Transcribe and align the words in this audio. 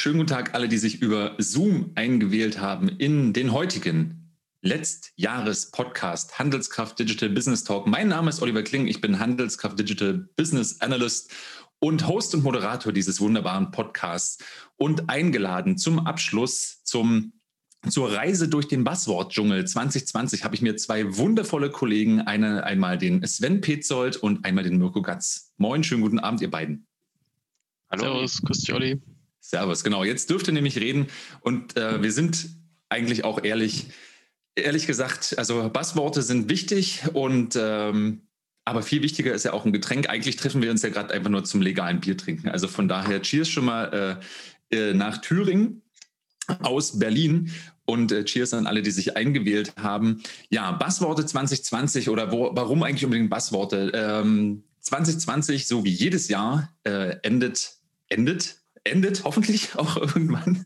Schönen 0.00 0.18
guten 0.18 0.28
Tag 0.28 0.54
alle, 0.54 0.68
die 0.68 0.78
sich 0.78 1.02
über 1.02 1.34
Zoom 1.38 1.90
eingewählt 1.96 2.60
haben 2.60 2.88
in 2.88 3.32
den 3.32 3.50
heutigen 3.50 4.32
Letztjahres-Podcast 4.62 6.38
Handelskraft 6.38 7.00
Digital 7.00 7.30
Business 7.30 7.64
Talk. 7.64 7.88
Mein 7.88 8.06
Name 8.06 8.30
ist 8.30 8.40
Oliver 8.40 8.62
Kling, 8.62 8.86
ich 8.86 9.00
bin 9.00 9.18
Handelskraft 9.18 9.76
Digital 9.76 10.28
Business 10.36 10.80
Analyst 10.80 11.32
und 11.80 12.06
Host 12.06 12.32
und 12.36 12.44
Moderator 12.44 12.92
dieses 12.92 13.20
wunderbaren 13.20 13.72
Podcasts 13.72 14.38
und 14.76 15.10
eingeladen 15.10 15.78
zum 15.78 16.06
Abschluss 16.06 16.84
zum 16.84 17.32
zur 17.88 18.12
Reise 18.12 18.48
durch 18.48 18.68
den 18.68 18.84
Buzzword-Dschungel 18.84 19.66
2020 19.66 20.44
habe 20.44 20.54
ich 20.54 20.62
mir 20.62 20.76
zwei 20.76 21.16
wundervolle 21.16 21.70
Kollegen, 21.70 22.20
eine, 22.20 22.62
einmal 22.62 22.98
den 22.98 23.26
Sven 23.26 23.60
Petzold 23.60 24.16
und 24.16 24.44
einmal 24.44 24.62
den 24.62 24.78
Mirko 24.78 25.02
Gatz. 25.02 25.52
Moin, 25.56 25.82
schönen 25.82 26.02
guten 26.02 26.20
Abend, 26.20 26.40
ihr 26.40 26.50
beiden. 26.50 26.86
Hallo. 27.90 28.02
Servus, 28.02 28.42
grüß 28.42 28.60
dich, 28.60 28.72
Olli. 28.72 29.00
Servus, 29.48 29.82
genau. 29.82 30.04
Jetzt 30.04 30.28
dürft 30.28 30.46
ihr 30.48 30.52
nämlich 30.52 30.76
reden 30.78 31.06
und 31.40 31.74
äh, 31.78 32.02
wir 32.02 32.12
sind 32.12 32.50
eigentlich 32.90 33.24
auch 33.24 33.42
ehrlich, 33.42 33.86
ehrlich 34.54 34.86
gesagt, 34.86 35.36
also 35.38 35.70
Buzzworte 35.70 36.20
sind 36.20 36.50
wichtig 36.50 37.04
und 37.14 37.56
ähm, 37.58 38.28
aber 38.66 38.82
viel 38.82 39.00
wichtiger 39.00 39.32
ist 39.32 39.46
ja 39.46 39.54
auch 39.54 39.64
ein 39.64 39.72
Getränk. 39.72 40.10
Eigentlich 40.10 40.36
treffen 40.36 40.60
wir 40.60 40.70
uns 40.70 40.82
ja 40.82 40.90
gerade 40.90 41.14
einfach 41.14 41.30
nur 41.30 41.44
zum 41.44 41.62
legalen 41.62 42.00
Bier 42.00 42.18
trinken. 42.18 42.50
Also 42.50 42.68
von 42.68 42.88
daher 42.88 43.22
Cheers 43.22 43.48
schon 43.48 43.64
mal 43.64 44.20
äh, 44.70 44.76
äh 44.76 44.92
nach 44.92 45.16
Thüringen 45.22 45.80
aus 46.58 46.98
Berlin 46.98 47.50
und 47.86 48.12
äh, 48.12 48.26
Cheers 48.26 48.52
an 48.52 48.66
alle, 48.66 48.82
die 48.82 48.90
sich 48.90 49.16
eingewählt 49.16 49.72
haben. 49.78 50.22
Ja, 50.50 50.72
Buzzworte 50.72 51.24
2020 51.24 52.10
oder 52.10 52.32
wo, 52.32 52.50
warum 52.52 52.82
eigentlich 52.82 53.06
unbedingt 53.06 53.30
Buzzworte? 53.30 53.92
Ähm, 53.94 54.64
2020, 54.80 55.66
so 55.66 55.84
wie 55.84 55.90
jedes 55.90 56.28
Jahr, 56.28 56.70
äh, 56.84 57.16
endet, 57.22 57.78
endet 58.10 58.57
endet 58.90 59.24
hoffentlich 59.24 59.74
auch 59.76 59.96
irgendwann. 59.96 60.64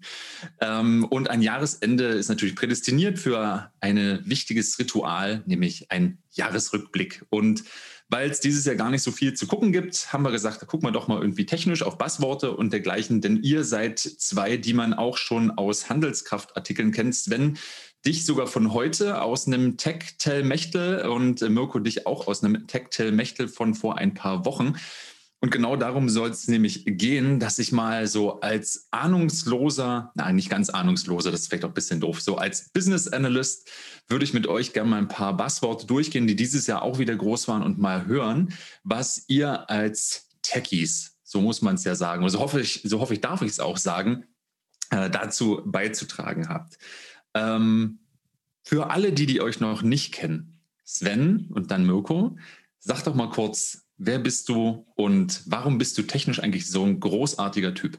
Ähm, 0.61 1.05
und 1.05 1.31
ein 1.31 1.43
Jahresende 1.43 2.07
ist 2.07 2.29
natürlich 2.29 2.57
prädestiniert 2.57 3.19
für 3.19 3.71
ein 3.81 4.21
wichtiges 4.25 4.79
Ritual, 4.79 5.43
nämlich 5.47 5.91
ein 5.91 6.19
Jahresrückblick. 6.33 7.25
Und 7.31 7.65
weil 8.09 8.31
es 8.31 8.41
dieses 8.41 8.67
Jahr 8.67 8.77
gar 8.77 8.91
nicht 8.91 9.03
so 9.03 9.11
viel 9.11 9.33
zu 9.33 9.47
gucken 9.47 9.73
gibt, 9.73 10.13
haben 10.13 10.23
wir 10.23 10.33
gesagt, 10.33 10.61
da 10.61 10.67
gucken 10.67 10.87
wir 10.87 10.93
doch 10.93 11.09
mal 11.09 11.21
irgendwie 11.21 11.47
technisch 11.47 11.83
auf 11.83 11.97
Buzzworte 11.97 12.55
und 12.55 12.71
dergleichen, 12.71 13.23
denn 13.23 13.43
ihr 13.43 13.65
seid 13.65 13.99
zwei, 13.99 14.59
die 14.59 14.75
man 14.75 14.93
auch 14.93 15.17
schon 15.17 15.51
aus 15.51 15.89
Handelskraftartikeln 15.89 16.93
kennt. 16.93 17.15
Sven, 17.15 17.57
dich 18.05 18.27
sogar 18.27 18.47
von 18.47 18.75
heute 18.75 19.23
aus 19.23 19.47
einem 19.47 19.79
Tech-Tell-Mechtel 19.79 21.07
und 21.09 21.41
Mirko 21.41 21.79
dich 21.79 22.07
auch 22.07 22.27
aus 22.27 22.45
einem 22.45 22.67
Tech-Tell-Mechtel 22.67 23.49
von 23.49 23.75
vor 23.75 23.97
ein 23.97 24.13
paar 24.13 24.45
Wochen. 24.45 24.75
Und 25.43 25.51
genau 25.51 25.75
darum 25.75 26.09
soll 26.09 26.31
es 26.31 26.47
nämlich 26.47 26.85
gehen, 26.87 27.41
dass 27.41 27.59
ich 27.59 27.73
mal 27.73 28.07
so 28.07 28.41
als 28.41 28.87
ahnungsloser, 28.93 30.13
nein, 30.15 30.37
nicht 30.37 30.49
ganz 30.49 30.71
ahnungsloser, 30.71 31.33
das 31.33 31.41
ist 31.41 31.49
vielleicht 31.49 31.65
auch 31.65 31.71
ein 31.71 31.75
bisschen 31.75 31.99
doof, 31.99 32.21
so 32.21 32.37
als 32.37 32.71
Business 32.71 33.09
Analyst 33.09 33.69
würde 34.07 34.25
ich 34.25 34.35
mit 34.35 34.47
euch 34.47 34.73
gerne 34.73 34.91
mal 34.91 34.99
ein 34.99 35.09
paar 35.09 35.37
Buzzworte 35.37 35.87
durchgehen, 35.87 36.29
die 36.29 36.37
dieses 36.37 36.69
Jahr 36.69 36.83
auch 36.83 37.01
wieder 37.01 37.17
groß 37.17 37.49
waren 37.49 37.65
und 37.65 37.81
mal 37.81 38.07
hören, 38.07 38.55
was 38.85 39.25
ihr 39.27 39.69
als 39.69 40.29
Techies, 40.43 41.19
so 41.25 41.41
muss 41.41 41.61
man 41.61 41.75
es 41.75 41.83
ja 41.83 41.97
sagen, 41.97 42.29
so 42.29 42.39
hoffe 42.39 42.61
ich, 42.61 42.83
so 42.85 43.01
hoffe 43.01 43.15
ich, 43.15 43.21
darf 43.21 43.43
ich 43.43 43.51
es 43.51 43.59
auch 43.59 43.79
sagen, 43.79 44.27
äh, 44.91 45.11
dazu 45.11 45.63
beizutragen 45.65 46.49
habt. 46.49 46.79
Ähm, 47.35 47.99
für 48.63 48.91
alle, 48.91 49.13
die, 49.13 49.27
die 49.27 49.41
euch 49.41 49.59
noch 49.59 49.83
nicht 49.83 50.15
kennen, 50.15 50.61
Sven 50.85 51.49
und 51.51 51.73
dann 51.73 51.85
Mirko, 51.85 52.37
sag 52.79 53.03
doch 53.03 53.17
mal 53.17 53.31
kurz, 53.31 53.82
Wer 53.97 54.19
bist 54.19 54.49
du 54.49 54.87
und 54.97 55.43
warum 55.47 55.79
bist 55.79 55.97
du 55.99 56.03
technisch 56.03 56.41
eigentlich 56.41 56.69
so 56.69 56.85
ein 56.85 56.99
großartiger 57.01 57.75
Typ? 57.75 57.99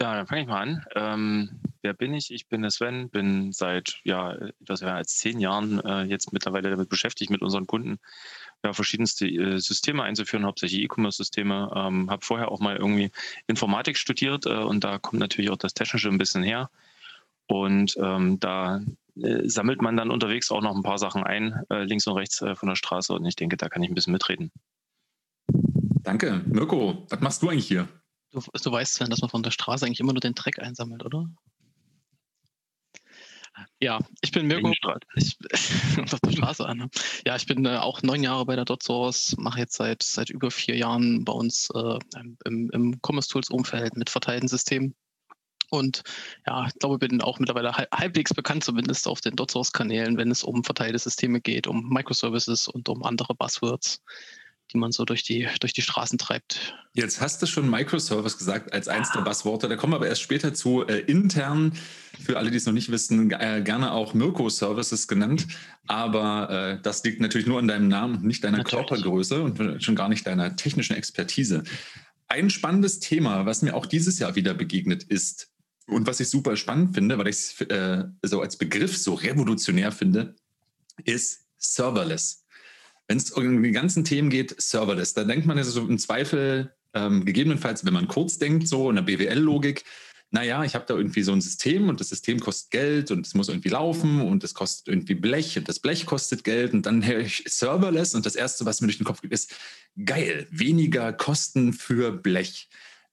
Ja, 0.00 0.14
dann 0.14 0.26
fange 0.28 0.42
ich 0.42 0.46
mal 0.46 0.62
an. 0.62 0.84
Ähm, 0.94 1.60
wer 1.82 1.92
bin 1.92 2.14
ich? 2.14 2.32
Ich 2.32 2.46
bin 2.46 2.62
der 2.62 2.70
Sven, 2.70 3.10
bin 3.10 3.50
seit 3.52 4.00
ja, 4.04 4.32
etwas 4.32 4.80
mehr 4.80 4.94
als 4.94 5.16
zehn 5.16 5.40
Jahren 5.40 5.80
äh, 5.80 6.02
jetzt 6.02 6.32
mittlerweile 6.32 6.70
damit 6.70 6.88
beschäftigt, 6.88 7.30
mit 7.30 7.42
unseren 7.42 7.66
Kunden 7.66 7.98
ja, 8.64 8.72
verschiedenste 8.72 9.26
äh, 9.26 9.58
Systeme 9.58 10.04
einzuführen, 10.04 10.46
hauptsächlich 10.46 10.82
E-Commerce-Systeme. 10.82 11.72
Ähm, 11.74 12.10
habe 12.10 12.24
vorher 12.24 12.52
auch 12.52 12.60
mal 12.60 12.76
irgendwie 12.76 13.10
Informatik 13.48 13.96
studiert 13.96 14.46
äh, 14.46 14.54
und 14.54 14.84
da 14.84 14.98
kommt 14.98 15.18
natürlich 15.18 15.50
auch 15.50 15.56
das 15.56 15.74
Technische 15.74 16.08
ein 16.08 16.18
bisschen 16.18 16.44
her. 16.44 16.70
Und 17.48 17.96
ähm, 18.00 18.38
da 18.38 18.80
äh, 19.22 19.48
sammelt 19.48 19.82
man 19.82 19.96
dann 19.96 20.10
unterwegs 20.10 20.50
auch 20.50 20.62
noch 20.62 20.74
ein 20.74 20.82
paar 20.82 20.98
Sachen 20.98 21.22
ein, 21.22 21.62
äh, 21.70 21.84
links 21.84 22.06
und 22.06 22.16
rechts 22.16 22.40
äh, 22.42 22.54
von 22.54 22.68
der 22.68 22.76
Straße. 22.76 23.12
Und 23.12 23.24
ich 23.24 23.36
denke, 23.36 23.56
da 23.56 23.68
kann 23.68 23.82
ich 23.82 23.90
ein 23.90 23.94
bisschen 23.94 24.12
mitreden. 24.12 24.50
Danke. 26.02 26.42
Mirko, 26.46 27.06
was 27.10 27.20
machst 27.20 27.42
du 27.42 27.48
eigentlich 27.48 27.66
hier? 27.66 27.88
Du, 28.30 28.40
du 28.40 28.72
weißt, 28.72 28.94
Sven, 28.94 29.10
dass 29.10 29.20
man 29.20 29.30
von 29.30 29.42
der 29.42 29.50
Straße 29.50 29.86
eigentlich 29.86 30.00
immer 30.00 30.12
nur 30.12 30.20
den 30.20 30.34
Dreck 30.34 30.58
einsammelt, 30.58 31.04
oder? 31.04 31.28
Ja, 33.80 33.98
ich 34.20 34.30
bin 34.30 34.46
Mirko. 34.46 34.72
Ich, 35.16 35.36
auf 36.12 36.20
der 36.20 36.30
Straße 36.30 36.64
an. 36.64 36.88
Ja, 37.26 37.36
ich 37.36 37.46
bin 37.46 37.64
äh, 37.64 37.76
auch 37.76 38.02
neun 38.02 38.22
Jahre 38.22 38.46
bei 38.46 38.54
der 38.54 38.64
DotSource, 38.64 39.36
mache 39.38 39.58
jetzt 39.58 39.76
seit, 39.76 40.02
seit 40.02 40.30
über 40.30 40.50
vier 40.50 40.76
Jahren 40.76 41.24
bei 41.24 41.32
uns 41.32 41.68
äh, 41.74 41.98
im, 42.44 42.70
im 42.70 43.00
Commerce 43.02 43.28
Tools 43.28 43.50
Umfeld 43.50 43.96
mit 43.96 44.10
verteilten 44.10 44.48
Systemen 44.48 44.94
und 45.70 46.02
ja, 46.46 46.66
ich 46.66 46.74
glaube, 46.78 46.98
bin 46.98 47.20
auch 47.20 47.38
mittlerweile 47.38 47.72
halbwegs 47.72 48.32
bekannt, 48.32 48.64
zumindest 48.64 49.06
auf 49.06 49.20
den 49.20 49.36
DotSource-Kanälen, 49.36 50.16
wenn 50.16 50.30
es 50.30 50.42
um 50.42 50.64
verteilte 50.64 50.98
Systeme 50.98 51.40
geht, 51.40 51.66
um 51.66 51.88
Microservices 51.88 52.68
und 52.68 52.88
um 52.88 53.02
andere 53.02 53.34
Buzzwords, 53.34 54.00
die 54.72 54.78
man 54.78 54.92
so 54.92 55.04
durch 55.04 55.22
die, 55.22 55.46
durch 55.60 55.72
die 55.72 55.82
Straßen 55.82 56.18
treibt. 56.18 56.74
Jetzt 56.94 57.20
hast 57.20 57.42
du 57.42 57.46
schon 57.46 57.68
Microservice 57.68 58.38
gesagt 58.38 58.72
als 58.72 58.88
eins 58.88 59.12
der 59.12 59.20
Buzzworte. 59.20 59.68
Da 59.68 59.76
kommen 59.76 59.92
wir 59.92 59.96
aber 59.96 60.08
erst 60.08 60.22
später 60.22 60.54
zu. 60.54 60.86
Äh, 60.86 61.00
intern, 61.00 61.72
für 62.18 62.38
alle, 62.38 62.50
die 62.50 62.56
es 62.56 62.66
noch 62.66 62.72
nicht 62.72 62.90
wissen, 62.90 63.30
äh, 63.30 63.62
gerne 63.62 63.92
auch 63.92 64.14
Mirko-Services 64.14 65.06
genannt. 65.06 65.46
Aber 65.86 66.50
äh, 66.50 66.82
das 66.82 67.04
liegt 67.04 67.20
natürlich 67.20 67.46
nur 67.46 67.58
an 67.58 67.68
deinem 67.68 67.88
Namen, 67.88 68.26
nicht 68.26 68.42
deiner 68.42 68.58
natürlich. 68.58 68.86
Körpergröße 68.86 69.42
und 69.42 69.82
schon 69.82 69.96
gar 69.96 70.08
nicht 70.08 70.26
deiner 70.26 70.56
technischen 70.56 70.96
Expertise. 70.96 71.62
Ein 72.26 72.50
spannendes 72.50 73.00
Thema, 73.00 73.46
was 73.46 73.62
mir 73.62 73.74
auch 73.74 73.86
dieses 73.86 74.18
Jahr 74.18 74.34
wieder 74.34 74.52
begegnet 74.52 75.02
ist, 75.02 75.50
und 75.88 76.06
was 76.06 76.20
ich 76.20 76.28
super 76.28 76.56
spannend 76.56 76.94
finde, 76.94 77.18
weil 77.18 77.28
ich 77.28 77.36
es 77.36 77.60
äh, 77.62 78.04
so 78.22 78.40
als 78.40 78.56
Begriff 78.56 78.96
so 78.96 79.14
revolutionär 79.14 79.90
finde, 79.90 80.36
ist 81.04 81.46
Serverless. 81.56 82.44
Wenn 83.06 83.16
es 83.16 83.30
um 83.30 83.62
die 83.62 83.70
ganzen 83.72 84.04
Themen 84.04 84.30
geht, 84.30 84.54
Serverless, 84.60 85.14
da 85.14 85.24
denkt 85.24 85.46
man 85.46 85.56
ja 85.56 85.64
so 85.64 85.86
im 85.86 85.98
Zweifel, 85.98 86.74
ähm, 86.94 87.24
gegebenenfalls, 87.24 87.84
wenn 87.84 87.94
man 87.94 88.08
kurz 88.08 88.38
denkt, 88.38 88.68
so 88.68 88.90
in 88.90 88.96
der 88.96 89.02
BWL-Logik, 89.02 89.84
naja, 90.30 90.62
ich 90.62 90.74
habe 90.74 90.84
da 90.86 90.94
irgendwie 90.94 91.22
so 91.22 91.32
ein 91.32 91.40
System 91.40 91.88
und 91.88 92.00
das 92.00 92.10
System 92.10 92.38
kostet 92.38 92.70
Geld 92.70 93.10
und 93.10 93.26
es 93.26 93.34
muss 93.34 93.48
irgendwie 93.48 93.70
laufen 93.70 94.20
und 94.20 94.44
es 94.44 94.52
kostet 94.52 94.88
irgendwie 94.88 95.14
Blech 95.14 95.56
und 95.56 95.68
das 95.70 95.80
Blech 95.80 96.04
kostet 96.04 96.44
Geld 96.44 96.74
und 96.74 96.84
dann 96.84 97.06
höre 97.06 97.20
ich 97.20 97.44
Serverless 97.46 98.14
und 98.14 98.26
das 98.26 98.36
Erste, 98.36 98.66
was 98.66 98.82
mir 98.82 98.88
durch 98.88 98.98
den 98.98 99.06
Kopf 99.06 99.22
geht, 99.22 99.32
ist, 99.32 99.54
geil, 100.04 100.46
weniger 100.50 101.14
Kosten 101.14 101.72
für 101.72 102.12
Blech. 102.12 102.68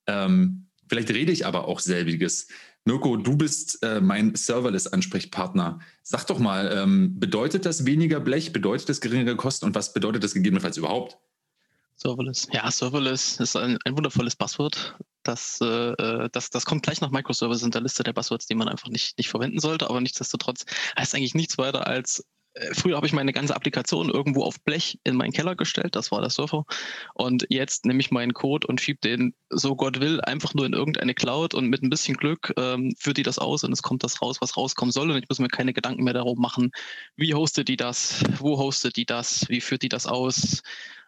Ähm, 0.08 0.65
Vielleicht 0.88 1.10
rede 1.10 1.32
ich 1.32 1.46
aber 1.46 1.68
auch 1.68 1.80
selbiges. 1.80 2.48
Mirko, 2.86 3.18
du 3.18 3.36
bist 3.36 3.82
äh, 3.84 4.00
mein 4.00 4.36
Serverless-Ansprechpartner. 4.36 5.80
Sag 6.04 6.26
doch 6.28 6.38
mal, 6.38 6.72
ähm, 6.72 7.20
bedeutet 7.20 7.66
das 7.66 7.86
weniger 7.86 8.20
Blech? 8.20 8.54
Bedeutet 8.54 8.90
das 8.90 9.02
geringere 9.02 9.36
Kosten? 9.36 9.66
Und 9.66 9.76
was 9.76 9.94
bedeutet 9.94 10.24
das 10.24 10.36
gegebenenfalls 10.36 10.78
überhaupt? 10.78 11.18
Serverless. 11.96 12.48
Ja, 12.52 12.70
Serverless 12.70 13.40
ist 13.40 13.56
ein, 13.56 13.80
ein 13.86 13.96
wundervolles 13.96 14.36
Passwort. 14.36 14.98
Das, 15.24 15.60
äh, 15.62 15.66
äh, 15.94 16.30
das, 16.32 16.52
das 16.52 16.66
kommt 16.66 16.84
gleich 16.84 17.02
nach 17.02 17.10
Microservice 17.10 17.64
in 17.64 17.72
der 17.72 17.82
Liste 17.82 18.04
der 18.04 18.14
Passwords, 18.14 18.46
die 18.46 18.56
man 18.56 18.68
einfach 18.68 18.90
nicht, 18.90 19.18
nicht 19.18 19.30
verwenden 19.30 19.60
sollte. 19.60 19.90
Aber 19.90 20.00
nichtsdestotrotz 20.00 20.66
heißt 20.98 21.16
eigentlich 21.16 21.34
nichts 21.34 21.58
weiter 21.58 21.88
als 21.88 22.24
früher 22.72 22.96
habe 22.96 23.08
ich 23.08 23.14
meine 23.14 23.34
ganze 23.34 23.56
Applikation 23.56 24.10
irgendwo 24.10 24.44
auf 24.44 24.62
Blech 24.62 25.00
in 25.04 25.16
meinen 25.16 25.34
Keller 25.34 25.56
gestellt, 25.56 25.96
das 25.96 26.12
war 26.12 26.22
der 26.22 26.30
Surfer. 26.30 26.66
Und 27.14 27.46
jetzt 27.50 27.86
nehme 27.86 28.00
ich 28.00 28.12
meinen 28.12 28.34
Code 28.34 28.68
und 28.68 28.80
schiebe 28.80 29.00
den, 29.02 29.34
so 29.50 29.76
Gott 29.76 30.00
will, 30.00 30.22
einfach 30.22 30.54
nur 30.54 30.66
in 30.66 30.74
irgendeine 30.74 31.14
Cloud 31.14 31.54
und 31.54 31.68
mit 31.68 31.84
ein 31.84 31.90
bisschen 31.90 32.16
Glück 32.16 32.54
ähm, 32.58 32.96
führt 32.98 33.18
die 33.18 33.24
das 33.24 33.40
aus 33.40 33.64
und 33.64 33.74
es 33.74 33.82
kommt 33.82 34.04
das 34.04 34.22
raus, 34.22 34.38
was 34.40 34.56
rauskommen 34.56 34.92
soll. 34.92 35.12
Und 35.12 35.18
ich 35.18 35.30
muss 35.30 35.40
mir 35.40 35.50
keine 35.50 35.74
Gedanken 35.74 36.04
mehr 36.04 36.14
darum 36.14 36.40
machen, 36.40 36.72
wie 37.16 37.34
hostet 37.34 37.68
die 37.68 37.78
das, 37.78 38.24
wo 38.40 38.58
hostet 38.58 38.96
die 38.96 39.06
das, 39.06 39.48
wie 39.50 39.62
führt 39.62 39.82
die 39.82 39.90
das 39.90 40.08
aus. 40.08 40.62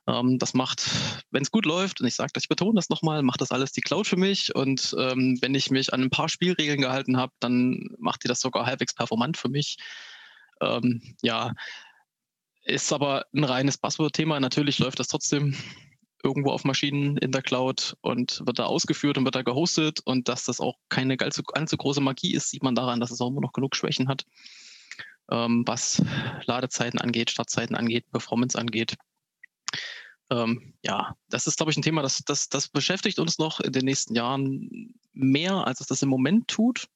Ähm, 0.07 0.39
das 0.39 0.53
macht, 0.53 0.83
wenn 1.31 1.43
es 1.43 1.51
gut 1.51 1.65
läuft, 1.65 2.01
und 2.01 2.07
ich 2.07 2.15
sage, 2.15 2.31
ich 2.37 2.49
betone 2.49 2.75
das 2.75 2.89
nochmal, 2.89 3.23
macht 3.23 3.41
das 3.41 3.51
alles 3.51 3.71
die 3.71 3.81
Cloud 3.81 4.07
für 4.07 4.17
mich. 4.17 4.53
Und 4.55 4.95
ähm, 4.97 5.37
wenn 5.41 5.55
ich 5.55 5.69
mich 5.69 5.93
an 5.93 6.01
ein 6.01 6.09
paar 6.09 6.29
Spielregeln 6.29 6.81
gehalten 6.81 7.17
habe, 7.17 7.33
dann 7.39 7.95
macht 7.99 8.23
die 8.23 8.27
das 8.27 8.41
sogar 8.41 8.65
halbwegs 8.65 8.93
performant 8.93 9.37
für 9.37 9.49
mich. 9.49 9.77
Ähm, 10.61 11.01
ja, 11.21 11.53
ist 12.63 12.91
aber 12.91 13.25
ein 13.33 13.43
reines 13.43 13.77
Buzzword-Thema. 13.77 14.39
Natürlich 14.39 14.79
läuft 14.79 14.99
das 14.99 15.07
trotzdem 15.07 15.55
irgendwo 16.23 16.51
auf 16.51 16.63
Maschinen 16.63 17.17
in 17.17 17.31
der 17.31 17.41
Cloud 17.41 17.95
und 18.01 18.41
wird 18.45 18.59
da 18.59 18.65
ausgeführt 18.65 19.17
und 19.17 19.25
wird 19.25 19.35
da 19.35 19.43
gehostet. 19.43 20.01
Und 20.03 20.27
dass 20.27 20.43
das 20.43 20.59
auch 20.59 20.75
keine 20.89 21.17
allzu, 21.19 21.43
allzu 21.53 21.77
große 21.77 22.01
Magie 22.01 22.33
ist, 22.33 22.49
sieht 22.49 22.63
man 22.63 22.75
daran, 22.75 22.99
dass 22.99 23.11
es 23.11 23.21
auch 23.21 23.29
immer 23.29 23.41
noch 23.41 23.53
genug 23.53 23.75
Schwächen 23.75 24.07
hat, 24.09 24.25
ähm, 25.31 25.63
was 25.65 26.03
Ladezeiten 26.45 26.99
angeht, 26.99 27.31
Startzeiten 27.31 27.75
angeht, 27.75 28.09
Performance 28.11 28.57
angeht. 28.57 28.97
Ähm, 30.29 30.73
ja, 30.83 31.15
das 31.29 31.47
ist, 31.47 31.57
glaube 31.57 31.71
ich, 31.71 31.77
ein 31.77 31.83
Thema, 31.83 32.01
das, 32.01 32.21
das, 32.25 32.49
das 32.49 32.67
beschäftigt 32.67 33.19
uns 33.19 33.37
noch 33.37 33.61
in 33.61 33.71
den 33.71 33.85
nächsten 33.85 34.13
Jahren 34.13 34.93
mehr, 35.13 35.65
als 35.65 35.79
es 35.79 35.87
das 35.87 36.01
im 36.01 36.09
Moment 36.09 36.49
tut, 36.49 36.89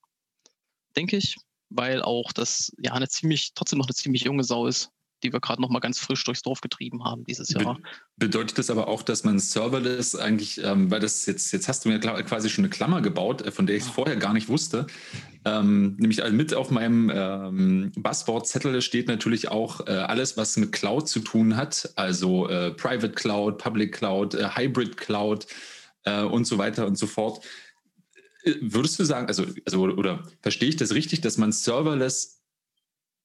denke 0.98 1.16
ich, 1.16 1.38
weil 1.72 2.02
auch 2.02 2.32
das 2.32 2.72
ja 2.80 2.94
eine 2.94 3.08
ziemlich, 3.08 3.54
trotzdem 3.56 3.80
noch 3.80 3.88
eine 3.88 3.96
ziemlich 3.96 4.24
junge 4.24 4.44
Sau 4.44 4.68
ist 4.68 4.92
die 5.24 5.32
wir 5.32 5.40
gerade 5.40 5.62
noch 5.62 5.70
mal 5.70 5.80
ganz 5.80 6.00
frisch 6.00 6.24
durchs 6.24 6.42
Dorf 6.42 6.62
getrieben 6.62 7.04
haben 7.04 7.24
dieses 7.26 7.50
Jahr. 7.50 7.80
bedeutet 8.18 8.58
das 8.58 8.70
aber 8.70 8.88
auch, 8.88 9.04
dass 9.04 9.24
man 9.24 9.40
serverless 9.40 10.16
eigentlich, 10.16 10.64
ähm, 10.64 10.92
weil 10.92 11.00
das 11.00 11.26
jetzt, 11.26 11.52
jetzt 11.52 11.68
hast 11.68 11.86
du 11.86 11.90
mir 11.90 12.00
quasi 12.00 12.50
schon 12.50 12.64
eine 12.64 12.70
Klammer 12.70 13.02
gebaut, 13.02 13.42
äh, 13.42 13.52
von 13.52 13.66
der 13.66 13.76
ich 13.76 13.84
es 13.84 13.90
vorher 13.90 14.16
gar 14.16 14.34
nicht 14.34 14.50
wusste. 14.50 14.88
Ähm, 15.46 15.96
nämlich 15.98 16.24
mit 16.32 16.54
auf 16.54 16.70
meinem 16.70 17.12
ähm, 17.14 17.92
Buzzword-Zettel 17.96 18.82
steht 18.82 19.08
natürlich 19.08 19.50
auch 19.50 19.88
äh, 19.88 19.92
alles, 19.92 20.38
was 20.38 20.58
mit 20.58 20.72
Cloud 20.72 21.08
zu 21.08 21.20
tun 21.20 21.56
hat, 21.56 21.92
also 21.96 22.48
äh, 22.48 22.72
Private 22.72 23.14
Cloud, 23.14 23.58
Public 23.58 23.94
Cloud, 23.94 24.36
äh, 24.36 24.50
Hybrid 24.56 24.98
Cloud 24.98 25.48
äh, 26.04 26.22
und 26.22 26.46
so 26.46 26.58
weiter 26.58 26.86
und 26.86 26.98
so 26.98 27.08
fort. 27.08 27.44
Würdest 28.44 29.00
du 29.00 29.04
sagen, 29.04 29.28
also, 29.28 29.46
also 29.66 29.82
oder 29.82 30.24
verstehe 30.42 30.70
ich 30.70 30.78
das 30.78 30.94
richtig, 30.94 31.22
dass 31.22 31.38
man 31.38 31.52
serverless 31.52 32.42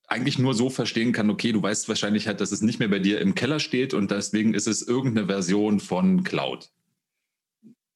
eigentlich 0.07 0.39
nur 0.39 0.53
so 0.53 0.69
verstehen 0.69 1.11
kann, 1.11 1.29
okay, 1.29 1.51
du 1.51 1.61
weißt 1.61 1.89
wahrscheinlich 1.89 2.27
halt, 2.27 2.39
dass 2.39 2.51
es 2.51 2.61
nicht 2.61 2.79
mehr 2.79 2.87
bei 2.87 2.99
dir 2.99 3.19
im 3.19 3.35
Keller 3.35 3.59
steht 3.59 3.93
und 3.93 4.09
deswegen 4.09 4.53
ist 4.53 4.67
es 4.67 4.81
irgendeine 4.81 5.27
Version 5.27 5.79
von 5.79 6.23
Cloud. 6.23 6.69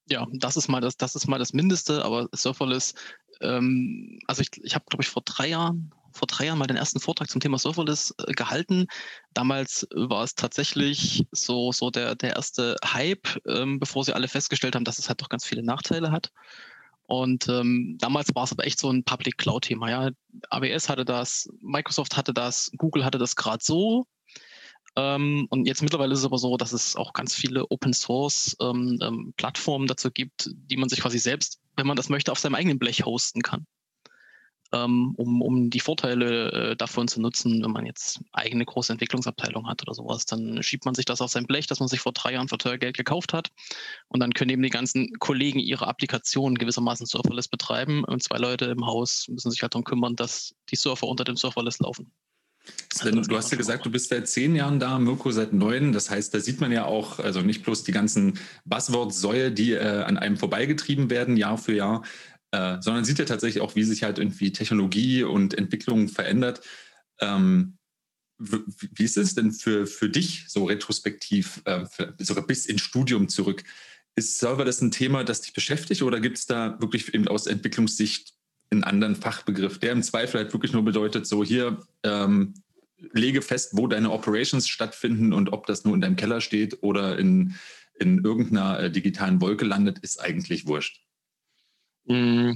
Ja, 0.10 0.28
das 0.34 0.58
ist 0.58 0.68
mal 0.68 0.82
das, 0.82 0.98
das 0.98 1.16
ist 1.16 1.28
mal 1.28 1.40
das 1.40 1.54
Mindeste, 1.54 2.04
aber 2.04 2.28
Serverless, 2.34 2.94
ähm, 3.40 4.20
also 4.28 4.42
ich, 4.42 4.50
ich 4.62 4.76
habe, 4.76 4.86
glaube 4.90 5.04
ich, 5.04 5.10
vor 5.10 5.22
drei 5.24 5.48
Jahren, 5.48 5.94
vor 6.12 6.28
drei 6.28 6.48
Jahren 6.48 6.60
mal 6.60 6.68
den 6.68 6.76
ersten 6.76 7.00
Vortrag 7.00 7.30
zum 7.30 7.40
Thema 7.40 7.58
Serverless 7.58 8.14
äh, 8.18 8.34
gehalten. 8.34 8.88
Damals 9.34 9.88
war 9.96 10.26
es 10.26 10.36
tatsächlich 10.36 11.26
so, 11.32 11.72
so 11.72 11.92
der, 11.92 12.16
der 12.16 12.36
erste 12.36 12.76
Hype, 12.84 13.40
ähm, 13.48 13.80
bevor 13.80 14.04
sie 14.04 14.14
alle 14.14 14.28
festgestellt 14.28 14.76
haben, 14.76 14.84
dass 14.84 15.00
es 15.00 15.08
halt 15.08 15.22
doch 15.22 15.30
ganz 15.30 15.46
viele 15.46 15.64
Nachteile 15.64 16.12
hat. 16.12 16.34
Und 17.12 17.50
ähm, 17.50 17.98
damals 18.00 18.34
war 18.36 18.46
es 18.46 18.54
aber 18.54 18.66
echt 18.66 18.80
so 18.80 18.90
ein 18.90 19.04
Public 19.04 19.38
Cloud-Thema. 19.38 19.90
Ja. 19.90 20.12
AWS 20.50 20.88
hatte 20.88 21.04
das, 21.04 21.50
Microsoft 21.60 22.16
hatte 22.16 22.34
das, 22.34 22.72
Google 22.78 23.04
hatte 23.04 23.18
das 23.18 23.36
gerade 23.36 23.62
so. 23.62 24.08
Ähm, 24.96 25.46
und 25.50 25.66
jetzt 25.68 25.82
mittlerweile 25.82 26.14
ist 26.14 26.20
es 26.20 26.26
aber 26.26 26.38
so, 26.38 26.56
dass 26.56 26.72
es 26.72 26.96
auch 26.96 27.12
ganz 27.12 27.36
viele 27.36 27.70
Open 27.70 27.92
Source 27.92 28.56
ähm, 28.62 28.98
ähm 29.02 29.34
Plattformen 29.36 29.88
dazu 29.88 30.10
gibt, 30.10 30.52
die 30.54 30.78
man 30.78 30.88
sich 30.88 31.02
quasi 31.02 31.20
selbst, 31.20 31.60
wenn 31.76 31.86
man 31.86 31.98
das 31.98 32.08
möchte, 32.08 32.32
auf 32.32 32.40
seinem 32.40 32.56
eigenen 32.56 32.80
Blech 32.80 33.04
hosten 33.04 33.42
kann 33.42 33.66
ähm, 34.74 35.14
um, 35.18 35.42
um 35.42 35.70
die 35.70 35.80
Vorteile 35.80 36.52
äh, 36.72 36.76
davon 36.76 37.08
zu 37.08 37.22
nutzen, 37.22 37.64
wenn 37.64 37.72
man 37.72 37.86
jetzt 37.86 38.22
eigene 38.32 38.66
große 38.66 38.94
Entwicklungsabteilung 38.94 39.68
hat 39.68 39.82
oder 39.82 39.94
sowas. 39.94 40.26
Dann 40.26 40.64
schiebt 40.64 40.86
man 40.86 40.96
sich 40.96 41.06
das 41.06 41.22
auf 41.22 41.32
sein 41.32 41.46
Blech, 41.46 41.68
das 41.68 41.80
man 41.80 41.90
sich 41.90 42.00
vor 42.00 42.14
drei 42.14 42.34
Jahren 42.34 42.48
für 42.48 42.58
teuer 42.58 42.78
Geld 42.78 42.98
gekauft 42.98 43.34
hat. 43.34 43.52
Und 44.08 44.20
dann 44.20 44.34
können 44.34 44.52
eben 44.52 44.64
die 44.64 44.70
ganzen 44.70 45.12
Kollegen 45.20 45.60
ihre 45.60 45.88
Applikationen 45.88 46.58
gewissermaßen 46.58 47.06
serverless 47.06 47.48
betreiben. 47.48 48.04
Und 48.04 48.24
zwei 48.24 48.38
Leute 48.38 48.66
im 48.66 48.86
Haus 48.86 49.28
müssen 49.28 49.52
sich 49.52 49.62
halt 49.62 49.74
darum 49.74 49.84
kümmern, 49.84 50.16
dass 50.16 50.56
die 50.70 50.76
Server 50.76 51.08
unter 51.08 51.24
dem 51.24 51.36
Serverless 51.36 51.80
laufen. 51.80 52.12
Sven, 52.94 53.18
also 53.18 53.30
du 53.30 53.38
hast 53.38 53.52
ja 53.52 53.58
gesagt, 53.58 53.86
du 53.86 53.90
bist 53.90 54.10
seit 54.10 54.28
zehn 54.28 54.56
Jahren 54.56 54.80
da, 54.80 55.00
Mirko 55.00 55.32
seit 55.32 55.54
neun. 55.54 55.94
Das 55.94 56.10
heißt, 56.10 56.34
da 56.34 56.40
sieht 56.40 56.62
man 56.62 56.72
ja 56.72 56.86
auch, 56.86 57.20
also 57.20 57.42
nicht 57.42 57.64
bloß 57.64 57.84
die 57.84 57.92
ganzen 57.92 58.38
Buzzword-Säue, 58.66 59.52
die 59.52 59.74
äh, 59.74 60.04
an 60.04 60.18
einem 60.18 60.38
vorbeigetrieben 60.38 61.10
werden, 61.10 61.38
Jahr 61.38 61.58
für 61.58 61.74
Jahr, 61.74 62.04
äh, 62.52 62.78
sondern 62.82 63.06
sieht 63.06 63.20
ja 63.20 63.26
tatsächlich 63.26 63.62
auch, 63.62 63.76
wie 63.76 63.84
sich 63.84 64.04
halt 64.04 64.20
irgendwie 64.20 64.52
Technologie 64.52 65.24
und 65.24 65.54
Entwicklung 65.54 66.08
verändert. 66.08 66.62
Ähm, 67.20 67.78
wie 68.38 69.04
ist 69.04 69.18
es 69.18 69.36
denn 69.36 69.52
für, 69.52 69.86
für 69.86 70.10
dich 70.10 70.46
so 70.48 70.66
retrospektiv, 70.66 71.62
äh, 71.66 71.86
für, 71.86 72.16
sogar 72.20 72.46
bis 72.46 72.66
ins 72.66 72.82
Studium 72.82 73.30
zurück? 73.30 73.64
Ist 74.16 74.40
Server 74.40 74.66
das 74.66 74.82
ein 74.82 74.92
Thema, 74.92 75.24
das 75.24 75.42
dich 75.42 75.54
beschäftigt 75.54 76.02
oder 76.02 76.20
gibt 76.20 76.38
es 76.38 76.46
da 76.46 76.80
wirklich 76.82 77.14
eben 77.14 77.28
aus 77.28 77.48
Entwicklungssicht 77.48 78.34
einen 78.72 78.84
anderen 78.84 79.16
Fachbegriff, 79.16 79.80
der 79.80 79.92
im 79.92 80.04
Zweifel 80.04 80.42
halt 80.42 80.54
wirklich 80.54 80.74
nur 80.74 80.84
bedeutet, 80.84 81.28
so 81.28 81.44
hier 81.44 81.80
ähm, 82.04 82.54
lege 83.14 83.42
fest, 83.42 83.72
wo 83.74 83.88
deine 83.88 84.12
Operations 84.12 84.68
stattfinden 84.68 85.34
und 85.34 85.52
ob 85.54 85.66
das 85.66 85.86
nur 85.86 85.94
in 85.94 86.02
deinem 86.02 86.16
Keller 86.16 86.42
steht 86.42 86.82
oder 86.82 87.18
in, 87.18 87.56
in 88.00 88.24
irgendeiner 88.24 88.80
äh, 88.80 88.92
digitalen 88.92 89.42
Wolke 89.42 89.66
landet, 89.66 90.00
ist 90.00 90.22
eigentlich 90.22 90.68
wurscht. 90.68 91.02
Mm, 92.06 92.54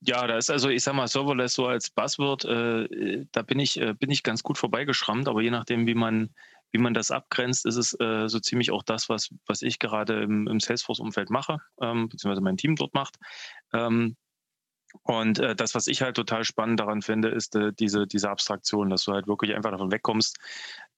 ja, 0.00 0.26
da 0.26 0.38
ist 0.38 0.50
also, 0.50 0.68
ich 0.70 0.82
sag 0.82 0.94
mal, 0.94 1.08
Serverless 1.08 1.54
so 1.54 1.66
als 1.66 1.90
Buzzword, 1.90 2.44
äh, 2.46 3.26
da 3.32 3.42
bin 3.42 3.58
ich, 3.58 3.80
äh, 3.80 3.94
bin 3.94 4.10
ich 4.10 4.22
ganz 4.22 4.42
gut 4.42 4.58
vorbeigeschrammt, 4.58 5.28
aber 5.28 5.42
je 5.42 5.50
nachdem, 5.50 5.86
wie 5.86 5.94
man, 5.94 6.30
wie 6.72 6.78
man 6.78 6.94
das 6.94 7.10
abgrenzt, 7.10 7.66
ist 7.66 7.76
es 7.76 7.98
äh, 8.00 8.28
so 8.28 8.40
ziemlich 8.40 8.70
auch 8.70 8.82
das, 8.82 9.08
was, 9.08 9.30
was 9.46 9.62
ich 9.62 9.78
gerade 9.78 10.22
im, 10.22 10.46
im 10.48 10.60
Salesforce-Umfeld 10.60 11.30
mache, 11.30 11.58
ähm, 11.82 12.08
beziehungsweise 12.08 12.40
mein 12.42 12.56
Team 12.56 12.76
dort 12.76 12.94
macht. 12.94 13.16
Ähm, 13.74 14.16
und 15.02 15.38
äh, 15.38 15.54
das, 15.54 15.74
was 15.74 15.86
ich 15.86 16.02
halt 16.02 16.16
total 16.16 16.44
spannend 16.44 16.80
daran 16.80 17.02
finde, 17.02 17.28
ist 17.28 17.54
äh, 17.56 17.72
diese, 17.72 18.06
diese 18.06 18.30
Abstraktion, 18.30 18.90
dass 18.90 19.04
du 19.04 19.12
halt 19.12 19.26
wirklich 19.26 19.54
einfach 19.54 19.70
davon 19.70 19.92
wegkommst, 19.92 20.38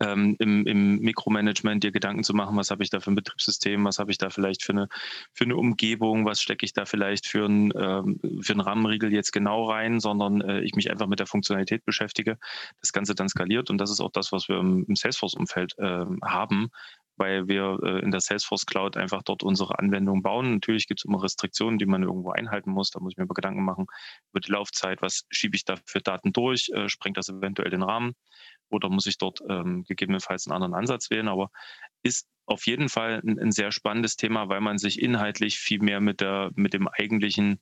ähm, 0.01 0.37
im, 0.39 0.67
im 0.67 0.99
Mikromanagement 1.01 1.85
dir 1.85 1.93
Gedanken 1.93 2.25
zu 2.25 2.35
machen, 2.35 2.57
was 2.57 2.71
habe 2.71 2.83
ich 2.83 2.91
da 2.91 3.01
für 3.01 3.11
ein 3.11 3.15
Betriebssystem, 3.15 3.85
was 3.85 3.99
habe 3.99 4.11
ich 4.11 4.19
da 4.19 4.31
vielleicht 4.31 4.65
für 4.65 4.73
eine, 4.73 4.89
für 5.33 5.45
eine 5.45 5.57
Umgebung, 5.57 6.25
was 6.25 6.41
stecke 6.41 6.65
ich 6.65 6.73
da 6.73 6.85
vielleicht 6.85 7.27
für, 7.27 7.47
ein, 7.47 7.73
ähm, 7.77 8.19
für 8.43 8.53
einen 8.53 8.61
Rahmenriegel 8.61 9.13
jetzt 9.13 9.33
genau 9.33 9.69
rein, 9.71 10.01
sondern 10.01 10.41
äh, 10.41 10.61
ich 10.61 10.75
mich 10.75 10.91
einfach 10.91 11.07
mit 11.07 11.21
der 11.21 11.27
Funktionalität 11.27 11.85
beschäftige, 11.85 12.39
das 12.81 12.93
Ganze 12.93 13.15
dann 13.15 13.29
skaliert. 13.29 13.71
Und 13.71 13.79
das 13.79 13.91
ist 13.91 14.01
auch 14.01 14.13
das, 14.13 14.33
was 14.33 14.49
wir 14.49 14.59
im, 14.59 14.85
im 14.89 14.97
Salesforce-Umfeld 14.97 15.75
äh, 15.79 16.05
haben, 16.25 16.71
weil 17.17 17.49
wir 17.49 17.79
äh, 17.83 18.01
in 18.01 18.11
der 18.11 18.21
Salesforce 18.21 18.67
Cloud 18.67 18.97
einfach 18.97 19.23
dort 19.23 19.43
unsere 19.43 19.79
Anwendung 19.79 20.23
bauen. 20.23 20.55
Natürlich 20.55 20.87
gibt 20.87 21.01
es 21.01 21.05
immer 21.05 21.23
Restriktionen, 21.23 21.79
die 21.79 21.87
man 21.87 22.03
irgendwo 22.03 22.31
einhalten 22.31 22.71
muss. 22.71 22.91
Da 22.91 23.01
muss 23.01 23.13
ich 23.13 23.17
mir 23.17 23.25
aber 23.25 23.35
Gedanken 23.35 23.65
machen 23.65 23.87
über 24.31 24.41
die 24.41 24.51
Laufzeit. 24.51 25.03
Was 25.03 25.27
schiebe 25.31 25.57
ich 25.57 25.65
da 25.65 25.75
für 25.85 26.01
Daten 26.01 26.33
durch? 26.33 26.71
Äh, 26.75 26.89
sprengt 26.89 27.17
das 27.17 27.29
eventuell 27.29 27.71
den 27.71 27.83
Rahmen? 27.83 28.15
Oder 28.71 28.89
muss 28.89 29.07
ich 29.07 29.19
dort 29.19 29.41
ähm, 29.49 29.85
gegebenenfalls 29.85 30.47
einen 30.47 30.55
anderen 30.55 30.75
Ansatz 30.75 31.11
wählen? 31.11 31.29
Aber 31.29 31.51
ist 32.03 32.27
auf 32.47 32.67
jeden 32.67 32.89
Fall 32.89 33.21
ein, 33.25 33.39
ein, 33.39 33.53
sehr 33.53 33.71
spannendes 33.71 34.17
Thema, 34.17 34.49
weil 34.49 34.61
man 34.61 34.79
sich 34.79 35.01
inhaltlich 35.01 35.59
viel 35.59 35.81
mehr 35.81 36.01
mit, 36.01 36.21
der, 36.21 36.51
mit 36.55 36.73
dem 36.73 36.89
eigentlichen 36.89 37.61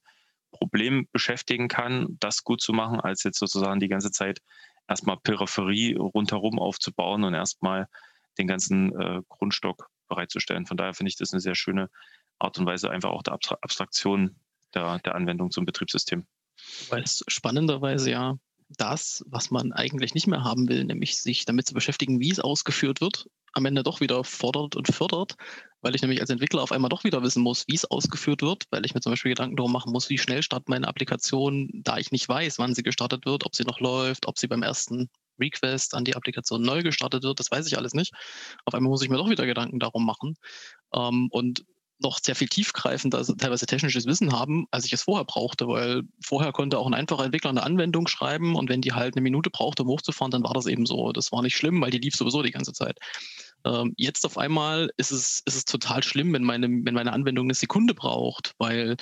Problem 0.53 1.09
beschäftigen 1.13 1.69
kann, 1.69 2.17
das 2.19 2.45
gut 2.45 2.61
zu 2.61 2.73
machen, 2.73 3.01
als 3.01 3.23
jetzt 3.25 3.39
sozusagen 3.39 3.81
die 3.81 3.89
ganze 3.89 4.11
Zeit 4.11 4.41
erstmal 4.89 5.19
Peripherie 5.19 5.97
rundherum 5.97 6.59
aufzubauen 6.59 7.25
und 7.25 7.35
erstmal 7.35 7.89
den 8.39 8.47
ganzen 8.47 8.99
äh, 8.99 9.23
Grundstock 9.29 9.91
bereitzustellen. 10.09 10.67
Von 10.67 10.77
daher 10.77 10.95
finde 10.95 11.09
ich 11.09 11.17
das 11.17 11.33
eine 11.33 11.41
sehr 11.41 11.55
schöne 11.55 11.89
Art 12.39 12.59
und 12.59 12.67
Weise, 12.67 12.91
einfach 12.91 13.11
auch 13.11 13.23
der 13.23 13.35
Abstraktion 13.35 14.37
der, 14.75 14.99
der 15.01 15.15
Anwendung 15.15 15.51
zum 15.51 15.65
Betriebssystem. 15.65 16.27
Weil 16.89 17.03
es 17.03 17.25
spannenderweise 17.29 18.11
ja 18.11 18.37
das, 18.77 19.25
was 19.27 19.51
man 19.51 19.73
eigentlich 19.73 20.15
nicht 20.15 20.27
mehr 20.27 20.45
haben 20.45 20.69
will, 20.69 20.85
nämlich 20.85 21.21
sich 21.21 21.45
damit 21.45 21.67
zu 21.67 21.75
beschäftigen, 21.75 22.21
wie 22.21 22.31
es 22.31 22.41
ausgeführt 22.41 23.01
wird, 23.01 23.27
am 23.53 23.67
Ende 23.67 23.83
doch 23.83 24.01
wieder 24.01 24.23
fordert 24.23 24.77
und 24.77 24.87
fördert, 24.89 25.35
weil 25.81 25.95
ich 25.95 26.03
nämlich 26.03 26.21
als 26.21 26.31
Entwickler 26.31 26.63
auf 26.63 26.71
einmal 26.71 26.89
doch 26.89 27.03
wieder 27.03 27.23
wissen 27.23 27.43
muss, 27.43 27.65
wie 27.67 27.75
es 27.75 27.85
ausgeführt 27.85 28.43
wird, 28.43 28.65
weil 28.71 28.87
ich 28.87 28.95
mir 28.95 29.01
zum 29.01 29.13
Beispiel 29.13 29.33
Gedanken 29.33 29.57
darum 29.57 29.73
machen 29.73 29.93
muss, 29.93 30.09
wie 30.09 30.19
schnell 30.19 30.43
startet 30.43 30.69
meine 30.69 30.87
Applikation, 30.87 31.69
da 31.83 31.99
ich 31.99 32.13
nicht 32.13 32.29
weiß, 32.29 32.59
wann 32.59 32.75
sie 32.75 32.85
gestartet 32.85 33.27
wird, 33.27 33.45
ob 33.45 33.57
sie 33.57 33.65
noch 33.65 33.81
läuft, 33.81 34.27
ob 34.27 34.39
sie 34.39 34.47
beim 34.47 34.63
ersten 34.63 35.11
Request 35.41 35.95
an 35.95 36.05
die 36.05 36.17
Applikation 36.17 36.63
neu 36.63 36.83
gestartet 36.83 37.23
wird, 37.23 37.41
das 37.41 37.51
weiß 37.51 37.67
ich 37.67 37.77
alles 37.77 37.95
nicht. 37.95 38.13
Auf 38.65 38.75
einmal 38.75 38.91
muss 38.91 39.03
ich 39.03 39.09
mir 39.09 39.17
doch 39.17 39.31
wieder 39.31 39.47
Gedanken 39.47 39.79
darum 39.79 40.05
machen. 40.05 40.37
Ähm, 40.95 41.29
und 41.31 41.65
noch 42.03 42.19
sehr 42.19 42.35
viel 42.35 42.49
tiefgreifender, 42.49 43.19
also 43.19 43.35
teilweise 43.35 43.67
technisches 43.67 44.07
Wissen 44.07 44.33
haben, 44.33 44.67
als 44.71 44.87
ich 44.87 44.93
es 44.93 45.03
vorher 45.03 45.25
brauchte, 45.25 45.69
weil 45.69 46.03
vorher 46.25 46.53
konnte 46.53 46.79
auch 46.79 46.87
ein 46.87 46.95
einfacher 46.95 47.25
Entwickler 47.25 47.51
eine 47.51 47.63
Anwendung 47.63 48.09
schreiben 48.09 48.57
und 48.57 48.69
wenn 48.69 48.81
die 48.81 48.93
halt 48.93 49.17
eine 49.17 49.23
Minute 49.23 49.51
brauchte, 49.51 49.83
um 49.83 49.89
hochzufahren, 49.89 50.31
dann 50.31 50.43
war 50.43 50.55
das 50.55 50.67
eben 50.67 50.87
so. 50.87 51.13
Das 51.13 51.31
war 51.33 51.43
nicht 51.43 51.57
schlimm, 51.57 51.81
weil 51.81 51.91
die 51.91 51.99
lief 51.99 52.15
sowieso 52.15 52.43
die 52.43 52.53
ganze 52.53 52.73
Zeit. 52.73 52.99
Ähm, 53.65 53.93
jetzt 53.97 54.25
auf 54.25 54.39
einmal 54.39 54.91
ist 54.97 55.11
es, 55.11 55.43
ist 55.45 55.57
es 55.57 55.65
total 55.65 56.03
schlimm, 56.03 56.33
wenn 56.33 56.45
meine, 56.45 56.69
wenn 56.69 56.95
meine 56.95 57.13
Anwendung 57.13 57.47
eine 57.47 57.55
Sekunde 57.55 57.95
braucht, 57.95 58.55
weil 58.59 58.97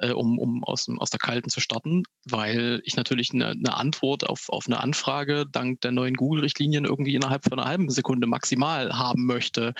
äh, 0.00 0.12
um, 0.12 0.38
um 0.38 0.64
aus, 0.64 0.88
aus 0.88 1.10
der 1.10 1.18
Kalten 1.18 1.50
zu 1.50 1.60
starten, 1.60 2.02
weil 2.24 2.80
ich 2.84 2.96
natürlich 2.96 3.32
eine, 3.32 3.50
eine 3.50 3.76
Antwort 3.76 4.28
auf, 4.28 4.48
auf 4.48 4.66
eine 4.66 4.80
Anfrage 4.80 5.46
dank 5.50 5.80
der 5.82 5.92
neuen 5.92 6.14
Google-Richtlinien 6.14 6.84
irgendwie 6.84 7.14
innerhalb 7.14 7.44
von 7.44 7.58
einer 7.58 7.68
halben 7.68 7.90
Sekunde 7.90 8.26
maximal 8.26 8.98
haben 8.98 9.26
möchte. 9.26 9.74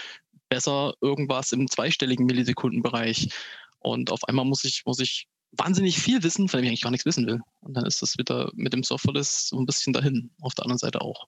Besser 0.49 0.95
irgendwas 1.01 1.53
im 1.53 1.69
zweistelligen 1.69 2.27
Millisekundenbereich. 2.27 3.29
Und 3.79 4.11
auf 4.11 4.25
einmal 4.25 4.45
muss 4.45 4.65
ich, 4.65 4.83
muss 4.85 5.01
ich 5.01 5.27
wahnsinnig 5.53 5.99
viel 5.99 6.23
wissen, 6.23 6.49
von 6.49 6.59
dem 6.59 6.65
ich 6.65 6.71
eigentlich 6.71 6.83
gar 6.83 6.91
nichts 6.91 7.07
wissen 7.07 7.27
will. 7.27 7.41
Und 7.61 7.75
dann 7.75 7.87
ist 7.87 8.03
das 8.03 8.19
wieder 8.19 8.51
mit 8.55 8.73
dem 8.73 8.83
Softwareless 8.83 9.49
so 9.49 9.59
ein 9.59 9.67
bisschen 9.67 9.93
dahin, 9.93 10.31
auf 10.41 10.55
der 10.55 10.65
anderen 10.65 10.79
Seite 10.79 11.01
auch. 11.01 11.27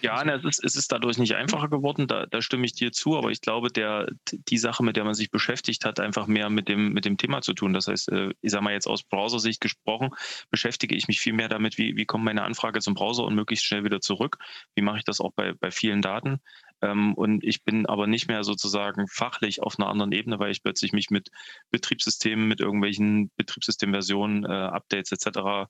Ja, 0.00 0.22
es, 0.24 0.44
ist, 0.44 0.64
es 0.64 0.74
ist 0.74 0.90
dadurch 0.90 1.18
nicht 1.18 1.36
einfacher 1.36 1.68
geworden, 1.68 2.08
da, 2.08 2.26
da 2.26 2.42
stimme 2.42 2.66
ich 2.66 2.72
dir 2.72 2.90
zu, 2.90 3.16
aber 3.16 3.30
ich 3.30 3.40
glaube, 3.40 3.70
der, 3.70 4.08
die 4.32 4.58
Sache, 4.58 4.82
mit 4.82 4.96
der 4.96 5.04
man 5.04 5.14
sich 5.14 5.30
beschäftigt, 5.30 5.84
hat 5.84 6.00
einfach 6.00 6.26
mehr 6.26 6.50
mit 6.50 6.68
dem, 6.68 6.92
mit 6.92 7.04
dem 7.04 7.16
Thema 7.16 7.40
zu 7.40 7.54
tun. 7.54 7.72
Das 7.72 7.86
heißt, 7.86 8.10
äh, 8.10 8.30
ich 8.40 8.50
sage 8.50 8.64
mal 8.64 8.72
jetzt 8.72 8.88
aus 8.88 9.04
Browsersicht 9.04 9.60
gesprochen, 9.60 10.10
beschäftige 10.50 10.96
ich 10.96 11.06
mich 11.06 11.20
viel 11.20 11.34
mehr 11.34 11.48
damit, 11.48 11.78
wie, 11.78 11.96
wie 11.96 12.04
kommt 12.04 12.24
meine 12.24 12.42
Anfrage 12.42 12.80
zum 12.80 12.94
Browser 12.94 13.24
und 13.24 13.36
möglichst 13.36 13.64
schnell 13.64 13.84
wieder 13.84 14.00
zurück. 14.00 14.38
Wie 14.74 14.82
mache 14.82 14.98
ich 14.98 15.04
das 15.04 15.20
auch 15.20 15.32
bei, 15.34 15.52
bei 15.52 15.70
vielen 15.70 16.02
Daten? 16.02 16.40
Ähm, 16.82 17.14
und 17.14 17.44
ich 17.44 17.64
bin 17.64 17.86
aber 17.86 18.06
nicht 18.06 18.28
mehr 18.28 18.44
sozusagen 18.44 19.06
fachlich 19.08 19.62
auf 19.62 19.78
einer 19.78 19.88
anderen 19.88 20.12
Ebene, 20.12 20.38
weil 20.38 20.50
ich 20.50 20.62
plötzlich 20.62 20.92
mich 20.92 21.10
mit 21.10 21.30
Betriebssystemen, 21.70 22.48
mit 22.48 22.60
irgendwelchen 22.60 23.30
Betriebssystemversionen, 23.36 24.44
äh, 24.44 24.48
Updates 24.48 25.12
etc., 25.12 25.68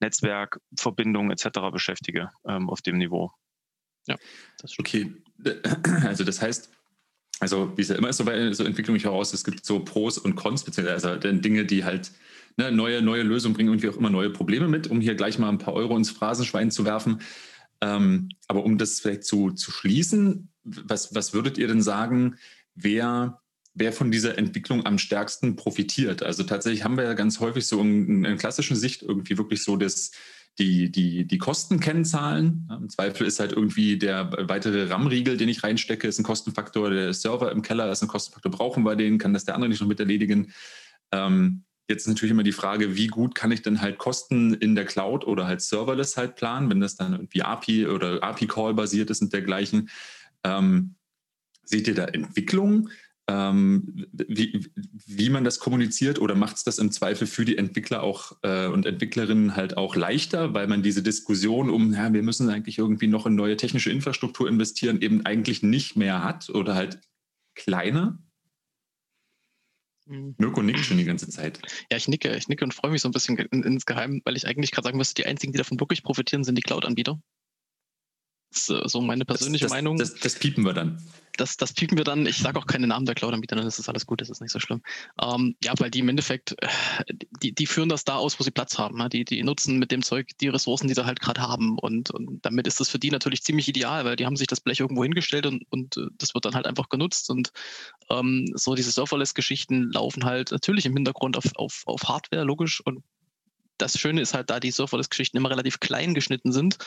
Netzwerkverbindungen 0.00 1.30
etc. 1.30 1.60
beschäftige 1.72 2.30
ähm, 2.46 2.70
auf 2.70 2.82
dem 2.82 2.98
Niveau. 2.98 3.32
Ja, 4.06 4.16
das 4.58 4.72
stimmt. 4.72 4.88
Okay, 4.88 5.14
also 6.06 6.24
das 6.24 6.40
heißt, 6.40 6.70
also 7.40 7.76
wie 7.76 7.82
es 7.82 7.88
ja 7.88 7.96
immer 7.96 8.08
ist 8.08 8.16
so 8.16 8.24
bei 8.24 8.52
so 8.52 8.64
Entwicklung 8.64 8.96
heraus, 8.96 9.32
es 9.32 9.44
gibt 9.44 9.64
so 9.64 9.80
Pros 9.80 10.18
und 10.18 10.34
Cons, 10.34 10.64
beziehungsweise 10.64 11.10
also 11.10 11.32
Dinge, 11.32 11.64
die 11.64 11.84
halt 11.84 12.10
ne, 12.56 12.72
neue, 12.72 13.00
neue 13.02 13.22
Lösungen 13.22 13.54
bringen 13.54 13.70
und 13.70 13.82
wie 13.82 13.88
auch 13.88 13.96
immer 13.96 14.10
neue 14.10 14.30
Probleme 14.30 14.68
mit, 14.68 14.88
um 14.88 15.00
hier 15.00 15.14
gleich 15.14 15.38
mal 15.38 15.48
ein 15.48 15.58
paar 15.58 15.74
Euro 15.74 15.96
ins 15.96 16.10
Phrasenschwein 16.10 16.70
zu 16.70 16.84
werfen. 16.84 17.20
Ähm, 17.80 18.28
aber 18.48 18.64
um 18.64 18.78
das 18.78 19.00
vielleicht 19.00 19.24
zu, 19.24 19.50
zu 19.52 19.70
schließen, 19.70 20.50
was, 20.64 21.14
was 21.14 21.32
würdet 21.32 21.58
ihr 21.58 21.68
denn 21.68 21.82
sagen, 21.82 22.36
wer, 22.74 23.40
wer 23.74 23.92
von 23.92 24.10
dieser 24.10 24.36
Entwicklung 24.36 24.84
am 24.84 24.98
stärksten 24.98 25.56
profitiert? 25.56 26.22
Also 26.22 26.42
tatsächlich 26.42 26.84
haben 26.84 26.96
wir 26.96 27.04
ja 27.04 27.14
ganz 27.14 27.40
häufig 27.40 27.66
so 27.66 27.80
in, 27.80 28.24
in 28.24 28.38
klassischen 28.38 28.76
Sicht 28.76 29.02
irgendwie 29.02 29.38
wirklich 29.38 29.62
so 29.62 29.76
das, 29.76 30.10
die, 30.58 30.90
die, 30.90 31.24
die 31.24 31.38
Kostenkennzahlen. 31.38 32.68
Im 32.76 32.88
Zweifel 32.88 33.26
ist 33.26 33.38
halt 33.38 33.52
irgendwie 33.52 33.96
der 33.96 34.30
weitere 34.48 34.88
RAM-Riegel, 34.88 35.36
den 35.36 35.48
ich 35.48 35.62
reinstecke, 35.62 36.08
ist 36.08 36.18
ein 36.18 36.24
Kostenfaktor. 36.24 36.90
Der 36.90 37.14
Server 37.14 37.52
im 37.52 37.62
Keller 37.62 37.90
ist 37.92 38.02
ein 38.02 38.08
Kostenfaktor. 38.08 38.50
Brauchen 38.50 38.82
wir 38.82 38.96
den? 38.96 39.18
Kann 39.18 39.32
das 39.32 39.44
der 39.44 39.54
andere 39.54 39.68
nicht 39.68 39.80
noch 39.80 39.88
mit 39.88 40.00
erledigen? 40.00 40.52
Ähm, 41.12 41.64
Jetzt 41.88 42.02
ist 42.02 42.08
natürlich 42.08 42.32
immer 42.32 42.42
die 42.42 42.52
Frage, 42.52 42.96
wie 42.96 43.06
gut 43.06 43.34
kann 43.34 43.50
ich 43.50 43.62
denn 43.62 43.80
halt 43.80 43.96
Kosten 43.96 44.52
in 44.54 44.74
der 44.74 44.84
Cloud 44.84 45.26
oder 45.26 45.46
halt 45.46 45.62
serverless 45.62 46.18
halt 46.18 46.36
planen, 46.36 46.68
wenn 46.68 46.80
das 46.80 46.96
dann 46.96 47.12
irgendwie 47.12 47.42
API 47.42 47.86
oder 47.86 48.22
API-Call 48.22 48.74
basiert 48.74 49.08
ist 49.08 49.22
und 49.22 49.32
dergleichen. 49.32 49.88
Ähm, 50.44 50.96
seht 51.64 51.88
ihr 51.88 51.94
da 51.94 52.04
Entwicklungen, 52.04 52.90
ähm, 53.26 54.06
wie, 54.12 54.66
wie 55.06 55.30
man 55.30 55.44
das 55.44 55.60
kommuniziert 55.60 56.18
oder 56.18 56.34
macht 56.34 56.56
es 56.56 56.64
das 56.64 56.78
im 56.78 56.90
Zweifel 56.90 57.26
für 57.26 57.44
die 57.44 57.58
Entwickler 57.58 58.02
auch 58.02 58.36
äh, 58.42 58.66
und 58.66 58.86
Entwicklerinnen 58.86 59.56
halt 59.56 59.76
auch 59.76 59.96
leichter, 59.96 60.54
weil 60.54 60.66
man 60.66 60.82
diese 60.82 61.02
Diskussion 61.02 61.68
um, 61.70 61.92
ja, 61.92 62.12
wir 62.12 62.22
müssen 62.22 62.48
eigentlich 62.48 62.78
irgendwie 62.78 63.06
noch 63.06 63.26
in 63.26 63.34
neue 63.34 63.56
technische 63.56 63.90
Infrastruktur 63.90 64.48
investieren, 64.48 65.00
eben 65.00 65.26
eigentlich 65.26 65.62
nicht 65.62 65.96
mehr 65.96 66.24
hat 66.24 66.50
oder 66.50 66.74
halt 66.74 67.00
kleiner? 67.54 68.18
Mhm. 70.08 70.34
Mirko 70.38 70.62
nickt 70.62 70.80
schon 70.80 70.96
die 70.96 71.04
ganze 71.04 71.28
Zeit. 71.28 71.60
Ja, 71.90 71.96
ich 71.96 72.08
nicke, 72.08 72.34
ich 72.34 72.48
nicke 72.48 72.64
und 72.64 72.72
freue 72.72 72.90
mich 72.90 73.02
so 73.02 73.08
ein 73.08 73.12
bisschen 73.12 73.36
in, 73.36 73.62
insgeheim, 73.62 74.22
weil 74.24 74.36
ich 74.36 74.46
eigentlich 74.46 74.72
gerade 74.72 74.86
sagen 74.86 74.96
müsste, 74.96 75.22
die 75.22 75.26
einzigen, 75.26 75.52
die 75.52 75.58
davon 75.58 75.78
wirklich 75.78 76.02
profitieren, 76.02 76.44
sind 76.44 76.56
die 76.56 76.62
Cloud-Anbieter. 76.62 77.20
Das 78.50 78.68
ist 78.68 78.90
so 78.92 79.00
meine 79.00 79.24
persönliche 79.24 79.64
das, 79.64 79.70
das, 79.70 79.76
Meinung. 79.76 79.98
Das, 79.98 80.14
das, 80.14 80.34
piepen 80.36 80.64
wir 80.64 80.72
dann. 80.72 81.02
Das, 81.36 81.56
das 81.56 81.72
piepen 81.72 81.98
wir 81.98 82.04
dann. 82.04 82.26
Ich 82.26 82.38
sage 82.38 82.58
auch 82.58 82.66
keine 82.66 82.86
Namen 82.86 83.04
der 83.04 83.14
Cloud-Anbieter, 83.14 83.56
dann 83.56 83.66
ist 83.66 83.78
das 83.78 83.88
alles 83.88 84.06
gut, 84.06 84.20
das 84.20 84.30
ist 84.30 84.40
nicht 84.40 84.50
so 84.50 84.58
schlimm. 84.58 84.82
Ähm, 85.22 85.54
ja, 85.62 85.72
weil 85.78 85.90
die 85.90 86.00
im 86.00 86.08
Endeffekt, 86.08 86.56
äh, 86.62 86.68
die, 87.42 87.54
die 87.54 87.66
führen 87.66 87.88
das 87.88 88.04
da 88.04 88.16
aus, 88.16 88.40
wo 88.40 88.44
sie 88.44 88.50
Platz 88.50 88.78
haben. 88.78 89.06
Die, 89.10 89.24
die 89.24 89.42
nutzen 89.42 89.78
mit 89.78 89.92
dem 89.92 90.02
Zeug 90.02 90.30
die 90.40 90.48
Ressourcen, 90.48 90.88
die 90.88 90.94
sie 90.94 91.04
halt 91.04 91.20
gerade 91.20 91.42
haben. 91.42 91.78
Und, 91.78 92.10
und 92.10 92.44
damit 92.44 92.66
ist 92.66 92.80
das 92.80 92.88
für 92.88 92.98
die 92.98 93.10
natürlich 93.10 93.42
ziemlich 93.42 93.68
ideal, 93.68 94.04
weil 94.04 94.16
die 94.16 94.26
haben 94.26 94.36
sich 94.36 94.46
das 94.46 94.60
Blech 94.60 94.80
irgendwo 94.80 95.02
hingestellt 95.02 95.46
und, 95.46 95.64
und 95.70 95.96
äh, 95.98 96.06
das 96.16 96.34
wird 96.34 96.44
dann 96.44 96.54
halt 96.54 96.66
einfach 96.66 96.88
genutzt. 96.88 97.30
Und 97.30 97.52
ähm, 98.10 98.50
so 98.54 98.74
diese 98.74 98.90
Serverless-Geschichten 98.90 99.92
laufen 99.92 100.24
halt 100.24 100.50
natürlich 100.52 100.86
im 100.86 100.94
Hintergrund 100.94 101.36
auf, 101.36 101.44
auf, 101.54 101.82
auf 101.86 102.02
Hardware, 102.04 102.44
logisch. 102.44 102.80
Und 102.80 103.04
das 103.78 103.98
Schöne 103.98 104.20
ist 104.20 104.34
halt, 104.34 104.50
da 104.50 104.60
die 104.60 104.70
Serverless-Geschichten 104.70 105.36
immer 105.36 105.50
relativ 105.50 105.80
klein 105.80 106.14
geschnitten 106.14 106.52
sind, 106.52 106.78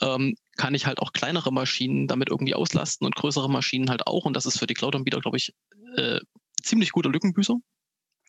ähm, 0.00 0.36
kann 0.56 0.74
ich 0.74 0.86
halt 0.86 1.00
auch 1.00 1.12
kleinere 1.12 1.52
Maschinen 1.52 2.06
damit 2.06 2.30
irgendwie 2.30 2.54
auslasten 2.54 3.06
und 3.06 3.16
größere 3.16 3.50
Maschinen 3.50 3.90
halt 3.90 4.06
auch. 4.06 4.24
Und 4.24 4.34
das 4.34 4.46
ist 4.46 4.58
für 4.58 4.66
die 4.66 4.74
Cloud-Anbieter, 4.74 5.20
glaube 5.20 5.36
ich, 5.36 5.52
äh, 5.96 6.20
ziemlich 6.62 6.92
guter 6.92 7.10
Lückenbüßer. 7.10 7.56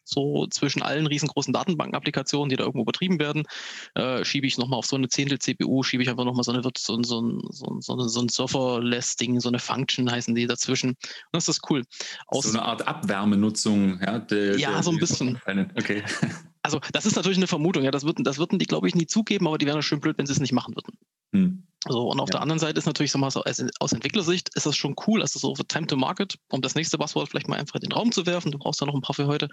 So 0.06 0.48
zwischen 0.48 0.82
allen 0.82 1.06
riesengroßen 1.06 1.54
Datenbanken-Applikationen, 1.54 2.50
die 2.50 2.56
da 2.56 2.64
irgendwo 2.64 2.84
betrieben 2.84 3.20
werden, 3.20 3.44
äh, 3.94 4.26
schiebe 4.26 4.48
ich 4.48 4.58
nochmal 4.58 4.80
auf 4.80 4.88
so 4.88 4.96
eine 4.96 5.08
Zehntel 5.08 5.38
CPU, 5.38 5.84
schiebe 5.84 6.02
ich 6.02 6.10
einfach 6.10 6.26
nochmal 6.26 6.44
so 6.44 6.52
eine, 6.52 6.64
so, 6.64 6.72
so, 6.76 7.04
so, 7.04 7.78
so, 7.80 8.08
so 8.08 8.22
ein 8.22 8.30
Serverless-Ding, 8.30 9.40
so 9.40 9.50
eine 9.50 9.60
Function 9.60 10.10
heißen 10.10 10.34
die 10.34 10.48
dazwischen. 10.48 10.90
Und 10.90 10.98
das 11.34 11.48
ist 11.48 11.70
cool. 11.70 11.84
Aus 12.26 12.46
so 12.46 12.58
eine 12.58 12.66
Art 12.66 12.88
Abwärmenutzung, 12.88 14.00
ja? 14.02 14.18
Der, 14.18 14.58
ja, 14.58 14.72
der, 14.72 14.84
so 14.84 14.90
ein 14.90 14.98
bisschen. 14.98 15.40
Okay. 15.76 16.04
Also 16.62 16.80
das 16.92 17.06
ist 17.06 17.16
natürlich 17.16 17.38
eine 17.38 17.48
Vermutung, 17.48 17.84
ja, 17.84 17.92
das 17.92 18.04
würden, 18.04 18.24
das 18.24 18.38
würden 18.38 18.60
die, 18.60 18.66
glaube 18.66 18.88
ich, 18.88 18.96
nie 18.96 19.08
zugeben, 19.08 19.48
aber 19.48 19.58
die 19.58 19.66
wären 19.66 19.82
schön 19.82 20.02
blöd, 20.02 20.18
wenn 20.18 20.26
sie 20.26 20.34
es 20.34 20.40
nicht 20.40 20.52
machen 20.52 20.76
würden. 20.76 20.98
Hm. 21.34 21.64
So, 21.88 22.10
und 22.10 22.20
auf 22.20 22.28
ja. 22.30 22.34
der 22.34 22.42
anderen 22.42 22.60
Seite 22.60 22.78
ist 22.78 22.86
natürlich 22.86 23.12
so 23.12 23.18
mal 23.18 23.32
so, 23.32 23.44
aus 23.80 23.92
Entwicklersicht 23.94 24.50
ist 24.56 24.66
das 24.66 24.76
schon 24.76 24.96
cool, 25.08 25.22
also 25.22 25.40
so 25.40 25.54
Time 25.64 25.88
to 25.88 25.96
Market, 25.96 26.36
um 26.50 26.62
das 26.62 26.76
nächste 26.76 26.98
Buzzword 26.98 27.30
vielleicht 27.30 27.48
mal 27.48 27.58
einfach 27.58 27.76
in 27.76 27.82
den 27.82 27.94
Raum 27.94 28.12
zu 28.12 28.26
werfen, 28.26 28.52
du 28.52 28.58
brauchst 28.58 28.82
ja 28.82 28.88
noch 28.88 28.96
ein 28.96 29.02
paar 29.02 29.16
für 29.16 29.28
heute, 29.28 29.48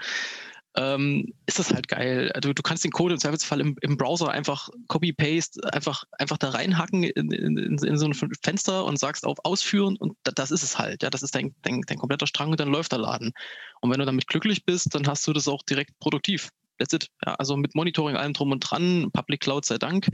ähm, 0.77 1.33
ist 1.47 1.59
das 1.59 1.73
halt 1.73 1.89
geil. 1.89 2.31
Also 2.35 2.53
du 2.53 2.63
kannst 2.63 2.85
den 2.85 2.91
Code 2.91 3.15
im 3.15 3.21
Zweifelsfall 3.21 3.61
im, 3.61 3.77
im 3.81 3.97
Browser 3.97 4.31
einfach 4.31 4.69
copy-paste, 4.89 5.73
einfach, 5.73 6.05
einfach 6.19 6.37
da 6.37 6.51
reinhacken 6.51 7.03
in, 7.05 7.31
in, 7.31 7.57
in, 7.57 7.79
in, 7.79 7.97
so 7.97 8.07
ein 8.07 8.15
Fenster 8.15 8.85
und 8.85 8.99
sagst 8.99 9.25
auf 9.25 9.39
Ausführen 9.45 9.97
und 9.97 10.17
das 10.25 10.51
ist 10.51 10.63
es 10.63 10.79
halt. 10.79 11.03
Ja, 11.03 11.11
das 11.11 11.23
ist 11.23 11.35
dein, 11.35 11.55
dein, 11.63 11.81
dein 11.87 11.99
kompletter 11.99 12.27
Strang 12.27 12.51
und 12.51 12.61
dann 12.61 12.69
läuft 12.69 12.93
der 12.93 12.99
Laden. 12.99 13.33
Und 13.81 13.91
wenn 13.91 14.01
du 14.01 14.05
damit 14.05 14.27
glücklich 14.27 14.65
bist, 14.65 14.95
dann 14.95 15.07
hast 15.07 15.27
du 15.27 15.33
das 15.33 15.49
auch 15.49 15.63
direkt 15.63 15.99
produktiv. 15.99 16.51
That's 16.79 16.93
it. 16.93 17.09
Ja, 17.25 17.35
also 17.35 17.57
mit 17.57 17.75
Monitoring, 17.75 18.17
allem 18.17 18.33
drum 18.33 18.53
und 18.53 18.61
dran, 18.61 19.11
Public 19.13 19.41
Cloud 19.41 19.65
sei 19.65 19.79
Dank, 19.79 20.09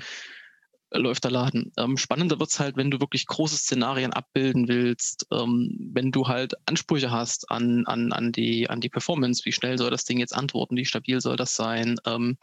äh, 0.91 0.99
läuft 0.99 1.25
der 1.25 1.31
Laden. 1.31 1.73
Ähm, 1.77 1.97
spannender 1.97 2.39
wird 2.39 2.51
es 2.51 2.61
halt, 2.61 2.77
wenn 2.77 2.91
du 2.91 3.01
wirklich 3.01 3.27
große 3.27 3.57
Szenarien 3.57 4.13
abbilden 4.13 4.69
willst, 4.69 5.27
ähm, 5.33 5.91
wenn 5.93 6.13
du 6.13 6.29
halt 6.29 6.55
Ansprüche 6.67 7.11
hast 7.11 7.51
an, 7.51 7.87
an, 7.87 8.13
an, 8.13 8.33
die, 8.33 8.69
an 8.69 8.81
die 8.81 8.91
Performance, 8.91 9.45
wie 9.45 9.53
schnell 9.53 9.79
soll 9.79 9.91
das 9.91 10.05
Ding 10.05 10.19
jetzt 10.19 10.35
antworten, 10.35 10.77
wie 10.77 10.85
stabil 10.85 11.21
soll 11.21 11.37
das 11.37 11.55
sein. 11.55 11.97
Ähm, 12.07 12.37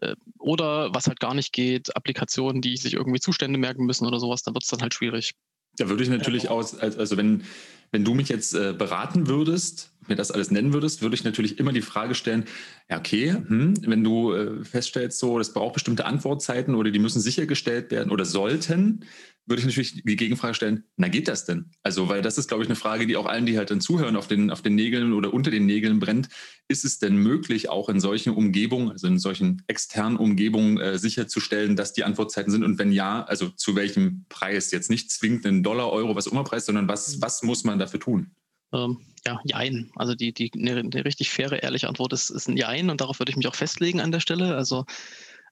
äh, 0.00 0.14
oder 0.38 0.94
was 0.94 1.06
halt 1.06 1.20
gar 1.20 1.34
nicht 1.34 1.52
geht, 1.52 1.94
Applikationen, 1.96 2.60
die 2.60 2.76
sich 2.76 2.94
irgendwie 2.94 3.20
Zustände 3.20 3.58
merken 3.58 3.84
müssen 3.84 4.06
oder 4.06 4.20
sowas, 4.20 4.42
dann 4.42 4.54
wird 4.54 4.64
es 4.64 4.70
dann 4.70 4.80
halt 4.80 4.94
schwierig. 4.94 5.32
Da 5.76 5.88
würde 5.88 6.02
ich 6.02 6.08
natürlich 6.08 6.44
ja. 6.44 6.50
aus, 6.50 6.76
also 6.76 7.16
wenn, 7.16 7.44
wenn 7.90 8.04
du 8.04 8.14
mich 8.14 8.28
jetzt 8.28 8.54
äh, 8.54 8.74
beraten 8.76 9.28
würdest, 9.28 9.92
mir 10.08 10.16
das 10.16 10.30
alles 10.30 10.50
nennen 10.50 10.72
würdest, 10.72 11.02
würde 11.02 11.14
ich 11.14 11.24
natürlich 11.24 11.58
immer 11.58 11.72
die 11.72 11.82
Frage 11.82 12.14
stellen, 12.14 12.44
ja, 12.88 12.98
okay, 12.98 13.32
hm, 13.32 13.74
wenn 13.82 14.02
du 14.02 14.32
äh, 14.32 14.64
feststellst, 14.64 15.18
so, 15.18 15.38
das 15.38 15.52
braucht 15.52 15.74
bestimmte 15.74 16.06
Antwortzeiten 16.06 16.74
oder 16.74 16.90
die 16.90 16.98
müssen 16.98 17.20
sichergestellt 17.20 17.90
werden 17.90 18.10
oder 18.10 18.24
sollten, 18.24 19.04
würde 19.48 19.60
ich 19.60 19.66
natürlich 19.66 20.02
die 20.02 20.16
Gegenfrage 20.16 20.54
stellen, 20.54 20.84
na 20.96 21.08
geht 21.08 21.26
das 21.26 21.46
denn? 21.46 21.70
Also, 21.82 22.08
weil 22.10 22.20
das 22.20 22.36
ist, 22.36 22.48
glaube 22.48 22.62
ich, 22.62 22.68
eine 22.68 22.76
Frage, 22.76 23.06
die 23.06 23.16
auch 23.16 23.24
allen, 23.24 23.46
die 23.46 23.56
halt 23.56 23.70
dann 23.70 23.80
zuhören, 23.80 24.14
auf 24.14 24.28
den, 24.28 24.50
auf 24.50 24.60
den 24.60 24.74
Nägeln 24.74 25.14
oder 25.14 25.32
unter 25.32 25.50
den 25.50 25.64
Nägeln 25.64 26.00
brennt. 26.00 26.28
Ist 26.68 26.84
es 26.84 26.98
denn 26.98 27.16
möglich, 27.16 27.70
auch 27.70 27.88
in 27.88 27.98
solchen 27.98 28.34
Umgebungen, 28.34 28.90
also 28.90 29.06
in 29.06 29.18
solchen 29.18 29.62
externen 29.66 30.18
Umgebungen 30.18 30.78
äh, 30.78 30.98
sicherzustellen, 30.98 31.76
dass 31.76 31.94
die 31.94 32.04
Antwortzeiten 32.04 32.52
sind? 32.52 32.62
Und 32.62 32.78
wenn 32.78 32.92
ja, 32.92 33.24
also 33.24 33.48
zu 33.48 33.74
welchem 33.74 34.26
Preis? 34.28 34.70
Jetzt 34.70 34.90
nicht 34.90 35.10
zwingend 35.10 35.46
einen 35.46 35.62
Dollar, 35.62 35.90
Euro, 35.92 36.14
was 36.14 36.26
immer 36.26 36.44
Preis, 36.44 36.66
sondern 36.66 36.86
was, 36.86 37.22
was 37.22 37.42
muss 37.42 37.64
man 37.64 37.77
dafür 37.78 38.00
tun? 38.00 38.30
Ähm, 38.72 38.98
ja, 39.26 39.40
Jein. 39.44 39.90
Also 39.96 40.14
die, 40.14 40.32
die 40.32 40.50
eine, 40.54 40.80
eine, 40.80 41.04
richtig 41.04 41.30
faire, 41.30 41.62
ehrliche 41.62 41.88
Antwort 41.88 42.12
ist, 42.12 42.30
ist 42.30 42.48
ein 42.48 42.56
Jein 42.56 42.90
und 42.90 43.00
darauf 43.00 43.18
würde 43.18 43.30
ich 43.30 43.36
mich 43.36 43.48
auch 43.48 43.54
festlegen 43.54 44.00
an 44.00 44.12
der 44.12 44.20
Stelle. 44.20 44.56
Also 44.56 44.84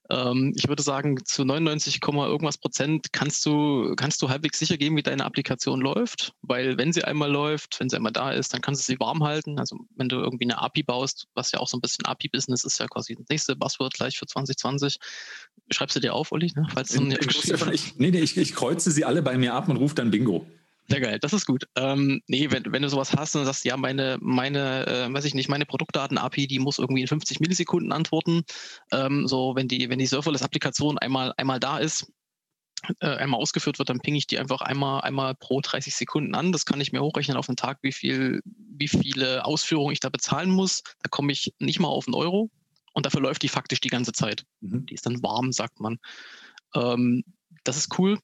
ähm, 0.09 0.53
ich 0.55 0.67
würde 0.67 0.83
sagen, 0.83 1.17
zu 1.25 1.43
99, 1.43 1.99
irgendwas 2.01 2.57
Prozent 2.57 3.11
kannst 3.11 3.45
du, 3.45 3.93
kannst 3.95 4.21
du 4.21 4.29
halbwegs 4.29 4.59
sicher 4.59 4.77
gehen, 4.77 4.95
wie 4.95 5.03
deine 5.03 5.25
Applikation 5.25 5.81
läuft, 5.81 6.33
weil 6.41 6.77
wenn 6.77 6.93
sie 6.93 7.03
einmal 7.03 7.29
läuft, 7.29 7.79
wenn 7.79 7.89
sie 7.89 7.97
einmal 7.97 8.13
da 8.13 8.31
ist, 8.31 8.53
dann 8.53 8.61
kannst 8.61 8.87
du 8.87 8.93
sie 8.93 8.99
warm 8.99 9.23
halten. 9.23 9.59
Also 9.59 9.77
wenn 9.95 10.07
du 10.07 10.17
irgendwie 10.17 10.45
eine 10.45 10.61
API 10.61 10.83
baust, 10.83 11.27
was 11.33 11.51
ja 11.51 11.59
auch 11.59 11.67
so 11.67 11.77
ein 11.77 11.81
bisschen 11.81 12.05
API-Business 12.05 12.63
ist, 12.63 12.79
ja 12.79 12.87
quasi 12.87 13.15
das 13.15 13.25
nächste 13.29 13.55
Buzzword 13.55 13.93
gleich 13.93 14.17
für 14.17 14.25
2020. 14.25 14.97
Schreibst 15.71 15.95
du 15.97 15.99
dir 15.99 16.13
auf, 16.13 16.31
Olli? 16.31 16.51
Ne? 16.55 16.65
Falls 16.73 16.93
du 16.93 17.05
ich, 17.07 17.51
ich, 17.73 17.95
nee, 17.97 18.11
nee, 18.11 18.19
ich, 18.19 18.37
ich 18.37 18.53
kreuze 18.53 18.91
sie 18.91 19.03
alle 19.03 19.21
bei 19.21 19.37
mir 19.37 19.53
ab 19.53 19.67
und 19.67 19.77
rufe 19.77 19.95
dann 19.95 20.11
Bingo. 20.11 20.47
Sehr 20.89 21.01
geil, 21.01 21.19
das 21.19 21.33
ist 21.33 21.45
gut. 21.45 21.65
Ähm, 21.75 22.21
nee, 22.27 22.49
wenn, 22.49 22.71
wenn 22.71 22.81
du 22.81 22.89
sowas 22.89 23.13
hast 23.13 23.35
und 23.35 23.45
sagst, 23.45 23.65
ja, 23.65 23.75
meine, 23.75 24.17
meine, 24.21 24.87
äh, 24.87 25.13
weiß 25.13 25.25
ich 25.25 25.33
nicht, 25.33 25.49
meine 25.49 25.65
Produktdaten-API, 25.65 26.47
die 26.47 26.59
muss 26.59 26.79
irgendwie 26.79 27.01
in 27.01 27.07
50 27.07 27.41
Millisekunden 27.41 27.91
antworten. 27.91 28.43
Ähm, 28.91 29.27
so, 29.27 29.53
wenn 29.55 29.67
die, 29.67 29.89
wenn 29.89 29.99
die 29.99 30.05
Serverless-Applikation 30.05 30.97
einmal, 30.97 31.33
einmal 31.35 31.59
da 31.59 31.79
ist, 31.79 32.09
äh, 32.99 33.07
einmal 33.07 33.41
ausgeführt 33.41 33.79
wird, 33.79 33.89
dann 33.89 33.99
ping 33.99 34.15
ich 34.15 34.27
die 34.27 34.39
einfach 34.39 34.61
einmal, 34.61 35.01
einmal 35.01 35.35
pro 35.35 35.59
30 35.59 35.93
Sekunden 35.93 36.35
an. 36.35 36.53
Das 36.53 36.65
kann 36.65 36.79
ich 36.79 36.93
mir 36.93 37.01
hochrechnen 37.01 37.35
auf 37.35 37.47
den 37.47 37.57
Tag, 37.57 37.79
wie 37.81 37.91
viel, 37.91 38.41
wie 38.45 38.87
viele 38.87 39.45
Ausführungen 39.45 39.91
ich 39.91 39.99
da 39.99 40.09
bezahlen 40.09 40.51
muss. 40.51 40.83
Da 41.03 41.09
komme 41.09 41.33
ich 41.33 41.53
nicht 41.59 41.79
mal 41.79 41.89
auf 41.89 42.07
einen 42.07 42.15
Euro 42.15 42.49
und 42.93 43.05
dafür 43.05 43.21
läuft 43.21 43.43
die 43.43 43.49
faktisch 43.49 43.81
die 43.81 43.89
ganze 43.89 44.13
Zeit. 44.13 44.45
Mhm. 44.61 44.85
Die 44.85 44.93
ist 44.93 45.05
dann 45.05 45.21
warm, 45.21 45.51
sagt 45.51 45.81
man. 45.81 45.97
Ähm, 46.75 47.23
das 47.63 47.75
ist 47.75 47.99
cool. 47.99 48.19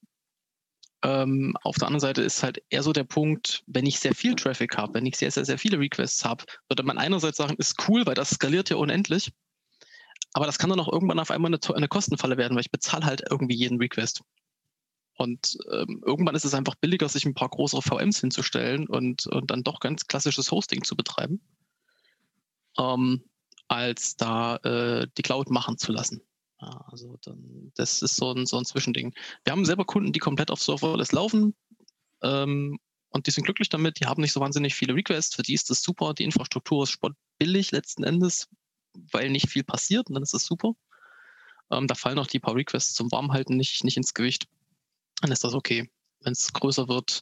Ähm, 1.03 1.55
auf 1.63 1.75
der 1.75 1.87
anderen 1.87 1.99
Seite 1.99 2.21
ist 2.21 2.43
halt 2.43 2.63
eher 2.69 2.81
so 2.81 2.93
der 2.93 3.03
Punkt, 3.03 3.63
wenn 3.67 3.85
ich 3.85 3.99
sehr 3.99 4.15
viel 4.15 4.35
Traffic 4.35 4.77
habe, 4.77 4.93
wenn 4.93 5.05
ich 5.05 5.17
sehr, 5.17 5.31
sehr, 5.31 5.43
sehr 5.43 5.57
viele 5.57 5.77
Requests 5.77 6.23
habe, 6.23 6.45
würde 6.69 6.83
man 6.83 6.97
einerseits 6.97 7.37
sagen, 7.37 7.55
ist 7.57 7.75
cool, 7.87 8.05
weil 8.05 8.15
das 8.15 8.29
skaliert 8.29 8.69
ja 8.69 8.77
unendlich. 8.77 9.33
Aber 10.31 10.45
das 10.45 10.57
kann 10.57 10.69
dann 10.69 10.79
auch 10.79 10.91
irgendwann 10.91 11.19
auf 11.19 11.29
einmal 11.29 11.53
eine, 11.53 11.75
eine 11.75 11.87
Kostenfalle 11.89 12.37
werden, 12.37 12.55
weil 12.55 12.61
ich 12.61 12.71
bezahle 12.71 13.05
halt 13.05 13.21
irgendwie 13.29 13.55
jeden 13.55 13.79
Request. 13.79 14.21
Und 15.15 15.57
ähm, 15.71 16.01
irgendwann 16.05 16.35
ist 16.35 16.45
es 16.45 16.53
einfach 16.53 16.75
billiger, 16.75 17.07
sich 17.07 17.25
ein 17.25 17.35
paar 17.35 17.49
größere 17.49 17.81
VMs 17.81 18.19
hinzustellen 18.19 18.87
und, 18.87 19.27
und 19.27 19.51
dann 19.51 19.63
doch 19.63 19.79
ganz 19.79 20.07
klassisches 20.07 20.51
Hosting 20.51 20.83
zu 20.83 20.95
betreiben, 20.95 21.41
ähm, 22.79 23.23
als 23.67 24.15
da 24.15 24.55
äh, 24.57 25.07
die 25.17 25.21
Cloud 25.21 25.51
machen 25.51 25.77
zu 25.77 25.91
lassen. 25.91 26.21
Ja, 26.61 26.85
also 26.87 27.17
dann, 27.23 27.71
das 27.75 28.01
ist 28.01 28.15
so 28.15 28.31
ein, 28.31 28.45
so 28.45 28.57
ein 28.57 28.65
Zwischending. 28.65 29.13
Wir 29.43 29.51
haben 29.51 29.65
selber 29.65 29.85
Kunden, 29.85 30.13
die 30.13 30.19
komplett 30.19 30.51
auf 30.51 30.61
Serverless 30.61 31.11
laufen 31.11 31.55
ähm, 32.21 32.79
und 33.09 33.27
die 33.27 33.31
sind 33.31 33.43
glücklich 33.43 33.69
damit. 33.69 33.99
Die 33.99 34.05
haben 34.05 34.21
nicht 34.21 34.31
so 34.31 34.39
wahnsinnig 34.39 34.75
viele 34.75 34.95
Requests. 34.95 35.35
Für 35.35 35.43
die 35.43 35.53
ist 35.53 35.69
das 35.69 35.81
super. 35.81 36.13
Die 36.13 36.23
Infrastruktur 36.23 36.83
ist 36.83 36.91
sportbillig 36.91 37.71
letzten 37.71 38.03
Endes, 38.03 38.47
weil 39.11 39.29
nicht 39.29 39.49
viel 39.49 39.63
passiert 39.63 40.07
und 40.07 40.13
dann 40.13 40.23
ist 40.23 40.33
das 40.33 40.45
super. 40.45 40.73
Ähm, 41.71 41.87
da 41.87 41.95
fallen 41.95 42.19
auch 42.19 42.27
die 42.27 42.39
paar 42.39 42.55
Requests 42.55 42.93
zum 42.93 43.11
Warmhalten 43.11 43.57
nicht, 43.57 43.83
nicht 43.83 43.97
ins 43.97 44.13
Gewicht. 44.13 44.47
Dann 45.21 45.31
ist 45.31 45.43
das 45.43 45.53
okay. 45.53 45.89
Wenn 46.21 46.33
es 46.33 46.53
größer 46.53 46.87
wird, 46.87 47.21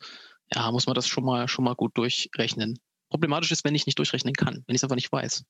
ja, 0.54 0.72
muss 0.72 0.86
man 0.86 0.96
das 0.96 1.08
schon 1.08 1.24
mal, 1.24 1.48
schon 1.48 1.66
mal 1.66 1.76
gut 1.76 1.98
durchrechnen. 1.98 2.80
Problematisch 3.10 3.52
ist, 3.52 3.64
wenn 3.64 3.76
ich 3.76 3.86
nicht 3.86 3.98
durchrechnen 3.98 4.34
kann, 4.34 4.64
wenn 4.68 4.76
ich 4.76 4.80
es 4.80 4.84
einfach 4.84 4.96
nicht 4.96 5.12
weiß. 5.12 5.44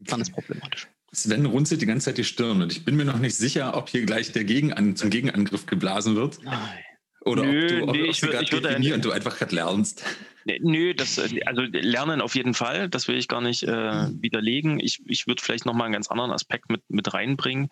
Dann 0.00 0.20
ist 0.20 0.32
problematisch. 0.32 0.88
Sven 1.12 1.46
runzelt 1.46 1.82
die 1.82 1.86
ganze 1.86 2.06
Zeit 2.06 2.18
die 2.18 2.24
Stirn 2.24 2.62
und 2.62 2.72
ich 2.72 2.84
bin 2.84 2.96
mir 2.96 3.04
noch 3.04 3.18
nicht 3.18 3.36
sicher, 3.36 3.76
ob 3.76 3.88
hier 3.88 4.04
gleich 4.06 4.32
der 4.32 4.44
Gegenan 4.44 4.94
zum 4.96 5.10
Gegenangriff 5.10 5.66
geblasen 5.66 6.14
wird. 6.16 6.38
Nein. 6.44 6.56
Oder 7.22 7.42
Nö, 7.44 7.62
ob 7.62 7.68
du, 7.68 7.82
ob, 7.82 7.92
nee, 7.96 8.02
ob 8.02 8.08
ich 8.10 8.20
sie 8.20 8.26
wür- 8.26 8.30
grad 8.30 8.42
ich 8.44 8.52
würde 8.52 8.94
und 8.94 9.04
du 9.04 9.10
einfach 9.10 9.36
gerade 9.36 9.54
lernst. 9.54 10.04
Nö, 10.60 10.94
das, 10.94 11.18
also 11.18 11.62
lernen 11.62 12.22
auf 12.22 12.34
jeden 12.34 12.54
Fall, 12.54 12.88
das 12.88 13.08
will 13.08 13.18
ich 13.18 13.28
gar 13.28 13.42
nicht 13.42 13.62
äh, 13.64 14.06
Mhm. 14.06 14.22
widerlegen. 14.22 14.80
Ich, 14.80 15.02
ich 15.06 15.26
würde 15.26 15.42
vielleicht 15.42 15.66
nochmal 15.66 15.86
einen 15.86 15.92
ganz 15.92 16.08
anderen 16.08 16.30
Aspekt 16.30 16.70
mit, 16.70 16.82
mit 16.88 17.12
reinbringen. 17.12 17.68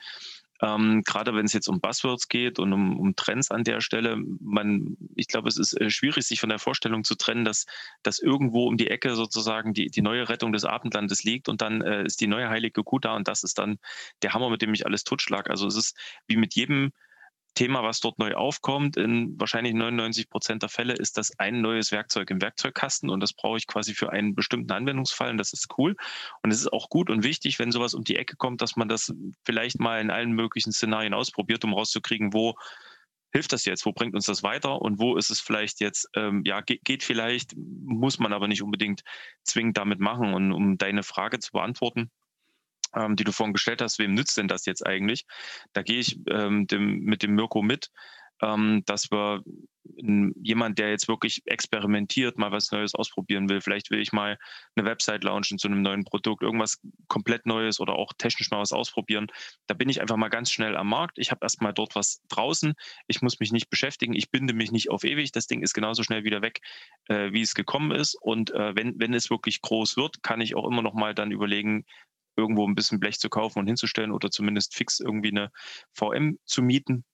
Ähm, 0.60 1.02
gerade 1.04 1.34
wenn 1.34 1.46
es 1.46 1.52
jetzt 1.52 1.68
um 1.68 1.80
Buzzwords 1.80 2.28
geht 2.28 2.58
und 2.58 2.72
um, 2.72 2.98
um 2.98 3.14
Trends 3.16 3.50
an 3.50 3.64
der 3.64 3.80
Stelle, 3.80 4.16
man, 4.40 4.96
ich 5.14 5.28
glaube, 5.28 5.48
es 5.48 5.56
ist 5.56 5.80
äh, 5.80 5.90
schwierig, 5.90 6.26
sich 6.26 6.40
von 6.40 6.48
der 6.48 6.58
Vorstellung 6.58 7.04
zu 7.04 7.14
trennen, 7.14 7.44
dass, 7.44 7.66
dass 8.02 8.18
irgendwo 8.18 8.66
um 8.66 8.76
die 8.76 8.88
Ecke 8.88 9.14
sozusagen 9.14 9.72
die, 9.74 9.86
die 9.86 10.02
neue 10.02 10.28
Rettung 10.28 10.52
des 10.52 10.64
Abendlandes 10.64 11.24
liegt 11.24 11.48
und 11.48 11.62
dann 11.62 11.82
äh, 11.82 12.04
ist 12.04 12.20
die 12.20 12.26
neue 12.26 12.48
heilige 12.48 12.82
Kuh 12.82 12.98
da 12.98 13.14
und 13.14 13.28
das 13.28 13.44
ist 13.44 13.58
dann 13.58 13.78
der 14.22 14.34
Hammer, 14.34 14.50
mit 14.50 14.62
dem 14.62 14.74
ich 14.74 14.86
alles 14.86 15.04
totschlag. 15.04 15.50
Also 15.50 15.66
es 15.66 15.76
ist 15.76 15.96
wie 16.26 16.36
mit 16.36 16.54
jedem 16.54 16.92
Thema, 17.58 17.82
was 17.82 17.98
dort 17.98 18.20
neu 18.20 18.34
aufkommt, 18.34 18.96
in 18.96 19.34
wahrscheinlich 19.40 19.74
99 19.74 20.30
Prozent 20.30 20.62
der 20.62 20.68
Fälle 20.68 20.92
ist 20.92 21.18
das 21.18 21.36
ein 21.40 21.60
neues 21.60 21.90
Werkzeug 21.90 22.30
im 22.30 22.40
Werkzeugkasten 22.40 23.10
und 23.10 23.18
das 23.18 23.32
brauche 23.32 23.58
ich 23.58 23.66
quasi 23.66 23.94
für 23.94 24.12
einen 24.12 24.36
bestimmten 24.36 24.70
Anwendungsfall 24.70 25.30
und 25.30 25.38
das 25.38 25.52
ist 25.52 25.66
cool. 25.76 25.96
Und 26.44 26.52
es 26.52 26.60
ist 26.60 26.72
auch 26.72 26.88
gut 26.88 27.10
und 27.10 27.24
wichtig, 27.24 27.58
wenn 27.58 27.72
sowas 27.72 27.94
um 27.94 28.04
die 28.04 28.14
Ecke 28.14 28.36
kommt, 28.36 28.62
dass 28.62 28.76
man 28.76 28.88
das 28.88 29.12
vielleicht 29.44 29.80
mal 29.80 30.00
in 30.00 30.12
allen 30.12 30.30
möglichen 30.30 30.70
Szenarien 30.70 31.14
ausprobiert, 31.14 31.64
um 31.64 31.74
rauszukriegen, 31.74 32.32
wo 32.32 32.54
hilft 33.32 33.52
das 33.52 33.64
jetzt, 33.64 33.84
wo 33.84 33.92
bringt 33.92 34.14
uns 34.14 34.26
das 34.26 34.44
weiter 34.44 34.80
und 34.80 35.00
wo 35.00 35.16
ist 35.16 35.30
es 35.30 35.40
vielleicht 35.40 35.80
jetzt, 35.80 36.08
ähm, 36.14 36.42
ja, 36.44 36.60
geht, 36.60 36.84
geht 36.84 37.02
vielleicht, 37.02 37.56
muss 37.56 38.20
man 38.20 38.32
aber 38.32 38.46
nicht 38.46 38.62
unbedingt 38.62 39.02
zwingend 39.42 39.76
damit 39.76 39.98
machen. 39.98 40.32
Und 40.32 40.52
um 40.52 40.78
deine 40.78 41.02
Frage 41.02 41.40
zu 41.40 41.50
beantworten, 41.50 42.08
ähm, 42.94 43.16
die 43.16 43.24
du 43.24 43.32
vorhin 43.32 43.52
gestellt 43.52 43.82
hast, 43.82 43.98
wem 43.98 44.14
nützt 44.14 44.36
denn 44.36 44.48
das 44.48 44.66
jetzt 44.66 44.86
eigentlich? 44.86 45.24
Da 45.72 45.82
gehe 45.82 45.98
ich 45.98 46.18
ähm, 46.28 46.66
dem, 46.66 47.00
mit 47.00 47.22
dem 47.22 47.34
Mirko 47.34 47.62
mit, 47.62 47.90
ähm, 48.42 48.82
dass 48.86 49.10
wir 49.10 49.42
jemand, 49.96 50.78
der 50.78 50.90
jetzt 50.90 51.08
wirklich 51.08 51.42
experimentiert, 51.46 52.38
mal 52.38 52.52
was 52.52 52.70
Neues 52.70 52.94
ausprobieren 52.94 53.48
will, 53.48 53.60
vielleicht 53.60 53.90
will 53.90 54.00
ich 54.00 54.12
mal 54.12 54.38
eine 54.74 54.86
Website 54.86 55.24
launchen 55.24 55.58
zu 55.58 55.68
einem 55.68 55.82
neuen 55.82 56.04
Produkt, 56.04 56.42
irgendwas 56.42 56.78
komplett 57.08 57.46
Neues 57.46 57.80
oder 57.80 57.94
auch 57.94 58.12
technisch 58.16 58.50
mal 58.50 58.60
was 58.60 58.72
ausprobieren. 58.72 59.28
Da 59.66 59.74
bin 59.74 59.88
ich 59.88 60.00
einfach 60.00 60.16
mal 60.16 60.28
ganz 60.28 60.52
schnell 60.52 60.76
am 60.76 60.88
Markt. 60.88 61.18
Ich 61.18 61.30
habe 61.30 61.44
erstmal 61.44 61.72
dort 61.72 61.94
was 61.94 62.20
draußen. 62.28 62.74
Ich 63.06 63.22
muss 63.22 63.40
mich 63.40 63.50
nicht 63.50 63.70
beschäftigen. 63.70 64.14
Ich 64.14 64.30
binde 64.30 64.52
mich 64.52 64.70
nicht 64.70 64.90
auf 64.90 65.04
ewig. 65.04 65.32
Das 65.32 65.46
Ding 65.46 65.62
ist 65.62 65.74
genauso 65.74 66.02
schnell 66.02 66.24
wieder 66.24 66.42
weg, 66.42 66.60
äh, 67.08 67.32
wie 67.32 67.42
es 67.42 67.54
gekommen 67.54 67.90
ist. 67.90 68.14
Und 68.14 68.52
äh, 68.52 68.76
wenn, 68.76 68.98
wenn 68.98 69.14
es 69.14 69.30
wirklich 69.30 69.62
groß 69.62 69.96
wird, 69.96 70.22
kann 70.22 70.40
ich 70.40 70.54
auch 70.54 70.66
immer 70.66 70.82
noch 70.82 70.94
mal 70.94 71.14
dann 71.14 71.32
überlegen, 71.32 71.84
irgendwo 72.38 72.66
ein 72.66 72.74
bisschen 72.74 73.00
Blech 73.00 73.18
zu 73.18 73.28
kaufen 73.28 73.58
und 73.58 73.66
hinzustellen 73.66 74.12
oder 74.12 74.30
zumindest 74.30 74.74
fix 74.74 75.00
irgendwie 75.00 75.30
eine 75.30 75.50
VM 75.92 76.38
zu 76.44 76.62
mieten 76.62 77.04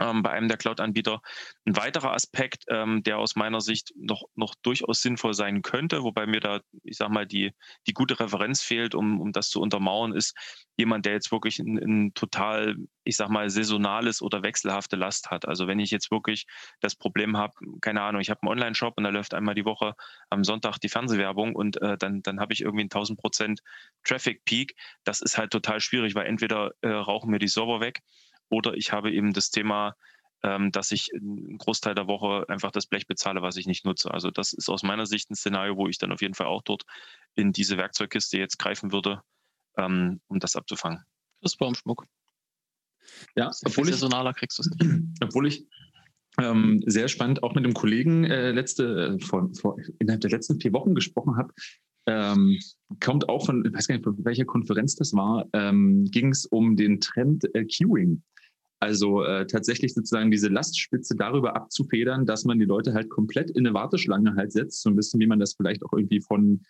ähm, 0.00 0.22
bei 0.22 0.30
einem 0.30 0.48
der 0.48 0.56
Cloud-Anbieter. 0.56 1.20
Ein 1.66 1.76
weiterer 1.76 2.12
Aspekt, 2.12 2.64
ähm, 2.68 3.02
der 3.02 3.18
aus 3.18 3.36
meiner 3.36 3.60
Sicht 3.60 3.92
noch, 3.96 4.24
noch 4.34 4.54
durchaus 4.62 5.02
sinnvoll 5.02 5.34
sein 5.34 5.62
könnte, 5.62 6.02
wobei 6.02 6.26
mir 6.26 6.40
da, 6.40 6.60
ich 6.82 6.96
sag 6.96 7.10
mal, 7.10 7.26
die, 7.26 7.52
die 7.86 7.92
gute 7.92 8.18
Referenz 8.18 8.62
fehlt, 8.62 8.94
um, 8.94 9.20
um 9.20 9.32
das 9.32 9.50
zu 9.50 9.60
untermauern, 9.60 10.12
ist 10.12 10.34
jemand, 10.76 11.04
der 11.04 11.12
jetzt 11.12 11.30
wirklich 11.30 11.58
ein, 11.58 12.12
total, 12.14 12.76
ich 13.04 13.16
sag 13.16 13.28
mal, 13.28 13.50
saisonales 13.50 14.22
oder 14.22 14.42
wechselhafte 14.42 14.96
Last 14.96 15.30
hat. 15.30 15.46
Also 15.46 15.66
wenn 15.66 15.78
ich 15.78 15.90
jetzt 15.90 16.10
wirklich 16.10 16.46
das 16.80 16.96
Problem 16.96 17.36
habe, 17.36 17.52
keine 17.82 18.00
Ahnung, 18.02 18.22
ich 18.22 18.30
habe 18.30 18.40
einen 18.42 18.52
Online-Shop 18.52 18.94
und 18.96 19.04
da 19.04 19.10
läuft 19.10 19.34
einmal 19.34 19.54
die 19.54 19.66
Woche 19.66 19.94
am 20.30 20.42
Sonntag 20.42 20.78
die 20.78 20.88
Fernsehwerbung 20.88 21.54
und 21.54 21.80
äh, 21.82 21.98
dann, 21.98 22.22
dann 22.22 22.40
habe 22.40 22.54
ich 22.54 22.62
irgendwie 22.62 22.82
einen 22.82 22.90
1000 22.90 23.18
Prozent 23.18 23.60
Traffic-Peak. 24.04 24.74
Das 25.04 25.20
ist 25.20 25.36
halt 25.36 25.50
total 25.50 25.80
schwierig, 25.80 26.14
weil 26.14 26.26
entweder 26.26 26.70
äh, 26.80 26.88
rauchen 26.88 27.30
mir 27.30 27.38
die 27.38 27.48
Server 27.48 27.80
weg 27.80 28.00
oder 28.50 28.74
ich 28.74 28.92
habe 28.92 29.12
eben 29.12 29.32
das 29.32 29.50
Thema, 29.50 29.94
ähm, 30.42 30.72
dass 30.72 30.90
ich 30.92 31.10
einen 31.14 31.58
Großteil 31.58 31.94
der 31.94 32.06
Woche 32.06 32.46
einfach 32.48 32.70
das 32.70 32.86
Blech 32.86 33.06
bezahle, 33.06 33.42
was 33.42 33.56
ich 33.56 33.66
nicht 33.66 33.84
nutze. 33.84 34.12
Also 34.12 34.30
das 34.30 34.52
ist 34.52 34.68
aus 34.68 34.82
meiner 34.82 35.06
Sicht 35.06 35.30
ein 35.30 35.34
Szenario, 35.34 35.76
wo 35.76 35.86
ich 35.86 35.98
dann 35.98 36.12
auf 36.12 36.22
jeden 36.22 36.34
Fall 36.34 36.46
auch 36.46 36.62
dort 36.62 36.84
in 37.34 37.52
diese 37.52 37.76
Werkzeugkiste 37.76 38.38
jetzt 38.38 38.58
greifen 38.58 38.92
würde, 38.92 39.22
ähm, 39.76 40.20
um 40.28 40.38
das 40.38 40.56
abzufangen. 40.56 41.04
Christbaumschmuck. 41.40 42.06
Ja, 43.34 43.52
Sehr 43.52 43.70
viel 43.70 43.72
obwohl 43.72 43.88
ich, 43.88 43.94
saisonaler 43.94 44.34
kriegst 44.34 44.58
du 44.58 44.62
es 44.62 44.70
nicht. 44.70 45.18
obwohl 45.22 45.46
ich 45.46 45.66
ähm, 46.38 46.82
sehr 46.86 47.08
spannend 47.08 47.42
auch 47.42 47.54
mit 47.54 47.64
dem 47.64 47.74
Kollegen 47.74 48.24
äh, 48.24 48.52
letzte, 48.52 49.18
äh, 49.20 49.24
vor, 49.24 49.50
vor, 49.54 49.76
innerhalb 49.98 50.20
der 50.20 50.30
letzten 50.30 50.60
vier 50.60 50.72
Wochen 50.72 50.94
gesprochen 50.94 51.36
habe. 51.36 51.52
Ähm, 52.06 52.58
kommt 53.00 53.28
auch 53.28 53.44
von, 53.44 53.64
ich 53.64 53.72
weiß 53.72 53.88
gar 53.88 53.94
nicht, 53.96 54.04
von 54.04 54.24
welcher 54.24 54.44
Konferenz 54.44 54.96
das 54.96 55.12
war, 55.12 55.46
ähm, 55.52 56.06
ging 56.10 56.30
es 56.30 56.46
um 56.46 56.76
den 56.76 57.00
Trend 57.00 57.44
äh, 57.54 57.64
Queuing. 57.66 58.22
Also 58.80 59.22
äh, 59.24 59.46
tatsächlich 59.46 59.92
sozusagen 59.92 60.30
diese 60.30 60.48
Lastspitze 60.48 61.14
darüber 61.14 61.54
abzufedern, 61.54 62.24
dass 62.24 62.46
man 62.46 62.58
die 62.58 62.64
Leute 62.64 62.94
halt 62.94 63.10
komplett 63.10 63.50
in 63.50 63.66
eine 63.66 63.74
Warteschlange 63.74 64.34
halt 64.36 64.52
setzt, 64.52 64.82
so 64.82 64.88
ein 64.88 64.96
bisschen 64.96 65.20
wie 65.20 65.26
man 65.26 65.38
das 65.38 65.54
vielleicht 65.54 65.84
auch 65.84 65.92
irgendwie 65.92 66.22
von 66.22 66.62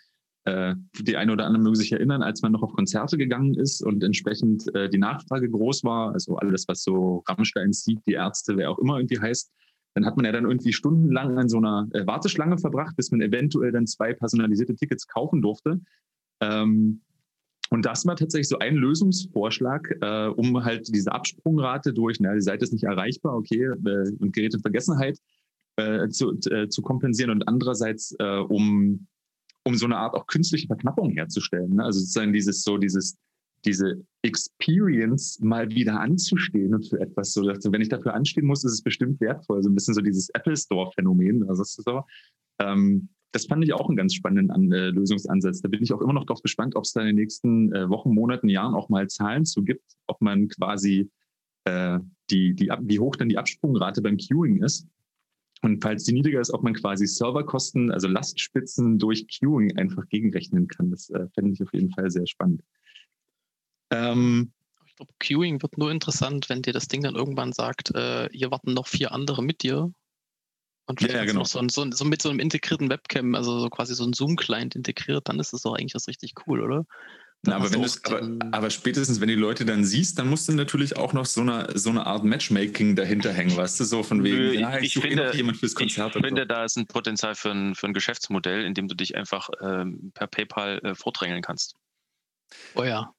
äh, 0.45 0.75
die 0.99 1.17
eine 1.17 1.33
oder 1.33 1.47
andere 1.47 1.63
mögen 1.63 1.77
sich 1.77 1.93
erinnern, 1.93 2.23
als 2.23 2.43
man 2.43 2.51
noch 2.51 2.63
auf 2.63 2.73
Konzerte 2.73 3.17
gegangen 3.17 3.55
ist 3.55 3.81
und 3.81 4.03
entsprechend 4.03 4.75
äh, 4.75 4.89
die 4.89 4.99
Nachfrage 4.99 5.49
groß 5.49 5.85
war, 5.85 6.13
also 6.13 6.37
alles, 6.37 6.67
was 6.67 6.83
so 6.83 7.23
Rammstein 7.29 7.73
sieht, 7.73 8.01
die 8.07 8.15
Ärzte, 8.15 8.57
wer 8.57 8.71
auch 8.71 8.79
immer 8.79 8.99
irgendwie 8.99 9.21
heißt, 9.21 9.53
dann 9.95 10.05
hat 10.05 10.17
man 10.17 10.25
ja 10.25 10.33
dann 10.33 10.45
irgendwie 10.45 10.73
stundenlang 10.73 11.39
an 11.39 11.49
so 11.49 11.59
einer 11.59 11.89
äh, 11.93 12.07
Warteschlange 12.07 12.59
verbracht, 12.59 12.97
bis 12.97 13.13
man 13.13 13.21
eventuell 13.21 13.71
dann 13.71 13.87
zwei 13.87 14.15
personalisierte 14.15 14.75
Tickets 14.75 15.07
kaufen 15.07 15.43
durfte. 15.43 15.81
Ähm, 16.41 17.03
und 17.71 17.87
das 17.87 18.05
war 18.05 18.17
tatsächlich 18.17 18.49
so 18.49 18.59
ein 18.59 18.75
Lösungsvorschlag, 18.75 19.97
äh, 20.01 20.27
um 20.27 20.65
halt 20.65 20.89
diese 20.93 21.13
Absprungrate 21.13 21.93
durch, 21.93 22.19
na, 22.21 22.35
die 22.35 22.41
Seite 22.41 22.65
ist 22.65 22.73
nicht 22.73 22.85
erreichbar, 22.85 23.37
okay, 23.37 23.63
äh, 23.65 24.13
und 24.19 24.33
Gerät 24.33 24.55
in 24.55 24.61
Vergessenheit 24.61 25.19
äh, 25.77 26.09
zu, 26.09 26.33
äh, 26.51 26.69
zu 26.69 26.83
kompensieren 26.83 27.31
und 27.31 27.47
andererseits 27.49 28.15
äh, 28.19 28.39
um 28.39 29.07
um 29.65 29.75
so 29.77 29.85
eine 29.85 29.99
Art 29.99 30.15
auch 30.15 30.27
künstliche 30.27 30.67
Verknappung 30.67 31.11
herzustellen. 31.11 31.75
Ne? 31.75 31.85
Also 31.85 32.01
sozusagen 32.01 32.33
dieses 32.33 32.63
so 32.63 32.79
dieses 32.79 33.19
diese 33.65 34.03
Experience 34.23 35.39
mal 35.41 35.71
wieder 35.71 36.01
anzustehen 36.01 36.75
und 36.75 36.89
für 36.89 37.01
etwas 37.01 37.33
so, 37.33 37.47
also 37.49 37.73
wenn 37.73 37.81
ich 37.81 37.89
dafür 37.89 38.15
anstehen 38.15 38.47
muss, 38.47 38.65
ist 38.65 38.73
es 38.73 38.83
bestimmt 38.83 39.21
wertvoll. 39.21 39.63
So 39.63 39.71
ein 39.71 39.75
bisschen 39.75 39.95
so 39.95 40.01
dieses 40.01 40.31
Apple 40.31 40.57
Store 40.57 40.91
Phänomen. 40.93 41.49
Also 41.49 41.63
das, 41.63 41.75
so, 41.75 42.03
ähm, 42.59 43.09
das 43.33 43.47
fand 43.47 43.65
ich 43.65 43.73
auch 43.73 43.89
einen 43.89 43.97
ganz 43.97 44.15
spannenden 44.15 44.51
An 44.51 44.73
äh, 44.73 44.91
Lösungsansatz. 44.91 45.61
Da 45.61 45.69
bin 45.69 45.83
ich 45.83 45.93
auch 45.93 46.01
immer 46.01 46.13
noch 46.13 46.27
drauf 46.27 46.43
gespannt, 46.43 46.77
ob 46.77 46.85
es 46.85 46.93
da 46.93 47.01
in 47.01 47.09
den 47.09 47.17
nächsten 47.17 47.73
äh, 47.73 47.89
Wochen, 47.89 48.15
Monaten, 48.15 48.49
Jahren 48.49 48.75
auch 48.75 48.89
mal 48.89 49.09
Zahlen 49.09 49.45
zu 49.45 49.63
gibt, 49.63 49.85
ob 50.07 50.21
man 50.21 50.49
quasi 50.49 51.11
äh, 51.65 51.99
die, 52.31 52.55
die, 52.55 52.71
wie 52.81 52.99
hoch 52.99 53.17
dann 53.17 53.29
die 53.29 53.39
Absprungrate 53.39 54.03
beim 54.03 54.17
Queuing 54.17 54.63
ist. 54.63 54.87
Und 55.63 55.83
falls 55.83 56.05
die 56.05 56.15
niedriger 56.15 56.41
ist, 56.41 56.53
ob 56.53 56.63
man 56.63 56.73
quasi 56.73 57.07
Serverkosten, 57.07 57.91
also 57.91 58.09
Lastspitzen 58.09 58.99
durch 58.99 59.27
Queuing 59.29 59.77
einfach 59.77 60.09
gegenrechnen 60.09 60.67
kann. 60.69 60.91
Das 60.91 61.11
äh, 61.11 61.27
fände 61.35 61.53
ich 61.53 61.63
auf 61.63 61.73
jeden 61.75 61.91
Fall 61.91 62.11
sehr 62.11 62.27
spannend. 62.27 62.63
Ähm, 63.91 64.53
Ich 64.87 64.97
glaube, 64.97 65.13
Queuing 65.19 65.63
wird 65.63 65.79
nur 65.79 65.91
interessant, 65.91 66.49
wenn 66.49 66.63
dir 66.63 66.73
das 66.73 66.89
Ding 66.89 67.03
dann 67.03 67.15
irgendwann 67.15 67.53
sagt, 67.53 67.95
äh, 67.95 68.29
hier 68.33 68.51
warten 68.51 68.75
noch 68.75 68.87
vier 68.87 69.13
andere 69.13 69.43
mit 69.43 69.63
dir. 69.63 69.93
Und 70.87 71.01
Ja, 71.03 71.09
ja, 71.15 71.25
genau. 71.25 71.41
noch 71.41 71.47
so, 71.47 71.59
ein, 71.61 71.69
so, 71.69 71.83
ein- 71.83 71.93
so 71.93 72.05
mit 72.05 72.21
so 72.21 72.29
einem 72.31 72.41
integrierten 72.41 72.91
Webcam, 72.91 73.35
also 73.35 73.61
so 73.61 73.71
quasi 73.71 73.95
so 73.95 74.05
ein 74.05 74.13
Zoom-Client 74.13 74.75
integriert, 74.75 75.29
dann 75.29 75.39
ist 75.39 75.53
das 75.53 75.63
doch 75.63 75.75
eigentlich 75.75 75.93
das 75.93 76.09
richtig 76.09 76.35
cool, 76.47 76.61
oder? 76.61 76.85
na, 77.43 77.57
aber, 77.57 77.71
wenn 77.73 77.83
aber, 77.83 78.55
aber 78.57 78.69
spätestens, 78.71 79.21
wenn 79.21 79.29
die 79.29 79.35
Leute 79.35 79.65
dann 79.65 79.85
siehst, 79.85 80.19
dann 80.19 80.29
musst 80.29 80.47
du 80.49 80.53
natürlich 80.53 80.97
auch 80.97 81.15
noch 81.15 81.25
so 81.25 81.41
eine, 81.41 81.69
so 81.79 81.89
eine 81.89 82.07
Art 82.07 82.23
Matchmaking 82.25 82.97
dahinter 82.97 83.33
hängen, 83.33 83.57
weißt 83.57 83.81
du, 83.81 83.85
so 83.85 84.03
von 84.03 84.23
wegen, 84.25 84.37
Nö, 84.37 84.53
ja, 84.53 84.77
ich 84.79 84.87
ich, 84.89 84.95
suche 84.95 85.07
eh 85.07 85.11
finde- 85.11 85.27
noch 85.29 85.35
jemand 85.35 85.57
fürs 85.57 85.73
Ich 85.73 85.77
Konzert. 85.79 86.17
und 86.17 86.23
finde, 86.27 86.43
so. 86.43 86.49
da 86.49 86.65
ist 86.65 86.77
ein 86.77 86.87
Potenzial 86.87 87.35
für 87.35 87.51
ein, 87.51 87.75
für 87.75 87.87
ein 87.87 87.95
Geschäftsmodell, 87.95 88.65
in 88.65 88.75
dem 88.75 88.89
du 88.89 88.95
dich 88.95 89.17
einfach 89.17 89.49
ähm, 89.63 90.11
per 90.13 90.27
PayPal 90.27 90.81
äh, 90.85 90.95
vordrängeln 90.95 91.41
kannst. 91.41 91.77
Oh 92.75 92.85
ja. 92.85 93.15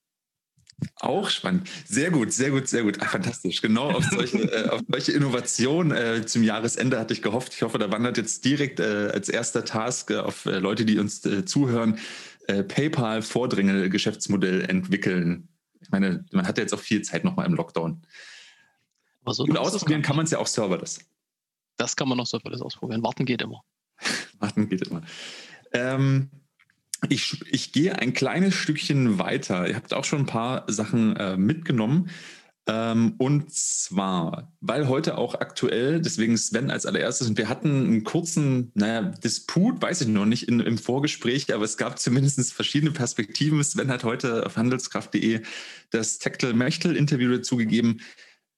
Auch 0.95 1.29
spannend. 1.29 1.69
Sehr 1.85 2.09
gut, 2.11 2.31
sehr 2.31 2.51
gut, 2.51 2.67
sehr 2.67 2.83
gut. 2.83 2.99
Ach, 3.01 3.11
fantastisch. 3.11 3.61
Genau 3.61 3.91
auf 3.91 4.05
solche, 4.05 4.39
äh, 4.51 4.69
auf 4.69 4.81
solche 4.87 5.11
Innovationen 5.11 5.91
äh, 5.95 6.25
zum 6.25 6.43
Jahresende 6.43 6.97
hatte 6.99 7.13
ich 7.13 7.21
gehofft. 7.21 7.53
Ich 7.53 7.61
hoffe, 7.61 7.77
da 7.77 7.91
wandert 7.91 8.17
jetzt 8.17 8.45
direkt 8.45 8.79
äh, 8.79 9.11
als 9.13 9.27
erster 9.29 9.63
Task 9.65 10.09
äh, 10.11 10.17
auf 10.17 10.45
äh, 10.45 10.59
Leute, 10.59 10.85
die 10.85 10.99
uns 10.99 11.25
äh, 11.25 11.45
zuhören, 11.45 11.99
PayPal-Vordringel-Geschäftsmodell 12.47 14.63
entwickeln. 14.63 15.47
Ich 15.79 15.89
meine, 15.89 16.25
man 16.31 16.47
hat 16.47 16.57
ja 16.57 16.63
jetzt 16.63 16.73
auch 16.73 16.79
viel 16.79 17.03
Zeit 17.03 17.23
nochmal 17.23 17.45
im 17.45 17.53
Lockdown. 17.53 18.01
So 19.27 19.43
Und 19.43 19.57
ausprobieren 19.57 20.01
kann 20.01 20.17
man 20.17 20.25
es 20.25 20.31
ja 20.31 20.39
auch 20.39 20.47
serverless. 20.47 20.99
Das 21.77 21.95
kann 21.95 22.09
man 22.09 22.17
noch 22.17 22.25
serverless 22.25 22.61
ausprobieren. 22.61 23.03
Warten 23.03 23.25
geht 23.25 23.41
immer. 23.41 23.63
Warten 24.39 24.67
geht 24.67 24.85
immer. 24.87 25.03
Ähm, 25.71 26.29
ich, 27.09 27.41
ich 27.51 27.71
gehe 27.71 27.97
ein 27.97 28.13
kleines 28.13 28.53
Stückchen 28.55 29.19
weiter. 29.19 29.67
Ihr 29.67 29.75
habt 29.75 29.93
auch 29.93 30.05
schon 30.05 30.21
ein 30.21 30.25
paar 30.25 30.65
Sachen 30.67 31.15
äh, 31.15 31.37
mitgenommen. 31.37 32.09
Ähm, 32.67 33.15
und 33.17 33.51
zwar, 33.51 34.53
weil 34.61 34.87
heute 34.87 35.17
auch 35.17 35.33
aktuell, 35.33 35.99
deswegen 35.99 36.37
Sven 36.37 36.69
als 36.69 36.85
allererstes, 36.85 37.27
und 37.27 37.37
wir 37.37 37.49
hatten 37.49 37.85
einen 37.85 38.03
kurzen, 38.03 38.71
naja, 38.75 39.01
Disput, 39.01 39.81
weiß 39.81 40.01
ich 40.01 40.07
noch 40.07 40.25
nicht, 40.25 40.47
in, 40.47 40.59
im 40.59 40.77
Vorgespräch, 40.77 41.51
aber 41.53 41.65
es 41.65 41.77
gab 41.77 41.97
zumindest 41.97 42.53
verschiedene 42.53 42.91
Perspektiven. 42.91 43.63
Sven 43.63 43.89
hat 43.89 44.03
heute 44.03 44.45
auf 44.45 44.57
handelskraft.de 44.57 45.41
das 45.89 46.19
Tactile-Mechtel-Interview 46.19 47.31
dazu 47.31 47.57
gegeben. 47.57 48.01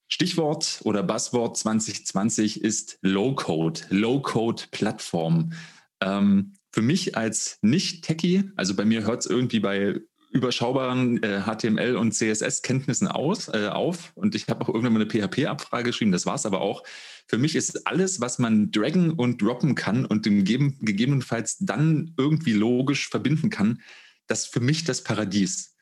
Stichwort 0.09 0.81
oder 0.83 1.01
Buzzword 1.01 1.57
2020 1.57 2.61
ist 2.61 2.99
Low-Code, 3.01 3.81
Low-Code-Plattform. 3.89 5.53
Ähm, 6.01 6.53
für 6.73 6.81
mich 6.81 7.15
als 7.15 7.59
Nicht-Techie, 7.61 8.51
also 8.55 8.75
bei 8.75 8.83
mir 8.83 9.05
hört 9.05 9.21
es 9.21 9.29
irgendwie 9.29 9.59
bei 9.59 10.01
überschaubaren 10.31 11.21
äh, 11.21 11.43
HTML 11.43 11.95
und 11.95 12.13
CSS-Kenntnissen 12.13 13.07
aus, 13.07 13.47
äh, 13.49 13.67
auf. 13.67 14.11
Und 14.15 14.33
ich 14.33 14.47
habe 14.47 14.61
auch 14.61 14.69
irgendwann 14.69 14.93
mal 14.93 15.01
eine 15.01 15.09
PHP-Abfrage 15.09 15.85
geschrieben, 15.85 16.11
das 16.11 16.25
war 16.25 16.33
es 16.33 16.47
aber 16.47 16.61
auch. 16.61 16.83
Für 17.27 17.37
mich 17.37 17.55
ist 17.55 17.85
alles, 17.85 18.19
was 18.19 18.39
man 18.39 18.71
draggen 18.71 19.11
und 19.11 19.39
droppen 19.43 19.75
kann 19.75 20.05
und 20.05 20.23
gegeben, 20.23 20.79
gegebenenfalls 20.81 21.57
dann 21.59 22.15
irgendwie 22.17 22.53
logisch 22.53 23.07
verbinden 23.07 23.51
kann, 23.51 23.79
das 24.25 24.47
für 24.47 24.59
mich 24.59 24.83
das 24.83 25.03
Paradies. 25.03 25.75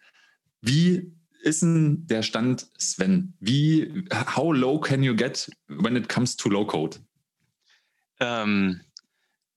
Wie 0.60 1.14
ist 1.42 1.62
denn 1.62 2.06
der 2.08 2.22
Stand, 2.22 2.68
Sven? 2.78 3.34
Wie, 3.40 4.04
how 4.36 4.54
low 4.54 4.78
can 4.78 5.02
you 5.02 5.16
get 5.16 5.50
when 5.70 5.96
it 5.96 6.10
comes 6.10 6.36
to 6.36 6.50
low 6.50 6.68
code? 6.68 6.98
Ähm, 8.20 8.82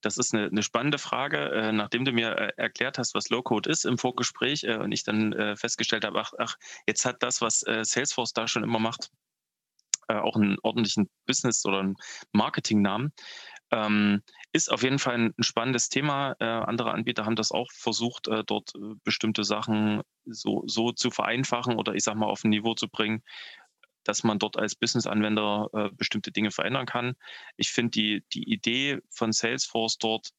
das 0.05 0.17
ist 0.17 0.35
eine, 0.35 0.45
eine 0.45 0.61
spannende 0.61 0.99
Frage. 0.99 1.49
Äh, 1.51 1.71
nachdem 1.71 2.05
du 2.05 2.11
mir 2.11 2.37
äh, 2.37 2.51
erklärt 2.57 2.99
hast, 2.99 3.15
was 3.15 3.29
Low-Code 3.29 3.69
ist 3.69 3.85
im 3.85 3.97
Vorgespräch 3.97 4.63
äh, 4.63 4.77
und 4.77 4.91
ich 4.91 5.03
dann 5.03 5.33
äh, 5.33 5.55
festgestellt 5.55 6.05
habe, 6.05 6.19
ach, 6.19 6.31
ach, 6.37 6.57
jetzt 6.87 7.05
hat 7.05 7.23
das, 7.23 7.41
was 7.41 7.63
äh, 7.63 7.83
Salesforce 7.83 8.33
da 8.33 8.47
schon 8.47 8.63
immer 8.63 8.77
macht, 8.77 9.09
äh, 10.07 10.13
auch 10.13 10.35
einen 10.35 10.57
ordentlichen 10.61 11.09
Business- 11.25 11.65
oder 11.65 11.79
einen 11.79 11.95
Marketingnamen. 12.33 13.13
Ähm, 13.71 14.21
ist 14.51 14.71
auf 14.71 14.83
jeden 14.83 14.99
Fall 14.99 15.15
ein, 15.15 15.33
spannendes 15.39 15.89
Thema. 15.89 16.35
andere 16.39 16.91
Anbieter 16.91 17.25
haben 17.25 17.35
das 17.35 17.51
auch 17.51 17.69
versucht, 17.73 18.29
dort 18.45 18.71
bestimmte 19.03 19.43
Sachen 19.43 20.01
so, 20.23 20.63
so 20.65 20.93
zu 20.93 21.11
vereinfachen 21.11 21.75
oder 21.75 21.93
ich 21.93 22.03
sag 22.03 22.15
mal 22.15 22.27
auf 22.27 22.45
ein 22.45 22.51
Niveau 22.51 22.73
zu 22.73 22.87
bringen, 22.87 23.21
dass 24.05 24.23
man 24.23 24.39
dort 24.39 24.57
als 24.57 24.75
Business-Anwender 24.75 25.69
äh, 25.73 25.89
bestimmte 25.93 26.31
Dinge 26.31 26.51
verändern 26.51 26.85
kann. 26.85 27.15
Ich 27.57 27.71
finde 27.71 27.91
die, 27.91 28.23
die 28.33 28.49
Idee 28.49 28.99
von 29.09 29.33
Salesforce 29.33 29.97
dort, 29.97 30.29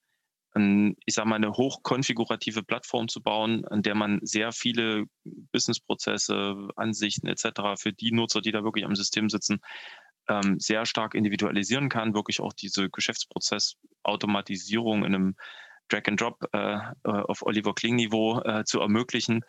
ein, 0.55 0.96
ich 1.05 1.14
sage 1.14 1.29
mal, 1.29 1.37
eine 1.37 1.52
hochkonfigurative 1.52 2.62
Plattform 2.62 3.09
zu 3.09 3.22
bauen, 3.22 3.66
an 3.66 3.83
der 3.83 3.94
man 3.94 4.20
sehr 4.22 4.52
viele 4.52 5.05
Businessprozesse, 5.52 6.68
Ansichten 6.76 7.26
etc. 7.26 7.79
für 7.79 7.92
die 7.92 8.12
Nutzer, 8.12 8.40
die 8.40 8.52
da 8.52 8.64
wirklich 8.64 8.87
am 8.87 8.96
System 8.96 9.29
sitzen, 9.29 9.61
ähm, 10.29 10.59
sehr 10.59 10.87
stark 10.87 11.14
individualisieren 11.14 11.88
kann, 11.88 12.14
wirklich 12.14 12.40
auch 12.40 12.52
diese 12.52 12.90
Geschäftsprozessautomatisierung 12.90 15.05
in 15.05 15.14
einem 15.14 15.37
Drag 15.88 16.02
and 16.09 16.20
Drop 16.20 16.44
äh, 16.52 16.79
äh 16.79 16.83
auf 17.05 17.42
Oliver 17.42 17.72
Kling 17.74 17.94
Niveau 17.96 18.40
äh, 18.40 18.64
zu 18.64 18.81
ermöglichen, 18.81 19.44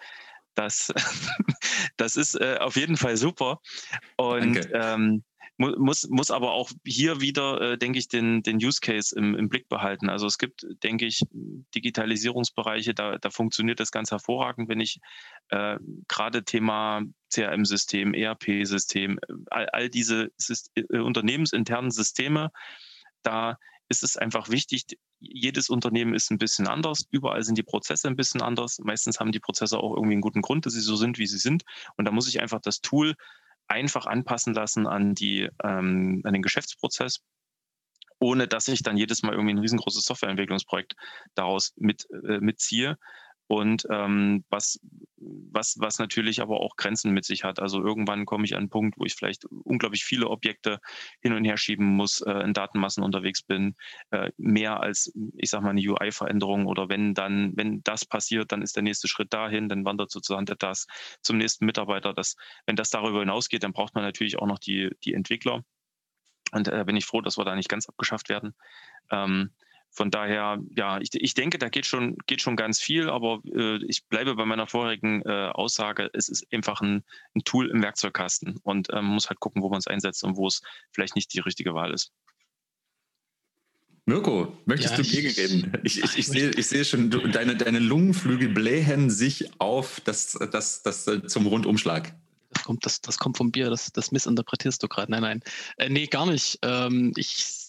das, 0.57 0.93
das 1.97 2.17
ist 2.17 2.35
äh, 2.35 2.57
auf 2.59 2.75
jeden 2.75 2.97
Fall 2.97 3.17
super. 3.17 3.61
Und 4.17 4.59
ähm, 4.73 5.23
muss, 5.57 6.07
muss 6.09 6.29
aber 6.29 6.51
auch 6.51 6.71
hier 6.85 7.19
wieder, 7.19 7.61
äh, 7.61 7.77
denke 7.77 7.97
ich, 7.97 8.07
den, 8.07 8.43
den 8.43 8.57
Use 8.57 8.79
Case 8.79 9.15
im, 9.17 9.33
im 9.35 9.49
Blick 9.49 9.67
behalten. 9.69 10.07
Also 10.09 10.27
es 10.27 10.37
gibt, 10.37 10.67
denke 10.83 11.05
ich, 11.05 11.23
Digitalisierungsbereiche, 11.73 12.93
da, 12.93 13.17
da 13.17 13.29
funktioniert 13.31 13.79
das 13.79 13.91
ganz 13.91 14.11
hervorragend, 14.11 14.69
wenn 14.69 14.79
ich 14.79 14.99
äh, 15.49 15.77
gerade 16.07 16.43
Thema 16.43 17.01
CRM-System, 17.33 18.13
ERP-System, 18.13 19.19
all, 19.49 19.67
all 19.69 19.89
diese 19.89 20.31
Syst 20.37 20.71
äh, 20.75 20.99
unternehmensinternen 20.99 21.89
Systeme, 21.89 22.51
da 23.23 23.57
ist 23.89 24.03
es 24.03 24.17
einfach 24.17 24.49
wichtig, 24.49 24.85
jedes 25.19 25.69
Unternehmen 25.69 26.13
ist 26.13 26.29
ein 26.31 26.37
bisschen 26.37 26.67
anders, 26.67 27.05
überall 27.11 27.43
sind 27.43 27.57
die 27.57 27.63
Prozesse 27.63 28.07
ein 28.07 28.15
bisschen 28.15 28.41
anders. 28.41 28.79
Meistens 28.79 29.19
haben 29.19 29.31
die 29.31 29.39
Prozesse 29.39 29.77
auch 29.77 29.93
irgendwie 29.95 30.13
einen 30.13 30.21
guten 30.21 30.41
Grund, 30.41 30.65
dass 30.65 30.73
sie 30.73 30.81
so 30.81 30.95
sind, 30.95 31.17
wie 31.17 31.27
sie 31.27 31.37
sind. 31.37 31.63
Und 31.95 32.05
da 32.05 32.11
muss 32.11 32.27
ich 32.27 32.41
einfach 32.41 32.59
das 32.61 32.81
Tool 32.81 33.15
einfach 33.67 34.05
anpassen 34.05 34.53
lassen 34.53 34.87
an, 34.87 35.13
die, 35.13 35.49
ähm, 35.63 36.21
an 36.23 36.33
den 36.33 36.41
Geschäftsprozess, 36.41 37.21
ohne 38.19 38.47
dass 38.47 38.67
ich 38.67 38.83
dann 38.83 38.97
jedes 38.97 39.23
Mal 39.23 39.33
irgendwie 39.33 39.53
ein 39.53 39.59
riesengroßes 39.59 40.05
Softwareentwicklungsprojekt 40.05 40.95
daraus 41.35 41.73
mit, 41.75 42.07
äh, 42.11 42.39
mitziehe 42.39 42.97
und 43.47 43.87
ähm, 43.89 44.43
was, 44.49 44.79
was, 45.17 45.77
was 45.79 45.99
natürlich 45.99 46.41
aber 46.41 46.59
auch 46.59 46.75
Grenzen 46.75 47.11
mit 47.13 47.25
sich 47.25 47.43
hat. 47.43 47.59
Also 47.59 47.81
irgendwann 47.81 48.25
komme 48.25 48.45
ich 48.45 48.53
an 48.53 48.59
einen 48.59 48.69
Punkt, 48.69 48.99
wo 48.99 49.05
ich 49.05 49.15
vielleicht 49.15 49.45
unglaublich 49.45 50.03
viele 50.03 50.27
Objekte 50.27 50.79
hin 51.21 51.33
und 51.33 51.45
her 51.45 51.57
schieben 51.57 51.85
muss, 51.85 52.21
äh, 52.21 52.31
in 52.43 52.53
Datenmassen 52.53 53.03
unterwegs 53.03 53.41
bin, 53.41 53.75
äh, 54.11 54.31
mehr 54.37 54.81
als, 54.81 55.11
ich 55.37 55.49
sag 55.49 55.61
mal, 55.61 55.69
eine 55.69 55.81
UI-Veränderung 55.81 56.65
oder 56.65 56.89
wenn 56.89 57.13
dann, 57.13 57.53
wenn 57.55 57.81
das 57.83 58.05
passiert, 58.05 58.51
dann 58.51 58.61
ist 58.61 58.75
der 58.75 58.83
nächste 58.83 59.07
Schritt 59.07 59.33
dahin, 59.33 59.69
dann 59.69 59.85
wandert 59.85 60.11
sozusagen 60.11 60.45
der 60.45 60.57
das 60.57 60.87
zum 61.21 61.37
nächsten 61.37 61.65
Mitarbeiter. 61.65 62.13
Das, 62.13 62.35
wenn 62.65 62.75
das 62.75 62.89
darüber 62.89 63.19
hinausgeht, 63.21 63.63
dann 63.63 63.73
braucht 63.73 63.95
man 63.95 64.03
natürlich 64.03 64.37
auch 64.39 64.47
noch 64.47 64.59
die, 64.59 64.89
die 65.03 65.13
Entwickler. 65.13 65.63
Und 66.51 66.67
äh, 66.67 66.83
bin 66.85 66.95
ich 66.95 67.05
froh, 67.05 67.21
dass 67.21 67.37
wir 67.37 67.45
da 67.45 67.55
nicht 67.55 67.69
ganz 67.69 67.87
abgeschafft 67.87 68.29
werden. 68.29 68.53
Ähm, 69.11 69.51
von 69.97 70.11
daher, 70.11 70.61
ja, 70.75 70.99
ich, 71.01 71.09
ich 71.15 71.33
denke, 71.33 71.57
da 71.57 71.69
geht 71.69 71.87
schon, 71.87 72.17
geht 72.27 72.39
schon 72.39 72.55
ganz 72.55 72.79
viel, 72.79 73.09
aber 73.09 73.41
äh, 73.51 73.83
ich 73.83 74.05
bleibe 74.05 74.35
bei 74.35 74.45
meiner 74.45 74.67
vorherigen 74.67 75.23
äh, 75.23 75.49
Aussage, 75.51 76.11
es 76.13 76.29
ist 76.29 76.45
einfach 76.53 76.81
ein, 76.81 77.03
ein, 77.35 77.43
Tool 77.45 77.71
im 77.71 77.81
Werkzeugkasten 77.81 78.59
und 78.61 78.91
äh, 78.91 78.95
man 78.97 79.05
muss 79.05 79.29
halt 79.29 79.39
gucken, 79.39 79.63
wo 79.63 79.69
man 79.69 79.79
es 79.79 79.87
einsetzt 79.87 80.23
und 80.23 80.37
wo 80.37 80.45
es 80.45 80.61
vielleicht 80.91 81.15
nicht 81.15 81.33
die 81.33 81.39
richtige 81.39 81.73
Wahl 81.73 81.91
ist. 81.95 82.11
Mirko, 84.05 84.55
möchtest 84.65 84.97
ja, 84.97 85.03
du 85.03 85.09
gegenreden? 85.09 85.73
Ich, 85.83 86.03
ich, 86.03 86.15
ich, 86.15 86.27
sehe, 86.27 86.51
ich 86.51 86.67
sehe 86.67 86.85
schon, 86.85 87.09
du, 87.09 87.27
deine, 87.27 87.55
deine 87.57 87.79
Lungenflügel 87.79 88.49
blähen 88.49 89.09
sich 89.09 89.49
auf 89.59 89.99
das, 90.01 90.37
das, 90.51 90.83
das, 90.83 91.07
äh, 91.07 91.25
zum 91.25 91.47
Rundumschlag. 91.47 92.13
Das 92.51 92.63
kommt, 92.63 92.85
das, 92.85 93.01
das 93.01 93.17
kommt 93.17 93.37
vom 93.37 93.51
Bier, 93.51 93.71
das, 93.71 93.91
das 93.91 94.11
missinterpretierst 94.11 94.81
du 94.83 94.87
gerade. 94.87 95.11
Nein, 95.11 95.23
nein. 95.23 95.43
Äh, 95.77 95.89
nee, 95.89 96.05
gar 96.05 96.27
nicht. 96.27 96.59
Ähm, 96.61 97.13
ich 97.15 97.66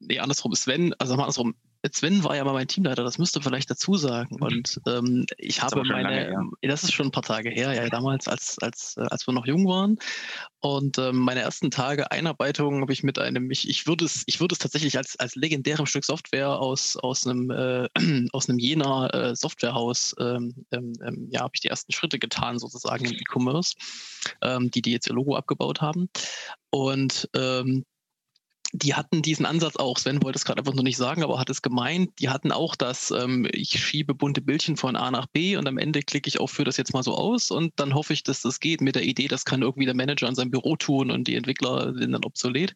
nee, 0.00 0.18
andersrum, 0.18 0.54
Sven, 0.54 0.94
also 0.98 1.14
mal 1.16 1.24
andersrum, 1.24 1.54
Sven 1.92 2.24
war 2.24 2.36
ja 2.36 2.44
mal 2.44 2.52
mein 2.52 2.68
Teamleiter, 2.68 3.04
das 3.04 3.18
müsste 3.18 3.40
vielleicht 3.40 3.70
dazu 3.70 3.96
sagen. 3.96 4.36
Mhm. 4.36 4.42
Und 4.42 4.80
ähm, 4.86 5.26
ich 5.38 5.62
habe 5.62 5.82
meine, 5.84 6.30
lange, 6.30 6.50
ja. 6.62 6.68
das 6.68 6.82
ist 6.82 6.92
schon 6.92 7.06
ein 7.06 7.12
paar 7.12 7.22
Tage 7.22 7.50
her, 7.50 7.72
ja, 7.74 7.88
damals, 7.88 8.28
als, 8.28 8.58
als, 8.60 8.96
äh, 8.96 9.02
als 9.02 9.26
wir 9.26 9.32
noch 9.34 9.46
jung 9.46 9.66
waren. 9.66 9.98
Und 10.60 10.98
ähm, 10.98 11.16
meine 11.16 11.40
ersten 11.40 11.70
Tage 11.70 12.10
Einarbeitung 12.10 12.80
habe 12.80 12.92
ich 12.92 13.02
mit 13.02 13.18
einem, 13.18 13.50
ich, 13.50 13.68
ich 13.68 13.86
würde 13.86 14.04
es, 14.04 14.24
ich 14.26 14.40
würde 14.40 14.54
es 14.54 14.58
tatsächlich 14.58 14.96
als, 14.96 15.16
als 15.16 15.36
legendärem 15.36 15.86
Stück 15.86 16.04
Software 16.04 16.58
aus, 16.58 16.96
aus 16.96 17.26
einem, 17.26 17.50
äh, 17.50 17.88
aus 18.32 18.48
einem 18.48 18.58
Jena 18.58 19.08
äh, 19.10 19.36
Softwarehaus, 19.36 20.14
ähm, 20.18 20.66
ähm, 20.72 20.92
ähm, 21.06 21.28
ja, 21.30 21.42
habe 21.42 21.52
ich 21.54 21.60
die 21.60 21.68
ersten 21.68 21.92
Schritte 21.92 22.18
getan, 22.18 22.58
sozusagen 22.58 23.04
im 23.04 23.12
E-Commerce, 23.12 23.74
ähm, 24.42 24.70
die, 24.70 24.82
die 24.82 24.92
jetzt 24.92 25.06
ihr 25.08 25.14
Logo 25.14 25.36
abgebaut 25.36 25.80
haben. 25.80 26.08
Und 26.70 27.28
ähm, 27.34 27.84
die 28.72 28.94
hatten 28.94 29.22
diesen 29.22 29.46
Ansatz 29.46 29.76
auch. 29.76 29.98
Sven 29.98 30.22
wollte 30.22 30.36
es 30.36 30.44
gerade 30.44 30.60
einfach 30.60 30.74
nur 30.74 30.82
nicht 30.82 30.96
sagen, 30.96 31.22
aber 31.22 31.38
hat 31.38 31.50
es 31.50 31.62
gemeint. 31.62 32.10
Die 32.18 32.28
hatten 32.28 32.52
auch 32.52 32.76
das, 32.76 33.10
ähm, 33.10 33.48
ich 33.52 33.82
schiebe 33.84 34.14
bunte 34.14 34.40
Bildchen 34.40 34.76
von 34.76 34.96
A 34.96 35.10
nach 35.10 35.26
B 35.26 35.56
und 35.56 35.66
am 35.68 35.78
Ende 35.78 36.02
klicke 36.02 36.28
ich 36.28 36.40
auch 36.40 36.48
für 36.48 36.64
das 36.64 36.76
jetzt 36.76 36.92
mal 36.92 37.02
so 37.02 37.14
aus 37.14 37.50
und 37.50 37.72
dann 37.76 37.94
hoffe 37.94 38.12
ich, 38.12 38.22
dass 38.22 38.42
das 38.42 38.60
geht 38.60 38.80
mit 38.80 38.96
der 38.96 39.04
Idee, 39.04 39.28
das 39.28 39.44
kann 39.44 39.62
irgendwie 39.62 39.86
der 39.86 39.94
Manager 39.94 40.28
in 40.28 40.34
seinem 40.34 40.50
Büro 40.50 40.76
tun 40.76 41.10
und 41.10 41.28
die 41.28 41.36
Entwickler 41.36 41.94
sind 41.94 42.12
dann 42.12 42.24
obsolet. 42.24 42.74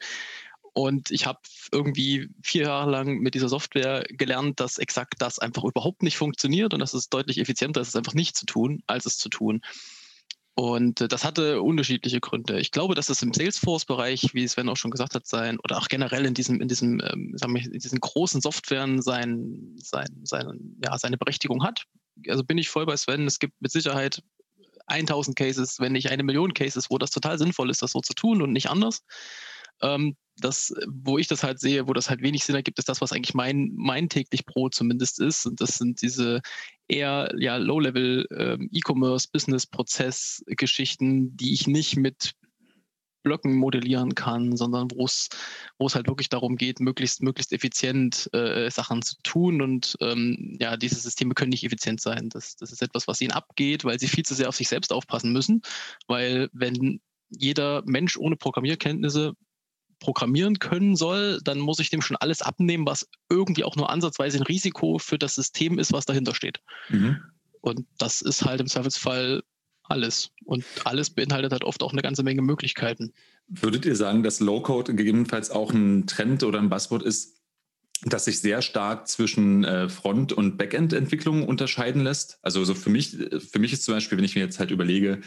Und 0.72 1.10
ich 1.10 1.26
habe 1.26 1.40
irgendwie 1.72 2.28
vier 2.42 2.62
Jahre 2.62 2.90
lang 2.90 3.18
mit 3.18 3.34
dieser 3.34 3.48
Software 3.48 4.04
gelernt, 4.08 4.60
dass 4.60 4.78
exakt 4.78 5.14
das 5.18 5.38
einfach 5.40 5.64
überhaupt 5.64 6.02
nicht 6.02 6.16
funktioniert 6.16 6.72
und 6.72 6.80
dass 6.80 6.94
es 6.94 7.08
deutlich 7.08 7.38
effizienter 7.38 7.80
ist, 7.80 7.88
es 7.88 7.96
einfach 7.96 8.14
nicht 8.14 8.36
zu 8.36 8.46
tun, 8.46 8.82
als 8.86 9.06
es 9.06 9.18
zu 9.18 9.28
tun. 9.28 9.62
Und 10.54 11.00
äh, 11.00 11.08
das 11.08 11.24
hatte 11.24 11.62
unterschiedliche 11.62 12.20
Gründe. 12.20 12.60
Ich 12.60 12.70
glaube, 12.70 12.94
dass 12.94 13.08
es 13.08 13.22
im 13.22 13.32
Salesforce-Bereich, 13.32 14.34
wie 14.34 14.46
Sven 14.46 14.68
auch 14.68 14.76
schon 14.76 14.90
gesagt 14.90 15.14
hat, 15.14 15.26
sein, 15.26 15.58
oder 15.64 15.78
auch 15.78 15.88
generell 15.88 16.26
in 16.26 16.34
diesem, 16.34 16.60
in 16.60 16.68
diesem, 16.68 17.00
ähm, 17.00 17.32
sagen 17.36 17.54
wir, 17.54 17.64
in 17.64 17.78
diesen 17.78 18.00
großen 18.00 18.40
Softwaren 18.40 19.00
sein, 19.00 19.76
sein, 19.78 20.08
sein, 20.24 20.76
ja, 20.84 20.98
seine 20.98 21.16
Berechtigung 21.16 21.62
hat. 21.62 21.84
Also 22.28 22.44
bin 22.44 22.58
ich 22.58 22.68
voll 22.68 22.86
bei 22.86 22.96
Sven. 22.96 23.26
Es 23.26 23.38
gibt 23.38 23.54
mit 23.60 23.70
Sicherheit 23.70 24.22
1000 24.86 25.36
Cases, 25.36 25.78
wenn 25.78 25.92
nicht 25.92 26.10
eine 26.10 26.24
Million 26.24 26.52
Cases, 26.52 26.90
wo 26.90 26.98
das 26.98 27.10
total 27.10 27.38
sinnvoll 27.38 27.70
ist, 27.70 27.82
das 27.82 27.92
so 27.92 28.00
zu 28.00 28.12
tun 28.12 28.42
und 28.42 28.52
nicht 28.52 28.68
anders. 28.68 29.02
Ähm, 29.80 30.16
das, 30.36 30.74
wo 30.88 31.18
ich 31.18 31.28
das 31.28 31.42
halt 31.42 31.60
sehe, 31.60 31.86
wo 31.86 31.92
das 31.92 32.10
halt 32.10 32.22
wenig 32.22 32.44
Sinn 32.44 32.54
ergibt, 32.54 32.78
ist 32.78 32.88
das, 32.88 33.00
was 33.00 33.12
eigentlich 33.12 33.34
mein, 33.34 33.70
mein 33.74 34.08
täglich 34.08 34.46
Brot 34.46 34.74
zumindest 34.74 35.20
ist. 35.20 35.46
Und 35.46 35.60
das 35.60 35.76
sind 35.76 36.02
diese 36.02 36.40
eher 36.90 37.32
ja, 37.38 37.56
Low-Level 37.56 38.26
ähm, 38.36 38.68
die 41.36 41.52
ich 41.52 41.66
nicht 41.66 41.96
mit 41.96 42.34
Blöcken 43.22 43.54
modellieren 43.54 44.14
kann, 44.14 44.56
sondern 44.56 44.88
wo 44.94 45.04
es 45.04 45.28
wo 45.78 45.86
es 45.86 45.94
halt 45.94 46.08
wirklich 46.08 46.28
darum 46.28 46.56
geht, 46.56 46.80
möglichst 46.80 47.22
möglichst 47.22 47.52
effizient 47.52 48.30
äh, 48.32 48.70
Sachen 48.70 49.02
zu 49.02 49.16
tun 49.22 49.60
und 49.60 49.96
ähm, 50.00 50.56
ja, 50.60 50.76
diese 50.76 50.96
Systeme 50.96 51.34
können 51.34 51.50
nicht 51.50 51.64
effizient 51.64 52.00
sein. 52.00 52.28
Das, 52.30 52.56
das 52.56 52.72
ist 52.72 52.82
etwas, 52.82 53.08
was 53.08 53.20
ihnen 53.20 53.32
abgeht, 53.32 53.84
weil 53.84 53.98
sie 53.98 54.08
viel 54.08 54.24
zu 54.24 54.34
sehr 54.34 54.48
auf 54.48 54.56
sich 54.56 54.68
selbst 54.68 54.92
aufpassen 54.92 55.32
müssen, 55.32 55.62
weil 56.06 56.48
wenn 56.52 57.00
jeder 57.28 57.82
Mensch 57.84 58.16
ohne 58.16 58.36
Programmierkenntnisse 58.36 59.34
programmieren 60.00 60.58
können 60.58 60.96
soll, 60.96 61.40
dann 61.44 61.58
muss 61.58 61.78
ich 61.78 61.90
dem 61.90 62.02
schon 62.02 62.16
alles 62.16 62.42
abnehmen, 62.42 62.86
was 62.86 63.08
irgendwie 63.28 63.64
auch 63.64 63.76
nur 63.76 63.90
ansatzweise 63.90 64.38
ein 64.38 64.42
Risiko 64.42 64.98
für 64.98 65.18
das 65.18 65.36
System 65.36 65.78
ist, 65.78 65.92
was 65.92 66.06
dahinter 66.06 66.34
steht. 66.34 66.60
Mhm. 66.88 67.18
Und 67.60 67.86
das 67.98 68.22
ist 68.22 68.44
halt 68.44 68.60
im 68.60 68.66
Zweifelsfall 68.66 69.42
alles. 69.84 70.30
Und 70.44 70.64
alles 70.84 71.10
beinhaltet 71.10 71.52
halt 71.52 71.64
oft 71.64 71.82
auch 71.82 71.92
eine 71.92 72.02
ganze 72.02 72.22
Menge 72.22 72.42
Möglichkeiten. 72.42 73.12
Würdet 73.48 73.84
ihr 73.84 73.96
sagen, 73.96 74.22
dass 74.22 74.40
Low-Code 74.40 74.94
gegebenenfalls 74.94 75.50
auch 75.50 75.72
ein 75.72 76.06
Trend 76.06 76.42
oder 76.42 76.58
ein 76.58 76.70
Buzzword 76.70 77.02
ist, 77.02 77.36
das 78.04 78.24
sich 78.24 78.40
sehr 78.40 78.62
stark 78.62 79.08
zwischen 79.08 79.64
äh, 79.64 79.88
Front- 79.88 80.32
und 80.32 80.56
Backend-Entwicklung 80.56 81.46
unterscheiden 81.46 82.02
lässt? 82.02 82.38
Also 82.42 82.64
so 82.64 82.74
für 82.74 82.88
mich, 82.88 83.16
für 83.50 83.58
mich 83.58 83.72
ist 83.72 83.84
zum 83.84 83.94
Beispiel, 83.94 84.16
wenn 84.16 84.24
ich 84.24 84.36
mir 84.36 84.42
jetzt 84.42 84.58
halt 84.58 84.70
überlege, 84.70 85.20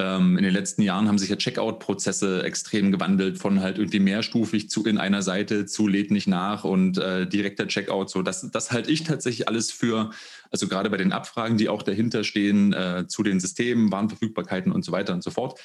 in 0.00 0.36
den 0.36 0.52
letzten 0.52 0.82
Jahren 0.82 1.08
haben 1.08 1.18
sich 1.18 1.28
ja 1.28 1.34
Checkout-Prozesse 1.34 2.44
extrem 2.44 2.92
gewandelt 2.92 3.38
von 3.38 3.60
halt 3.60 3.78
irgendwie 3.78 3.98
mehrstufig 3.98 4.70
zu 4.70 4.84
in 4.84 4.96
einer 4.96 5.22
Seite 5.22 5.66
zu 5.66 5.88
lädt 5.88 6.12
nicht 6.12 6.28
nach 6.28 6.62
und 6.62 6.98
äh, 6.98 7.26
direkter 7.26 7.66
Checkout. 7.66 8.08
So, 8.08 8.22
das, 8.22 8.48
das 8.52 8.70
halte 8.70 8.92
ich 8.92 9.02
tatsächlich 9.02 9.48
alles 9.48 9.72
für, 9.72 10.10
also 10.52 10.68
gerade 10.68 10.88
bei 10.88 10.98
den 10.98 11.10
Abfragen, 11.10 11.58
die 11.58 11.68
auch 11.68 11.82
dahinter 11.82 12.22
stehen, 12.22 12.72
äh, 12.72 13.06
zu 13.08 13.24
den 13.24 13.40
Systemen, 13.40 13.90
Warenverfügbarkeiten 13.90 14.70
und 14.70 14.84
so 14.84 14.92
weiter 14.92 15.14
und 15.14 15.24
so 15.24 15.32
fort. 15.32 15.58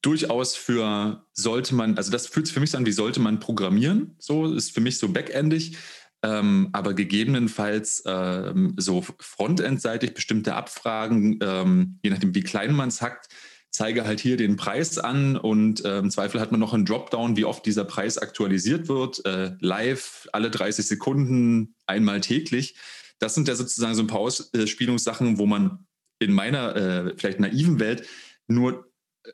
Durchaus 0.00 0.56
für 0.56 1.24
sollte 1.32 1.76
man, 1.76 1.96
also 1.96 2.10
das 2.10 2.26
fühlt 2.26 2.46
sich 2.46 2.54
für 2.54 2.60
mich 2.60 2.72
so 2.72 2.78
an, 2.78 2.86
wie 2.86 2.92
sollte 2.92 3.20
man 3.20 3.38
programmieren. 3.38 4.16
So 4.18 4.52
ist 4.52 4.74
für 4.74 4.80
mich 4.80 4.98
so 4.98 5.08
backendig. 5.08 5.76
Ähm, 6.24 6.68
aber 6.72 6.94
gegebenenfalls 6.94 8.02
ähm, 8.06 8.74
so 8.76 9.04
frontendseitig 9.20 10.14
bestimmte 10.14 10.54
Abfragen, 10.54 11.38
ähm, 11.42 11.98
je 12.02 12.10
nachdem, 12.10 12.34
wie 12.34 12.42
klein 12.42 12.74
man 12.74 12.88
es 12.88 13.02
hackt, 13.02 13.28
zeige 13.72 14.04
halt 14.04 14.20
hier 14.20 14.36
den 14.36 14.56
Preis 14.56 14.98
an 14.98 15.36
und 15.36 15.84
äh, 15.84 15.98
im 15.98 16.10
Zweifel 16.10 16.40
hat 16.40 16.52
man 16.52 16.60
noch 16.60 16.74
einen 16.74 16.84
Dropdown, 16.84 17.36
wie 17.36 17.46
oft 17.46 17.64
dieser 17.64 17.84
Preis 17.84 18.18
aktualisiert 18.18 18.88
wird, 18.88 19.24
äh, 19.24 19.52
live, 19.60 20.28
alle 20.32 20.50
30 20.50 20.86
Sekunden, 20.86 21.74
einmal 21.86 22.20
täglich. 22.20 22.76
Das 23.18 23.34
sind 23.34 23.48
ja 23.48 23.54
sozusagen 23.54 23.94
so 23.94 24.02
ein 24.02 24.08
paar 24.08 24.20
Ausspielungssachen, 24.20 25.38
wo 25.38 25.46
man 25.46 25.86
in 26.18 26.32
meiner 26.32 26.76
äh, 26.76 27.14
vielleicht 27.16 27.40
naiven 27.40 27.80
Welt 27.80 28.06
nur 28.46 28.92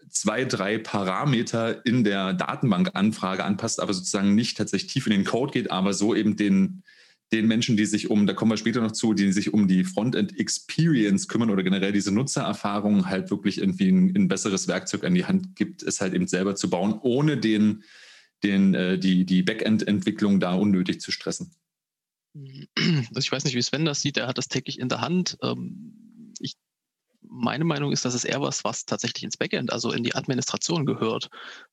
zwei, 0.08 0.44
drei 0.44 0.78
Parameter 0.78 1.84
in 1.84 2.04
der 2.04 2.32
Datenbankanfrage 2.32 3.44
anpasst, 3.44 3.80
aber 3.80 3.92
sozusagen 3.92 4.34
nicht 4.34 4.56
tatsächlich 4.56 4.92
tief 4.92 5.06
in 5.06 5.12
den 5.12 5.24
Code 5.24 5.52
geht, 5.52 5.70
aber 5.70 5.94
so 5.94 6.14
eben 6.14 6.36
den, 6.36 6.84
den 7.32 7.46
Menschen, 7.46 7.76
die 7.76 7.84
sich 7.84 8.10
um, 8.10 8.26
da 8.26 8.32
kommen 8.32 8.50
wir 8.50 8.56
später 8.56 8.80
noch 8.80 8.92
zu, 8.92 9.12
die 9.12 9.32
sich 9.32 9.52
um 9.52 9.68
die 9.68 9.84
Frontend-Experience 9.84 11.28
kümmern 11.28 11.50
oder 11.50 11.62
generell 11.62 11.92
diese 11.92 12.12
Nutzererfahrung 12.12 13.06
halt 13.06 13.30
wirklich 13.30 13.58
irgendwie 13.58 13.88
ein, 13.88 14.16
ein, 14.16 14.28
besseres 14.28 14.66
Werkzeug 14.66 15.04
an 15.04 15.14
die 15.14 15.26
Hand 15.26 15.54
gibt, 15.54 15.82
es 15.82 16.00
halt 16.00 16.14
eben 16.14 16.26
selber 16.26 16.54
zu 16.54 16.70
bauen, 16.70 16.98
ohne 17.02 17.36
den, 17.36 17.82
den, 18.42 18.74
äh, 18.74 18.98
die, 18.98 19.26
die 19.26 19.42
Backend-Entwicklung 19.42 20.40
da 20.40 20.54
unnötig 20.54 21.00
zu 21.00 21.10
stressen. 21.10 21.50
Also 22.34 23.18
ich 23.18 23.32
weiß 23.32 23.44
nicht, 23.44 23.56
wie 23.56 23.62
Sven 23.62 23.84
das 23.84 24.00
sieht, 24.00 24.16
er 24.16 24.28
hat 24.28 24.38
das 24.38 24.48
täglich 24.48 24.78
in 24.78 24.88
der 24.88 25.00
Hand. 25.00 25.38
Ähm, 25.42 25.97
meine 27.22 27.64
Meinung 27.64 27.92
ist, 27.92 28.04
dass 28.04 28.14
es 28.14 28.24
eher 28.24 28.40
was, 28.40 28.64
was 28.64 28.84
tatsächlich 28.84 29.24
ins 29.24 29.36
Backend, 29.36 29.72
also 29.72 29.92
in 29.92 30.02
die 30.02 30.14
Administration 30.14 30.86
gehört, 30.86 31.28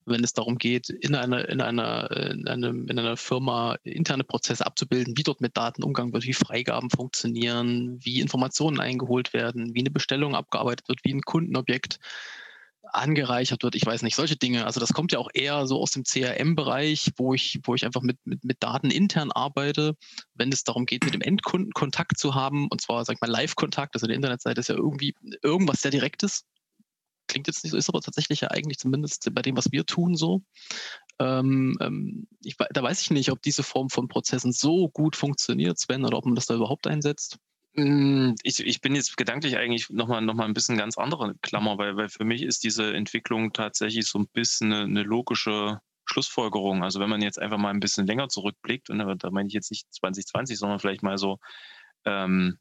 wenn 0.06 0.24
es 0.24 0.34
darum 0.34 0.58
geht, 0.58 0.90
in 0.90 1.16
einer, 1.16 1.48
in 1.48 1.62
einer, 1.62 2.12
in 2.12 2.48
einem, 2.48 2.88
in 2.88 3.00
einer 3.00 3.18
Firma 3.18 3.78
interne 3.84 4.24
Prozesse 4.24 4.66
abzubilden, 4.66 5.18
wie 5.18 5.24
dort 5.24 5.42
mit 5.42 5.56
Daten 5.56 5.84
umgegangen 5.84 6.14
wird, 6.14 6.26
wie 6.26 6.34
Freigaben 6.34 6.90
funktionieren, 6.90 8.00
wie 8.04 8.20
Informationen 8.20 8.80
eingeholt 8.80 9.34
werden, 9.34 9.74
wie 9.76 9.80
eine 9.80 9.92
Bestellung 9.92 10.36
abgearbeitet 10.36 10.88
wird, 10.88 11.00
wie 11.04 11.14
ein 11.14 11.22
Kundenobjekt 11.22 12.00
angereichert 12.96 13.64
wird, 13.64 13.76
ich 13.76 13.86
weiß 13.86 14.02
nicht, 14.02 14.16
solche 14.16 14.36
Dinge. 14.36 14.66
Also 14.66 14.80
das 14.80 14.94
kommt 14.94 15.12
ja 15.12 15.20
auch 15.20 15.30
eher 15.34 15.68
so 15.68 15.82
aus 15.82 15.92
dem 15.92 16.04
CRM-Bereich, 16.04 17.12
wo 17.18 17.34
ich, 17.34 17.60
wo 17.64 17.76
ich 17.76 17.86
einfach 17.86 18.02
mit, 18.02 18.18
mit, 18.26 18.44
mit 18.44 18.64
Daten 18.64 18.92
intern 18.92 19.32
arbeite, 19.32 19.96
wenn 20.34 20.52
es 20.52 20.64
darum 20.64 20.86
geht, 20.86 21.04
mit 21.04 21.14
dem 21.14 21.22
Endkunden 21.22 21.74
Kontakt 21.74 22.18
zu 22.18 22.36
haben, 22.36 22.68
und 22.70 22.82
zwar, 22.82 23.06
sag 23.06 23.16
ich 23.16 23.22
mal, 23.22 23.30
Live-Kontakt, 23.30 23.96
also 23.96 24.08
die 24.08 24.14
Internetseite 24.14 24.60
ist 24.60 24.70
ja 24.70 24.76
irgendwie 24.76 25.16
irgendwas 25.44 25.82
sehr 25.82 25.92
Direktes. 25.92 26.46
Klingt 27.28 27.48
jetzt 27.48 27.64
nicht 27.64 27.72
so, 27.72 27.78
ist 27.78 27.90
aber 27.90 28.02
tatsächlich 28.02 28.42
ja 28.42 28.52
eigentlich 28.52 28.78
zumindest 28.78 29.34
bei 29.34 29.42
dem, 29.42 29.58
was 29.58 29.72
wir 29.72 29.86
tun, 29.86 30.16
so. 30.16 30.44
Ähm, 31.20 31.78
ähm, 31.82 32.28
ich, 32.44 32.56
da 32.58 32.84
weiß 32.84 33.02
ich 33.02 33.10
nicht, 33.12 33.32
ob 33.32 33.42
diese 33.42 33.64
Form 33.64 33.90
von 33.90 34.08
Prozessen 34.08 34.52
so 34.52 34.90
gut 34.90 35.16
funktioniert, 35.16 35.80
Sven, 35.80 36.06
oder 36.06 36.18
ob 36.18 36.26
man 36.26 36.36
das 36.36 36.46
da 36.46 36.56
überhaupt 36.56 36.88
einsetzt. 36.88 37.40
Hm, 37.76 38.36
ich, 38.44 38.66
ich 38.66 38.82
bin 38.82 38.96
jetzt 38.96 39.18
gedanklich 39.18 39.58
eigentlich 39.58 39.90
nochmal 39.90 40.22
noch 40.22 40.34
mal 40.34 40.46
ein 40.46 40.54
bisschen 40.54 40.78
ganz 40.78 40.98
andere 40.98 41.36
Klammer, 41.42 41.78
weil, 41.78 41.98
weil 41.98 42.10
für 42.10 42.24
mich 42.24 42.42
ist 42.44 42.64
diese 42.64 42.94
Entwicklung 42.94 43.52
tatsächlich 43.52 44.08
so 44.08 44.20
ein 44.20 44.28
bisschen 44.28 44.72
eine, 44.72 44.84
eine 44.84 45.04
logische 45.04 45.80
Schlussfolgerung. 46.06 46.84
Also 46.84 47.00
wenn 47.00 47.10
man 47.10 47.22
jetzt 47.22 47.40
einfach 47.40 47.58
mal 47.58 47.72
ein 47.72 47.80
bisschen 47.80 48.08
länger 48.08 48.30
zurückblickt, 48.30 48.90
und 48.90 49.00
da 49.00 49.32
meine 49.32 49.48
ich 49.48 49.54
jetzt 49.54 49.72
nicht 49.72 49.94
2020, 49.94 50.58
sondern 50.58 50.80
vielleicht 50.80 51.04
mal 51.04 51.18
so 51.18 51.40
ähm, 52.06 52.60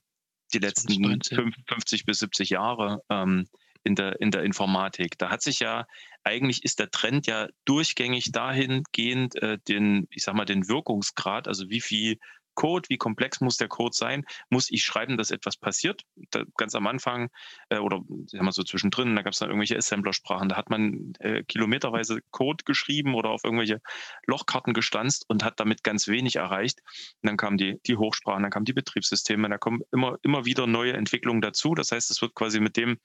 die 0.53 0.59
letzten 0.59 1.20
50 1.68 2.07
bis 2.07 2.18
70 2.18 2.50
Jahre 2.50 3.03
ähm, 3.09 3.46
in, 3.85 3.94
der, 3.94 4.20
in 4.20 4.31
der 4.31 4.42
Informatik. 4.42 5.18
Da 5.18 5.31
hat 5.31 5.42
sich 5.42 5.61
ja, 5.61 5.87
eigentlich 6.24 6.64
ist 6.64 6.81
der 6.81 6.90
Trend 6.90 7.27
ja 7.27 7.48
durchgängig 7.66 8.33
dahingehend, 8.33 9.37
äh, 9.37 9.59
den, 9.68 10.09
ich 10.11 10.24
sag 10.24 10.35
mal, 10.35 10.44
den 10.44 10.68
Wirkungsgrad, 10.68 11.46
also 11.46 11.68
wie 11.68 11.81
viel 11.81 12.18
Code, 12.54 12.88
wie 12.88 12.96
komplex 12.96 13.40
muss 13.40 13.56
der 13.56 13.68
Code 13.68 13.94
sein, 13.94 14.24
muss 14.50 14.70
ich 14.70 14.84
schreiben, 14.84 15.16
dass 15.16 15.30
etwas 15.30 15.56
passiert. 15.56 16.02
Da, 16.30 16.44
ganz 16.56 16.74
am 16.74 16.86
Anfang 16.86 17.30
äh, 17.68 17.78
oder 17.78 18.00
sagen 18.26 18.44
wir 18.44 18.52
so 18.52 18.62
zwischendrin, 18.62 19.14
da 19.16 19.22
gab 19.22 19.32
es 19.32 19.38
dann 19.38 19.48
irgendwelche 19.48 19.76
Assembler-Sprachen, 19.76 20.48
da 20.48 20.56
hat 20.56 20.70
man 20.70 21.12
äh, 21.20 21.42
kilometerweise 21.44 22.20
Code 22.30 22.64
geschrieben 22.64 23.14
oder 23.14 23.30
auf 23.30 23.44
irgendwelche 23.44 23.80
Lochkarten 24.26 24.74
gestanzt 24.74 25.24
und 25.28 25.44
hat 25.44 25.60
damit 25.60 25.82
ganz 25.82 26.08
wenig 26.08 26.36
erreicht. 26.36 26.80
Und 27.22 27.28
dann 27.28 27.36
kamen 27.36 27.56
die, 27.56 27.80
die 27.86 27.96
Hochsprachen, 27.96 28.42
dann 28.42 28.50
kamen 28.50 28.64
die 28.64 28.72
Betriebssysteme, 28.72 29.48
da 29.48 29.58
kommen 29.58 29.82
immer, 29.92 30.18
immer 30.22 30.44
wieder 30.44 30.66
neue 30.66 30.94
Entwicklungen 30.94 31.40
dazu. 31.40 31.74
Das 31.74 31.92
heißt, 31.92 32.10
es 32.10 32.22
wird 32.22 32.34
quasi 32.34 32.60
mit 32.60 32.76
dem 32.76 32.98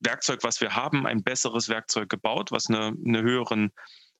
Werkzeug, 0.00 0.42
was 0.42 0.60
wir 0.60 0.74
haben, 0.74 1.06
ein 1.06 1.22
besseres 1.22 1.68
Werkzeug 1.68 2.08
gebaut, 2.08 2.50
was 2.52 2.68
eine, 2.68 2.94
eine 3.04 3.22
höheren 3.22 3.72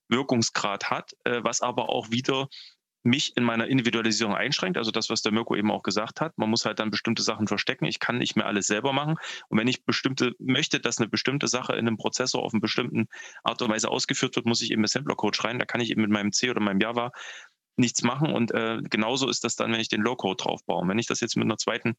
Wirkungsgrad 0.09 0.91
hat, 0.91 1.13
äh, 1.25 1.41
was 1.43 1.63
aber 1.63 1.89
auch 1.89 2.11
wieder 2.11 2.49
mich 3.03 3.37
in 3.37 3.45
meiner 3.45 3.67
Individualisierung 3.67 4.35
einschränkt. 4.35 4.77
Also 4.77 4.91
das, 4.91 5.09
was 5.09 5.23
der 5.23 5.33
Mirko 5.33 5.57
eben 5.57 5.71
auch 5.71 5.83
gesagt 5.83 6.21
hat. 6.21 6.37
Man 6.37 6.51
muss 6.51 6.65
halt 6.65 6.79
dann 6.79 6.91
bestimmte 6.91 7.23
Sachen 7.23 7.47
verstecken. 7.47 7.87
Ich 7.87 7.99
kann 7.99 8.19
nicht 8.19 8.37
mehr 8.37 8.47
alles 8.47 8.67
selber 8.67 8.93
machen. 8.93 9.17
Und 9.49 9.59
wenn 9.59 9.69
ich 9.69 9.85
bestimmte 9.85 10.35
möchte, 10.39 10.81
dass 10.81 10.99
eine 10.99 11.09
bestimmte 11.09 11.49
Sache 11.49 11.73
in 11.73 11.87
einem 11.87 11.97
Prozessor 11.97 12.43
auf 12.43 12.53
eine 12.53 12.61
bestimmte 12.61 13.07
Art 13.43 13.63
und 13.63 13.71
Weise 13.71 13.89
ausgeführt 13.89 14.37
wird, 14.37 14.47
muss 14.47 14.61
ich 14.61 14.71
eben 14.71 14.85
Assembler-Code 14.85 15.37
schreiben. 15.37 15.59
Da 15.59 15.65
kann 15.65 15.81
ich 15.81 15.91
eben 15.91 16.03
mit 16.03 16.11
meinem 16.11 16.33
C 16.33 16.51
oder 16.51 16.61
meinem 16.61 16.81
Java 16.81 17.13
nichts 17.77 18.03
machen. 18.03 18.33
Und 18.33 18.53
äh, 18.53 18.79
genauso 18.83 19.29
ist 19.29 19.45
das 19.45 19.57
dann, 19.57 19.73
wenn 19.73 19.81
ich 19.81 19.89
den 19.89 20.03
Low-Code 20.03 20.43
drauf 20.43 20.65
baue. 20.67 20.83
Und 20.83 20.89
wenn 20.89 20.99
ich 20.99 21.07
das 21.07 21.21
jetzt 21.21 21.37
mit 21.37 21.45
einer 21.45 21.57
zweiten 21.57 21.97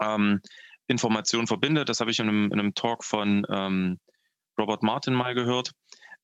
ähm, 0.00 0.40
Information 0.88 1.46
verbinde, 1.46 1.84
das 1.84 2.00
habe 2.00 2.10
ich 2.10 2.18
in 2.18 2.28
einem, 2.28 2.44
in 2.46 2.58
einem 2.58 2.74
Talk 2.74 3.04
von 3.04 3.46
ähm, 3.48 4.00
Robert 4.58 4.82
Martin 4.82 5.14
mal 5.14 5.34
gehört, 5.34 5.72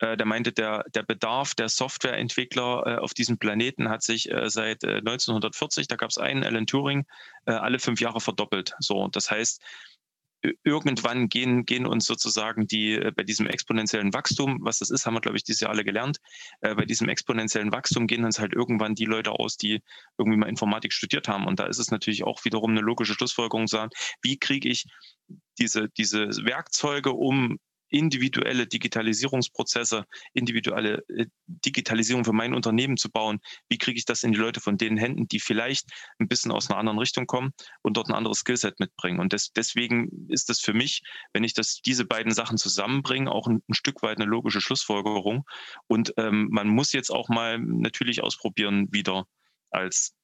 äh, 0.01 0.17
der 0.17 0.27
meinte, 0.27 0.53
der, 0.53 0.85
der 0.95 1.03
Bedarf 1.03 1.55
der 1.55 1.69
Softwareentwickler 1.69 2.83
äh, 2.87 2.97
auf 2.99 3.15
diesem 3.15 3.39
Planeten 3.39 3.89
hat 3.89 4.03
sich 4.03 4.31
äh, 4.31 4.51
seit 4.51 4.85
1940, 4.85 5.89
da 5.89 5.97
gab 5.97 6.11
es 6.11 6.19
einen, 6.19 6.45
Alan 6.45 6.67
Turing, 6.67 7.07
alle 7.45 7.79
fünf 7.79 8.01
Jahre 8.01 8.21
verdoppelt. 8.21 8.75
So, 8.81 9.07
das 9.07 9.31
heißt, 9.31 9.63
irgendwann 10.65 11.29
gehen, 11.29 11.65
gehen 11.65 11.87
uns 11.87 12.07
sozusagen 12.07 12.67
die 12.67 12.99
bei 13.17 13.23
diesem 13.23 13.47
exponentiellen 13.47 14.13
Wachstum, 14.13 14.59
was 14.63 14.79
das 14.79 14.91
ist, 14.91 15.07
haben 15.07 15.15
wir, 15.15 15.21
glaube 15.21 15.37
ich, 15.37 15.45
dieses 15.45 15.61
Jahr 15.61 15.71
alle 15.71 15.85
gelernt, 15.85 16.19
äh, 16.61 16.75
bei 16.75 16.85
diesem 16.85 17.09
exponentiellen 17.09 17.73
Wachstum 17.73 18.07
gehen 18.07 18.25
uns 18.25 18.39
halt 18.39 18.53
irgendwann 18.53 18.95
die 18.95 19.05
Leute 19.05 19.33
aus, 19.33 19.57
die 19.57 19.83
irgendwie 20.19 20.39
mal 20.39 20.49
Informatik 20.49 20.93
studiert 20.93 21.29
haben. 21.29 21.47
Und 21.47 21.59
da 21.61 21.67
ist 21.67 21.79
es 21.79 21.91
natürlich 21.91 22.25
auch 22.25 22.45
wiederum 22.45 22.73
eine 22.73 22.81
logische 22.81 23.15
Schlussfolgerung 23.15 23.67
sagen, 23.67 23.91
wie 24.23 24.39
kriege 24.39 24.69
ich 24.69 24.87
diese, 25.59 25.89
diese 25.91 26.29
Werkzeuge, 26.45 27.13
um 27.13 27.59
individuelle 27.88 28.66
Digitalisierungsprozesse, 28.66 30.05
individuelle 30.33 31.05
äh, 31.09 31.27
Digitalisierung 31.46 32.25
für 32.25 32.33
mein 32.33 32.55
Unternehmen 32.55 32.96
zu 32.96 33.11
bauen. 33.11 33.38
Wie 33.68 33.79
kriege 33.79 33.99
ich 33.99 34.05
das 34.05 34.22
in 34.22 34.33
die 34.33 34.38
Leute 34.38 34.61
von 34.61 34.77
den 34.77 34.96
Händen, 34.96 35.29
die 35.29 35.40
vielleicht 35.40 35.90
ein 36.18 36.29
bisschen 36.29 36.53
aus 36.53 36.68
einer 36.68 36.79
anderen 36.79 36.99
Richtung 36.99 37.27
kommen 37.27 37.53
und 37.83 37.96
dort 37.96 38.09
ein 38.09 38.14
anderes 38.14 38.38
Skillset 38.38 38.79
mitbringen? 38.81 39.20
Und 39.20 39.33
das, 39.33 39.53
deswegen 39.53 40.29
ist 40.29 40.49
das 40.49 40.61
für 40.61 40.75
mich, 40.75 41.03
wenn 41.33 41.44
ich 41.44 41.55
das, 41.55 41.81
diese 41.85 42.05
beiden 42.05 42.33
Sachen 42.33 42.59
zusammenbringe, 42.59 43.31
auch 43.31 43.46
ein, 43.46 43.62
ein 43.68 43.75
Stück 43.75 44.03
weit 44.03 44.18
eine 44.18 44.27
logische 44.27 44.61
Schlussfolgerung. 44.61 45.44
Und 45.87 46.12
ähm, 46.16 46.49
man 46.51 46.68
muss 46.68 46.92
jetzt 46.92 47.11
auch 47.11 47.29
mal 47.29 47.59
natürlich 47.59 48.22
ausprobieren, 48.22 48.88
wieder 48.90 49.27
als 49.70 50.14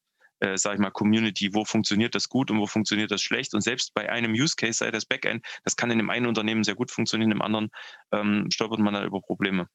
äh, 0.42 0.59
sage 0.59 0.74
ich 0.74 0.81
mal, 0.81 0.90
Community, 0.90 1.55
wo 1.55 1.64
funktioniert 1.64 2.14
das 2.14 2.28
gut 2.28 2.50
und 2.50 2.59
wo 2.59 2.66
funktioniert 2.66 3.12
das 3.12 3.22
schlecht. 3.22 3.55
Und 3.55 3.61
selbst 3.61 3.94
bei 3.94 4.11
einem 4.11 4.33
Use 4.33 4.55
Case, 4.57 4.78
sei 4.78 4.90
das 4.90 5.07
Backend, 5.07 5.46
das 5.62 5.76
kann 5.76 5.90
in 5.90 5.98
dem 5.98 6.11
einen 6.11 6.26
Unternehmen 6.26 6.64
sehr 6.64 6.74
gut 6.74 6.90
funktionieren, 6.90 7.31
im 7.31 7.42
anderen 7.42 7.68
ähm, 8.11 8.48
stolpert 8.52 8.81
man 8.81 8.94
da 8.94 9.05
über 9.05 9.20
Probleme, 9.20 9.68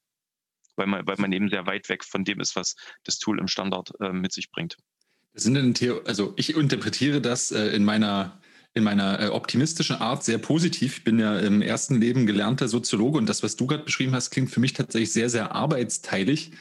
weil 0.75 0.88
man, 0.88 1.08
weil 1.08 1.15
man 1.19 1.32
eben 1.32 1.49
sehr 1.49 1.65
weit 1.65 1.88
weg 1.88 2.03
von 2.03 2.25
dem 2.25 2.41
ist, 2.41 2.56
was 2.58 2.75
das 3.06 3.17
Tool 3.17 3.39
im 3.39 3.47
Standard 3.47 3.91
äh, 4.01 4.12
mit 4.12 4.34
sich 4.34 4.51
bringt. 4.51 4.75
Sind 5.34 5.53
denn 5.53 5.73
Theo 5.73 6.01
also 6.03 6.34
ich 6.36 6.56
interpretiere 6.56 7.21
das 7.21 7.51
äh, 7.51 7.67
in 7.67 7.86
meiner 7.86 8.41
in 8.73 8.84
meiner 8.84 9.19
äh, 9.19 9.27
optimistischen 9.30 9.95
Art 9.95 10.23
sehr 10.23 10.38
positiv. 10.38 10.97
Ich 10.97 11.03
bin 11.03 11.17
ja 11.17 11.39
im 11.39 11.63
ersten 11.63 11.99
Leben 11.99 12.27
gelernter 12.27 12.67
Soziologe 12.67 13.17
und 13.17 13.27
das, 13.27 13.41
was 13.41 13.56
du 13.56 13.65
gerade 13.65 13.84
beschrieben 13.84 14.13
hast, 14.13 14.30
klingt 14.30 14.51
für 14.51 14.60
mich 14.60 14.73
tatsächlich 14.73 15.12
sehr, 15.12 15.30
sehr 15.30 15.53
arbeitsteilig. 15.53 16.51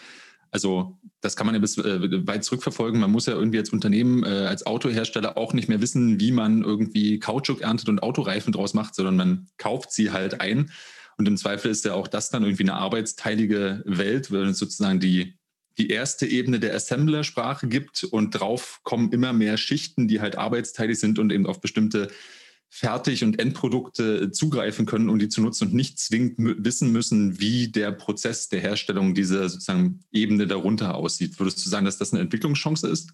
Also 0.57 0.99
das 1.21 1.37
kann 1.37 1.45
man 1.45 1.55
ja 1.55 1.61
bis 1.61 1.77
äh, 1.77 2.27
weit 2.27 2.43
zurückverfolgen. 2.43 2.99
Man 2.99 3.11
muss 3.11 3.27
ja 3.27 3.35
irgendwie 3.35 3.59
als 3.59 3.69
Unternehmen, 3.69 4.25
äh, 4.25 4.47
als 4.47 4.65
Autohersteller 4.65 5.37
auch 5.37 5.53
nicht 5.53 5.69
mehr 5.69 5.83
wissen, 5.83 6.19
wie 6.19 6.33
man 6.33 6.63
irgendwie 6.63 7.19
Kautschuk 7.19 7.61
erntet 7.61 7.91
und 7.91 8.03
Autoreifen 8.03 8.55
draus 8.55 8.73
macht, 8.73 8.95
sondern 8.95 9.17
man 9.17 9.49
kauft 9.59 9.93
sie 9.93 10.13
halt 10.13 10.41
ein. 10.41 10.71
Und 11.19 11.29
im 11.29 11.37
Zweifel 11.37 11.71
ist 11.71 11.85
ja 11.85 11.93
auch 11.93 12.09
das 12.09 12.31
dann 12.31 12.43
irgendwie 12.43 12.63
eine 12.63 12.73
arbeitsteilige 12.73 13.83
Welt, 13.85 14.31
wenn 14.33 14.49
es 14.49 14.59
sozusagen 14.59 14.99
die, 14.99 15.37
die 15.77 15.91
erste 15.91 16.25
Ebene 16.27 16.59
der 16.59 16.75
Assembler-Sprache 16.75 17.69
gibt 17.69 18.05
und 18.05 18.31
drauf 18.31 18.81
kommen 18.83 19.13
immer 19.13 19.35
mehr 19.35 19.59
Schichten, 19.59 20.09
die 20.09 20.23
halt 20.23 20.39
arbeitsteilig 20.39 20.99
sind 20.99 21.19
und 21.19 21.31
eben 21.33 21.47
auf 21.47 21.61
bestimmte 21.61 22.09
Fertig- 22.69 23.25
und 23.25 23.39
Endprodukte 23.39 24.31
zugreifen 24.33 24.87
können, 24.87 25.09
um 25.09 25.19
die 25.19 25.29
zu 25.29 25.41
nutzen 25.41 25.69
und 25.69 25.75
nicht 25.75 25.99
zwingend 25.99 26.65
wissen 26.65 26.93
müssen, 26.93 27.41
wie 27.41 27.69
der 27.69 27.93
Prozess 27.93 28.49
der 28.49 28.61
Herstellung 28.61 29.15
dieser 29.15 29.49
sozusagen 29.49 30.01
Ebene 30.13 30.47
darunter 30.47 30.95
aussieht. 30.95 31.39
Würdest 31.39 31.65
du 31.65 31.71
sagen, 31.71 31.87
dass 31.87 31.99
das 31.99 32.13
eine 32.13 32.23
Entwicklungschance 32.23 32.89
ist? 32.89 33.13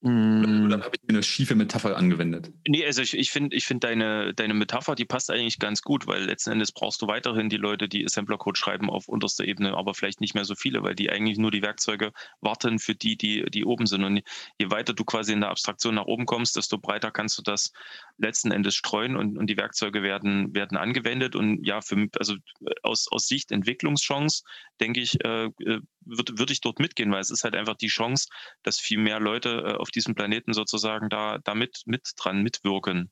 Mm. 0.00 0.66
Oder 0.66 0.84
habe 0.84 0.94
ich 0.94 1.02
mir 1.02 1.16
eine 1.16 1.22
schiefe 1.24 1.56
Metapher 1.56 1.96
angewendet? 1.96 2.52
Nee, 2.68 2.86
also 2.86 3.02
ich, 3.02 3.18
ich 3.18 3.32
finde 3.32 3.56
ich 3.56 3.66
find 3.66 3.82
deine, 3.82 4.32
deine 4.32 4.54
Metapher, 4.54 4.94
die 4.94 5.04
passt 5.04 5.28
eigentlich 5.30 5.58
ganz 5.58 5.82
gut, 5.82 6.06
weil 6.06 6.22
letzten 6.22 6.52
Endes 6.52 6.70
brauchst 6.70 7.02
du 7.02 7.08
weiterhin 7.08 7.48
die 7.48 7.56
Leute, 7.56 7.88
die 7.88 8.04
Assembler-Code 8.04 8.56
schreiben 8.56 8.90
auf 8.90 9.08
unterster 9.08 9.44
Ebene, 9.44 9.76
aber 9.76 9.94
vielleicht 9.94 10.20
nicht 10.20 10.34
mehr 10.34 10.44
so 10.44 10.54
viele, 10.54 10.84
weil 10.84 10.94
die 10.94 11.10
eigentlich 11.10 11.38
nur 11.38 11.50
die 11.50 11.62
Werkzeuge 11.62 12.12
warten 12.40 12.78
für 12.78 12.94
die, 12.94 13.16
die, 13.16 13.44
die 13.50 13.64
oben 13.64 13.86
sind. 13.86 14.04
Und 14.04 14.22
je 14.58 14.70
weiter 14.70 14.94
du 14.94 15.04
quasi 15.04 15.32
in 15.32 15.40
der 15.40 15.50
Abstraktion 15.50 15.96
nach 15.96 16.06
oben 16.06 16.26
kommst, 16.26 16.54
desto 16.54 16.78
breiter 16.78 17.10
kannst 17.10 17.36
du 17.38 17.42
das 17.42 17.72
letzten 18.18 18.52
Endes 18.52 18.76
streuen 18.76 19.16
und, 19.16 19.36
und 19.36 19.48
die 19.48 19.56
Werkzeuge 19.56 20.04
werden, 20.04 20.54
werden 20.54 20.78
angewendet. 20.78 21.34
Und 21.34 21.66
ja, 21.66 21.80
für, 21.80 22.06
also 22.20 22.36
aus, 22.84 23.08
aus 23.10 23.26
Sicht 23.26 23.50
Entwicklungschance, 23.50 24.44
denke 24.80 25.00
ich, 25.00 25.24
äh, 25.24 25.46
äh 25.46 25.80
würde 26.08 26.38
würd 26.38 26.50
ich 26.50 26.60
dort 26.60 26.78
mitgehen, 26.78 27.12
weil 27.12 27.20
es 27.20 27.30
ist 27.30 27.44
halt 27.44 27.54
einfach 27.54 27.76
die 27.76 27.88
Chance, 27.88 28.28
dass 28.62 28.78
viel 28.78 28.98
mehr 28.98 29.20
Leute 29.20 29.50
äh, 29.50 29.74
auf 29.88 29.92
diesem 29.92 30.14
Planeten 30.14 30.52
sozusagen 30.52 31.08
da, 31.08 31.38
da 31.38 31.54
mit, 31.54 31.82
mit 31.86 32.12
dran 32.16 32.42
mitwirken. 32.42 33.10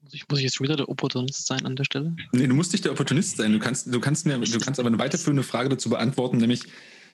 Muss 0.00 0.14
ich, 0.14 0.28
muss 0.28 0.38
ich 0.40 0.44
jetzt 0.44 0.60
wieder 0.60 0.76
der 0.76 0.88
Opportunist 0.88 1.46
sein 1.46 1.64
an 1.64 1.76
der 1.76 1.84
Stelle? 1.84 2.16
Nee, 2.32 2.48
du 2.48 2.54
musst 2.54 2.72
nicht 2.72 2.84
der 2.84 2.90
Opportunist 2.90 3.36
sein. 3.36 3.52
Du 3.52 3.60
kannst, 3.60 3.94
du 3.94 4.00
kannst 4.00 4.26
mir, 4.26 4.36
du 4.38 4.58
kannst 4.58 4.80
aber 4.80 4.88
eine 4.88 4.98
weiterführende 4.98 5.44
Frage 5.44 5.68
dazu 5.68 5.88
beantworten, 5.90 6.38
nämlich 6.38 6.64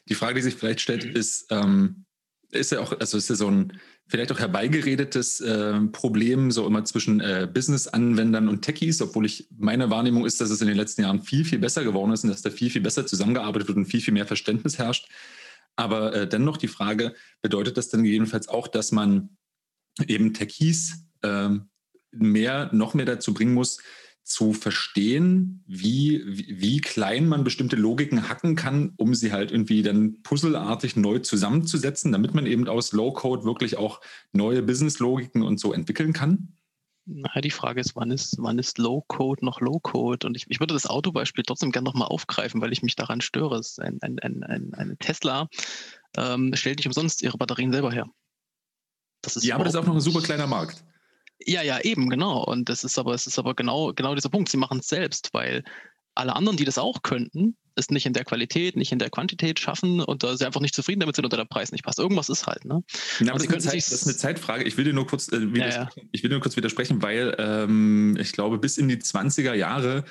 die 0.09 0.15
Frage, 0.15 0.37
die 0.37 0.43
sich 0.43 0.55
vielleicht 0.55 0.81
stellt, 0.81 1.05
ist, 1.05 1.49
ähm, 1.51 2.07
ist 2.51 2.73
ja 2.73 2.81
auch, 2.81 2.99
also 2.99 3.19
ist 3.19 3.29
ja 3.29 3.37
so 3.37 3.51
ein 3.51 3.79
vielleicht 4.07 4.33
auch 4.33 4.39
herbeigeredetes 4.39 5.41
äh, 5.41 5.81
Problem 5.93 6.51
so 6.51 6.67
immer 6.67 6.83
zwischen 6.87 7.21
äh, 7.21 7.47
Business-Anwendern 7.53 8.49
und 8.49 8.63
Techies, 8.63 9.03
obwohl 9.03 9.27
ich 9.27 9.49
meine 9.59 9.91
Wahrnehmung 9.91 10.25
ist, 10.25 10.41
dass 10.41 10.49
es 10.49 10.63
in 10.63 10.69
den 10.69 10.79
letzten 10.79 11.03
Jahren 11.03 11.21
viel, 11.21 11.45
viel 11.45 11.59
besser 11.59 11.85
geworden 11.85 12.13
ist 12.13 12.25
und 12.25 12.31
dass 12.31 12.41
da 12.41 12.49
viel, 12.49 12.71
viel 12.71 12.81
besser 12.81 13.07
zusammengearbeitet 13.07 13.69
wird 13.69 13.77
und 13.77 13.85
viel, 13.85 14.01
viel 14.01 14.15
mehr 14.15 14.27
Verständnis 14.27 14.79
herrscht. 14.79 15.11
Aber 15.79 16.13
äh, 16.13 16.29
dennoch 16.29 16.57
die 16.57 16.67
Frage, 16.67 17.15
bedeutet 17.41 17.77
das 17.77 17.89
dann 17.89 18.03
gegebenenfalls 18.03 18.49
auch, 18.49 18.67
dass 18.67 18.91
man 18.91 19.37
eben 20.09 20.35
Techies 20.35 21.05
ähm, 21.23 21.69
mehr, 22.11 22.69
noch 22.73 22.95
mehr 22.95 23.07
dazu 23.07 23.33
bringen 23.33 23.55
muss, 23.55 23.79
zu 24.25 24.53
verstehen, 24.53 25.63
wie, 25.69 26.23
wie, 26.27 26.61
wie, 26.61 26.81
klein 26.81 27.29
man 27.29 27.45
bestimmte 27.45 27.77
Logiken 27.77 28.29
hacken 28.29 28.57
kann, 28.57 28.93
um 28.97 29.15
sie 29.15 29.33
halt 29.33 29.53
irgendwie 29.53 29.83
dann 29.83 30.21
puzzelartig 30.23 30.97
neu 30.97 31.21
zusammenzusetzen, 31.21 32.11
damit 32.11 32.35
man 32.35 32.45
eben 32.45 32.67
aus 32.67 32.93
Low-Code 32.93 33.45
wirklich 33.45 33.79
auch 33.79 34.01
neue 34.33 34.63
Business-Logiken 34.63 35.43
und 35.43 35.61
so 35.61 35.73
entwickeln 35.73 36.13
kann? 36.13 36.58
Na, 37.11 37.41
die 37.41 37.51
Frage 37.51 37.81
ist, 37.81 37.97
wann 37.97 38.11
ist, 38.11 38.37
wann 38.39 38.59
ist 38.59 38.77
Low-Code 38.77 39.43
noch 39.43 39.63
Low-Code? 39.63 40.27
Und 40.27 40.37
ich, 40.37 40.45
ich 40.49 40.61
würde 40.61 40.75
das 40.75 40.87
Autobeispiel 40.87 41.43
trotzdem 41.43 41.73
gerne 41.73 41.87
nochmal 41.87 42.09
aufgreifen, 42.09 42.61
weil 42.61 42.71
ich 42.71 42.83
mich 42.83 42.97
daran 42.97 43.23
störe. 43.23 43.63
Ein, 43.79 43.99
ein, 44.03 44.19
ein, 44.43 44.75
eine 44.75 44.97
Tesla 44.99 45.49
ähm, 46.19 46.55
stellt 46.55 46.79
nicht 46.79 46.87
umsonst 46.87 47.23
ihre 47.23 47.39
Batterien 47.39 47.73
selber 47.73 47.91
her. 47.91 48.07
ja, 49.41 49.55
aber 49.55 49.65
das 49.65 49.73
ist 49.73 49.81
auch 49.81 49.87
noch 49.87 49.95
ein 49.95 50.01
super 50.03 50.21
kleiner 50.21 50.47
Markt. 50.47 50.85
Ja, 51.47 51.63
ja, 51.63 51.81
eben, 51.81 52.11
genau. 52.11 52.45
Und 52.45 52.69
das 52.69 52.85
ist 52.85 52.99
aber, 52.99 53.15
es 53.15 53.27
ist 53.27 53.39
aber 53.39 53.55
genau, 53.55 53.95
genau 53.95 54.15
dieser 54.15 54.29
Punkt. 54.29 54.51
Sie 54.51 54.59
machen 54.59 54.81
es 54.81 54.89
selbst, 54.89 55.33
weil 55.33 55.65
alle 56.15 56.37
anderen, 56.37 56.59
die 56.59 56.67
das 56.67 56.77
auch 56.77 57.03
könnten, 57.03 57.57
es 57.79 57.91
nicht 57.91 58.07
in 58.07 58.13
der 58.13 58.25
Qualität, 58.25 58.77
nicht 58.77 58.93
in 58.93 58.99
der 58.99 59.11
Quantität 59.11 59.59
schaffen 59.59 60.01
und 60.01 60.23
da 60.23 60.37
sie 60.37 60.45
einfach 60.45 60.61
nicht 60.61 60.75
zufrieden 60.75 61.01
damit 61.01 61.17
sind 61.17 61.25
oder 61.25 61.37
der 61.37 61.45
Preis 61.45 61.73
nicht 61.73 61.85
passt. 61.85 61.99
Irgendwas 61.99 62.29
ist 62.29 62.47
halt, 62.47 62.65
ne? 62.65 62.83
Ja, 63.21 63.35
aber, 63.35 63.43
aber 63.43 63.59
Zeit, 63.59 63.75
das 63.75 63.93
ist 63.93 64.07
eine 64.07 64.17
Zeitfrage. 64.17 64.65
Ich 64.65 64.77
will 64.77 64.85
dir 64.85 64.93
nur 64.93 65.07
kurz, 65.07 65.29
äh, 65.29 65.47
ja, 65.55 65.69
ja. 65.69 65.89
ich 66.13 66.23
will 66.23 66.31
nur 66.31 66.41
kurz 66.41 66.57
widersprechen, 66.57 67.03
weil 67.03 67.35
ähm, 67.39 68.17
ich 68.21 68.33
glaube, 68.33 68.59
bis 68.59 68.79
in 68.79 68.89
die 68.89 68.97
20er 68.97 69.55
Jahre 69.55 70.05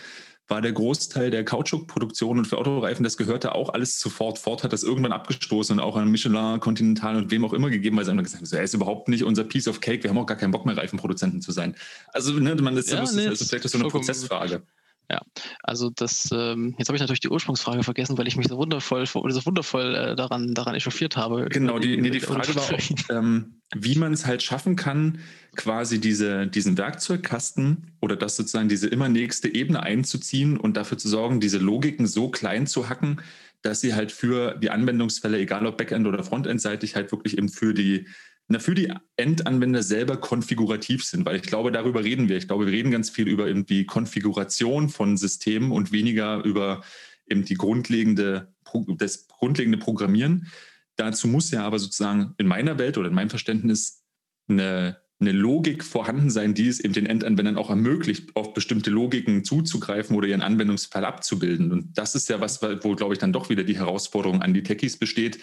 war 0.48 0.62
der 0.62 0.72
Großteil 0.72 1.30
der 1.30 1.44
Kautschukproduktion 1.44 2.38
und 2.40 2.46
für 2.46 2.58
Autoreifen, 2.58 3.04
das 3.04 3.18
gehörte 3.18 3.54
auch 3.54 3.74
alles 3.74 4.00
sofort. 4.00 4.40
Ford 4.40 4.64
hat 4.64 4.72
das 4.72 4.84
irgendwann 4.84 5.12
abgestoßen 5.12 5.78
und 5.78 5.84
auch 5.84 5.98
an 5.98 6.10
Michelin, 6.10 6.60
Continental 6.60 7.18
und 7.18 7.32
wem 7.32 7.44
auch 7.44 7.54
immer 7.54 7.70
gegeben, 7.70 7.98
weil 7.98 8.06
sie 8.06 8.12
haben 8.12 8.24
gesagt 8.24 8.44
haben, 8.44 8.58
er 8.58 8.64
ist 8.64 8.74
überhaupt 8.74 9.10
nicht 9.10 9.24
unser 9.24 9.44
Piece 9.44 9.68
of 9.68 9.82
Cake, 9.82 10.04
wir 10.04 10.10
haben 10.10 10.18
auch 10.18 10.26
gar 10.26 10.38
keinen 10.38 10.52
Bock 10.52 10.66
mehr, 10.66 10.78
Reifenproduzenten 10.78 11.42
zu 11.42 11.52
sein. 11.52 11.76
Also, 12.14 12.34
ne, 12.34 12.56
man 12.56 12.78
ist, 12.78 12.90
ja, 12.90 13.02
das, 13.02 13.14
nee, 13.14 13.26
das 13.26 13.42
ist 13.42 13.50
vielleicht 13.50 13.70
so 13.70 13.78
eine 13.78 13.90
Prozessfrage. 13.90 14.64
Ja, 15.10 15.22
also 15.64 15.90
das, 15.90 16.30
ähm, 16.34 16.76
jetzt 16.78 16.90
habe 16.90 16.98
ich 16.98 17.02
natürlich 17.02 17.22
die 17.22 17.30
Ursprungsfrage 17.30 17.84
vergessen, 17.84 18.18
weil 18.18 18.28
ich 18.28 18.36
mich 18.36 18.50
so 18.50 18.58
wundervoll, 18.58 19.06
so 19.06 19.46
wundervoll 19.46 19.96
äh, 19.96 20.16
daran, 20.18 20.54
daran 20.54 20.76
echauffiert 20.76 21.16
habe. 21.16 21.48
Genau, 21.50 21.80
die, 21.80 21.96
nee, 21.96 22.10
die 22.10 22.20
Frage 22.20 22.54
war 22.56 22.64
auch, 22.64 22.80
ähm, 23.10 23.62
wie 23.74 23.96
man 23.96 24.12
es 24.12 24.26
halt 24.26 24.44
schaffen 24.44 24.76
kann, 24.76 25.20
quasi 25.56 26.02
diese, 26.02 26.48
diesen 26.48 26.78
Werkzeugkasten 26.78 27.94
oder 28.02 28.18
das 28.18 28.36
sozusagen 28.36 28.68
diese 28.68 28.88
immer 28.88 29.08
nächste 29.08 29.48
Ebene 29.54 29.82
einzuziehen 29.82 30.58
und 30.58 30.76
dafür 30.76 30.98
zu 30.98 31.08
sorgen, 31.08 31.40
diese 31.40 31.58
Logiken 31.58 32.06
so 32.06 32.30
klein 32.30 32.68
zu 32.68 32.90
hacken, 32.90 33.22
dass 33.62 33.80
sie 33.80 33.96
halt 33.96 34.12
für 34.12 34.56
die 34.56 34.72
Anwendungsfälle, 34.72 35.40
egal 35.40 35.66
ob 35.66 35.78
Backend- 35.78 36.08
oder 36.08 36.24
Frontendseitig, 36.24 36.96
halt 36.96 37.12
wirklich 37.14 37.38
eben 37.38 37.48
für 37.48 37.74
die 37.74 38.08
na, 38.50 38.60
für 38.60 38.76
die 38.76 38.94
Endanwender 39.18 39.84
selber 39.84 40.18
konfigurativ 40.18 41.04
sind, 41.04 41.26
weil 41.26 41.36
ich 41.36 41.42
glaube, 41.42 41.72
darüber 41.72 42.04
reden 42.04 42.30
wir. 42.30 42.38
Ich 42.38 42.48
glaube, 42.48 42.66
wir 42.66 42.74
reden 42.74 42.92
ganz 42.92 43.10
viel 43.10 43.28
über 43.28 43.48
irgendwie 43.48 43.86
Konfiguration 43.86 44.88
von 44.90 45.18
Systemen 45.18 45.72
und 45.72 45.92
weniger 45.92 46.44
über 46.44 46.82
eben 47.30 47.44
die 47.44 47.56
grundlegende, 47.56 48.54
das 48.98 49.28
grundlegende 49.28 49.78
Programmieren. 49.78 50.48
Dazu 50.96 51.28
muss 51.28 51.52
ja 51.52 51.66
aber 51.66 51.78
sozusagen 51.78 52.36
in 52.38 52.48
meiner 52.48 52.80
Welt 52.80 52.98
oder 52.98 53.10
in 53.10 53.14
meinem 53.14 53.30
Verständnis 53.30 54.06
eine, 54.48 54.98
eine 55.20 55.34
Logik 55.34 55.84
vorhanden 55.84 56.30
sein, 56.30 56.54
die 56.54 56.70
es 56.70 56.80
eben 56.80 56.94
den 56.94 57.06
Endanwendern 57.06 57.58
auch 57.58 57.70
ermöglicht, 57.70 58.34
auf 58.38 58.54
bestimmte 58.54 58.92
Logiken 58.92 59.44
zuzugreifen 59.44 60.16
oder 60.16 60.28
ihren 60.28 60.42
Anwendungsfall 60.42 61.04
abzubilden. 61.04 61.74
Und 61.74 61.98
das 61.98 62.16
ist 62.16 62.30
ja 62.30 62.40
was, 62.40 62.62
wo, 62.62 62.96
glaube 62.96 63.14
ich, 63.14 63.20
dann 63.20 63.34
doch 63.34 63.50
wieder 63.50 63.66
die 63.66 63.78
Herausforderung 63.78 64.42
an 64.42 64.54
die 64.54 64.64
Techies 64.64 64.96
besteht, 64.96 65.40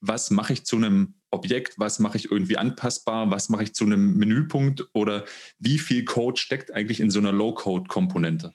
was 0.00 0.30
mache 0.30 0.52
ich 0.52 0.64
zu 0.64 0.76
einem 0.76 1.14
Objekt, 1.30 1.74
was 1.78 1.98
mache 1.98 2.16
ich 2.16 2.30
irgendwie 2.30 2.56
anpassbar, 2.56 3.30
was 3.30 3.48
mache 3.48 3.64
ich 3.64 3.74
zu 3.74 3.84
einem 3.84 4.16
Menüpunkt 4.16 4.88
oder 4.92 5.24
wie 5.58 5.78
viel 5.78 6.04
Code 6.04 6.40
steckt 6.40 6.72
eigentlich 6.72 7.00
in 7.00 7.10
so 7.10 7.18
einer 7.18 7.32
Low-Code-Komponente? 7.32 8.52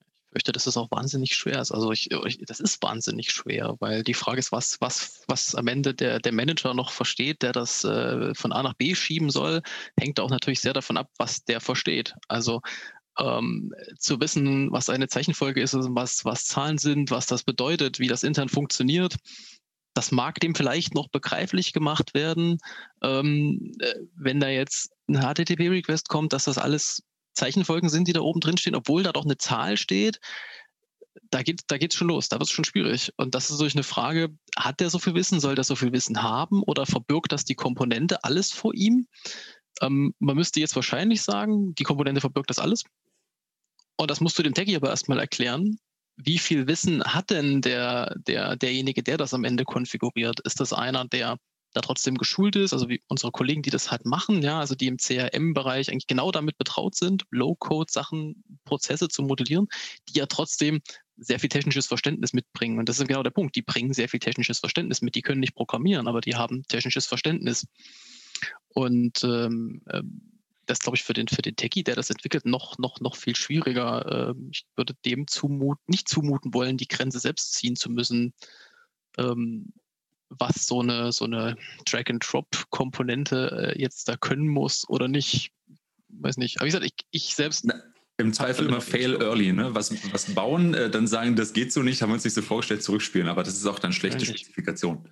Ich 0.00 0.34
fürchte, 0.36 0.52
dass 0.52 0.64
das 0.64 0.78
auch 0.78 0.90
wahnsinnig 0.90 1.34
schwer 1.34 1.60
ist. 1.60 1.72
Also 1.72 1.92
ich, 1.92 2.10
ich, 2.10 2.38
das 2.46 2.58
ist 2.58 2.82
wahnsinnig 2.82 3.30
schwer, 3.32 3.76
weil 3.80 4.02
die 4.02 4.14
Frage 4.14 4.38
ist, 4.38 4.50
was, 4.50 4.80
was, 4.80 5.24
was 5.28 5.54
am 5.54 5.68
Ende 5.68 5.92
der, 5.92 6.20
der 6.20 6.32
Manager 6.32 6.72
noch 6.72 6.90
versteht, 6.90 7.42
der 7.42 7.52
das 7.52 7.84
äh, 7.84 8.34
von 8.34 8.52
A 8.52 8.62
nach 8.62 8.74
B 8.74 8.94
schieben 8.94 9.28
soll, 9.28 9.60
hängt 10.00 10.18
auch 10.18 10.30
natürlich 10.30 10.60
sehr 10.60 10.72
davon 10.72 10.96
ab, 10.96 11.10
was 11.18 11.44
der 11.44 11.60
versteht. 11.60 12.14
Also 12.28 12.62
ähm, 13.18 13.74
zu 13.98 14.20
wissen, 14.20 14.72
was 14.72 14.88
eine 14.88 15.08
Zeichenfolge 15.08 15.60
ist, 15.60 15.74
was, 15.74 16.24
was 16.24 16.46
Zahlen 16.46 16.78
sind, 16.78 17.10
was 17.10 17.26
das 17.26 17.42
bedeutet, 17.42 17.98
wie 17.98 18.08
das 18.08 18.22
intern 18.22 18.48
funktioniert, 18.48 19.16
das 19.94 20.10
mag 20.10 20.40
dem 20.40 20.54
vielleicht 20.54 20.94
noch 20.94 21.08
begreiflich 21.08 21.72
gemacht 21.72 22.14
werden, 22.14 22.58
ähm, 23.02 23.72
äh, 23.80 23.94
wenn 24.14 24.40
da 24.40 24.48
jetzt 24.48 24.90
ein 25.08 25.20
HTTP-Request 25.20 26.08
kommt, 26.08 26.32
dass 26.32 26.44
das 26.44 26.58
alles 26.58 27.02
Zeichenfolgen 27.34 27.88
sind, 27.88 28.08
die 28.08 28.12
da 28.12 28.20
oben 28.20 28.40
drin 28.40 28.56
stehen, 28.56 28.74
obwohl 28.74 29.02
da 29.02 29.12
doch 29.12 29.24
eine 29.24 29.36
Zahl 29.36 29.76
steht, 29.76 30.20
da 31.30 31.42
geht 31.42 31.62
da 31.66 31.78
geht's 31.78 31.94
schon 31.94 32.08
los, 32.08 32.28
da 32.28 32.36
wird 32.36 32.48
es 32.48 32.54
schon 32.54 32.64
schwierig. 32.64 33.12
Und 33.16 33.34
das 33.34 33.50
ist 33.50 33.60
durch 33.60 33.74
eine 33.74 33.82
Frage, 33.82 34.30
hat 34.56 34.80
der 34.80 34.90
so 34.90 34.98
viel 34.98 35.14
Wissen, 35.14 35.40
soll 35.40 35.54
der 35.54 35.64
so 35.64 35.76
viel 35.76 35.92
Wissen 35.92 36.22
haben 36.22 36.62
oder 36.62 36.86
verbirgt 36.86 37.32
das 37.32 37.44
die 37.44 37.54
Komponente 37.54 38.24
alles 38.24 38.52
vor 38.52 38.74
ihm? 38.74 39.06
Ähm, 39.80 40.14
man 40.18 40.36
müsste 40.36 40.60
jetzt 40.60 40.76
wahrscheinlich 40.76 41.22
sagen, 41.22 41.74
die 41.74 41.84
Komponente 41.84 42.20
verbirgt 42.20 42.50
das 42.50 42.58
alles. 42.58 42.84
Und 43.96 44.10
das 44.10 44.20
musst 44.20 44.38
du 44.38 44.42
dem 44.42 44.54
Techie 44.54 44.76
aber 44.76 44.90
erstmal 44.90 45.18
erklären. 45.18 45.78
Wie 46.16 46.38
viel 46.38 46.66
Wissen 46.66 47.02
hat 47.04 47.30
denn 47.30 47.62
der, 47.62 48.14
der, 48.26 48.56
derjenige, 48.56 49.02
der 49.02 49.16
das 49.16 49.34
am 49.34 49.44
Ende 49.44 49.64
konfiguriert? 49.64 50.40
Ist 50.40 50.60
das 50.60 50.72
einer, 50.72 51.06
der 51.06 51.38
da 51.72 51.80
trotzdem 51.80 52.18
geschult 52.18 52.56
ist, 52.56 52.72
also 52.72 52.88
wie 52.88 53.00
unsere 53.08 53.32
Kollegen, 53.32 53.62
die 53.62 53.70
das 53.70 53.90
halt 53.90 54.04
machen, 54.04 54.42
ja, 54.42 54.60
also 54.60 54.74
die 54.74 54.88
im 54.88 54.98
CRM-Bereich 54.98 55.90
eigentlich 55.90 56.06
genau 56.06 56.30
damit 56.30 56.58
betraut 56.58 56.94
sind, 56.94 57.24
Low-Code-Sachen, 57.30 58.44
Prozesse 58.64 59.08
zu 59.08 59.22
modellieren, 59.22 59.68
die 60.08 60.18
ja 60.18 60.26
trotzdem 60.26 60.80
sehr 61.16 61.38
viel 61.38 61.48
technisches 61.48 61.86
Verständnis 61.86 62.32
mitbringen. 62.32 62.78
Und 62.78 62.88
das 62.88 62.98
ist 62.98 63.08
genau 63.08 63.22
der 63.22 63.30
Punkt. 63.30 63.56
Die 63.56 63.62
bringen 63.62 63.94
sehr 63.94 64.08
viel 64.08 64.20
technisches 64.20 64.58
Verständnis 64.58 65.02
mit. 65.02 65.14
Die 65.14 65.22
können 65.22 65.40
nicht 65.40 65.54
programmieren, 65.54 66.08
aber 66.08 66.20
die 66.20 66.34
haben 66.34 66.62
technisches 66.64 67.06
Verständnis. 67.06 67.66
Und 68.68 69.22
ähm, 69.24 69.82
ähm 69.90 70.31
das 70.72 70.80
glaube 70.80 70.96
ich 70.96 71.04
für 71.04 71.12
den, 71.12 71.28
für 71.28 71.42
den 71.42 71.54
Techie, 71.54 71.84
der 71.84 71.96
das 71.96 72.10
entwickelt, 72.10 72.46
noch, 72.46 72.78
noch, 72.78 73.00
noch 73.00 73.16
viel 73.16 73.36
schwieriger. 73.36 74.30
Ähm, 74.30 74.48
ich 74.50 74.64
würde 74.74 74.94
dem 75.04 75.26
zumut, 75.26 75.78
nicht 75.86 76.08
zumuten 76.08 76.54
wollen, 76.54 76.78
die 76.78 76.88
Grenze 76.88 77.18
selbst 77.18 77.52
ziehen 77.52 77.76
zu 77.76 77.90
müssen. 77.90 78.32
Ähm, 79.18 79.72
was 80.30 80.66
so 80.66 80.80
eine, 80.80 81.12
so 81.12 81.26
eine 81.26 81.56
Drag-and-Drop-Komponente 81.84 83.74
äh, 83.76 83.80
jetzt 83.80 84.08
da 84.08 84.16
können 84.16 84.48
muss 84.48 84.88
oder 84.88 85.06
nicht. 85.06 85.52
Weiß 86.08 86.38
nicht. 86.38 86.58
Aber 86.58 86.64
wie 86.64 86.70
gesagt, 86.70 86.86
ich, 86.86 86.94
ich 87.10 87.34
selbst. 87.34 87.66
Na, 87.66 87.74
Im 88.16 88.32
Zweifel 88.32 88.66
immer 88.66 88.80
fail 88.80 89.20
early, 89.20 89.52
ne? 89.52 89.74
Was, 89.74 89.92
was 90.10 90.34
bauen, 90.34 90.72
äh, 90.72 90.88
dann 90.88 91.06
sagen, 91.06 91.36
das 91.36 91.52
geht 91.52 91.70
so 91.70 91.82
nicht, 91.82 92.00
haben 92.00 92.08
wir 92.08 92.14
uns 92.14 92.24
nicht 92.24 92.32
so 92.32 92.40
vorgestellt, 92.40 92.82
zurückspielen. 92.82 93.28
Aber 93.28 93.42
das 93.42 93.54
ist 93.54 93.66
auch 93.66 93.78
dann 93.78 93.92
schlechte 93.92 94.24
Spezifikation 94.24 95.06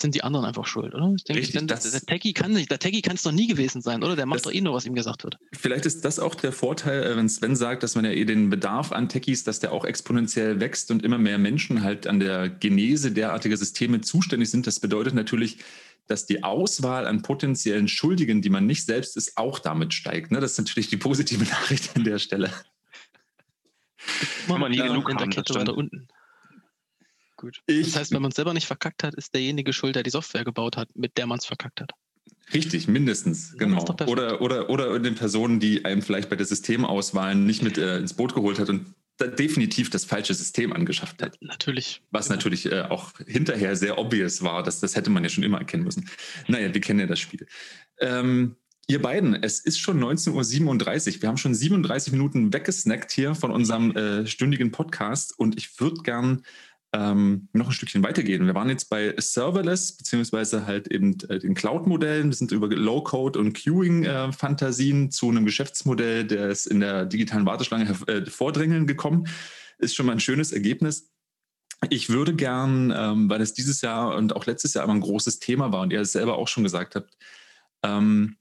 sind 0.00 0.14
die 0.14 0.22
anderen 0.22 0.46
einfach 0.46 0.66
schuld, 0.66 0.94
oder? 0.94 1.12
Ich 1.16 1.24
denke, 1.24 1.42
Richtig, 1.42 1.54
denn, 1.54 1.66
der 1.66 1.78
Techie 1.78 2.32
kann 2.32 2.52
nicht, 2.52 2.70
der 2.70 2.78
Techie 2.78 3.02
kann 3.02 3.16
es 3.16 3.22
doch 3.22 3.32
nie 3.32 3.46
gewesen 3.46 3.82
sein, 3.82 4.02
oder? 4.02 4.16
Der 4.16 4.26
macht 4.26 4.38
das, 4.38 4.42
doch 4.44 4.52
eh 4.52 4.60
nur, 4.60 4.74
was 4.74 4.86
ihm 4.86 4.94
gesagt 4.94 5.24
wird. 5.24 5.38
Vielleicht 5.52 5.86
ist 5.86 6.04
das 6.04 6.18
auch 6.18 6.34
der 6.34 6.52
Vorteil, 6.52 7.02
äh, 7.02 7.16
wenn 7.16 7.28
Sven 7.28 7.56
sagt, 7.56 7.82
dass 7.82 7.94
man 7.94 8.04
ja 8.04 8.10
eh 8.10 8.24
den 8.24 8.50
Bedarf 8.50 8.92
an 8.92 9.08
Techies, 9.08 9.44
dass 9.44 9.60
der 9.60 9.72
auch 9.72 9.84
exponentiell 9.84 10.60
wächst 10.60 10.90
und 10.90 11.04
immer 11.04 11.18
mehr 11.18 11.38
Menschen 11.38 11.82
halt 11.82 12.06
an 12.06 12.20
der 12.20 12.48
Genese 12.48 13.12
derartiger 13.12 13.56
Systeme 13.56 14.00
zuständig 14.00 14.50
sind. 14.50 14.66
Das 14.66 14.80
bedeutet 14.80 15.14
natürlich, 15.14 15.58
dass 16.06 16.26
die 16.26 16.42
Auswahl 16.42 17.06
an 17.06 17.22
potenziellen 17.22 17.88
Schuldigen, 17.88 18.42
die 18.42 18.50
man 18.50 18.66
nicht 18.66 18.84
selbst 18.84 19.16
ist, 19.16 19.36
auch 19.36 19.58
damit 19.58 19.94
steigt. 19.94 20.30
Ne? 20.30 20.40
Das 20.40 20.52
ist 20.52 20.58
natürlich 20.58 20.88
die 20.88 20.96
positive 20.96 21.44
Nachricht 21.50 21.96
an 21.96 22.04
der 22.04 22.18
Stelle. 22.18 22.50
Kann 24.46 24.60
man 24.60 24.70
nie 24.70 24.78
genug 24.78 25.08
in 25.08 25.16
der 25.16 25.28
Kette 25.28 25.54
weiter 25.54 25.76
unten. 25.76 26.08
Gut. 27.36 27.60
Ich, 27.66 27.86
das 27.86 27.96
heißt, 27.96 28.12
wenn 28.12 28.22
man 28.22 28.30
es 28.30 28.36
selber 28.36 28.54
nicht 28.54 28.66
verkackt 28.66 29.02
hat, 29.02 29.14
ist 29.14 29.34
derjenige 29.34 29.72
schuld, 29.72 29.96
der 29.96 30.02
die 30.02 30.10
Software 30.10 30.44
gebaut 30.44 30.76
hat, 30.76 30.88
mit 30.94 31.16
der 31.18 31.26
man 31.26 31.38
es 31.38 31.46
verkackt 31.46 31.80
hat. 31.80 31.92
Richtig, 32.52 32.88
mindestens, 32.88 33.56
genau. 33.56 33.84
Oder, 34.06 34.40
oder, 34.40 34.68
oder 34.68 34.98
den 34.98 35.14
Personen, 35.14 35.60
die 35.60 35.84
einem 35.84 36.02
vielleicht 36.02 36.28
bei 36.28 36.36
der 36.36 36.46
Systemauswahl 36.46 37.34
nicht 37.34 37.62
mit 37.62 37.78
äh, 37.78 37.98
ins 37.98 38.14
Boot 38.14 38.34
geholt 38.34 38.58
hat 38.58 38.68
und 38.68 38.94
definitiv 39.20 39.90
das 39.90 40.04
falsche 40.04 40.34
System 40.34 40.72
angeschafft 40.72 41.22
hat. 41.22 41.38
Natürlich. 41.40 42.02
Was 42.10 42.26
genau. 42.26 42.36
natürlich 42.36 42.70
äh, 42.70 42.82
auch 42.82 43.12
hinterher 43.26 43.76
sehr 43.76 43.98
obvious 43.98 44.42
war, 44.42 44.62
dass 44.62 44.80
das 44.80 44.96
hätte 44.96 45.10
man 45.10 45.22
ja 45.22 45.30
schon 45.30 45.44
immer 45.44 45.58
erkennen 45.58 45.84
müssen. 45.84 46.08
Naja, 46.48 46.74
wir 46.74 46.80
kennen 46.80 47.00
ja 47.00 47.06
das 47.06 47.20
Spiel. 47.20 47.46
Ähm, 48.00 48.56
ihr 48.88 49.00
beiden, 49.00 49.40
es 49.42 49.60
ist 49.60 49.78
schon 49.78 50.02
19.37 50.02 51.16
Uhr. 51.16 51.22
Wir 51.22 51.28
haben 51.28 51.36
schon 51.36 51.54
37 51.54 52.12
Minuten 52.12 52.52
weggesnackt 52.52 53.12
hier 53.12 53.34
von 53.34 53.52
unserem 53.52 53.96
äh, 53.96 54.26
stündigen 54.26 54.72
Podcast 54.72 55.38
und 55.38 55.56
ich 55.56 55.80
würde 55.80 56.02
gern 56.02 56.42
ähm, 56.94 57.48
noch 57.52 57.66
ein 57.66 57.72
Stückchen 57.72 58.04
weitergehen. 58.04 58.46
Wir 58.46 58.54
waren 58.54 58.68
jetzt 58.68 58.88
bei 58.88 59.14
Serverless, 59.18 59.96
beziehungsweise 59.96 60.64
halt 60.64 60.86
eben 60.88 61.18
äh, 61.28 61.40
den 61.40 61.54
Cloud-Modellen. 61.54 62.28
Wir 62.28 62.36
sind 62.36 62.52
über 62.52 62.68
Low-Code 62.68 63.40
und 63.40 63.52
Queuing-Fantasien 63.52 65.06
äh, 65.06 65.08
zu 65.10 65.28
einem 65.28 65.44
Geschäftsmodell, 65.44 66.24
der 66.24 66.48
ist 66.48 66.66
in 66.66 66.78
der 66.78 67.04
digitalen 67.04 67.46
Warteschlange 67.46 67.96
äh, 68.06 68.24
vordrängeln 68.26 68.86
gekommen. 68.86 69.26
Ist 69.78 69.96
schon 69.96 70.06
mal 70.06 70.12
ein 70.12 70.20
schönes 70.20 70.52
Ergebnis. 70.52 71.10
Ich 71.90 72.10
würde 72.10 72.32
gern, 72.32 72.94
ähm, 72.96 73.28
weil 73.28 73.40
es 73.40 73.54
dieses 73.54 73.80
Jahr 73.80 74.14
und 74.14 74.36
auch 74.36 74.46
letztes 74.46 74.74
Jahr 74.74 74.84
immer 74.84 74.94
ein 74.94 75.00
großes 75.00 75.40
Thema 75.40 75.72
war 75.72 75.80
und 75.80 75.92
ihr 75.92 76.00
es 76.00 76.12
selber 76.12 76.38
auch 76.38 76.48
schon 76.48 76.62
gesagt 76.62 76.94
habt, 76.94 77.18
ähm, 77.82 78.36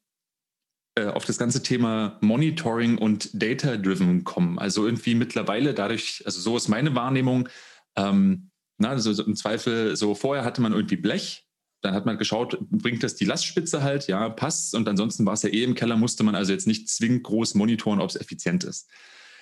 äh, 0.96 1.08
auf 1.08 1.26
das 1.26 1.40
ganze 1.40 1.64
Thema 1.64 2.20
Monitoring 2.22 3.00
und 3.00 3.30
Data-Driven 3.34 4.24
kommen. 4.24 4.60
Also 4.60 4.86
irgendwie 4.86 5.16
mittlerweile 5.16 5.74
dadurch, 5.74 6.22
also 6.26 6.40
so 6.40 6.56
ist 6.56 6.68
meine 6.68 6.94
Wahrnehmung, 6.94 7.50
ähm, 7.96 8.50
na, 8.78 8.90
also 8.90 9.24
im 9.24 9.36
Zweifel, 9.36 9.96
so 9.96 10.16
vorher 10.16 10.44
hatte 10.44 10.62
man 10.62 10.74
irgendwie 10.74 10.98
Blech, 10.98 11.46
dann 11.82 11.94
hat 11.94 12.06
man 12.06 12.18
geschaut, 12.18 12.58
bringt 12.72 13.04
das 13.04 13.16
die 13.16 13.26
Lastspitze 13.26 13.84
halt, 13.84 14.08
ja, 14.08 14.30
passt. 14.30 14.74
Und 14.74 14.88
ansonsten 14.88 15.26
war 15.26 15.34
es 15.34 15.44
ja 15.44 15.50
eh 15.50 15.64
im 15.64 15.76
Keller, 15.76 15.98
musste 15.98 16.24
man 16.24 16.34
also 16.34 16.54
jetzt 16.54 16.66
nicht 16.66 16.90
zwingend 16.90 17.24
groß 17.24 17.56
monitoren, 17.56 18.00
ob 18.00 18.10
es 18.10 18.16
effizient 18.16 18.64
ist. 18.64 18.90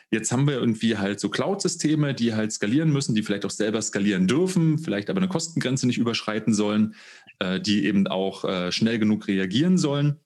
Jetzt 0.10 0.32
haben 0.32 0.46
wir 0.46 0.56
irgendwie 0.56 0.98
halt 0.98 1.20
so 1.22 1.30
Cloud-Systeme, 1.30 2.14
die 2.14 2.34
halt 2.34 2.52
skalieren 2.52 2.92
müssen, 2.92 3.16
die 3.16 3.24
vielleicht 3.24 3.46
auch 3.46 3.52
selber 3.52 3.82
skalieren 3.82 4.28
dürfen, 4.28 4.78
vielleicht 4.78 5.10
aber 5.10 5.20
eine 5.20 5.30
Kostengrenze 5.30 5.88
nicht 5.88 6.00
überschreiten 6.00 6.54
sollen, 6.54 6.96
äh, 7.40 7.62
die 7.62 7.86
eben 7.86 8.08
auch 8.08 8.44
äh, 8.44 8.72
schnell 8.74 9.00
genug 9.00 9.28
reagieren 9.28 9.78
sollen, 9.78 10.20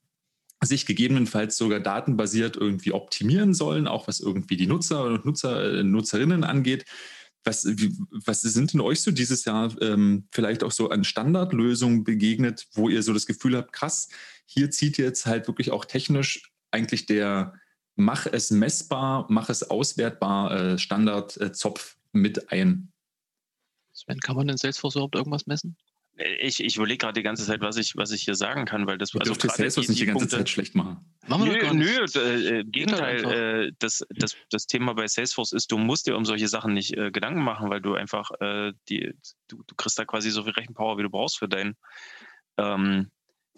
sich 0.64 0.86
gegebenenfalls 0.86 1.56
sogar 1.56 1.78
datenbasiert 1.78 2.56
irgendwie 2.56 2.92
optimieren 2.92 3.54
sollen, 3.54 3.86
auch 3.86 4.08
was 4.08 4.18
irgendwie 4.18 4.56
die 4.56 4.66
Nutzer 4.66 5.04
und 5.04 5.24
Nutzer, 5.24 5.80
äh, 5.80 5.84
Nutzerinnen 5.84 6.42
angeht. 6.42 6.84
Was, 7.46 7.64
was 7.64 8.42
sind 8.42 8.72
denn 8.72 8.80
euch 8.80 9.00
so 9.00 9.12
dieses 9.12 9.44
Jahr 9.44 9.72
ähm, 9.80 10.26
vielleicht 10.32 10.64
auch 10.64 10.72
so 10.72 10.90
an 10.90 11.04
Standardlösungen 11.04 12.02
begegnet, 12.02 12.66
wo 12.72 12.88
ihr 12.88 13.02
so 13.02 13.12
das 13.12 13.26
Gefühl 13.26 13.56
habt, 13.56 13.72
krass, 13.72 14.08
hier 14.46 14.70
zieht 14.70 14.98
jetzt 14.98 15.26
halt 15.26 15.46
wirklich 15.46 15.70
auch 15.70 15.84
technisch 15.84 16.52
eigentlich 16.72 17.06
der 17.06 17.54
Mach 17.98 18.26
es 18.26 18.50
messbar, 18.50 19.26
mach 19.30 19.48
es 19.48 19.70
auswertbar 19.70 20.50
äh, 20.52 20.78
Standardzopf 20.78 21.96
äh, 22.12 22.18
mit 22.18 22.52
ein? 22.52 22.92
Sven, 23.94 24.20
kann 24.20 24.36
man 24.36 24.50
in 24.50 24.58
Salesforce 24.58 24.96
überhaupt 24.96 25.14
irgendwas 25.14 25.46
messen? 25.46 25.78
Ich, 26.16 26.64
ich 26.64 26.76
überlege 26.76 26.98
gerade 26.98 27.12
die 27.12 27.22
ganze 27.22 27.44
Zeit, 27.44 27.60
was 27.60 27.76
ich, 27.76 27.94
was 27.96 28.10
ich 28.10 28.22
hier 28.22 28.34
sagen 28.34 28.64
kann, 28.64 28.86
weil 28.86 28.96
das 28.96 29.10
du 29.10 29.18
also 29.18 29.34
Salesforce 29.34 29.88
nicht 29.88 30.00
die 30.00 30.06
ganze 30.06 30.20
Punkte, 30.20 30.36
Zeit 30.38 30.48
schlecht 30.48 30.74
machen. 30.74 30.98
machen 31.26 31.44
wir 31.44 31.72
nö, 31.74 32.04
nö, 32.04 32.58
äh, 32.58 32.64
Gegenteil. 32.64 33.24
Äh, 33.24 33.72
das, 33.78 34.02
das, 34.10 34.34
das 34.50 34.66
Thema 34.66 34.94
bei 34.94 35.06
Salesforce 35.06 35.52
ist, 35.52 35.70
du 35.70 35.76
musst 35.76 36.06
dir 36.06 36.16
um 36.16 36.24
solche 36.24 36.48
Sachen 36.48 36.72
nicht 36.72 36.96
äh, 36.96 37.10
Gedanken 37.10 37.42
machen, 37.42 37.68
weil 37.68 37.82
du 37.82 37.94
einfach 37.94 38.30
äh, 38.40 38.72
die, 38.88 39.12
du, 39.48 39.62
du 39.66 39.74
kriegst 39.76 39.98
da 39.98 40.06
quasi 40.06 40.30
so 40.30 40.42
viel 40.44 40.52
Rechenpower, 40.52 40.96
wie 40.96 41.02
du 41.02 41.10
brauchst 41.10 41.38
für 41.38 41.48
deinen 41.48 41.76
ähm, 42.56 43.10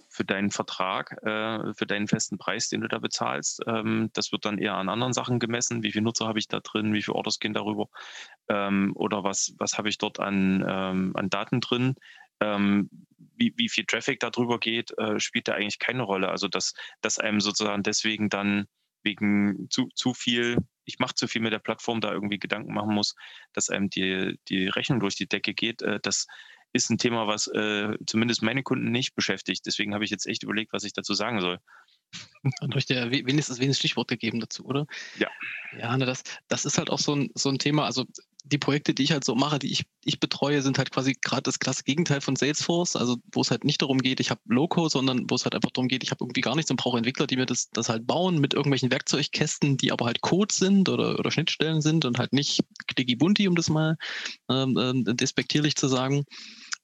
für 0.09 0.24
deinen 0.24 0.50
Vertrag, 0.50 1.12
äh, 1.22 1.74
für 1.74 1.86
deinen 1.86 2.09
festen 2.09 2.38
Preis, 2.38 2.68
den 2.68 2.80
du 2.80 2.88
da 2.88 2.98
bezahlst. 2.98 3.61
Ähm, 3.66 4.11
das 4.14 4.32
wird 4.32 4.44
dann 4.44 4.59
eher 4.59 4.74
an 4.74 4.88
anderen 4.88 5.12
Sachen 5.12 5.38
gemessen. 5.38 5.82
Wie 5.82 5.92
viele 5.92 6.04
Nutzer 6.04 6.26
habe 6.26 6.38
ich 6.38 6.48
da 6.48 6.61
drin? 6.61 6.92
Wie 6.92 7.02
viele 7.02 7.14
Orders 7.14 7.38
gehen 7.38 7.52
darüber? 7.52 7.88
Ähm, 8.48 8.92
oder 8.94 9.22
was, 9.22 9.54
was 9.59 9.76
habe 9.78 9.88
ich 9.88 9.98
dort 9.98 10.18
an, 10.18 10.64
ähm, 10.66 11.12
an 11.14 11.30
Daten 11.30 11.61
drin? 11.61 11.94
Ähm, 12.41 12.89
wie, 13.36 13.55
wie 13.57 13.68
viel 13.68 13.84
Traffic 13.84 14.20
darüber 14.20 14.59
geht, 14.59 14.97
äh, 14.99 15.20
spielt 15.20 15.49
da 15.49 15.53
eigentlich 15.55 15.78
keine 15.78 16.03
Rolle. 16.03 16.28
Also 16.28 16.49
dass, 16.49 16.74
dass 17.01 17.18
einem 17.18 17.41
sozusagen 17.41 17.82
deswegen 17.82 18.28
dann 18.28 18.66
wegen 19.03 19.68
zu, 19.70 19.89
zu 19.95 20.12
viel, 20.12 20.59
ich 20.84 20.99
mache 20.99 21.14
zu 21.14 21.28
viel 21.28 21.41
mit 21.41 21.53
der 21.53 21.61
Plattform, 21.61 22.01
da 22.01 22.12
irgendwie 22.12 22.39
Gedanken 22.39 22.74
machen 22.74 22.95
muss, 22.95 23.14
dass 23.53 23.70
einem 23.70 23.91
die, 23.91 24.39
die 24.49 24.66
Rechnung 24.68 25.01
durch 25.01 25.14
die 25.14 25.28
Decke 25.28 25.55
geht, 25.55 25.82
äh, 25.82 26.01
das 26.03 26.26
ist 26.72 26.91
ein 26.91 26.99
Thema, 26.99 27.26
was 27.26 27.47
äh, 27.47 27.97
zumindest 28.07 28.43
meine 28.43 28.62
Kunden 28.62 28.91
nicht 28.91 29.14
beschäftigt. 29.14 29.64
Deswegen 29.66 29.95
habe 29.95 30.05
ich 30.05 30.11
jetzt 30.11 30.26
echt 30.26 30.43
überlegt, 30.43 30.72
was 30.72 30.84
ich 30.84 30.93
dazu 30.93 31.14
sagen 31.14 31.41
soll. 31.41 31.59
Und 32.61 32.74
durch 32.74 32.86
der 32.86 33.11
wenigstens 33.11 33.59
wenig 33.59 33.76
Stichwort 33.76 34.09
gegeben 34.09 34.41
dazu, 34.41 34.64
oder? 34.64 34.86
Ja. 35.18 35.28
Ja, 35.78 35.97
ne, 35.97 36.07
das, 36.07 36.22
das 36.49 36.64
ist 36.64 36.78
halt 36.78 36.91
auch 36.91 36.99
so 36.99 37.14
ein, 37.14 37.30
so 37.34 37.51
ein 37.51 37.59
Thema. 37.59 37.84
Also 37.84 38.07
die 38.49 38.59
Projekte, 38.59 38.94
die 38.94 39.03
ich 39.03 39.12
halt 39.12 39.24
so 39.24 39.34
mache, 39.34 39.59
die 39.59 39.70
ich, 39.70 39.84
ich 40.05 40.20
betreue, 40.20 40.62
sind 40.62 40.78
halt 40.78 40.90
quasi 40.90 41.16
gerade 41.22 41.42
das 41.42 41.59
klasse 41.59 41.84
Gegenteil 41.84 42.20
von 42.20 42.36
Salesforce, 42.36 42.96
also 42.96 43.16
wo 43.32 43.40
es 43.40 43.51
halt 43.51 43.64
nicht 43.64 43.82
darum 43.82 43.99
geht, 43.99 44.20
ich 44.20 44.30
habe 44.30 44.40
Loco, 44.46 44.88
sondern 44.88 45.28
wo 45.28 45.34
es 45.34 45.44
halt 45.44 45.55
einfach 45.55 45.70
darum 45.70 45.88
geht, 45.88 46.03
ich 46.03 46.11
habe 46.11 46.24
irgendwie 46.24 46.40
gar 46.40 46.57
nichts 46.57 46.70
und 46.70 46.78
brauche 46.78 46.99
Entwickler, 46.99 47.26
die 47.26 47.36
mir 47.36 47.46
das, 47.46 47.70
das 47.70 47.88
halt 47.88 48.07
bauen 48.07 48.38
mit 48.40 48.55
irgendwelchen 48.55 48.90
Werkzeugkästen, 48.90 49.76
die 49.76 49.92
aber 49.92 50.07
halt 50.07 50.20
Code 50.20 50.55
sind 50.55 50.88
oder, 50.88 51.18
oder 51.18 51.30
Schnittstellen 51.30 51.80
sind 51.80 52.05
und 52.05 52.18
halt 52.18 52.32
nicht 52.32 52.61
clicky 52.86 53.16
bunti, 53.16 53.49
um 53.49 53.55
das 53.55 53.68
mal 53.68 53.96
ähm, 54.49 54.76
äh, 54.76 55.14
despektierlich 55.14 55.76
zu 55.76 55.88
sagen, 55.88 56.24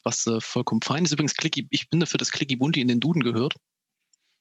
was 0.03 0.27
äh, 0.27 0.41
vollkommen 0.41 0.83
fein 0.83 1.05
ist. 1.05 1.13
Übrigens, 1.13 1.35
clicky, 1.35 1.67
ich 1.71 1.89
bin 1.89 2.01
dafür, 2.01 2.19
dass 2.19 2.31
clicky 2.31 2.57
bunti 2.57 2.81
in 2.81 2.89
den 2.89 3.01
Duden 3.01 3.23
gehört. 3.23 3.55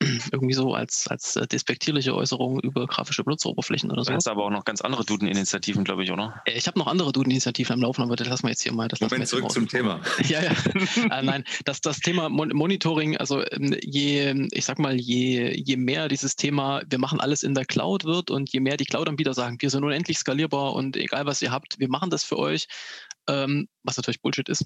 irgendwie 0.32 0.54
so 0.54 0.74
als, 0.74 1.08
als 1.08 1.36
äh, 1.36 1.48
despektierliche 1.48 2.16
Äußerung 2.16 2.60
über 2.60 2.88
grafische 2.88 3.24
Benutzeroberflächen 3.24 3.92
oder 3.92 4.04
so. 4.04 4.12
Du 4.12 4.16
hast 4.16 4.28
aber 4.28 4.46
auch 4.46 4.50
noch 4.50 4.66
ganz 4.66 4.82
andere 4.82 5.06
Duden-Initiativen, 5.06 5.84
glaube 5.84 6.04
ich, 6.04 6.12
oder? 6.12 6.42
Äh, 6.46 6.58
ich 6.58 6.68
habe 6.68 6.80
noch 6.80 6.88
andere 6.88 7.12
Duden-Initiativen 7.12 7.74
am 7.74 7.82
Laufen, 7.82 8.02
aber 8.02 8.16
das 8.16 8.28
lassen 8.28 8.44
wir 8.44 8.50
jetzt 8.50 8.64
hier 8.64 8.74
mal. 8.74 8.88
Das 8.88 9.00
Moment, 9.02 9.28
zurück 9.28 9.52
zum 9.52 9.68
Thema. 9.68 10.00
Ja, 10.24 10.42
ja. 10.42 10.52
äh, 11.12 11.22
nein, 11.22 11.44
das, 11.66 11.82
das 11.82 12.00
Thema 12.00 12.30
Mon 12.30 12.50
Monitoring, 12.50 13.18
also 13.18 13.44
ähm, 13.52 13.76
je, 13.82 14.48
ich 14.52 14.66
sag 14.66 14.80
mal, 14.80 14.96
je, 14.96 15.54
je 15.54 15.76
mehr 15.76 16.08
dieses 16.08 16.36
Thema, 16.36 16.82
wir 16.88 16.98
machen 16.98 17.20
alles 17.20 17.44
in 17.44 17.54
der 17.54 17.66
Cloud 17.66 18.06
wird 18.06 18.32
und 18.32 18.52
je 18.54 18.60
mehr 18.60 18.78
die 18.78 18.86
Cloud-Anbieter 18.86 19.34
sagen, 19.34 19.58
wir 19.60 19.70
sind 19.70 19.84
unendlich 19.84 20.18
skalierbar 20.18 20.74
und 20.74 20.96
egal 20.96 21.26
was 21.26 21.42
ihr 21.42 21.52
habt, 21.52 21.80
wir 21.80 21.90
machen 21.90 22.10
das 22.10 22.24
für 22.24 22.38
euch, 22.38 22.68
ähm, 23.28 23.68
was 23.84 23.98
natürlich 23.98 24.22
Bullshit 24.22 24.48
ist, 24.50 24.66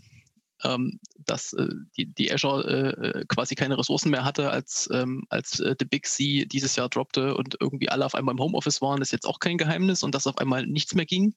ähm, 0.63 0.99
dass 1.25 1.53
äh, 1.53 1.67
die, 1.97 2.05
die 2.05 2.31
Azure 2.31 2.63
äh, 2.65 3.07
äh, 3.19 3.25
quasi 3.27 3.55
keine 3.55 3.77
Ressourcen 3.77 4.09
mehr 4.09 4.25
hatte, 4.25 4.49
als, 4.49 4.89
ähm, 4.91 5.25
als 5.29 5.59
äh, 5.59 5.75
The 5.77 5.85
Big 5.85 6.07
C 6.07 6.45
dieses 6.45 6.75
Jahr 6.75 6.89
droppte 6.89 7.35
und 7.35 7.57
irgendwie 7.59 7.89
alle 7.89 8.05
auf 8.05 8.15
einmal 8.15 8.33
im 8.33 8.39
Homeoffice 8.39 8.81
waren, 8.81 9.01
ist 9.01 9.11
jetzt 9.11 9.27
auch 9.27 9.39
kein 9.39 9.57
Geheimnis 9.57 10.03
und 10.03 10.15
dass 10.15 10.27
auf 10.27 10.37
einmal 10.37 10.65
nichts 10.65 10.95
mehr 10.95 11.05
ging. 11.05 11.35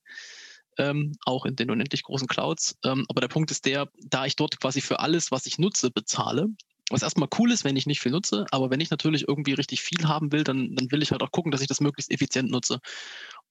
Ähm, 0.79 1.13
auch 1.27 1.45
in 1.45 1.57
den 1.57 1.71
unendlich 1.71 2.05
großen 2.05 2.29
Clouds. 2.29 2.79
Ähm, 2.85 3.05
aber 3.09 3.21
der 3.21 3.29
Punkt 3.29 3.51
ist 3.51 3.67
der, 3.67 3.91
da 4.07 4.25
ich 4.25 4.37
dort 4.37 4.61
quasi 4.61 4.81
für 4.81 5.01
alles, 5.01 5.31
was 5.31 5.47
ich 5.47 5.59
nutze, 5.59 5.91
bezahle, 5.91 6.49
was 6.91 7.03
erstmal 7.03 7.29
cool 7.39 7.51
ist, 7.51 7.65
wenn 7.65 7.77
ich 7.77 7.87
nicht 7.87 8.01
viel 8.01 8.13
nutze, 8.13 8.47
aber 8.51 8.71
wenn 8.71 8.81
ich 8.81 8.91
natürlich 8.91 9.29
irgendwie 9.29 9.53
richtig 9.53 9.83
viel 9.83 10.09
haben 10.09 10.33
will, 10.33 10.45
dann, 10.45 10.75
dann 10.75 10.91
will 10.91 11.03
ich 11.03 11.11
halt 11.11 11.23
auch 11.23 11.33
gucken, 11.33 11.53
dass 11.53 11.61
ich 11.61 11.67
das 11.67 11.81
möglichst 11.81 12.11
effizient 12.11 12.51
nutze. 12.51 12.81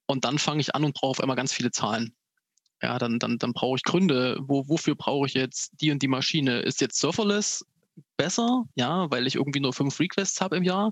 Und 0.07 0.25
dann 0.25 0.39
fange 0.39 0.61
ich 0.61 0.73
an 0.73 0.83
und 0.85 0.95
brauche 0.95 1.11
auf 1.11 1.19
einmal 1.19 1.35
ganz 1.35 1.53
viele 1.53 1.71
Zahlen 1.71 2.15
ja, 2.81 2.97
dann, 2.97 3.19
dann, 3.19 3.37
dann 3.37 3.53
brauche 3.53 3.77
ich 3.77 3.83
Gründe. 3.83 4.37
Wo, 4.41 4.67
wofür 4.67 4.95
brauche 4.95 5.27
ich 5.27 5.33
jetzt 5.33 5.71
die 5.81 5.91
und 5.91 6.01
die 6.01 6.07
Maschine? 6.07 6.59
Ist 6.61 6.81
jetzt 6.81 6.99
Serverless 6.99 7.65
besser, 8.17 8.65
ja, 8.75 9.09
weil 9.11 9.27
ich 9.27 9.35
irgendwie 9.35 9.59
nur 9.59 9.73
fünf 9.73 9.99
Requests 9.99 10.41
habe 10.41 10.57
im 10.57 10.63
Jahr, 10.63 10.91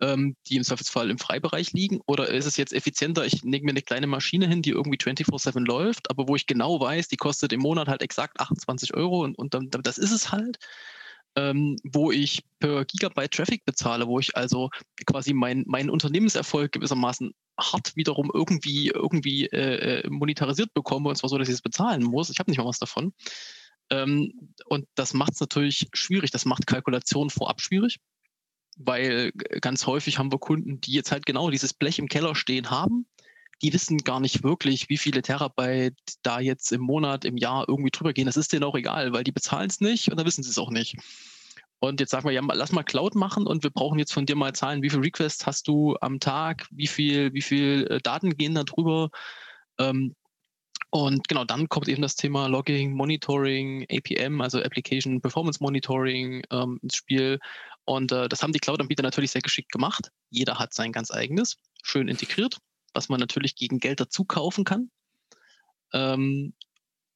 ähm, 0.00 0.36
die 0.46 0.56
im 0.56 0.64
Zweifelsfall 0.64 1.10
im 1.10 1.18
Freibereich 1.18 1.72
liegen? 1.72 2.00
Oder 2.06 2.28
ist 2.28 2.46
es 2.46 2.56
jetzt 2.56 2.72
effizienter, 2.72 3.24
ich 3.24 3.42
lege 3.42 3.64
mir 3.64 3.72
eine 3.72 3.82
kleine 3.82 4.06
Maschine 4.06 4.46
hin, 4.46 4.62
die 4.62 4.70
irgendwie 4.70 4.98
24-7 4.98 5.66
läuft, 5.66 6.10
aber 6.10 6.28
wo 6.28 6.36
ich 6.36 6.46
genau 6.46 6.80
weiß, 6.80 7.08
die 7.08 7.16
kostet 7.16 7.52
im 7.52 7.60
Monat 7.60 7.88
halt 7.88 8.02
exakt 8.02 8.40
28 8.40 8.94
Euro 8.94 9.24
und, 9.24 9.36
und 9.36 9.54
dann, 9.54 9.70
das 9.70 9.98
ist 9.98 10.12
es 10.12 10.32
halt 10.32 10.58
ähm, 11.36 11.76
wo 11.84 12.10
ich 12.10 12.42
per 12.58 12.84
Gigabyte 12.84 13.32
Traffic 13.32 13.64
bezahle, 13.64 14.06
wo 14.06 14.18
ich 14.18 14.36
also 14.36 14.70
quasi 15.06 15.34
mein, 15.34 15.64
meinen 15.66 15.90
Unternehmenserfolg 15.90 16.72
gewissermaßen 16.72 17.32
hart 17.58 17.94
wiederum 17.94 18.30
irgendwie, 18.32 18.88
irgendwie 18.88 19.46
äh, 19.46 20.00
äh, 20.00 20.10
monetarisiert 20.10 20.72
bekomme, 20.74 21.10
und 21.10 21.16
zwar 21.16 21.30
so, 21.30 21.38
dass 21.38 21.48
ich 21.48 21.54
es 21.54 21.62
bezahlen 21.62 22.02
muss. 22.02 22.30
Ich 22.30 22.38
habe 22.38 22.50
nicht 22.50 22.58
mal 22.58 22.66
was 22.66 22.78
davon. 22.78 23.12
Ähm, 23.90 24.50
und 24.66 24.86
das 24.94 25.14
macht 25.14 25.34
es 25.34 25.40
natürlich 25.40 25.88
schwierig. 25.92 26.30
Das 26.30 26.44
macht 26.44 26.66
Kalkulation 26.66 27.30
vorab 27.30 27.60
schwierig, 27.60 27.98
weil 28.76 29.32
ganz 29.60 29.86
häufig 29.86 30.18
haben 30.18 30.32
wir 30.32 30.38
Kunden, 30.38 30.80
die 30.80 30.92
jetzt 30.92 31.12
halt 31.12 31.26
genau 31.26 31.50
dieses 31.50 31.74
Blech 31.74 31.98
im 31.98 32.08
Keller 32.08 32.34
stehen 32.34 32.70
haben. 32.70 33.06
Die 33.62 33.72
wissen 33.72 33.98
gar 33.98 34.20
nicht 34.20 34.42
wirklich, 34.42 34.88
wie 34.88 34.98
viele 34.98 35.22
Terabyte 35.22 35.96
da 36.22 36.40
jetzt 36.40 36.72
im 36.72 36.82
Monat, 36.82 37.24
im 37.24 37.36
Jahr 37.36 37.68
irgendwie 37.68 37.90
drüber 37.90 38.12
gehen. 38.12 38.26
Das 38.26 38.36
ist 38.36 38.52
denen 38.52 38.64
auch 38.64 38.74
egal, 38.74 39.12
weil 39.12 39.24
die 39.24 39.32
bezahlen 39.32 39.70
es 39.70 39.80
nicht 39.80 40.10
und 40.10 40.18
dann 40.18 40.26
wissen 40.26 40.42
sie 40.42 40.50
es 40.50 40.58
auch 40.58 40.70
nicht. 40.70 40.96
Und 41.78 42.00
jetzt 42.00 42.10
sagen 42.10 42.26
wir, 42.26 42.32
ja, 42.32 42.42
lass 42.42 42.72
mal 42.72 42.82
Cloud 42.82 43.14
machen 43.14 43.46
und 43.46 43.62
wir 43.62 43.70
brauchen 43.70 43.98
jetzt 43.98 44.12
von 44.12 44.26
dir 44.26 44.36
mal 44.36 44.54
Zahlen, 44.54 44.82
wie 44.82 44.90
viele 44.90 45.04
Requests 45.04 45.46
hast 45.46 45.68
du 45.68 45.96
am 46.00 46.20
Tag, 46.20 46.66
wie 46.70 46.86
viel, 46.86 47.32
wie 47.34 47.42
viel 47.42 47.86
äh, 47.90 48.00
Daten 48.00 48.36
gehen 48.36 48.54
da 48.54 48.64
drüber. 48.64 49.10
Ähm, 49.78 50.14
und 50.90 51.28
genau, 51.28 51.44
dann 51.44 51.68
kommt 51.68 51.88
eben 51.88 52.02
das 52.02 52.16
Thema 52.16 52.46
Logging, 52.46 52.92
Monitoring, 52.92 53.86
APM, 53.90 54.40
also 54.40 54.62
Application 54.62 55.20
Performance 55.20 55.62
Monitoring 55.62 56.42
ähm, 56.50 56.78
ins 56.82 56.96
Spiel. 56.96 57.38
Und 57.84 58.12
äh, 58.12 58.28
das 58.28 58.42
haben 58.42 58.52
die 58.52 58.58
Cloud-Anbieter 58.58 59.02
natürlich 59.02 59.30
sehr 59.30 59.42
geschickt 59.42 59.70
gemacht. 59.70 60.10
Jeder 60.30 60.58
hat 60.58 60.72
sein 60.72 60.92
ganz 60.92 61.10
eigenes, 61.10 61.58
schön 61.82 62.08
integriert, 62.08 62.58
was 62.96 63.08
man 63.08 63.20
natürlich 63.20 63.54
gegen 63.54 63.78
Geld 63.78 64.00
dazu 64.00 64.24
kaufen 64.24 64.64
kann. 64.64 64.90
Ähm, 65.92 66.54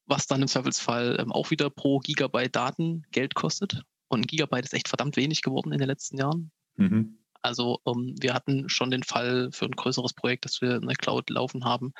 was 0.06 0.26
dann 0.26 0.42
im 0.42 0.48
Zweifelsfall 0.48 1.18
ähm, 1.18 1.32
auch 1.32 1.50
wieder 1.50 1.70
pro 1.70 1.98
Gigabyte 2.00 2.54
Daten 2.54 3.04
Geld 3.10 3.34
kostet. 3.34 3.82
Und 4.08 4.20
ein 4.20 4.26
Gigabyte 4.26 4.64
ist 4.64 4.74
echt 4.74 4.88
verdammt 4.88 5.16
wenig 5.16 5.42
geworden 5.42 5.72
in 5.72 5.78
den 5.78 5.88
letzten 5.88 6.18
Jahren. 6.18 6.50
Mhm. 6.76 7.16
Also 7.42 7.80
ähm, 7.86 8.14
wir 8.20 8.34
hatten 8.34 8.68
schon 8.68 8.90
den 8.90 9.02
Fall 9.02 9.48
für 9.52 9.64
ein 9.64 9.70
größeres 9.70 10.12
Projekt, 10.12 10.44
das 10.44 10.60
wir 10.60 10.76
in 10.76 10.86
der 10.86 10.96
Cloud 10.96 11.30
laufen 11.30 11.64
haben, 11.64 11.92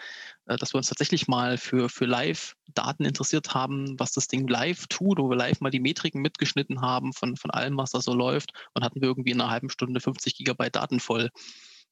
äh, 0.46 0.56
dass 0.56 0.74
wir 0.74 0.78
uns 0.78 0.88
tatsächlich 0.88 1.28
mal 1.28 1.56
für, 1.56 1.88
für 1.88 2.04
Live-Daten 2.04 3.04
interessiert 3.04 3.54
haben, 3.54 3.98
was 3.98 4.12
das 4.12 4.28
Ding 4.28 4.46
live 4.46 4.86
tut, 4.88 5.18
wo 5.18 5.30
wir 5.30 5.36
live 5.36 5.60
mal 5.60 5.70
die 5.70 5.80
Metriken 5.80 6.20
mitgeschnitten 6.20 6.82
haben 6.82 7.14
von, 7.14 7.36
von 7.36 7.50
allem, 7.50 7.78
was 7.78 7.92
da 7.92 8.02
so 8.02 8.12
läuft. 8.12 8.52
Und 8.74 8.84
hatten 8.84 9.00
wir 9.00 9.08
irgendwie 9.08 9.30
in 9.30 9.40
einer 9.40 9.50
halben 9.50 9.70
Stunde 9.70 10.00
50 10.00 10.36
Gigabyte 10.36 10.76
Daten 10.76 11.00
voll. 11.00 11.30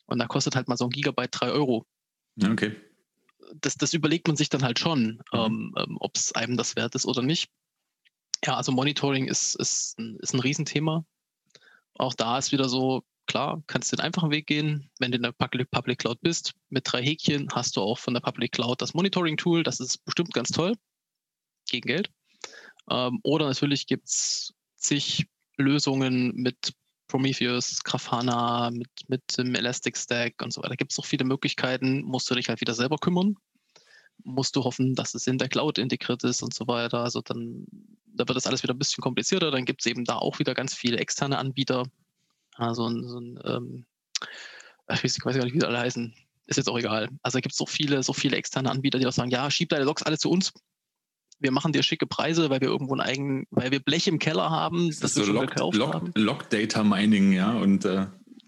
Und 0.09 0.19
da 0.19 0.27
kostet 0.27 0.57
halt 0.57 0.69
mal 0.69 0.77
so 0.77 0.85
ein 0.87 0.91
Gigabyte 0.91 1.31
3 1.33 1.51
Euro. 1.51 1.87
Okay. 2.43 2.75
Das, 3.61 3.77
das 3.77 3.95
überlegt 3.95 4.27
man 4.27 4.37
sich 4.37 4.49
dann 4.49 4.63
halt 4.63 4.79
schon, 4.79 5.23
mhm. 5.33 5.39
ähm, 5.39 5.75
ähm 5.79 5.97
ob 6.01 6.17
es 6.17 6.33
einem 6.33 6.57
das 6.57 6.77
wert 6.77 6.95
ist 6.95 7.07
oder 7.07 7.23
nicht. 7.23 7.49
Ja, 8.45 8.57
also 8.57 8.73
Monitoring 8.73 9.27
ist, 9.27 9.55
ist, 9.57 9.99
ein, 9.99 10.17
ist 10.21 10.35
ein 10.35 10.41
Riesenthema. 10.41 11.05
Auch 11.95 12.15
da 12.15 12.39
ist 12.39 12.53
wieder 12.53 12.69
so, 12.69 13.03
klar, 13.27 13.63
kannst 13.67 13.93
du 13.93 13.97
den 13.97 14.05
einfachen 14.05 14.31
Weg 14.31 14.47
gehen. 14.47 14.91
Wenn 14.99 15.11
du 15.11 15.17
in 15.17 15.23
der 15.23 15.33
Public 15.33 15.99
Cloud 15.99 16.21
bist, 16.21 16.55
mit 16.71 16.91
drei 16.91 17.03
Häkchen 17.03 17.49
hast 17.53 17.77
du 17.77 17.81
auch 17.81 17.99
von 17.99 18.15
der 18.15 18.21
Public 18.21 18.53
Cloud 18.53 18.81
das 18.81 18.95
Monitoring-Tool. 18.95 19.63
Das 19.63 19.81
ist 19.81 20.05
bestimmt 20.05 20.33
ganz 20.33 20.51
toll. 20.51 20.75
Gegen 21.69 21.89
Geld. 21.89 22.11
Ähm, 22.91 23.21
oder 23.23 23.47
natürlich 23.47 23.87
gibt 23.87 24.09
es 24.09 24.55
zig 24.77 25.27
Lösungen 25.57 26.35
mit 26.37 26.73
Prometheus, 27.09 27.83
Grafana, 27.83 28.71
mit, 28.71 28.89
mit 29.09 29.23
dem 29.37 29.55
Elastic 29.55 29.97
Stack 29.97 30.35
und 30.43 30.53
so 30.53 30.61
weiter. 30.61 30.71
Da 30.71 30.77
gibt 30.77 30.93
es 30.93 30.99
noch 30.99 31.07
viele 31.07 31.25
Möglichkeiten. 31.25 32.03
Musst 32.03 32.31
du 32.31 32.35
dich 32.35 32.49
halt 32.49 32.61
wieder 32.61 32.75
selber 32.75 32.99
kümmern 32.99 33.37
musst 34.25 34.57
du 34.57 34.65
hoffen, 34.65 34.95
dass 34.97 35.15
es 35.15 35.27
in 35.27 35.39
der 35.39 35.49
Cloud 35.49 35.79
integriert 35.79 36.25
ist 36.25 36.43
und 36.43 36.53
so 36.53 36.67
weiter. 36.67 36.99
Also 36.99 37.21
dann 37.21 37.67
da 38.19 38.27
wird 38.27 38.37
das 38.37 38.47
alles 38.47 38.63
wieder 38.63 38.75
ein 38.75 38.79
bisschen 38.79 39.03
komplizierter. 39.03 39.51
Dann 39.51 39.65
gibt 39.65 39.81
es 39.81 39.87
eben 39.87 40.05
da 40.05 40.17
auch 40.17 40.39
wieder 40.39 40.55
ganz 40.55 40.75
viele 40.75 40.99
externe 40.99 41.39
Anbieter. 41.39 41.85
Also 42.57 42.89
so 43.07 43.21
ein, 43.21 43.39
ähm, 43.45 43.87
ich 44.93 45.05
weiß, 45.05 45.19
gar 45.19 45.33
nicht, 45.33 45.55
wie 45.55 45.59
die 45.59 45.65
alle 45.65 45.79
heißen. 45.79 46.15
Ist 46.47 46.57
jetzt 46.57 46.69
auch 46.69 46.79
egal. 46.79 47.09
Also 47.23 47.39
gibt 47.41 47.53
es 47.53 47.59
so 47.59 47.67
viele, 47.67 48.03
so 48.03 48.13
viele 48.13 48.37
externe 48.37 48.71
Anbieter, 48.71 48.99
die 48.99 49.07
auch 49.07 49.13
sagen, 49.13 49.31
ja, 49.31 49.51
schieb 49.51 49.69
deine 49.69 49.85
Logs 49.85 50.03
alle 50.03 50.19
zu 50.19 50.31
uns. 50.31 50.53
Wir 51.41 51.53
machen 51.53 51.73
dir 51.73 51.83
schicke 51.83 52.07
Preise, 52.07 52.51
weil 52.51 52.61
wir 52.61 52.69
irgendwo 52.69 52.95
einen 52.95 53.01
eigenen, 53.01 53.47
weil 53.51 53.71
wir 53.71 53.81
Blech 53.81 54.09
im 54.09 54.19
Keller 54.19 54.51
haben, 54.51 54.89
das, 54.89 55.01
das 55.01 55.17
wir 55.17 55.23
so 55.23 55.27
schon 55.27 55.37
Log, 55.37 55.51
gekauft 55.51 55.77
Log, 55.77 55.95
haben. 55.95 56.13
Log 56.15 56.51
Data 56.51 56.83
Mining, 56.83 57.33
ja. 57.33 57.53
Und 57.53 57.85
äh 57.85 58.07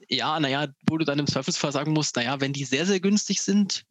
ja, 0.09 0.41
naja, 0.41 0.67
wo 0.89 0.99
du 0.99 1.05
dann 1.05 1.21
im 1.21 1.29
Zweifelsfall 1.29 1.71
sagen 1.71 1.93
musst, 1.93 2.17
naja, 2.17 2.41
wenn 2.41 2.53
die 2.53 2.65
sehr, 2.65 2.85
sehr 2.85 2.99
günstig 2.99 3.43
sind, 3.43 3.85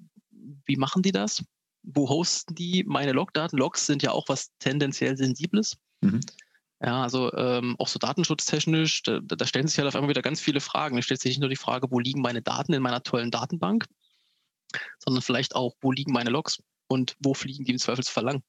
wie 0.65 0.75
machen 0.75 1.01
die 1.01 1.13
das? 1.13 1.43
wo 1.83 2.09
hosten 2.09 2.55
die 2.55 2.83
meine 2.87 3.11
Logdaten? 3.11 3.57
Logs 3.57 3.85
sind 3.85 4.03
ja 4.03 4.11
auch 4.11 4.27
was 4.27 4.51
tendenziell 4.59 5.17
Sensibles. 5.17 5.77
Mhm. 6.01 6.21
Ja, 6.81 7.03
also 7.03 7.33
ähm, 7.33 7.75
auch 7.77 7.89
so 7.89 7.99
datenschutztechnisch, 7.99 9.03
da, 9.03 9.19
da, 9.19 9.45
stellen 9.45 9.67
sich 9.67 9.77
halt 9.77 9.87
auf 9.87 9.95
einmal 9.95 10.09
wieder 10.09 10.21
ganz 10.21 10.39
viele 10.39 10.61
Fragen. 10.61 10.95
Da 10.95 11.01
stellt 11.01 11.19
sich 11.19 11.31
nicht 11.31 11.41
nur 11.41 11.49
die 11.49 11.57
Frage, 11.57 11.91
wo 11.91 11.99
liegen 11.99 12.21
meine 12.21 12.41
Daten 12.41 12.73
in 12.73 12.81
meiner 12.81 13.03
tollen 13.03 13.31
Datenbank, 13.31 13.85
sondern 14.97 15.21
vielleicht 15.21 15.55
auch, 15.55 15.75
wo 15.81 15.91
liegen 15.91 16.13
meine 16.13 16.29
Logs 16.29 16.63
und 16.87 17.17
wo 17.19 17.33
fliegen 17.33 17.65
die 17.65 17.73
im 17.73 17.79
Zweifelsfall 17.79 18.23
lang. 18.23 18.43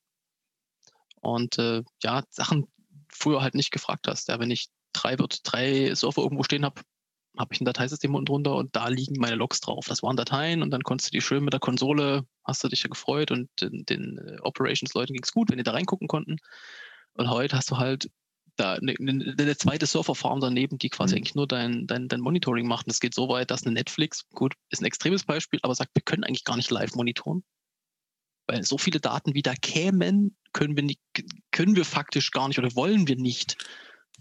Und 1.21 1.59
äh, 1.59 1.83
ja, 2.03 2.23
Sachen 2.31 2.67
früher 3.09 3.43
halt 3.43 3.55
nicht 3.55 3.71
gefragt 3.71 4.07
hast. 4.09 4.29
Ja, 4.29 4.39
wenn 4.39 4.51
ich 4.51 4.69
drei, 4.93 5.17
drei 5.17 5.95
Server 5.95 6.23
irgendwo 6.23 6.43
stehen 6.43 6.65
habe, 6.65 6.81
habe 7.39 7.55
ich 7.55 7.61
ein 7.61 7.65
Dateisystem 7.65 8.15
unten 8.15 8.27
drunter 8.27 8.57
und 8.57 8.75
da 8.75 8.89
liegen 8.89 9.21
meine 9.21 9.37
Logs 9.37 9.61
drauf. 9.61 9.87
Das 9.87 10.03
waren 10.03 10.17
Dateien 10.17 10.63
und 10.63 10.71
dann 10.71 10.83
konntest 10.83 11.09
du 11.09 11.17
die 11.17 11.21
schön 11.21 11.45
mit 11.45 11.53
der 11.53 11.61
Konsole, 11.61 12.25
hast 12.45 12.65
du 12.65 12.69
dich 12.69 12.83
ja 12.83 12.89
gefreut 12.89 13.31
und 13.31 13.49
den, 13.61 13.85
den 13.87 14.19
äh, 14.19 14.39
Operations-Leuten 14.43 15.13
ging 15.13 15.23
es 15.23 15.33
gut, 15.33 15.51
wenn 15.51 15.59
die 15.59 15.65
da 15.65 15.73
reingucken 15.73 16.09
konnten. 16.09 16.37
Und 17.15 17.31
heute 17.31 17.57
hast 17.57 17.71
du 17.71 17.79
halt 17.79 18.11
da 18.57 18.75
eine, 18.75 18.95
eine, 18.99 19.35
eine 19.39 19.57
zweite 19.57 19.87
Serverfarm 19.87 20.41
daneben, 20.41 20.79
die 20.79 20.91
quasi 20.91 21.15
mhm. 21.15 21.19
eigentlich 21.19 21.35
nur 21.35 21.47
dein, 21.47 21.87
dein, 21.87 22.09
dein 22.09 22.21
Monitoring 22.21 22.67
macht. 22.67 22.87
Und 22.87 22.93
es 22.93 23.01
geht 23.01 23.15
so 23.15 23.29
weit, 23.29 23.51
dass 23.51 23.65
eine 23.65 23.75
Netflix, 23.75 24.29
gut, 24.31 24.55
ist 24.71 24.83
ein 24.83 24.87
extremes 24.87 25.25
Beispiel, 25.25 25.61
aber 25.63 25.75
sagt, 25.75 25.95
wir 25.95 26.03
können 26.03 26.25
eigentlich 26.25 26.45
gar 26.45 26.57
nicht 26.57 26.71
live 26.71 26.95
monitoren. 26.95 27.45
Weil 28.51 28.65
so 28.65 28.79
viele 28.79 29.01
Daten 29.01 29.35
wie 29.35 29.43
da 29.43 29.55
kämen, 29.55 30.37
können 30.53 30.77
wir, 30.77 30.83
nicht, 30.83 31.01
können 31.53 31.77
wir 31.77 31.85
faktisch 31.85 32.31
gar 32.33 32.49
nicht 32.49 32.59
oder 32.59 32.75
wollen 32.75 33.07
wir 33.07 33.17
nicht 33.17 33.57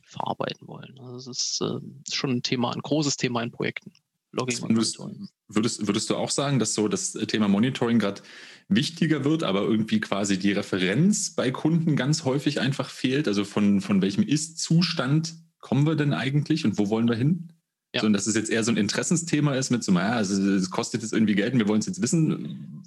verarbeiten 0.03 0.67
wollen. 0.67 0.99
Also 0.99 1.15
das 1.15 1.27
ist 1.27 1.61
äh, 1.61 1.79
schon 2.11 2.31
ein 2.31 2.43
Thema, 2.43 2.71
ein 2.71 2.81
großes 2.81 3.17
Thema 3.17 3.41
in 3.41 3.51
Projekten. 3.51 3.91
Logging 4.31 4.61
und 4.61 4.73
Monitoring. 4.73 5.29
Würdest, 5.47 5.87
würdest 5.87 6.09
du 6.09 6.15
auch 6.15 6.29
sagen, 6.29 6.59
dass 6.59 6.75
so 6.75 6.87
das 6.87 7.13
Thema 7.13 7.47
Monitoring 7.47 7.97
gerade 7.97 8.21
wichtiger 8.67 9.23
wird, 9.25 9.41
aber 9.41 9.61
irgendwie 9.61 9.99
quasi 9.99 10.37
die 10.37 10.51
Referenz 10.51 11.31
bei 11.31 11.49
Kunden 11.49 11.95
ganz 11.95 12.25
häufig 12.25 12.59
einfach 12.59 12.89
fehlt? 12.89 13.27
Also 13.27 13.43
von, 13.43 13.81
von 13.81 14.01
welchem 14.03 14.23
Ist-Zustand 14.23 15.33
kommen 15.59 15.87
wir 15.87 15.95
denn 15.95 16.13
eigentlich 16.13 16.65
und 16.65 16.77
wo 16.77 16.89
wollen 16.89 17.07
wir 17.07 17.15
hin? 17.15 17.53
Ja. 17.93 18.01
So, 18.01 18.07
und 18.07 18.13
dass 18.13 18.27
es 18.27 18.35
jetzt 18.35 18.51
eher 18.51 18.63
so 18.63 18.71
ein 18.71 18.77
Interessensthema 18.77 19.55
ist 19.55 19.71
mit 19.71 19.83
so, 19.83 19.91
naja, 19.91 20.11
also 20.11 20.39
es 20.51 20.69
kostet 20.69 21.01
jetzt 21.01 21.13
irgendwie 21.13 21.33
Geld 21.33 21.53
und 21.53 21.59
wir 21.59 21.67
wollen 21.67 21.79
es 21.79 21.87
jetzt 21.87 22.01
wissen. 22.03 22.83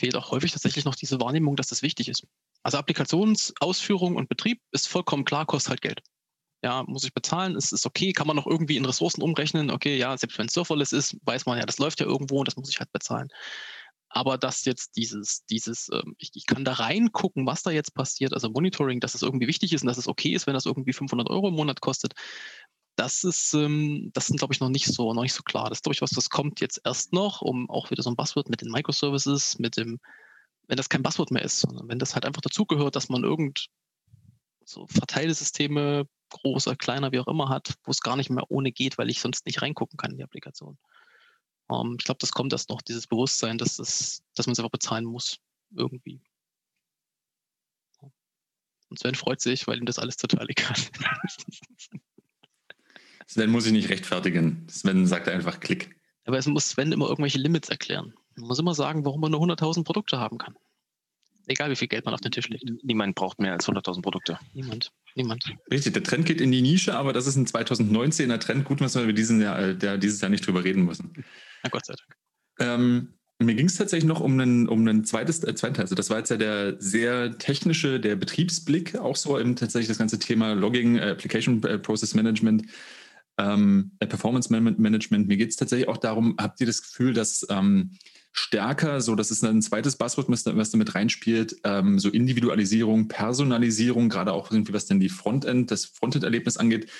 Fehlt 0.00 0.16
auch 0.16 0.30
häufig 0.30 0.50
tatsächlich 0.50 0.86
noch 0.86 0.94
diese 0.94 1.20
Wahrnehmung, 1.20 1.56
dass 1.56 1.68
das 1.68 1.82
wichtig 1.82 2.08
ist. 2.08 2.26
Also 2.62 2.78
Applikationsausführung 2.78 4.16
und 4.16 4.30
Betrieb 4.30 4.62
ist 4.72 4.88
vollkommen 4.88 5.26
klar, 5.26 5.44
kostet 5.44 5.70
halt 5.70 5.82
Geld. 5.82 6.02
ja, 6.64 6.84
muss 6.86 7.04
ich 7.04 7.12
bezahlen, 7.12 7.54
ist 7.54 7.70
es 7.72 7.84
okay, 7.84 8.12
kann 8.12 8.26
man 8.26 8.36
noch 8.36 8.46
irgendwie 8.46 8.78
in 8.78 8.86
Ressourcen 8.86 9.20
umrechnen, 9.20 9.70
okay, 9.70 9.98
ja, 9.98 10.16
selbst 10.16 10.38
wenn 10.38 10.46
es 10.46 10.54
serverless 10.54 10.92
ist, 10.92 11.18
weiß 11.24 11.44
man 11.44 11.58
ja, 11.58 11.66
das 11.66 11.78
läuft 11.78 12.00
ja 12.00 12.06
irgendwo 12.06 12.38
und 12.38 12.48
das 12.48 12.56
muss 12.56 12.70
ich 12.70 12.78
halt 12.78 12.90
bezahlen. 12.92 13.28
Aber 14.08 14.38
dass 14.38 14.64
jetzt 14.64 14.96
dieses, 14.96 15.44
dieses, 15.46 15.90
ähm, 15.92 16.14
ich, 16.18 16.30
ich, 16.34 16.46
kann 16.46 16.64
da 16.64 16.72
reingucken, 16.72 17.46
was 17.46 17.62
da 17.62 17.70
jetzt 17.70 17.94
passiert, 17.94 18.32
also 18.32 18.48
Monitoring, 18.48 19.00
dass 19.00 19.14
es 19.14 19.22
irgendwie 19.22 19.46
wichtig 19.48 19.72
ist 19.74 19.82
und 19.82 19.88
dass 19.88 19.98
es 19.98 20.08
okay 20.08 20.30
ist, 20.30 20.46
wenn 20.46 20.54
das 20.54 20.66
irgendwie 20.66 20.94
500 20.94 21.28
Euro 21.28 21.48
im 21.48 21.54
Monat 21.54 21.80
kostet, 21.82 22.14
das 22.96 23.24
ist, 23.24 23.54
ähm, 23.54 24.10
das 24.14 24.26
sind, 24.26 24.38
glaube 24.38 24.52
ich, 24.52 24.60
noch 24.60 24.68
nicht 24.68 24.86
so, 24.86 25.12
noch 25.12 25.22
nicht 25.22 25.34
so 25.34 25.42
klar. 25.42 25.68
Das 25.68 25.78
ist, 25.78 25.82
glaube 25.84 25.94
ich, 25.94 26.02
was, 26.02 26.10
das 26.10 26.30
kommt 26.30 26.60
jetzt 26.60 26.80
erst 26.84 27.12
noch, 27.12 27.40
um 27.40 27.68
auch 27.70 27.90
wieder 27.90 28.02
so 28.02 28.10
ein 28.10 28.16
Buzzword 28.16 28.50
mit 28.50 28.60
den 28.60 28.70
Microservices, 28.70 29.58
mit 29.58 29.76
dem, 29.76 30.00
wenn 30.68 30.76
das 30.76 30.88
kein 30.88 31.02
Buzzword 31.02 31.30
mehr 31.30 31.42
ist, 31.42 31.60
sondern 31.60 31.88
wenn 31.88 31.98
das 31.98 32.14
halt 32.14 32.24
einfach 32.26 32.42
dazugehört, 32.42 32.96
dass 32.96 33.08
man 33.08 33.24
irgend 33.24 33.68
so 34.64 34.86
verteilte 34.86 35.34
Systeme, 35.34 36.06
großer, 36.30 36.76
kleiner, 36.76 37.10
wie 37.12 37.18
auch 37.18 37.26
immer 37.26 37.48
hat, 37.48 37.74
wo 37.84 37.90
es 37.90 38.00
gar 38.00 38.16
nicht 38.16 38.30
mehr 38.30 38.50
ohne 38.50 38.70
geht, 38.70 38.98
weil 38.98 39.10
ich 39.10 39.20
sonst 39.20 39.46
nicht 39.46 39.62
reingucken 39.62 39.96
kann 39.96 40.12
in 40.12 40.18
die 40.18 40.24
Applikation. 40.24 40.78
Ähm, 41.70 41.96
ich 41.98 42.04
glaube, 42.04 42.18
das 42.18 42.32
kommt 42.32 42.52
erst 42.52 42.68
noch, 42.70 42.82
dieses 42.82 43.06
Bewusstsein, 43.06 43.58
dass, 43.58 43.76
das, 43.76 44.22
dass 44.34 44.46
man 44.46 44.52
es 44.52 44.58
einfach 44.58 44.70
bezahlen 44.70 45.04
muss, 45.04 45.38
irgendwie. 45.74 46.22
Und 48.90 48.98
Sven 48.98 49.14
freut 49.14 49.40
sich, 49.40 49.66
weil 49.68 49.78
ihm 49.78 49.86
das 49.86 49.98
alles 49.98 50.16
total 50.16 50.46
egal 50.48 50.76
ist. 50.76 51.46
Sven 53.30 53.50
muss 53.50 53.62
sich 53.62 53.72
nicht 53.72 53.90
rechtfertigen. 53.90 54.66
Sven 54.68 55.06
sagt 55.06 55.28
einfach 55.28 55.60
Klick. 55.60 55.94
Aber 56.24 56.36
es 56.36 56.46
muss 56.46 56.70
Sven 56.70 56.90
immer 56.90 57.08
irgendwelche 57.08 57.38
Limits 57.38 57.68
erklären. 57.68 58.12
Man 58.34 58.48
muss 58.48 58.58
immer 58.58 58.74
sagen, 58.74 59.04
warum 59.04 59.20
man 59.20 59.30
nur 59.30 59.40
100.000 59.40 59.84
Produkte 59.84 60.18
haben 60.18 60.36
kann. 60.36 60.56
Egal, 61.46 61.70
wie 61.70 61.76
viel 61.76 61.86
Geld 61.86 62.04
man 62.04 62.14
auf 62.14 62.20
den 62.20 62.32
Tisch 62.32 62.48
legt. 62.48 62.64
Niemand 62.82 63.14
braucht 63.14 63.38
mehr 63.38 63.52
als 63.52 63.68
100.000 63.68 64.02
Produkte. 64.02 64.36
Niemand. 64.52 64.90
Niemand. 65.14 65.44
Richtig, 65.70 65.92
der 65.92 66.02
Trend 66.02 66.26
geht 66.26 66.40
in 66.40 66.50
die 66.50 66.60
Nische, 66.60 66.96
aber 66.96 67.12
das 67.12 67.28
ist 67.28 67.36
ein 67.36 67.46
2019er 67.46 68.38
Trend. 68.38 68.64
Gut, 68.64 68.80
dass 68.80 68.96
wir 68.96 69.12
diesen 69.12 69.40
Jahr, 69.40 69.60
äh, 69.60 69.76
der, 69.76 69.96
dieses 69.96 70.20
Jahr 70.20 70.30
nicht 70.30 70.44
drüber 70.44 70.64
reden 70.64 70.84
müssen. 70.84 71.12
Na 71.62 71.70
Gott 71.70 71.86
sei 71.86 71.94
Dank. 71.94 72.16
Ähm, 72.58 73.14
mir 73.38 73.54
ging 73.54 73.66
es 73.66 73.76
tatsächlich 73.76 74.08
noch 74.08 74.20
um 74.20 74.38
ein 74.40 74.68
um 74.68 74.80
einen 74.80 75.04
zweites, 75.04 75.44
äh, 75.44 75.54
zweiten 75.54 75.74
Teil. 75.74 75.84
Also 75.84 75.94
das 75.94 76.10
war 76.10 76.18
jetzt 76.18 76.30
ja 76.30 76.36
der 76.36 76.80
sehr 76.80 77.38
technische, 77.38 78.00
der 78.00 78.16
Betriebsblick, 78.16 78.96
auch 78.96 79.16
so 79.16 79.38
eben 79.38 79.54
tatsächlich 79.54 79.88
das 79.88 79.98
ganze 79.98 80.18
Thema 80.18 80.52
Logging, 80.54 80.96
äh, 80.96 81.10
Application 81.10 81.62
äh, 81.62 81.78
Process 81.78 82.14
Management, 82.14 82.64
ähm, 83.40 83.92
Performance 83.98 84.52
Management. 84.52 85.28
Mir 85.28 85.36
geht 85.36 85.50
es 85.50 85.56
tatsächlich 85.56 85.88
auch 85.88 85.96
darum, 85.96 86.36
habt 86.38 86.60
ihr 86.60 86.66
das 86.66 86.82
Gefühl, 86.82 87.14
dass 87.14 87.46
ähm, 87.48 87.96
stärker, 88.32 89.00
so 89.00 89.14
das 89.14 89.30
ist 89.30 89.42
ein 89.44 89.62
zweites 89.62 89.96
Buzzword, 89.96 90.28
was 90.28 90.44
da, 90.44 90.56
was 90.56 90.70
da 90.70 90.78
mit 90.78 90.94
reinspielt, 90.94 91.56
ähm, 91.64 91.98
so 91.98 92.10
Individualisierung, 92.10 93.08
Personalisierung, 93.08 94.08
gerade 94.08 94.32
auch 94.32 94.50
irgendwie, 94.50 94.72
was 94.72 94.86
denn 94.86 95.00
die 95.00 95.08
Frontend, 95.08 95.70
das 95.70 95.86
Frontend-Erlebnis 95.86 96.56
angeht, 96.56 96.90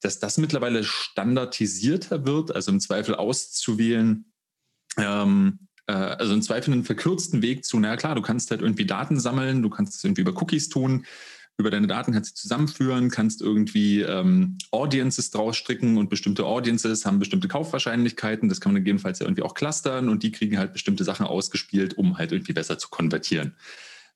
dass 0.00 0.18
das 0.18 0.38
mittlerweile 0.38 0.82
standardisierter 0.82 2.26
wird, 2.26 2.54
also 2.54 2.72
im 2.72 2.80
Zweifel 2.80 3.14
auszuwählen, 3.14 4.32
ähm, 4.96 5.68
äh, 5.86 5.92
also 5.92 6.34
im 6.34 6.42
Zweifel 6.42 6.72
einen 6.72 6.84
verkürzten 6.84 7.42
Weg 7.42 7.64
zu, 7.64 7.78
na 7.78 7.96
klar, 7.96 8.14
du 8.14 8.22
kannst 8.22 8.50
halt 8.50 8.62
irgendwie 8.62 8.86
Daten 8.86 9.20
sammeln, 9.20 9.62
du 9.62 9.70
kannst 9.70 9.96
es 9.96 10.04
irgendwie 10.04 10.22
über 10.22 10.40
Cookies 10.40 10.68
tun, 10.68 11.04
über 11.58 11.70
deine 11.70 11.86
Daten 11.86 12.12
kannst 12.12 12.32
du 12.32 12.34
zusammenführen, 12.40 13.10
kannst 13.10 13.42
irgendwie 13.42 14.00
ähm, 14.00 14.58
Audiences 14.70 15.30
draus 15.30 15.56
stricken 15.56 15.96
und 15.96 16.08
bestimmte 16.08 16.44
Audiences 16.44 17.04
haben 17.04 17.18
bestimmte 17.18 17.48
Kaufwahrscheinlichkeiten. 17.48 18.48
Das 18.48 18.60
kann 18.60 18.72
man 18.72 18.82
gegebenenfalls 18.82 19.18
ja 19.18 19.26
irgendwie 19.26 19.42
auch 19.42 19.54
clustern 19.54 20.08
und 20.08 20.22
die 20.22 20.32
kriegen 20.32 20.58
halt 20.58 20.72
bestimmte 20.72 21.04
Sachen 21.04 21.26
ausgespielt, 21.26 21.94
um 21.94 22.18
halt 22.18 22.32
irgendwie 22.32 22.52
besser 22.52 22.78
zu 22.78 22.88
konvertieren. 22.88 23.54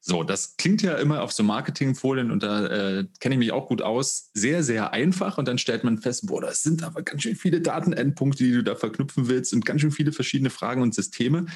So, 0.01 0.23
das 0.23 0.57
klingt 0.57 0.83
ja 0.83 0.95
immer 0.95 1.23
auf 1.23 1.33
so 1.33 1.43
Marketingfolien 1.43 2.31
und 2.31 2.43
da 2.43 2.67
äh, 2.67 3.07
kenne 3.19 3.35
ich 3.35 3.39
mich 3.41 3.53
auch 3.53 3.67
gut 3.67 3.83
aus. 3.83 4.31
Sehr, 4.35 4.63
sehr 4.63 4.93
einfach 4.93 5.37
und 5.37 5.49
dann 5.49 5.59
stellt 5.59 5.83
man 5.85 5.99
fest, 5.99 6.27
boah, 6.27 6.41
das 6.41 6.63
sind 6.63 6.85
aber 6.85 7.03
ganz 7.03 7.23
schön 7.23 7.35
viele 7.35 7.61
Datenendpunkte, 7.61 8.45
die 8.45 8.53
du 8.53 8.63
da 8.63 8.77
verknüpfen 8.77 9.29
willst 9.29 9.53
und 9.53 9.67
ganz 9.67 9.81
schön 9.81 9.91
viele 9.91 10.13
verschiedene 10.13 10.51
Fragen 10.51 10.83
und 10.83 10.95
Systeme. 10.95 11.47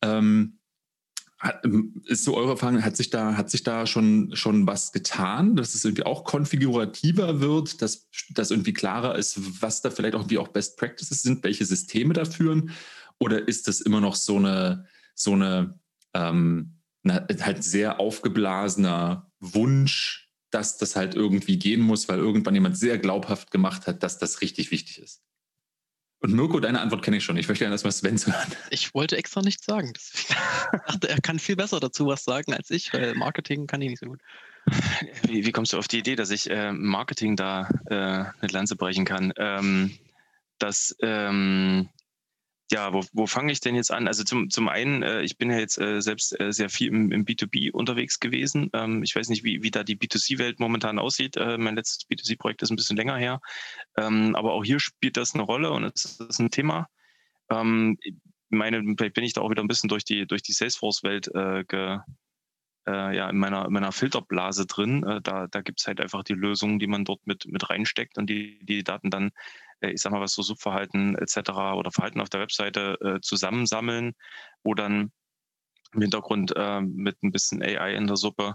Ähm, 0.00 0.59
ähm, 1.64 2.02
ist 2.04 2.24
so 2.24 2.36
eure 2.36 2.50
Erfahrung, 2.50 2.84
hat 2.84 2.96
sich 2.96 3.10
da, 3.10 3.36
hat 3.36 3.50
sich 3.50 3.62
da 3.62 3.86
schon, 3.86 4.30
schon 4.34 4.66
was 4.66 4.92
getan, 4.92 5.56
dass 5.56 5.74
es 5.74 5.84
irgendwie 5.84 6.04
auch 6.04 6.24
konfigurativer 6.24 7.40
wird, 7.40 7.80
dass, 7.80 8.08
dass 8.30 8.50
irgendwie 8.50 8.74
klarer 8.74 9.16
ist, 9.16 9.62
was 9.62 9.80
da 9.80 9.90
vielleicht 9.90 10.14
auch 10.14 10.28
wie 10.28 10.38
auch 10.38 10.48
Best 10.48 10.76
Practices 10.78 11.22
sind, 11.22 11.42
welche 11.42 11.64
Systeme 11.64 12.12
da 12.12 12.24
führen? 12.24 12.70
Oder 13.18 13.48
ist 13.48 13.68
das 13.68 13.80
immer 13.80 14.00
noch 14.00 14.16
so 14.16 14.36
eine, 14.36 14.86
so 15.14 15.32
eine, 15.32 15.78
ähm, 16.14 16.78
eine 17.04 17.26
halt 17.40 17.64
sehr 17.64 18.00
aufgeblasener 18.00 19.30
Wunsch, 19.40 20.30
dass 20.50 20.76
das 20.76 20.96
halt 20.96 21.14
irgendwie 21.14 21.58
gehen 21.58 21.80
muss, 21.80 22.08
weil 22.08 22.18
irgendwann 22.18 22.54
jemand 22.54 22.76
sehr 22.76 22.98
glaubhaft 22.98 23.50
gemacht 23.50 23.86
hat, 23.86 24.02
dass 24.02 24.18
das 24.18 24.42
richtig 24.42 24.70
wichtig 24.70 24.98
ist? 24.98 25.22
Und 26.20 26.34
Mirko, 26.34 26.60
deine 26.60 26.80
Antwort 26.80 27.02
kenne 27.02 27.16
ich 27.16 27.24
schon. 27.24 27.38
Ich 27.38 27.48
möchte 27.48 27.64
gerne 27.64 27.74
erstmal 27.74 27.92
Sven 27.92 28.18
zu 28.18 28.30
hören. 28.30 28.52
Ich 28.68 28.92
wollte 28.94 29.16
extra 29.16 29.40
nichts 29.40 29.64
sagen. 29.64 29.92
Dachte, 30.86 31.08
er 31.08 31.20
kann 31.20 31.38
viel 31.38 31.56
besser 31.56 31.80
dazu 31.80 32.06
was 32.06 32.24
sagen 32.24 32.52
als 32.52 32.70
ich, 32.70 32.92
weil 32.92 33.14
Marketing 33.14 33.66
kann 33.66 33.80
ich 33.80 33.90
nicht 33.90 34.00
so 34.00 34.06
gut. 34.06 34.20
Wie, 35.22 35.46
wie 35.46 35.52
kommst 35.52 35.72
du 35.72 35.78
auf 35.78 35.88
die 35.88 35.98
Idee, 35.98 36.16
dass 36.16 36.30
ich 36.30 36.50
äh, 36.50 36.72
Marketing 36.72 37.36
da 37.36 37.68
äh, 37.86 37.94
eine 37.94 38.52
Lanze 38.52 38.76
brechen 38.76 39.06
kann? 39.06 39.32
Ähm, 39.38 39.98
dass 40.58 40.94
ähm, 41.00 41.88
ja, 42.70 42.92
wo, 42.92 43.04
wo 43.12 43.26
fange 43.26 43.52
ich 43.52 43.60
denn 43.60 43.74
jetzt 43.74 43.90
an? 43.90 44.06
Also 44.06 44.22
zum, 44.22 44.48
zum 44.50 44.68
einen, 44.68 45.02
äh, 45.02 45.22
ich 45.22 45.36
bin 45.36 45.50
ja 45.50 45.58
jetzt 45.58 45.78
äh, 45.78 46.00
selbst 46.00 46.38
äh, 46.38 46.52
sehr 46.52 46.68
viel 46.68 46.88
im, 46.88 47.10
im 47.10 47.24
B2B 47.24 47.72
unterwegs 47.72 48.20
gewesen. 48.20 48.70
Ähm, 48.72 49.02
ich 49.02 49.14
weiß 49.16 49.28
nicht, 49.28 49.44
wie, 49.44 49.62
wie 49.62 49.70
da 49.70 49.82
die 49.82 49.96
B2C-Welt 49.96 50.60
momentan 50.60 50.98
aussieht. 50.98 51.36
Äh, 51.36 51.58
mein 51.58 51.74
letztes 51.74 52.08
B2C-Projekt 52.08 52.62
ist 52.62 52.70
ein 52.70 52.76
bisschen 52.76 52.96
länger 52.96 53.16
her. 53.16 53.40
Ähm, 53.96 54.36
aber 54.36 54.52
auch 54.52 54.64
hier 54.64 54.78
spielt 54.78 55.16
das 55.16 55.34
eine 55.34 55.42
Rolle 55.42 55.70
und 55.72 55.84
es 55.84 56.20
ist 56.20 56.38
ein 56.38 56.50
Thema. 56.50 56.88
Ähm, 57.50 57.98
meine, 58.50 58.82
vielleicht 58.96 59.14
bin 59.14 59.24
ich 59.24 59.32
da 59.32 59.40
auch 59.40 59.50
wieder 59.50 59.62
ein 59.62 59.68
bisschen 59.68 59.88
durch 59.88 60.04
die, 60.04 60.26
durch 60.26 60.42
die 60.42 60.52
Salesforce-Welt 60.52 61.28
äh, 61.34 61.64
äh, 62.86 63.16
ja, 63.16 63.28
in 63.28 63.36
meiner, 63.36 63.66
in 63.66 63.72
meiner 63.72 63.92
Filterblase 63.92 64.66
drin. 64.66 65.04
Äh, 65.04 65.20
da 65.22 65.46
da 65.48 65.60
gibt 65.60 65.80
es 65.80 65.86
halt 65.86 66.00
einfach 66.00 66.24
die 66.24 66.34
Lösungen, 66.34 66.78
die 66.78 66.86
man 66.86 67.04
dort 67.04 67.26
mit, 67.26 67.46
mit 67.46 67.68
reinsteckt 67.68 68.18
und 68.18 68.28
die 68.28 68.58
die 68.64 68.84
Daten 68.84 69.10
dann 69.10 69.32
ich 69.80 70.00
sag 70.00 70.12
mal, 70.12 70.20
was 70.20 70.34
so 70.34 70.42
Suchverhalten 70.42 71.16
etc. 71.16 71.50
oder 71.74 71.90
Verhalten 71.90 72.20
auf 72.20 72.28
der 72.28 72.40
Webseite 72.40 72.98
äh, 73.00 73.20
zusammensammeln, 73.20 74.12
wo 74.62 74.74
dann 74.74 75.12
im 75.92 76.02
Hintergrund 76.02 76.52
äh, 76.56 76.80
mit 76.80 77.22
ein 77.22 77.32
bisschen 77.32 77.62
AI 77.62 77.94
in 77.94 78.06
der 78.06 78.16
Suppe 78.16 78.54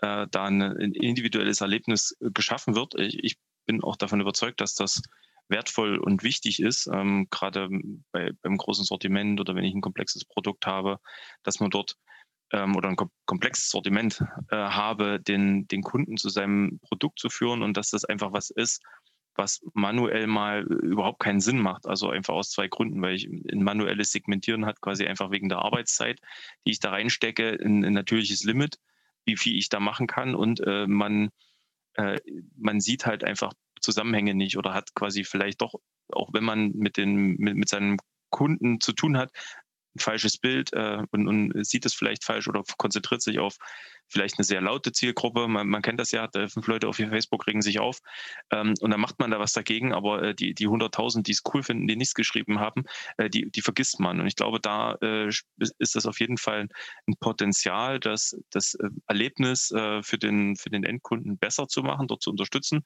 äh, 0.00 0.26
da 0.30 0.44
ein 0.44 0.60
individuelles 0.60 1.60
Erlebnis 1.60 2.16
geschaffen 2.20 2.74
wird. 2.74 2.94
Ich, 2.98 3.22
ich, 3.22 3.36
bin 3.66 3.82
auch 3.82 3.96
davon 3.96 4.20
überzeugt, 4.20 4.60
dass 4.60 4.74
das 4.74 5.02
wertvoll 5.48 5.98
und 5.98 6.22
wichtig 6.22 6.62
ist, 6.62 6.86
ähm, 6.86 7.26
gerade 7.32 7.68
bei, 8.12 8.30
beim 8.40 8.56
großen 8.56 8.84
Sortiment 8.84 9.40
oder 9.40 9.56
wenn 9.56 9.64
ich 9.64 9.74
ein 9.74 9.80
komplexes 9.80 10.24
Produkt 10.24 10.66
habe, 10.66 11.00
dass 11.42 11.58
man 11.58 11.70
dort 11.70 11.96
ähm, 12.52 12.76
oder 12.76 12.88
ein 12.88 12.96
komplexes 13.26 13.70
Sortiment 13.70 14.22
äh, 14.50 14.56
habe, 14.56 15.20
den, 15.20 15.66
den 15.66 15.82
Kunden 15.82 16.16
zu 16.16 16.28
seinem 16.28 16.78
Produkt 16.80 17.18
zu 17.18 17.28
führen 17.28 17.62
und 17.62 17.76
dass 17.76 17.90
das 17.90 18.04
einfach 18.04 18.32
was 18.32 18.50
ist, 18.50 18.82
was 19.38 19.60
manuell 19.74 20.26
mal 20.26 20.62
überhaupt 20.62 21.20
keinen 21.20 21.40
Sinn 21.40 21.58
macht. 21.58 21.86
Also 21.86 22.10
einfach 22.10 22.34
aus 22.34 22.50
zwei 22.50 22.68
Gründen, 22.68 23.02
weil 23.02 23.14
ich 23.14 23.26
ein 23.26 23.62
manuelles 23.62 24.12
Segmentieren 24.12 24.66
hat 24.66 24.80
quasi 24.80 25.06
einfach 25.06 25.30
wegen 25.30 25.48
der 25.48 25.58
Arbeitszeit, 25.58 26.20
die 26.66 26.72
ich 26.72 26.80
da 26.80 26.90
reinstecke, 26.90 27.58
ein, 27.62 27.84
ein 27.84 27.92
natürliches 27.92 28.44
Limit, 28.44 28.78
wie 29.24 29.36
viel 29.36 29.56
ich 29.56 29.68
da 29.68 29.80
machen 29.80 30.06
kann 30.06 30.34
und 30.34 30.60
äh, 30.60 30.86
man, 30.86 31.30
äh, 31.94 32.18
man 32.56 32.80
sieht 32.80 33.06
halt 33.06 33.24
einfach 33.24 33.52
Zusammenhänge 33.80 34.34
nicht 34.34 34.56
oder 34.56 34.74
hat 34.74 34.94
quasi 34.94 35.24
vielleicht 35.24 35.60
doch, 35.60 35.74
auch 36.12 36.30
wenn 36.32 36.44
man 36.44 36.72
mit, 36.72 36.96
den, 36.96 37.36
mit, 37.36 37.56
mit 37.56 37.68
seinem 37.68 37.98
Kunden 38.30 38.80
zu 38.80 38.92
tun 38.92 39.16
hat, 39.16 39.30
ein 39.96 39.98
falsches 39.98 40.38
Bild 40.38 40.72
äh, 40.72 41.02
und, 41.10 41.28
und, 41.28 41.66
sieht 41.66 41.86
es 41.86 41.94
vielleicht 41.94 42.24
falsch 42.24 42.48
oder 42.48 42.62
konzentriert 42.76 43.22
sich 43.22 43.38
auf 43.38 43.56
vielleicht 44.08 44.38
eine 44.38 44.44
sehr 44.44 44.60
laute 44.60 44.92
Zielgruppe. 44.92 45.48
Man, 45.48 45.68
man 45.68 45.82
kennt 45.82 45.98
das 45.98 46.12
ja, 46.12 46.28
fünf 46.32 46.66
Leute 46.66 46.88
auf 46.88 46.96
Facebook 46.96 47.46
regen 47.46 47.62
sich 47.62 47.80
auf 47.80 48.00
ähm, 48.50 48.74
und 48.80 48.90
dann 48.90 49.00
macht 49.00 49.18
man 49.18 49.30
da 49.30 49.38
was 49.38 49.52
dagegen, 49.52 49.92
aber 49.92 50.22
äh, 50.22 50.34
die, 50.34 50.54
die 50.54 50.68
100.000, 50.68 51.22
die 51.22 51.32
es 51.32 51.42
cool 51.52 51.62
finden, 51.62 51.88
die 51.88 51.96
nichts 51.96 52.14
geschrieben 52.14 52.60
haben, 52.60 52.84
äh, 53.16 53.28
die, 53.28 53.50
die 53.50 53.62
vergisst 53.62 54.00
man. 54.00 54.20
Und 54.20 54.26
ich 54.26 54.36
glaube, 54.36 54.60
da 54.60 54.94
äh, 55.02 55.28
ist 55.78 55.94
das 55.94 56.06
auf 56.06 56.20
jeden 56.20 56.38
Fall 56.38 56.68
ein 57.06 57.14
Potenzial, 57.18 57.98
das, 57.98 58.36
das 58.50 58.74
äh, 58.74 58.88
Erlebnis 59.06 59.70
äh, 59.72 60.02
für, 60.02 60.18
den, 60.18 60.56
für 60.56 60.70
den 60.70 60.84
Endkunden 60.84 61.38
besser 61.38 61.66
zu 61.66 61.82
machen, 61.82 62.06
dort 62.06 62.22
zu 62.22 62.30
unterstützen. 62.30 62.84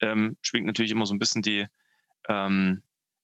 Ähm, 0.00 0.36
schwingt 0.42 0.66
natürlich 0.66 0.92
immer 0.92 1.06
so 1.06 1.14
ein 1.14 1.18
bisschen 1.18 1.42
die, 1.42 1.66
ähm, 2.28 2.82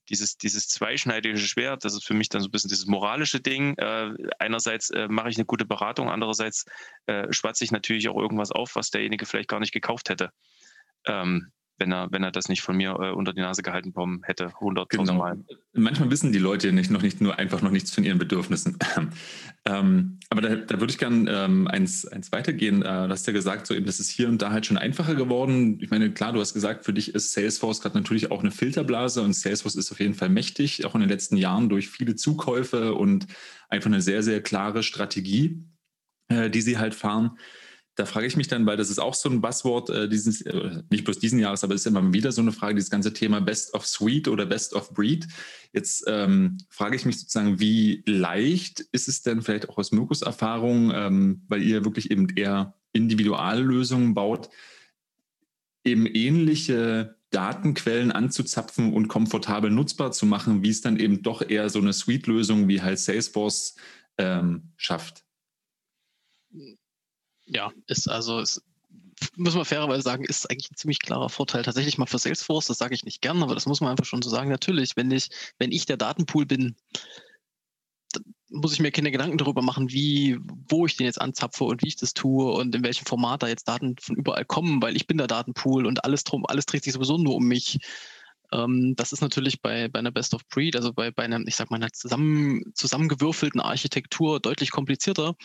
dieses, 0.08 0.36
dieses 0.36 0.68
zweischneidige 0.68 1.38
Schwert, 1.38 1.84
das 1.84 1.94
ist 1.94 2.04
für 2.04 2.14
mich 2.14 2.28
dann 2.28 2.40
so 2.40 2.48
ein 2.48 2.50
bisschen 2.50 2.68
dieses 2.68 2.86
moralische 2.86 3.40
Ding. 3.40 3.76
Äh, 3.78 4.14
einerseits 4.38 4.90
äh, 4.90 5.08
mache 5.08 5.28
ich 5.28 5.36
eine 5.36 5.46
gute 5.46 5.64
Beratung, 5.64 6.08
andererseits 6.10 6.64
äh, 7.06 7.32
schwatze 7.32 7.64
ich 7.64 7.72
natürlich 7.72 8.08
auch 8.08 8.16
irgendwas 8.16 8.52
auf, 8.52 8.76
was 8.76 8.90
derjenige 8.90 9.26
vielleicht 9.26 9.48
gar 9.48 9.60
nicht 9.60 9.72
gekauft 9.72 10.08
hätte. 10.08 10.30
Ähm, 11.06 11.52
wenn 11.78 11.92
er, 11.92 12.10
wenn 12.10 12.22
er 12.22 12.32
das 12.32 12.48
nicht 12.48 12.62
von 12.62 12.76
mir 12.76 12.90
äh, 13.00 13.10
unter 13.12 13.32
die 13.32 13.40
Nase 13.40 13.62
gehalten 13.62 13.90
bekommen 13.90 14.22
hätte, 14.24 14.48
100.000 14.48 14.86
genau. 14.88 15.14
Mal. 15.14 15.38
Manchmal 15.74 16.10
wissen 16.10 16.32
die 16.32 16.38
Leute 16.38 16.72
nicht, 16.72 16.90
noch 16.90 17.02
nicht 17.02 17.20
nur 17.20 17.38
einfach 17.38 17.60
noch 17.60 17.70
nichts 17.70 17.92
von 17.92 18.04
ihren 18.04 18.18
Bedürfnissen. 18.18 18.78
ähm, 19.64 20.18
aber 20.30 20.40
da, 20.40 20.56
da 20.56 20.80
würde 20.80 20.90
ich 20.90 20.98
gerne 20.98 21.30
ähm, 21.30 21.68
eins, 21.68 22.06
eins 22.06 22.32
weitergehen. 22.32 22.82
Äh, 22.82 23.06
du 23.06 23.10
hast 23.10 23.26
ja 23.26 23.32
gesagt, 23.32 23.66
so 23.66 23.74
eben, 23.74 23.86
das 23.86 24.00
ist 24.00 24.08
hier 24.08 24.28
und 24.28 24.40
da 24.40 24.52
halt 24.52 24.66
schon 24.66 24.78
einfacher 24.78 25.14
geworden. 25.14 25.78
Ich 25.80 25.90
meine, 25.90 26.10
klar, 26.10 26.32
du 26.32 26.40
hast 26.40 26.54
gesagt, 26.54 26.84
für 26.84 26.94
dich 26.94 27.14
ist 27.14 27.32
Salesforce 27.32 27.82
gerade 27.82 27.96
natürlich 27.96 28.30
auch 28.30 28.40
eine 28.40 28.50
Filterblase 28.50 29.22
und 29.22 29.34
Salesforce 29.34 29.76
ist 29.76 29.92
auf 29.92 30.00
jeden 30.00 30.14
Fall 30.14 30.30
mächtig, 30.30 30.86
auch 30.86 30.94
in 30.94 31.00
den 31.00 31.10
letzten 31.10 31.36
Jahren 31.36 31.68
durch 31.68 31.88
viele 31.88 32.14
Zukäufe 32.14 32.94
und 32.94 33.26
einfach 33.68 33.90
eine 33.90 34.00
sehr, 34.00 34.22
sehr 34.22 34.42
klare 34.42 34.82
Strategie, 34.82 35.62
äh, 36.28 36.48
die 36.48 36.62
sie 36.62 36.78
halt 36.78 36.94
fahren 36.94 37.36
da 37.96 38.04
frage 38.04 38.26
ich 38.26 38.36
mich 38.36 38.46
dann, 38.46 38.66
weil 38.66 38.76
das 38.76 38.90
ist 38.90 38.98
auch 38.98 39.14
so 39.14 39.30
ein 39.30 39.40
Buzzword 39.40 39.88
äh, 39.88 40.08
dieses, 40.08 40.42
äh, 40.42 40.82
nicht 40.90 41.04
bloß 41.04 41.18
diesen 41.18 41.38
Jahres, 41.38 41.64
aber 41.64 41.74
es 41.74 41.80
ist 41.80 41.86
immer 41.86 42.12
wieder 42.12 42.30
so 42.30 42.42
eine 42.42 42.52
Frage, 42.52 42.74
dieses 42.74 42.90
ganze 42.90 43.14
Thema 43.14 43.40
Best 43.40 43.72
of 43.72 43.86
Suite 43.86 44.28
oder 44.28 44.44
Best 44.44 44.74
of 44.74 44.92
Breed. 44.92 45.26
Jetzt 45.72 46.04
ähm, 46.06 46.58
frage 46.68 46.94
ich 46.94 47.06
mich 47.06 47.18
sozusagen, 47.18 47.58
wie 47.58 48.02
leicht 48.06 48.80
ist 48.92 49.08
es 49.08 49.22
denn 49.22 49.40
vielleicht 49.40 49.70
auch 49.70 49.78
aus 49.78 49.92
Mirkus 49.92 50.20
Erfahrung, 50.20 50.92
ähm, 50.94 51.42
weil 51.48 51.62
ihr 51.62 51.86
wirklich 51.86 52.10
eben 52.10 52.28
eher 52.28 52.74
Individuallösungen 52.92 54.12
baut, 54.12 54.50
eben 55.82 56.06
ähnliche 56.06 57.16
Datenquellen 57.30 58.12
anzuzapfen 58.12 58.92
und 58.92 59.08
komfortabel 59.08 59.70
nutzbar 59.70 60.12
zu 60.12 60.26
machen, 60.26 60.62
wie 60.62 60.70
es 60.70 60.82
dann 60.82 60.98
eben 60.98 61.22
doch 61.22 61.48
eher 61.48 61.70
so 61.70 61.78
eine 61.78 61.94
Suite-Lösung 61.94 62.68
wie 62.68 62.82
halt 62.82 62.98
Salesforce 62.98 63.76
ähm, 64.18 64.72
schafft? 64.76 65.24
Ja, 67.46 67.72
ist 67.86 68.08
also, 68.08 68.40
ist, 68.40 68.62
muss 69.36 69.54
man 69.54 69.64
fairerweise 69.64 70.02
sagen, 70.02 70.24
ist 70.24 70.50
eigentlich 70.50 70.70
ein 70.70 70.76
ziemlich 70.76 70.98
klarer 70.98 71.28
Vorteil. 71.28 71.62
Tatsächlich 71.62 71.98
mal 71.98 72.06
für 72.06 72.18
Salesforce, 72.18 72.66
das 72.66 72.78
sage 72.78 72.94
ich 72.94 73.04
nicht 73.04 73.22
gern, 73.22 73.42
aber 73.42 73.54
das 73.54 73.66
muss 73.66 73.80
man 73.80 73.90
einfach 73.90 74.04
schon 74.04 74.22
so 74.22 74.30
sagen. 74.30 74.50
Natürlich, 74.50 74.96
wenn 74.96 75.10
ich, 75.10 75.30
wenn 75.58 75.72
ich 75.72 75.86
der 75.86 75.96
Datenpool 75.96 76.46
bin, 76.46 76.76
muss 78.48 78.72
ich 78.72 78.80
mir 78.80 78.92
keine 78.92 79.10
Gedanken 79.10 79.38
darüber 79.38 79.62
machen, 79.62 79.90
wie, 79.90 80.38
wo 80.68 80.86
ich 80.86 80.96
den 80.96 81.06
jetzt 81.06 81.20
anzapfe 81.20 81.64
und 81.64 81.82
wie 81.82 81.88
ich 81.88 81.96
das 81.96 82.14
tue 82.14 82.52
und 82.52 82.74
in 82.74 82.84
welchem 82.84 83.06
Format 83.06 83.42
da 83.42 83.48
jetzt 83.48 83.68
Daten 83.68 83.96
von 84.00 84.16
überall 84.16 84.44
kommen, 84.44 84.80
weil 84.82 84.96
ich 84.96 85.06
bin 85.06 85.18
der 85.18 85.26
Datenpool 85.26 85.86
und 85.86 86.04
alles 86.04 86.24
drum, 86.24 86.46
alles 86.46 86.66
dreht 86.66 86.84
sich 86.84 86.92
sowieso 86.92 87.18
nur 87.18 87.34
um 87.34 87.44
mich. 87.44 87.78
Ähm, 88.52 88.94
das 88.96 89.12
ist 89.12 89.20
natürlich 89.20 89.60
bei, 89.60 89.88
bei 89.88 89.98
einer 89.98 90.12
Best 90.12 90.34
of 90.34 90.46
Breed, 90.48 90.76
also 90.76 90.92
bei, 90.92 91.10
bei 91.10 91.24
einer, 91.24 91.40
ich 91.46 91.56
sag 91.56 91.70
mal, 91.70 91.76
einer 91.76 91.92
zusammen, 91.92 92.62
zusammengewürfelten 92.74 93.60
Architektur 93.60 94.38
deutlich 94.40 94.70
komplizierter 94.70 95.36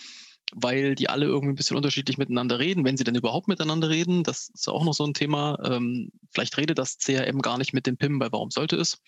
weil 0.53 0.95
die 0.95 1.09
alle 1.09 1.25
irgendwie 1.25 1.53
ein 1.53 1.55
bisschen 1.55 1.77
unterschiedlich 1.77 2.17
miteinander 2.17 2.59
reden, 2.59 2.83
wenn 2.83 2.97
sie 2.97 3.03
denn 3.03 3.15
überhaupt 3.15 3.47
miteinander 3.47 3.89
reden. 3.89 4.23
Das 4.23 4.49
ist 4.53 4.67
auch 4.67 4.83
noch 4.83 4.93
so 4.93 5.05
ein 5.05 5.13
Thema. 5.13 5.57
Ähm, 5.63 6.11
vielleicht 6.33 6.57
redet 6.57 6.77
das 6.77 6.97
CRM 6.97 7.41
gar 7.41 7.57
nicht 7.57 7.73
mit 7.73 7.87
dem 7.87 7.97
PIM, 7.97 8.19
weil 8.19 8.31
warum 8.31 8.51
sollte 8.51 8.75
es? 8.75 9.01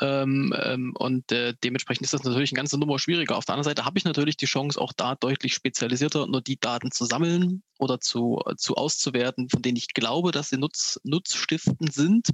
Ähm, 0.00 0.54
ähm, 0.58 0.94
und 0.96 1.30
äh, 1.32 1.54
dementsprechend 1.62 2.04
ist 2.04 2.14
das 2.14 2.24
natürlich 2.24 2.50
eine 2.52 2.56
ganze 2.56 2.78
Nummer 2.78 2.98
schwieriger. 2.98 3.36
Auf 3.36 3.44
der 3.44 3.54
anderen 3.54 3.70
Seite 3.70 3.84
habe 3.84 3.98
ich 3.98 4.04
natürlich 4.04 4.36
die 4.36 4.46
Chance, 4.46 4.80
auch 4.80 4.92
da 4.92 5.14
deutlich 5.14 5.54
spezialisierter 5.54 6.26
nur 6.26 6.40
die 6.40 6.58
Daten 6.58 6.90
zu 6.90 7.04
sammeln 7.04 7.62
oder 7.78 8.00
zu, 8.00 8.40
zu 8.56 8.74
auszuwerten, 8.74 9.48
von 9.50 9.62
denen 9.62 9.76
ich 9.76 9.88
glaube, 9.88 10.32
dass 10.32 10.48
sie 10.48 10.56
nutz, 10.56 10.98
nutzstiftend 11.04 11.92
sind. 11.92 12.28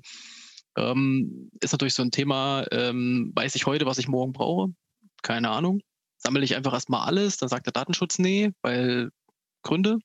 Ähm, 0.77 1.51
ist 1.61 1.73
natürlich 1.73 1.95
so 1.95 2.03
ein 2.03 2.13
Thema, 2.13 2.65
ähm, 2.71 3.33
weiß 3.35 3.57
ich 3.57 3.67
heute, 3.67 3.87
was 3.87 3.99
ich 3.99 4.09
morgen 4.09 4.33
brauche? 4.33 4.73
Keine 5.23 5.51
Ahnung 5.51 5.81
sammle 6.19 6.45
ich 6.45 6.55
einfach 6.55 6.73
erstmal 6.73 7.07
alles, 7.07 7.37
dann 7.37 7.49
sagt 7.49 7.67
der 7.67 7.73
Datenschutz 7.73 8.19
nee, 8.19 8.53
weil 8.63 9.11
Gründe. 9.63 9.99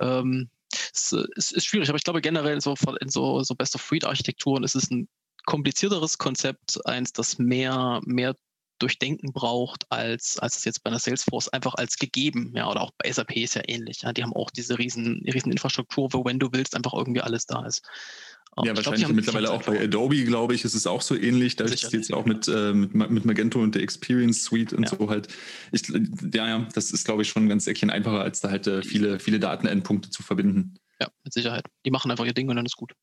Ähm, 0.00 0.50
es, 0.72 1.12
es, 1.36 1.52
ist 1.52 1.66
schwierig, 1.66 1.88
aber 1.88 1.96
ich 1.96 2.04
glaube 2.04 2.20
generell 2.20 2.60
so 2.60 2.74
in 3.00 3.08
so, 3.08 3.42
so 3.42 3.54
Best-of-Breed-Architekturen 3.54 4.64
ist 4.64 4.74
es 4.74 4.90
ein 4.90 5.08
komplizierteres 5.46 6.18
Konzept, 6.18 6.84
eins, 6.86 7.12
das 7.12 7.38
mehr, 7.38 8.00
mehr 8.04 8.34
Durchdenken 8.78 9.32
braucht, 9.32 9.90
als, 9.90 10.38
als 10.38 10.56
es 10.56 10.64
jetzt 10.64 10.82
bei 10.82 10.90
einer 10.90 10.98
Salesforce 10.98 11.48
einfach 11.48 11.74
als 11.74 11.96
gegeben, 11.96 12.52
ja, 12.54 12.68
oder 12.68 12.82
auch 12.82 12.90
bei 12.98 13.10
SAP 13.10 13.36
ist 13.36 13.54
ja 13.54 13.62
ähnlich. 13.66 14.02
Ja, 14.02 14.12
die 14.12 14.22
haben 14.22 14.34
auch 14.34 14.50
diese 14.50 14.78
riesen, 14.78 15.22
riesen 15.24 15.52
Infrastruktur, 15.52 16.12
wo 16.12 16.24
wenn 16.24 16.38
du 16.38 16.52
willst, 16.52 16.74
einfach 16.76 16.92
irgendwie 16.92 17.22
alles 17.22 17.46
da 17.46 17.64
ist. 17.64 17.88
Ja, 18.64 18.72
ich 18.72 18.76
wahrscheinlich 18.76 19.04
glaub, 19.04 19.14
mittlerweile 19.14 19.50
auch 19.50 19.62
bei 19.62 19.82
Adobe, 19.82 20.24
glaube 20.24 20.54
ich, 20.54 20.64
ist 20.64 20.72
es 20.72 20.86
auch 20.86 21.02
so 21.02 21.14
ähnlich. 21.14 21.56
Da 21.56 21.64
ist 21.64 21.84
es 21.84 21.92
jetzt 21.92 22.12
auch 22.12 22.24
mit, 22.24 22.48
äh, 22.48 22.72
mit, 22.72 23.10
mit 23.10 23.24
Magento 23.26 23.60
und 23.60 23.74
der 23.74 23.82
Experience 23.82 24.44
Suite 24.44 24.72
und 24.72 24.84
ja. 24.84 24.96
so 24.96 25.10
halt. 25.10 25.28
Ich, 25.72 25.86
ja, 25.88 26.48
ja, 26.48 26.68
das 26.72 26.90
ist, 26.90 27.04
glaube 27.04 27.20
ich, 27.20 27.28
schon 27.28 27.50
ganz 27.50 27.66
Eckchen 27.66 27.90
einfacher, 27.90 28.22
als 28.22 28.40
da 28.40 28.50
halt 28.50 28.66
äh, 28.66 28.82
viele, 28.82 29.20
viele 29.20 29.38
Datenendpunkte 29.40 30.08
zu 30.08 30.22
verbinden. 30.22 30.76
Ja, 30.98 31.08
mit 31.22 31.34
Sicherheit. 31.34 31.66
Die 31.84 31.90
machen 31.90 32.10
einfach 32.10 32.24
ihr 32.24 32.32
Ding 32.32 32.48
und 32.48 32.56
dann 32.56 32.64
ist 32.64 32.76
gut. 32.76 32.94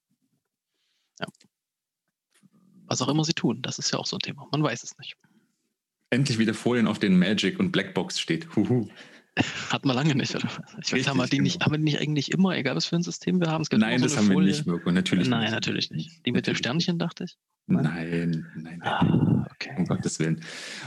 Ja. 1.20 1.28
Was 2.88 3.02
auch 3.04 3.08
immer 3.08 3.24
sie 3.24 3.34
tun, 3.34 3.62
das 3.62 3.78
ist 3.78 3.92
ja 3.92 4.00
auch 4.00 4.08
so 4.08 4.18
ein 4.18 4.22
Thema. 4.22 4.48
Man 4.52 4.64
weiß 4.64 4.84
es 4.84 4.98
nicht. 4.98 5.16
Endlich 6.10 6.40
wieder 6.40 6.56
Folien, 6.56 6.88
auf 6.88 6.98
denen 6.98 7.20
Magic 7.20 7.60
und 7.60 7.72
Blackbox 7.72 8.20
steht. 8.20 8.56
Huhu. 8.56 8.88
Hat 9.70 9.84
man 9.84 9.96
lange 9.96 10.14
nicht, 10.14 10.36
oder? 10.36 10.48
Ich 10.84 10.94
weiß, 10.94 11.08
haben 11.08 11.18
wir 11.18 11.26
die 11.26 11.40
nicht, 11.40 11.54
genau. 11.54 11.66
haben 11.66 11.72
wir 11.74 11.78
die 11.80 11.86
nicht 11.86 12.00
eigentlich 12.00 12.32
immer, 12.32 12.56
egal 12.56 12.76
was 12.76 12.86
für 12.86 12.96
ein 12.96 13.02
System 13.02 13.40
wir 13.40 13.48
haben? 13.48 13.64
Nein, 13.72 14.02
das 14.02 14.16
haben 14.16 14.28
Folie. 14.28 14.48
wir 14.48 14.54
nicht, 14.54 14.68
Mirko, 14.68 14.92
natürlich 14.92 15.28
Nein, 15.28 15.42
nicht. 15.42 15.52
natürlich 15.52 15.90
nicht. 15.90 16.26
Die 16.26 16.32
mit 16.32 16.46
den 16.46 16.56
Sternchen, 16.56 17.00
dachte 17.00 17.24
ich? 17.24 17.36
Nein, 17.66 17.84
nein, 17.84 18.48
nein. 18.56 18.82
Ah, 18.84 19.48
okay. 19.52 19.74
Um 19.78 19.86
Gottes 19.86 20.20
Willen. 20.20 20.42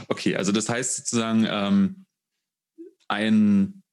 Okay, 0.07 0.37
also 0.37 0.53
das 0.53 0.69
heißt 0.69 0.95
sozusagen 0.95 1.45
ähm, 1.49 2.05
ein, 3.09 3.83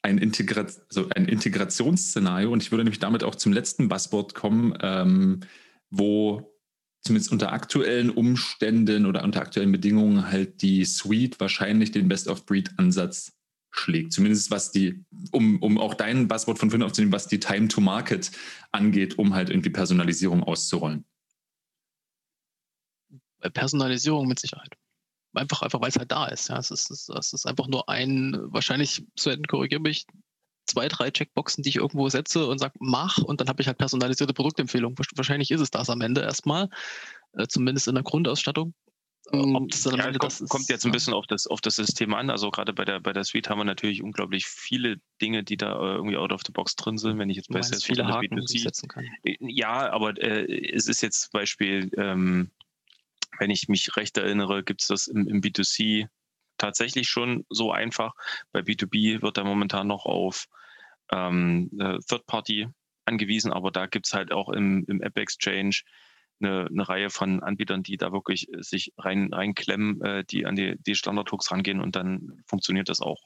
ein, 0.00 0.16
Integra 0.16 0.62
also 0.62 1.08
ein 1.14 1.26
Integrationsszenario, 1.26 2.50
und 2.50 2.62
ich 2.62 2.70
würde 2.70 2.84
nämlich 2.84 3.00
damit 3.00 3.22
auch 3.22 3.34
zum 3.34 3.52
letzten 3.52 3.88
Buzzword 3.88 4.34
kommen, 4.34 4.78
ähm, 4.80 5.40
wo 5.90 6.54
zumindest 7.02 7.32
unter 7.32 7.52
aktuellen 7.52 8.08
Umständen 8.08 9.04
oder 9.04 9.24
unter 9.24 9.42
aktuellen 9.42 9.72
Bedingungen 9.72 10.30
halt 10.30 10.62
die 10.62 10.86
Suite 10.86 11.38
wahrscheinlich 11.38 11.92
den 11.92 12.08
Best-of-Breed-Ansatz 12.08 13.33
schlägt. 13.74 14.12
Zumindest 14.12 14.50
was 14.50 14.70
die, 14.70 15.04
um, 15.32 15.60
um 15.60 15.78
auch 15.78 15.94
dein 15.94 16.28
Buzzword 16.28 16.58
von 16.58 16.70
vorhin 16.70 16.84
aufzunehmen, 16.84 17.12
was 17.12 17.26
die 17.26 17.40
Time 17.40 17.68
to 17.68 17.80
Market 17.80 18.30
angeht, 18.72 19.18
um 19.18 19.34
halt 19.34 19.50
irgendwie 19.50 19.70
Personalisierung 19.70 20.42
auszurollen. 20.42 21.04
Personalisierung 23.52 24.26
mit 24.26 24.38
Sicherheit. 24.38 24.74
Einfach, 25.34 25.62
einfach 25.62 25.80
weil 25.80 25.88
es 25.88 25.96
halt 25.96 26.12
da 26.12 26.26
ist. 26.26 26.48
Ja. 26.48 26.58
Es, 26.58 26.70
ist, 26.70 26.90
es 26.90 27.32
ist 27.32 27.46
einfach 27.46 27.66
nur 27.66 27.88
ein, 27.88 28.38
wahrscheinlich, 28.44 29.04
Sven, 29.18 29.42
korrigiere 29.44 29.80
mich, 29.80 30.06
zwei, 30.66 30.88
drei 30.88 31.10
Checkboxen, 31.10 31.62
die 31.62 31.70
ich 31.70 31.76
irgendwo 31.76 32.08
setze 32.08 32.46
und 32.46 32.58
sage, 32.58 32.74
mach, 32.78 33.18
und 33.18 33.40
dann 33.40 33.48
habe 33.48 33.60
ich 33.60 33.66
halt 33.66 33.76
personalisierte 33.76 34.32
Produktempfehlungen. 34.32 34.96
Wahrscheinlich 35.16 35.50
ist 35.50 35.60
es 35.60 35.70
das 35.70 35.90
am 35.90 36.00
Ende 36.00 36.22
erstmal, 36.22 36.70
äh, 37.32 37.46
zumindest 37.48 37.88
in 37.88 37.96
der 37.96 38.04
Grundausstattung. 38.04 38.72
Ähm, 39.32 39.56
ob 39.56 39.70
das 39.70 39.82
dann 39.82 39.96
ja, 39.96 40.12
kommt, 40.12 40.32
ist, 40.32 40.48
kommt, 40.48 40.68
jetzt 40.68 40.84
ein 40.84 40.92
bisschen 40.92 41.14
auf 41.14 41.26
das, 41.26 41.46
auf 41.46 41.60
das 41.60 41.76
System 41.76 42.14
an. 42.14 42.30
Also 42.30 42.50
gerade 42.50 42.72
bei 42.72 42.84
der, 42.84 43.00
bei 43.00 43.12
der 43.12 43.24
Suite 43.24 43.48
haben 43.48 43.58
wir 43.58 43.64
natürlich 43.64 44.02
unglaublich 44.02 44.46
viele 44.46 45.00
Dinge, 45.20 45.42
die 45.44 45.56
da 45.56 45.72
äh, 45.72 45.94
irgendwie 45.94 46.16
out 46.16 46.32
of 46.32 46.42
the 46.44 46.52
box 46.52 46.76
drin 46.76 46.98
sind, 46.98 47.18
wenn 47.18 47.30
ich 47.30 47.36
jetzt 47.36 47.48
bei 47.48 47.62
Salesforce 47.62 47.84
viele 47.84 48.06
Haken 48.06 48.38
B2C, 48.38 48.62
setzen 48.62 48.88
kann. 48.88 49.06
Äh, 49.22 49.36
ja, 49.40 49.90
aber 49.90 50.20
äh, 50.22 50.72
es 50.72 50.88
ist 50.88 51.00
jetzt 51.00 51.22
zum 51.22 51.30
Beispiel, 51.32 51.90
ähm, 51.96 52.50
wenn 53.38 53.50
ich 53.50 53.68
mich 53.68 53.96
recht 53.96 54.16
erinnere, 54.18 54.62
gibt 54.62 54.82
es 54.82 54.88
das 54.88 55.06
im, 55.06 55.26
im 55.26 55.40
B2C 55.40 56.06
tatsächlich 56.58 57.08
schon 57.08 57.46
so 57.48 57.72
einfach. 57.72 58.14
Bei 58.52 58.60
B2B 58.60 59.22
wird 59.22 59.38
er 59.38 59.44
momentan 59.44 59.86
noch 59.86 60.04
auf 60.04 60.46
ähm, 61.10 61.70
Third 62.06 62.26
Party 62.26 62.68
angewiesen, 63.06 63.52
aber 63.52 63.70
da 63.70 63.86
gibt 63.86 64.06
es 64.06 64.14
halt 64.14 64.32
auch 64.32 64.48
im, 64.50 64.84
im 64.86 65.00
App 65.02 65.18
Exchange 65.18 65.80
eine, 66.40 66.66
eine 66.66 66.88
Reihe 66.88 67.10
von 67.10 67.42
Anbietern, 67.42 67.82
die 67.82 67.96
da 67.96 68.12
wirklich 68.12 68.52
äh, 68.52 68.62
sich 68.62 68.92
rein, 68.98 69.32
reinklemmen, 69.32 70.00
äh, 70.02 70.24
die 70.24 70.46
an 70.46 70.56
die, 70.56 70.76
die 70.78 70.94
Standard-Hooks 70.94 71.50
rangehen 71.50 71.80
und 71.80 71.96
dann 71.96 72.42
funktioniert 72.46 72.88
das 72.88 73.00
auch 73.00 73.22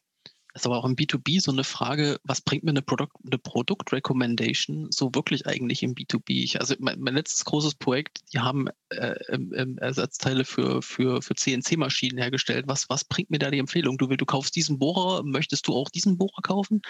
ist 0.60 0.66
aber 0.66 0.76
auch 0.76 0.84
im 0.84 0.96
B2B 0.96 1.40
so 1.40 1.52
eine 1.52 1.64
Frage, 1.64 2.20
was 2.24 2.40
bringt 2.40 2.64
mir 2.64 2.70
eine 2.70 2.82
Product, 2.82 3.08
eine 3.24 3.38
Product 3.38 3.84
Recommendation 3.92 4.88
so 4.90 5.14
wirklich 5.14 5.46
eigentlich 5.46 5.82
im 5.82 5.94
B2B? 5.94 6.42
Ich, 6.42 6.60
also 6.60 6.74
mein, 6.78 7.00
mein, 7.00 7.14
letztes 7.14 7.44
großes 7.44 7.76
Projekt, 7.76 8.20
die 8.32 8.40
haben 8.40 8.68
äh, 8.90 9.14
äh, 9.28 9.66
Ersatzteile 9.78 10.44
für, 10.44 10.82
für, 10.82 11.22
für 11.22 11.34
CNC-Maschinen 11.34 12.18
hergestellt. 12.18 12.66
Was, 12.68 12.88
was 12.88 13.04
bringt 13.04 13.30
mir 13.30 13.38
da 13.38 13.50
die 13.50 13.58
Empfehlung? 13.58 13.98
Du, 13.98 14.08
will, 14.08 14.16
du 14.16 14.26
kaufst 14.26 14.56
diesen 14.56 14.78
Bohrer, 14.78 15.22
möchtest 15.22 15.68
du 15.68 15.74
auch 15.74 15.88
diesen 15.88 16.18
Bohrer 16.18 16.42
kaufen? 16.42 16.82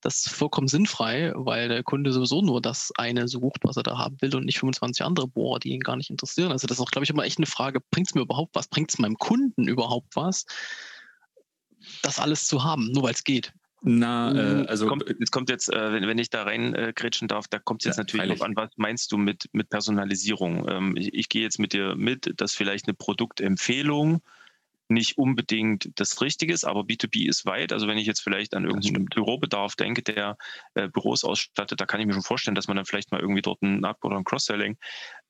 Das 0.00 0.26
ist 0.26 0.30
vollkommen 0.30 0.68
sinnfrei, 0.68 1.32
weil 1.34 1.68
der 1.68 1.82
Kunde 1.82 2.12
sowieso 2.12 2.42
nur 2.42 2.62
das 2.62 2.92
eine 2.96 3.28
sucht, 3.28 3.60
was 3.64 3.76
er 3.76 3.82
da 3.82 3.98
haben 3.98 4.16
will 4.20 4.34
und 4.36 4.44
nicht 4.44 4.58
25 4.58 5.04
andere 5.04 5.28
Bohrer, 5.28 5.58
die 5.58 5.70
ihn 5.70 5.80
gar 5.80 5.96
nicht 5.96 6.10
interessieren. 6.10 6.52
Also 6.52 6.66
das 6.66 6.78
ist 6.78 6.82
auch, 6.82 6.90
glaube 6.90 7.04
ich, 7.04 7.10
immer 7.10 7.24
echt 7.24 7.38
eine 7.38 7.46
Frage, 7.46 7.80
bringt 7.90 8.08
es 8.08 8.14
mir 8.14 8.22
überhaupt 8.22 8.54
was? 8.54 8.68
Bringt 8.68 8.90
es 8.90 8.98
meinem 8.98 9.16
Kunden 9.16 9.66
überhaupt 9.66 10.16
was? 10.16 10.46
Das 12.02 12.18
alles 12.18 12.46
zu 12.46 12.64
haben, 12.64 12.90
nur 12.92 13.04
weil 13.04 13.14
es 13.14 13.24
geht. 13.24 13.52
Na, 13.82 14.32
äh, 14.34 14.66
also 14.66 14.88
kommt, 14.88 15.04
es 15.20 15.30
kommt 15.30 15.50
jetzt, 15.50 15.72
äh, 15.72 15.92
wenn, 15.92 16.06
wenn 16.06 16.18
ich 16.18 16.30
da 16.30 16.42
reingrätschen 16.42 17.26
äh, 17.26 17.28
darf, 17.28 17.46
da 17.46 17.58
kommt 17.58 17.82
es 17.82 17.86
jetzt 17.86 17.96
ja, 17.96 18.02
natürlich 18.02 18.42
an, 18.42 18.56
was 18.56 18.70
meinst 18.76 19.12
du 19.12 19.18
mit, 19.18 19.48
mit 19.52 19.70
Personalisierung? 19.70 20.68
Ähm, 20.68 20.96
ich, 20.96 21.14
ich 21.14 21.28
gehe 21.28 21.42
jetzt 21.42 21.58
mit 21.58 21.72
dir 21.72 21.94
mit, 21.94 22.40
dass 22.40 22.54
vielleicht 22.54 22.88
eine 22.88 22.94
Produktempfehlung 22.94 24.20
nicht 24.88 25.18
unbedingt 25.18 25.90
das 25.96 26.20
Richtige 26.20 26.52
ist, 26.52 26.64
aber 26.64 26.80
B2B 26.80 27.28
ist 27.28 27.46
weit. 27.46 27.72
Also 27.72 27.86
wenn 27.86 27.98
ich 27.98 28.06
jetzt 28.06 28.20
vielleicht 28.20 28.54
an 28.54 28.64
irgendeinen 28.64 29.06
Bürobedarf 29.06 29.76
denke, 29.76 30.02
der 30.02 30.36
äh, 30.74 30.88
Büros 30.88 31.24
ausstattet, 31.24 31.80
da 31.80 31.86
kann 31.86 32.00
ich 32.00 32.06
mir 32.06 32.14
schon 32.14 32.22
vorstellen, 32.22 32.54
dass 32.54 32.68
man 32.68 32.76
dann 32.76 32.86
vielleicht 32.86 33.12
mal 33.12 33.20
irgendwie 33.20 33.42
dort 33.42 33.62
ein 33.62 33.84
Up- 33.84 34.04
oder 34.04 34.16
ein 34.16 34.24
Cross-Selling 34.24 34.78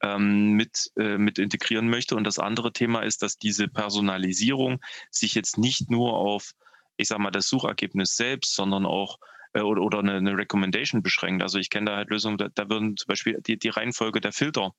ähm, 0.03 0.53
mit, 0.53 0.91
äh, 0.97 1.19
mit 1.19 1.39
integrieren 1.39 1.89
möchte. 1.89 2.17
Und 2.17 2.25
das 2.25 2.39
andere 2.39 2.73
Thema 2.73 3.01
ist, 3.01 3.23
dass 3.23 3.37
diese 3.37 3.69
Personalisierung 3.69 4.81
sich 5.11 5.35
jetzt 5.35 5.59
nicht 5.59 5.91
nur 5.91 6.15
auf, 6.15 6.53
ich 6.97 7.09
sag 7.09 7.19
mal, 7.19 7.31
das 7.31 7.49
Suchergebnis 7.49 8.15
selbst, 8.15 8.55
sondern 8.55 8.87
auch 8.87 9.19
äh, 9.55 9.61
oder, 9.61 9.83
oder 9.83 9.99
eine, 9.99 10.15
eine, 10.15 10.37
Recommendation 10.37 11.03
beschränkt. 11.03 11.43
Also 11.43 11.59
ich 11.59 11.71
kenne 11.71 11.91
da 11.91 11.97
halt 11.97 12.11
Lösungen, 12.11 12.39
da, 12.39 12.49
da 12.55 12.69
würden 12.69 12.97
zum 12.97 13.09
Beispiel 13.09 13.41
die, 13.47 13.59
die 13.59 13.69
Reihenfolge 13.69 14.21
der 14.21 14.33
Filter 14.33 14.73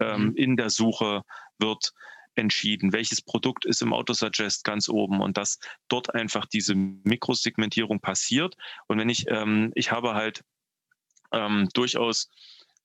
ähm, 0.00 0.26
mhm. 0.26 0.34
in 0.34 0.56
der 0.56 0.70
Suche 0.70 1.22
wird 1.58 1.92
entschieden, 2.38 2.92
welches 2.92 3.20
Produkt 3.20 3.64
ist 3.64 3.82
im 3.82 3.92
Autosuggest 3.92 4.64
ganz 4.64 4.88
oben 4.88 5.20
und 5.20 5.36
dass 5.36 5.58
dort 5.88 6.14
einfach 6.14 6.46
diese 6.46 6.74
Mikrosegmentierung 6.74 8.00
passiert. 8.00 8.56
Und 8.86 8.98
wenn 8.98 9.08
ich, 9.08 9.26
ähm, 9.28 9.72
ich 9.74 9.90
habe 9.90 10.14
halt 10.14 10.42
ähm, 11.32 11.68
durchaus 11.74 12.30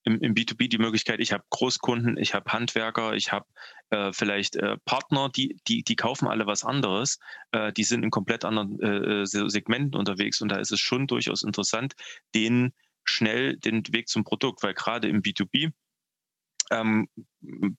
im, 0.04 0.20
im, 0.20 0.36
B2B 0.36 0.68
die 0.68 0.78
Möglichkeit, 0.78 1.20
ich 1.20 1.32
habe 1.32 1.44
Großkunden, 1.50 2.18
ich 2.18 2.34
habe 2.34 2.52
Handwerker, 2.52 3.14
ich 3.14 3.32
habe 3.32 3.46
äh, 3.90 4.12
vielleicht 4.12 4.56
äh, 4.58 4.78
Partner, 4.86 5.30
die, 5.30 5.60
die, 5.68 5.84
die 5.84 5.96
kaufen 5.96 6.28
alle 6.28 6.46
was 6.46 6.64
anderes, 6.64 7.20
äh, 7.52 7.72
die 7.72 7.86
sind 7.86 8.04
in 8.04 8.12
komplett 8.12 8.44
anderen 8.44 8.80
äh, 8.82 9.22
äh, 9.22 9.26
Segmenten 9.26 9.98
unterwegs 9.98 10.42
und 10.42 10.50
da 10.50 10.58
ist 10.58 10.72
es 10.72 10.80
schon 10.80 11.08
durchaus 11.08 11.44
interessant, 11.44 11.94
denen 12.36 12.74
schnell 13.06 13.58
den 13.58 13.84
Weg 13.94 14.10
zum 14.10 14.24
Produkt, 14.24 14.64
weil 14.64 14.74
gerade 14.74 15.08
im 15.08 15.22
B2B 15.22 15.72
ähm, 16.74 17.08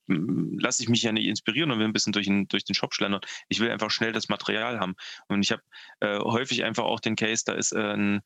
lasse 0.07 0.83
ich 0.83 0.89
mich 0.89 1.03
ja 1.03 1.13
nicht 1.13 1.27
inspirieren 1.27 1.71
und 1.71 1.79
will 1.79 1.87
ein 1.87 1.93
bisschen 1.93 2.13
durch 2.13 2.27
den, 2.27 2.49
durch 2.49 2.65
den 2.65 2.75
Shop 2.75 2.95
schlendern. 2.95 3.21
Ich 3.49 3.61
will 3.61 3.71
einfach 3.71 3.91
schnell 3.91 4.13
das 4.13 4.29
Material 4.29 4.81
haben. 4.81 4.95
Und 5.29 5.43
ich 5.43 5.53
habe 5.53 5.63
äh, 6.01 6.19
häufig 6.19 6.65
einfach 6.65 6.85
auch 6.85 7.01
den 7.01 7.17
Case, 7.17 7.43
da 7.47 7.53
ist 7.53 7.73
äh, 7.73 7.95
ein, 7.95 8.21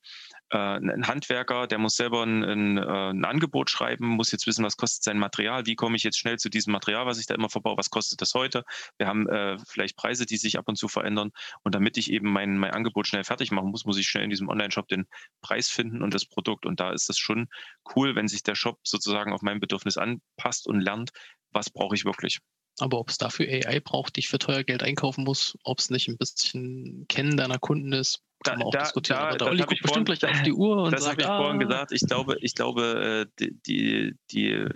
ein 0.57 1.07
Handwerker, 1.07 1.67
der 1.67 1.79
muss 1.79 1.97
selber 1.97 2.25
ein, 2.25 2.43
ein, 2.43 2.79
äh, 2.79 3.11
ein, 3.11 3.25
Angebot 3.25 3.69
schreiben, 3.69 4.07
muss 4.07 4.33
jetzt 4.33 4.47
wissen, 4.47 4.65
was 4.65 4.77
kostet 4.77 5.03
sein 5.05 5.19
Material, 5.19 5.67
wie 5.67 5.75
komme 5.75 5.97
ich 5.97 6.03
jetzt 6.03 6.19
schnell 6.19 6.39
zu 6.39 6.49
diesem 6.49 6.73
Material, 6.73 7.07
was 7.07 7.19
ich 7.19 7.27
da 7.27 7.35
immer 7.35 7.51
verbaue, 7.51 7.77
was 7.77 7.91
kostet 7.91 8.23
das 8.23 8.35
heute. 8.35 8.65
Wir 8.97 9.07
haben 9.07 9.29
äh, 9.29 9.59
vielleicht 9.67 9.97
Preise, 9.97 10.25
die 10.25 10.39
sich 10.39 10.59
ab 10.59 10.69
und 10.69 10.77
zu 10.77 10.89
verändern. 10.89 11.33
Und 11.65 11.75
damit 11.75 11.99
ich 11.99 12.11
eben 12.11 12.33
mein, 12.33 12.57
mein 12.57 12.71
Angebot 12.71 13.07
schnell 13.07 13.25
fertig 13.25 13.51
machen 13.51 13.71
muss, 13.71 13.85
muss 13.85 13.99
ich 13.99 14.09
schnell 14.09 14.25
in 14.25 14.31
diesem 14.31 14.49
Online-Shop 14.49 14.89
den 14.89 15.07
Preis 15.43 15.69
finden 15.69 16.03
und 16.03 16.15
das 16.15 16.25
Produkt. 16.25 16.65
Und 16.65 16.81
da 16.81 16.93
ist 16.93 17.11
es 17.11 17.19
schon 17.19 17.49
cool, 17.95 18.15
wenn 18.15 18.29
sich 18.29 18.43
der 18.43 18.55
Shop 18.55 18.79
sozusagen 18.85 19.33
auf 19.33 19.43
mein 19.43 19.61
Bedürfnis 19.61 19.99
anpasst 19.99 20.67
und 20.67 20.81
lernt, 20.81 21.11
was 21.53 21.69
brauche 21.71 21.95
ich 21.95 22.05
wirklich. 22.05 22.41
Aber 22.79 22.99
ob 22.99 23.11
es 23.11 23.19
dafür 23.19 23.49
AI 23.49 23.81
braucht, 23.81 24.17
die 24.17 24.21
ich 24.21 24.29
für 24.29 24.39
teuer 24.39 24.63
Geld 24.63 24.83
einkaufen 24.83 25.25
muss, 25.25 25.59
ob 25.65 25.79
es 25.79 25.91
nicht 25.91 26.09
ein 26.09 26.17
bisschen 26.17 27.07
Kennen 27.09 27.37
deiner 27.37 27.59
Kunden 27.59 27.93
ist, 27.93 28.23
kann 28.45 28.59
man 28.59 28.69
auch 28.69 28.73
da, 28.73 28.83
diskutieren. 28.83 29.19
Da, 29.19 29.29
Aber 29.29 29.39
der 29.39 29.47
Olli 29.49 29.63
guckt 29.63 29.83
bestimmt 29.83 30.07
gleich 30.07 30.25
auf 30.25 30.43
die 30.43 30.53
Uhr 30.53 30.85
und 30.85 30.93
Das 30.93 31.09
habe 31.09 31.21
ich 31.21 31.29
ah, 31.29 31.39
vorhin 31.39 31.61
gesagt. 31.61 31.93
Ich 31.93 32.03
glaube, 32.07 32.37
ich 32.41 32.55
glaube 32.55 33.27
äh, 33.27 33.33
die, 33.39 33.55
die, 33.67 34.15
die, 34.31 34.67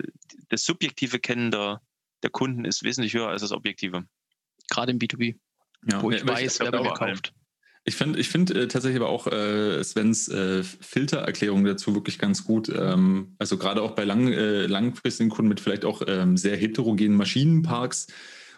das 0.49 0.63
subjektive 0.63 1.19
Kennen 1.19 1.51
der, 1.51 1.81
der 2.23 2.29
Kunden 2.29 2.65
ist 2.65 2.83
wesentlich 2.83 3.13
höher 3.13 3.29
als 3.29 3.41
das 3.41 3.51
objektive. 3.51 4.05
Gerade 4.69 4.91
im 4.91 4.99
B2B, 4.99 5.35
ja, 5.89 6.01
wo 6.01 6.11
ich 6.11 6.25
weiß, 6.25 6.59
wer 6.59 6.71
bei 6.71 6.81
mir 6.81 6.93
kauft. 6.93 7.33
Ich 7.85 7.95
finde 7.97 8.17
ich 8.17 8.29
find, 8.29 8.49
äh, 8.51 8.67
tatsächlich 8.69 9.01
aber 9.01 9.09
auch 9.09 9.27
äh, 9.27 9.83
Svens 9.83 10.29
äh, 10.29 10.63
Filtererklärung 10.63 11.65
dazu 11.65 11.93
wirklich 11.93 12.17
ganz 12.17 12.45
gut. 12.45 12.69
Ähm, 12.69 13.35
also 13.39 13.57
gerade 13.57 13.81
auch 13.81 13.91
bei 13.91 14.05
lang, 14.05 14.31
äh, 14.31 14.67
langfristigen 14.67 15.29
Kunden 15.29 15.49
mit 15.49 15.59
vielleicht 15.59 15.83
auch 15.83 16.01
ähm, 16.07 16.37
sehr 16.37 16.55
heterogenen 16.55 17.17
Maschinenparks 17.17 18.07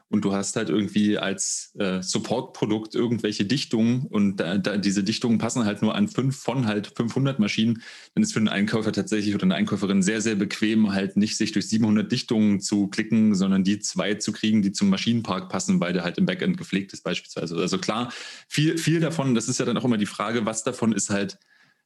und 0.10 0.24
du 0.24 0.34
hast 0.34 0.56
halt 0.56 0.70
irgendwie 0.70 1.18
als 1.18 1.74
äh, 1.80 2.01
Supportprodukt 2.01 2.93
irgendwelche 2.93 3.45
Dichtungen 3.45 4.06
und 4.06 4.38
da, 4.38 4.58
da, 4.58 4.78
diese 4.78 5.03
Dichtungen 5.03 5.39
passen 5.39 5.66
halt 5.66 5.82
nur 5.82 5.95
an 5.95 6.08
fünf 6.08 6.38
von 6.38 6.68
halt 6.68 6.91
500 6.95 7.39
Maschinen, 7.39 7.82
dann 8.14 8.24
ist 8.24 8.34
für 8.34 8.39
einen 8.39 8.47
Einkäufer 8.47 8.91
tatsächlich 8.91 9.34
oder 9.34 9.43
eine 9.43 9.56
Einkäuferin 9.56 10.03
sehr, 10.03 10.22
sehr 10.22 10.36
bequem, 10.36 10.93
halt 10.93 11.18
nicht 11.18 11.38
sich 11.38 11.51
durch 11.53 11.68
700 11.68 12.12
Dichtungen 12.12 12.62
zu 12.62 12.88
klicken, 12.88 13.34
sondern 13.34 13.64
die 13.64 13.80
zwei 13.80 14.14
zu 14.14 14.32
kriegen, 14.32 14.62
die 14.62 14.72
zum 14.72 14.89
Maschinenpark 14.89 15.49
passen, 15.49 15.80
weil 15.80 15.93
der 15.93 16.03
halt 16.03 16.18
im 16.18 16.26
Backend 16.26 16.58
gepflegt 16.58 16.93
ist 16.93 17.03
beispielsweise. 17.03 17.56
Also 17.58 17.80
klar, 17.80 18.14
viel, 18.47 18.78
viel 18.78 18.99
davon, 18.99 19.34
das 19.34 19.49
ist 19.49 19.60
ja 19.60 19.66
dann 19.66 19.78
auch 19.78 19.86
immer 19.86 19.97
die 19.97 20.06
Frage, 20.06 20.45
was 20.45 20.64
davon 20.64 20.93
ist 20.93 21.10
halt, 21.10 21.39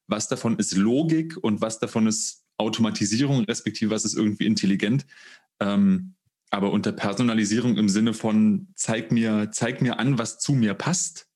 was 0.08 0.28
davon 0.28 0.58
ist 0.58 0.76
Logik 0.76 1.38
und 1.38 1.62
was 1.62 1.80
davon 1.80 2.08
ist 2.08 2.44
Automatisierung, 2.58 3.46
respektive 3.46 3.92
was 3.92 4.04
ist 4.04 4.16
irgendwie 4.16 4.46
intelligent. 4.46 5.06
Ähm, 5.62 6.16
aber 6.50 6.72
unter 6.72 6.92
Personalisierung 6.92 7.78
im 7.78 7.90
Sinne 7.90 8.14
von 8.14 8.70
zeig 8.76 9.12
mir, 9.12 9.50
zeig 9.52 9.82
mir 9.82 10.00
an, 10.00 10.18
was 10.18 10.40
zu 10.40 10.54
mir 10.54 10.74
passt. 10.74 11.28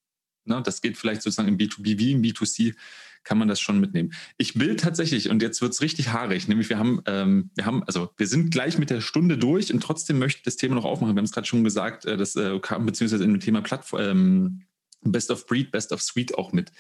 Ne, 0.45 0.61
das 0.63 0.81
geht 0.81 0.97
vielleicht 0.97 1.21
sozusagen 1.21 1.47
im 1.47 1.57
B2B 1.57 1.97
wie 1.99 2.11
im 2.11 2.21
B2C, 2.21 2.75
kann 3.23 3.37
man 3.37 3.47
das 3.47 3.61
schon 3.61 3.79
mitnehmen. 3.79 4.13
Ich 4.37 4.59
will 4.59 4.75
tatsächlich, 4.75 5.29
und 5.29 5.41
jetzt 5.41 5.61
wird 5.61 5.71
es 5.71 5.81
richtig 5.81 6.09
haarig, 6.11 6.47
nämlich 6.47 6.69
wir 6.69 6.77
haben, 6.77 7.01
ähm, 7.05 7.51
wir 7.55 7.65
haben, 7.65 7.83
also 7.83 8.09
wir 8.17 8.27
sind 8.27 8.51
gleich 8.51 8.77
mit 8.77 8.89
der 8.89 9.01
Stunde 9.01 9.37
durch 9.37 9.73
und 9.73 9.81
trotzdem 9.81 10.19
möchte 10.19 10.39
ich 10.39 10.43
das 10.43 10.57
Thema 10.57 10.75
noch 10.75 10.85
aufmachen. 10.85 11.15
Wir 11.15 11.19
haben 11.19 11.25
es 11.25 11.31
gerade 11.31 11.47
schon 11.47 11.63
gesagt, 11.63 12.05
äh, 12.05 12.17
das 12.17 12.35
äh, 12.35 12.59
kam 12.59 12.85
beziehungsweise 12.85 13.23
in 13.23 13.31
dem 13.31 13.39
Thema 13.39 13.61
Plattform, 13.61 14.01
ähm, 14.01 14.61
Best 15.01 15.31
of 15.31 15.45
Breed, 15.45 15.71
Best 15.71 15.91
of 15.91 16.01
Suite 16.01 16.37
auch 16.37 16.51
mit. 16.51 16.71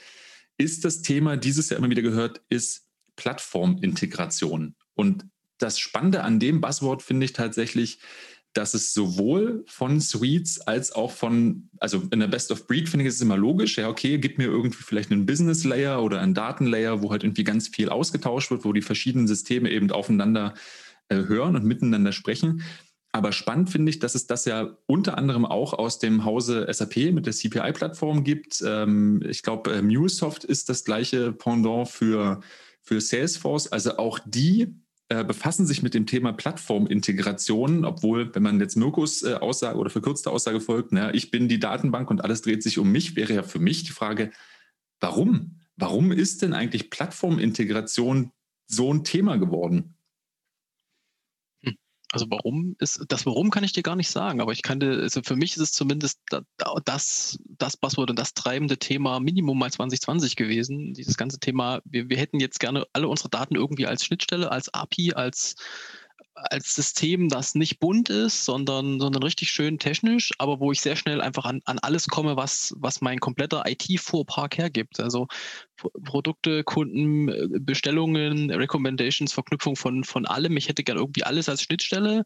Ist 0.57 0.85
das 0.85 1.01
Thema 1.01 1.37
dieses 1.37 1.69
Jahr 1.69 1.77
immer 1.79 1.89
wieder 1.89 2.01
gehört, 2.01 2.41
ist 2.49 2.87
Plattformintegration. 3.15 4.75
Und 4.95 5.25
das 5.63 5.79
Spannende 5.79 6.23
an 6.23 6.39
dem 6.39 6.61
Buzzword 6.61 7.01
finde 7.01 7.25
ich 7.25 7.33
tatsächlich, 7.33 7.99
dass 8.53 8.73
es 8.75 8.93
sowohl 8.93 9.63
von 9.67 9.99
Suites 9.99 10.61
als 10.61 10.91
auch 10.91 11.11
von, 11.11 11.69
also 11.79 12.03
in 12.11 12.19
der 12.19 12.27
Best 12.27 12.51
of 12.51 12.67
Breed 12.67 12.87
finde 12.87 13.05
ich 13.05 13.13
es 13.13 13.21
immer 13.21 13.37
logisch, 13.37 13.77
ja, 13.77 13.89
okay, 13.89 14.19
gib 14.19 14.37
mir 14.37 14.45
irgendwie 14.45 14.83
vielleicht 14.83 15.11
einen 15.11 15.25
Business 15.25 15.63
Layer 15.63 16.03
oder 16.03 16.19
einen 16.19 16.35
Datenlayer, 16.35 17.01
wo 17.01 17.11
halt 17.11 17.23
irgendwie 17.23 17.43
ganz 17.43 17.69
viel 17.69 17.89
ausgetauscht 17.89 18.51
wird, 18.51 18.63
wo 18.63 18.73
die 18.73 18.83
verschiedenen 18.83 19.27
Systeme 19.27 19.71
eben 19.71 19.89
aufeinander 19.89 20.53
äh, 21.09 21.15
hören 21.15 21.55
und 21.55 21.65
miteinander 21.65 22.11
sprechen. 22.11 22.63
Aber 23.11 23.31
spannend 23.31 23.69
finde 23.69 23.91
ich, 23.91 23.99
dass 23.99 24.15
es 24.15 24.27
das 24.27 24.45
ja 24.45 24.75
unter 24.87 25.17
anderem 25.17 25.45
auch 25.45 25.73
aus 25.73 25.99
dem 25.99 26.25
Hause 26.25 26.67
SAP 26.71 27.11
mit 27.11 27.25
der 27.25 27.33
CPI-Plattform 27.33 28.23
gibt. 28.23 28.63
Ähm, 28.65 29.23
ich 29.27 29.43
glaube, 29.43 29.71
äh, 29.71 29.81
MuleSoft 29.81 30.43
ist 30.43 30.69
das 30.69 30.83
gleiche 30.83 31.31
Pendant 31.31 31.87
für, 31.87 32.41
für 32.81 33.01
Salesforce. 33.01 33.71
Also 33.71 33.97
auch 33.97 34.19
die 34.25 34.75
äh, 35.13 35.23
befassen 35.23 35.67
sich 35.67 35.83
mit 35.83 35.93
dem 35.93 36.07
Thema 36.07 36.33
Plattformintegration, 36.33 37.85
obwohl, 37.85 38.33
wenn 38.33 38.41
man 38.41 38.59
jetzt 38.59 38.75
Mirkus 38.75 39.21
äh, 39.21 39.35
Aussage 39.35 39.77
oder 39.77 39.91
verkürzte 39.91 40.31
Aussage 40.31 40.59
folgt, 40.59 40.91
na, 40.91 41.13
ich 41.13 41.29
bin 41.29 41.47
die 41.47 41.59
Datenbank 41.59 42.09
und 42.09 42.23
alles 42.23 42.41
dreht 42.41 42.63
sich 42.63 42.79
um 42.79 42.91
mich, 42.91 43.15
wäre 43.15 43.31
ja 43.31 43.43
für 43.43 43.59
mich 43.59 43.83
die 43.83 43.91
Frage, 43.91 44.31
warum? 44.99 45.59
Warum 45.75 46.11
ist 46.11 46.41
denn 46.41 46.53
eigentlich 46.53 46.89
Plattformintegration 46.89 48.31
so 48.65 48.91
ein 48.91 49.03
Thema 49.03 49.37
geworden? 49.37 49.92
Also 52.13 52.27
warum 52.29 52.75
ist 52.77 53.03
das 53.07 53.25
Warum 53.25 53.49
kann 53.49 53.63
ich 53.63 53.73
dir 53.73 53.81
gar 53.81 53.95
nicht 53.95 54.09
sagen, 54.09 54.39
aber 54.39 54.51
ich 54.51 54.61
kann 54.61 54.79
dir, 54.79 54.99
also 55.01 55.23
für 55.23 55.35
mich 55.35 55.53
ist 55.53 55.63
es 55.63 55.71
zumindest 55.71 56.19
das, 56.85 57.39
das 57.57 57.75
Buzzword 57.75 58.11
und 58.11 58.19
das 58.19 58.35
treibende 58.35 58.77
Thema 58.77 59.19
Minimum 59.19 59.57
mal 59.57 59.71
2020 59.71 60.35
gewesen. 60.35 60.93
Dieses 60.93 61.17
ganze 61.17 61.39
Thema, 61.39 61.81
wir, 61.85 62.09
wir 62.09 62.17
hätten 62.17 62.39
jetzt 62.39 62.59
gerne 62.59 62.85
alle 62.93 63.07
unsere 63.07 63.29
Daten 63.29 63.55
irgendwie 63.55 63.87
als 63.87 64.05
Schnittstelle, 64.05 64.51
als 64.51 64.71
API, 64.71 65.13
als 65.13 65.55
als 66.51 66.75
System, 66.75 67.29
das 67.29 67.55
nicht 67.55 67.79
bunt 67.79 68.09
ist, 68.09 68.45
sondern, 68.45 68.99
sondern 68.99 69.23
richtig 69.23 69.51
schön 69.51 69.79
technisch, 69.79 70.31
aber 70.37 70.59
wo 70.59 70.71
ich 70.71 70.81
sehr 70.81 70.95
schnell 70.95 71.21
einfach 71.21 71.45
an, 71.45 71.61
an 71.65 71.79
alles 71.79 72.07
komme, 72.07 72.35
was, 72.35 72.73
was 72.77 73.01
mein 73.01 73.19
kompletter 73.19 73.63
IT-Fuhrpark 73.65 74.57
hergibt. 74.57 74.99
Also 74.99 75.27
Produkte, 76.03 76.63
Kunden, 76.63 77.65
Bestellungen, 77.65 78.51
Recommendations, 78.51 79.33
Verknüpfung 79.33 79.75
von, 79.75 80.03
von 80.03 80.25
allem. 80.25 80.55
Ich 80.57 80.69
hätte 80.69 80.83
gerne 80.83 81.01
irgendwie 81.01 81.23
alles 81.23 81.49
als 81.49 81.63
Schnittstelle 81.63 82.23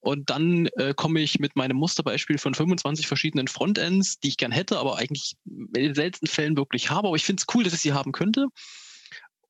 und 0.00 0.30
dann 0.30 0.66
äh, 0.76 0.94
komme 0.94 1.20
ich 1.20 1.38
mit 1.38 1.56
meinem 1.56 1.76
Musterbeispiel 1.76 2.38
von 2.38 2.54
25 2.54 3.06
verschiedenen 3.06 3.48
Frontends, 3.48 4.18
die 4.18 4.28
ich 4.28 4.36
gern 4.36 4.52
hätte, 4.52 4.78
aber 4.78 4.96
eigentlich 4.96 5.36
in 5.44 5.72
den 5.72 5.94
seltensten 5.94 6.28
Fällen 6.28 6.56
wirklich 6.56 6.90
habe. 6.90 7.08
Aber 7.08 7.16
ich 7.16 7.24
finde 7.24 7.42
es 7.42 7.54
cool, 7.54 7.64
dass 7.64 7.74
ich 7.74 7.80
sie 7.80 7.92
haben 7.92 8.12
könnte. 8.12 8.46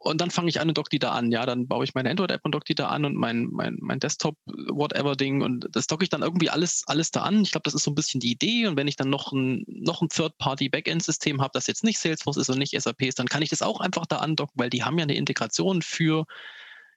Und 0.02 0.22
dann 0.22 0.30
fange 0.30 0.48
ich 0.48 0.60
an 0.60 0.68
und 0.68 0.78
dock 0.78 0.88
die 0.88 0.98
da 0.98 1.12
an. 1.12 1.30
Ja, 1.30 1.44
dann 1.44 1.68
baue 1.68 1.84
ich 1.84 1.92
meine 1.94 2.08
Android-App 2.08 2.40
und 2.44 2.52
dock 2.52 2.64
die 2.64 2.74
da 2.74 2.88
an 2.88 3.04
und 3.04 3.16
mein, 3.16 3.48
mein, 3.50 3.76
mein 3.82 4.00
Desktop-Whatever-Ding 4.00 5.42
und 5.42 5.66
das 5.72 5.88
docke 5.88 6.04
ich 6.04 6.08
dann 6.08 6.22
irgendwie 6.22 6.48
alles, 6.48 6.84
alles 6.86 7.10
da 7.10 7.20
an. 7.20 7.42
Ich 7.42 7.50
glaube, 7.50 7.64
das 7.64 7.74
ist 7.74 7.82
so 7.82 7.90
ein 7.90 7.94
bisschen 7.94 8.18
die 8.18 8.30
Idee. 8.30 8.66
Und 8.66 8.78
wenn 8.78 8.88
ich 8.88 8.96
dann 8.96 9.10
noch 9.10 9.32
ein, 9.32 9.62
noch 9.66 10.00
ein 10.00 10.08
Third-Party-Backend-System 10.08 11.42
habe, 11.42 11.50
das 11.52 11.66
jetzt 11.66 11.84
nicht 11.84 11.98
Salesforce 11.98 12.38
ist 12.38 12.48
und 12.48 12.58
nicht 12.58 12.80
SAP 12.80 13.02
ist, 13.02 13.18
dann 13.18 13.28
kann 13.28 13.42
ich 13.42 13.50
das 13.50 13.60
auch 13.60 13.80
einfach 13.80 14.06
da 14.06 14.16
andocken, 14.16 14.54
weil 14.58 14.70
die 14.70 14.84
haben 14.84 14.96
ja 14.96 15.02
eine 15.02 15.16
Integration 15.16 15.82
für 15.82 16.24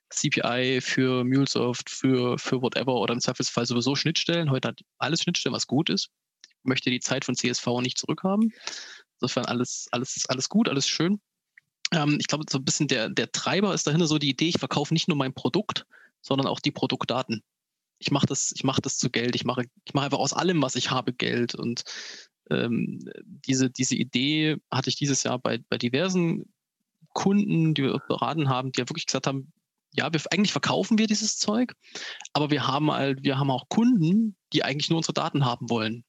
CPI, 0.10 0.80
für 0.80 1.26
MuleSoft, 1.26 1.90
für, 1.90 2.38
für 2.38 2.62
whatever 2.62 2.96
oder 2.96 3.14
im 3.14 3.20
Zweifelsfall 3.20 3.66
sowieso 3.66 3.96
Schnittstellen. 3.96 4.50
Heute 4.50 4.70
hat 4.70 4.80
alles 4.98 5.24
Schnittstellen, 5.24 5.54
was 5.54 5.68
gut 5.68 5.90
ist. 5.90 6.10
Ich 6.46 6.70
möchte 6.70 6.90
die 6.90 7.02
Zeit 7.02 7.26
von 7.26 7.36
CSV 7.36 7.68
nicht 7.82 7.98
zurückhaben. 7.98 8.54
Insofern 9.20 9.44
alles, 9.44 9.90
alles, 9.92 10.24
alles 10.30 10.48
gut, 10.48 10.70
alles 10.70 10.88
schön. 10.88 11.20
Ähm, 11.92 12.18
ich 12.20 12.28
glaube, 12.28 12.46
so 12.50 12.58
ein 12.58 12.66
bisschen 12.66 12.88
der, 12.88 13.10
der 13.10 13.32
Treiber 13.32 13.74
ist 13.74 13.88
dahinter 13.88 14.08
so 14.08 14.18
die 14.18 14.30
Idee, 14.30 14.50
ich 14.50 14.60
verkaufe 14.60 14.94
nicht 14.94 15.08
nur 15.08 15.18
mein 15.18 15.34
Produkt, 15.34 15.86
sondern 16.22 16.48
auch 16.48 16.60
die 16.60 16.72
Produktdaten. 16.72 17.44
Ich 18.00 18.12
mache 18.12 18.26
das, 18.26 18.54
ich 18.56 18.64
das 18.64 18.98
zu 18.98 19.10
Geld. 19.10 19.36
Ich 19.36 19.46
mache, 19.46 19.64
ich 19.86 19.94
mache 19.94 20.06
einfach 20.06 20.20
aus 20.20 20.34
allem, 20.34 20.62
was 20.62 20.76
ich 20.76 20.92
habe, 20.92 21.14
Geld. 21.14 21.56
Und 21.56 21.84
ähm, 22.50 23.00
diese, 23.24 23.70
diese 23.70 23.96
Idee 23.96 24.58
hatte 24.72 24.90
ich 24.90 24.96
dieses 24.96 25.24
Jahr 25.24 25.40
bei, 25.40 25.60
bei 25.70 25.78
diversen 25.78 26.52
Kunden, 27.14 27.74
die 27.74 27.84
wir 27.84 28.00
beraten 28.08 28.50
haben, 28.50 28.72
die 28.72 28.80
ja 28.80 28.90
wirklich 28.90 29.06
gesagt 29.06 29.28
haben, 29.28 29.54
ja, 29.96 30.12
wir, 30.12 30.20
eigentlich 30.32 30.52
verkaufen 30.52 30.98
wir 30.98 31.08
dieses 31.08 31.38
Zeug, 31.38 31.74
aber 32.34 32.50
wir 32.50 32.68
haben 32.68 32.92
halt, 32.92 33.24
wir 33.24 33.38
haben 33.38 33.52
auch 33.52 33.70
Kunden, 33.70 34.36
die 34.52 34.64
eigentlich 34.64 34.90
nur 34.90 34.98
unsere 34.98 35.14
Daten 35.14 35.46
haben 35.46 35.70
wollen. 35.70 36.04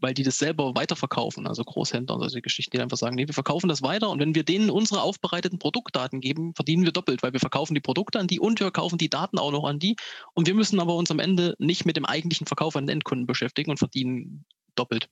Weil 0.00 0.14
die 0.14 0.22
das 0.22 0.38
selber 0.38 0.74
weiterverkaufen, 0.74 1.46
also 1.46 1.64
Großhändler 1.64 2.14
und 2.14 2.20
solche 2.20 2.42
Geschichten, 2.42 2.76
die 2.76 2.82
einfach 2.82 2.96
sagen, 2.96 3.16
nee, 3.16 3.26
wir 3.26 3.34
verkaufen 3.34 3.68
das 3.68 3.82
weiter 3.82 4.10
und 4.10 4.20
wenn 4.20 4.34
wir 4.34 4.44
denen 4.44 4.70
unsere 4.70 5.02
aufbereiteten 5.02 5.58
Produktdaten 5.58 6.20
geben, 6.20 6.54
verdienen 6.54 6.84
wir 6.84 6.92
doppelt, 6.92 7.22
weil 7.22 7.32
wir 7.32 7.40
verkaufen 7.40 7.74
die 7.74 7.80
Produkte 7.80 8.18
an 8.18 8.26
die 8.26 8.40
und 8.40 8.60
wir 8.60 8.66
verkaufen 8.66 8.98
die 8.98 9.10
Daten 9.10 9.38
auch 9.38 9.52
noch 9.52 9.64
an 9.64 9.78
die 9.78 9.96
und 10.34 10.46
wir 10.46 10.54
müssen 10.54 10.80
aber 10.80 10.94
uns 10.96 11.10
am 11.10 11.18
Ende 11.18 11.54
nicht 11.58 11.84
mit 11.84 11.96
dem 11.96 12.04
eigentlichen 12.04 12.46
Verkauf 12.46 12.76
an 12.76 12.86
den 12.86 12.94
Endkunden 12.94 13.26
beschäftigen 13.26 13.70
und 13.70 13.78
verdienen 13.78 14.44
doppelt. 14.74 15.08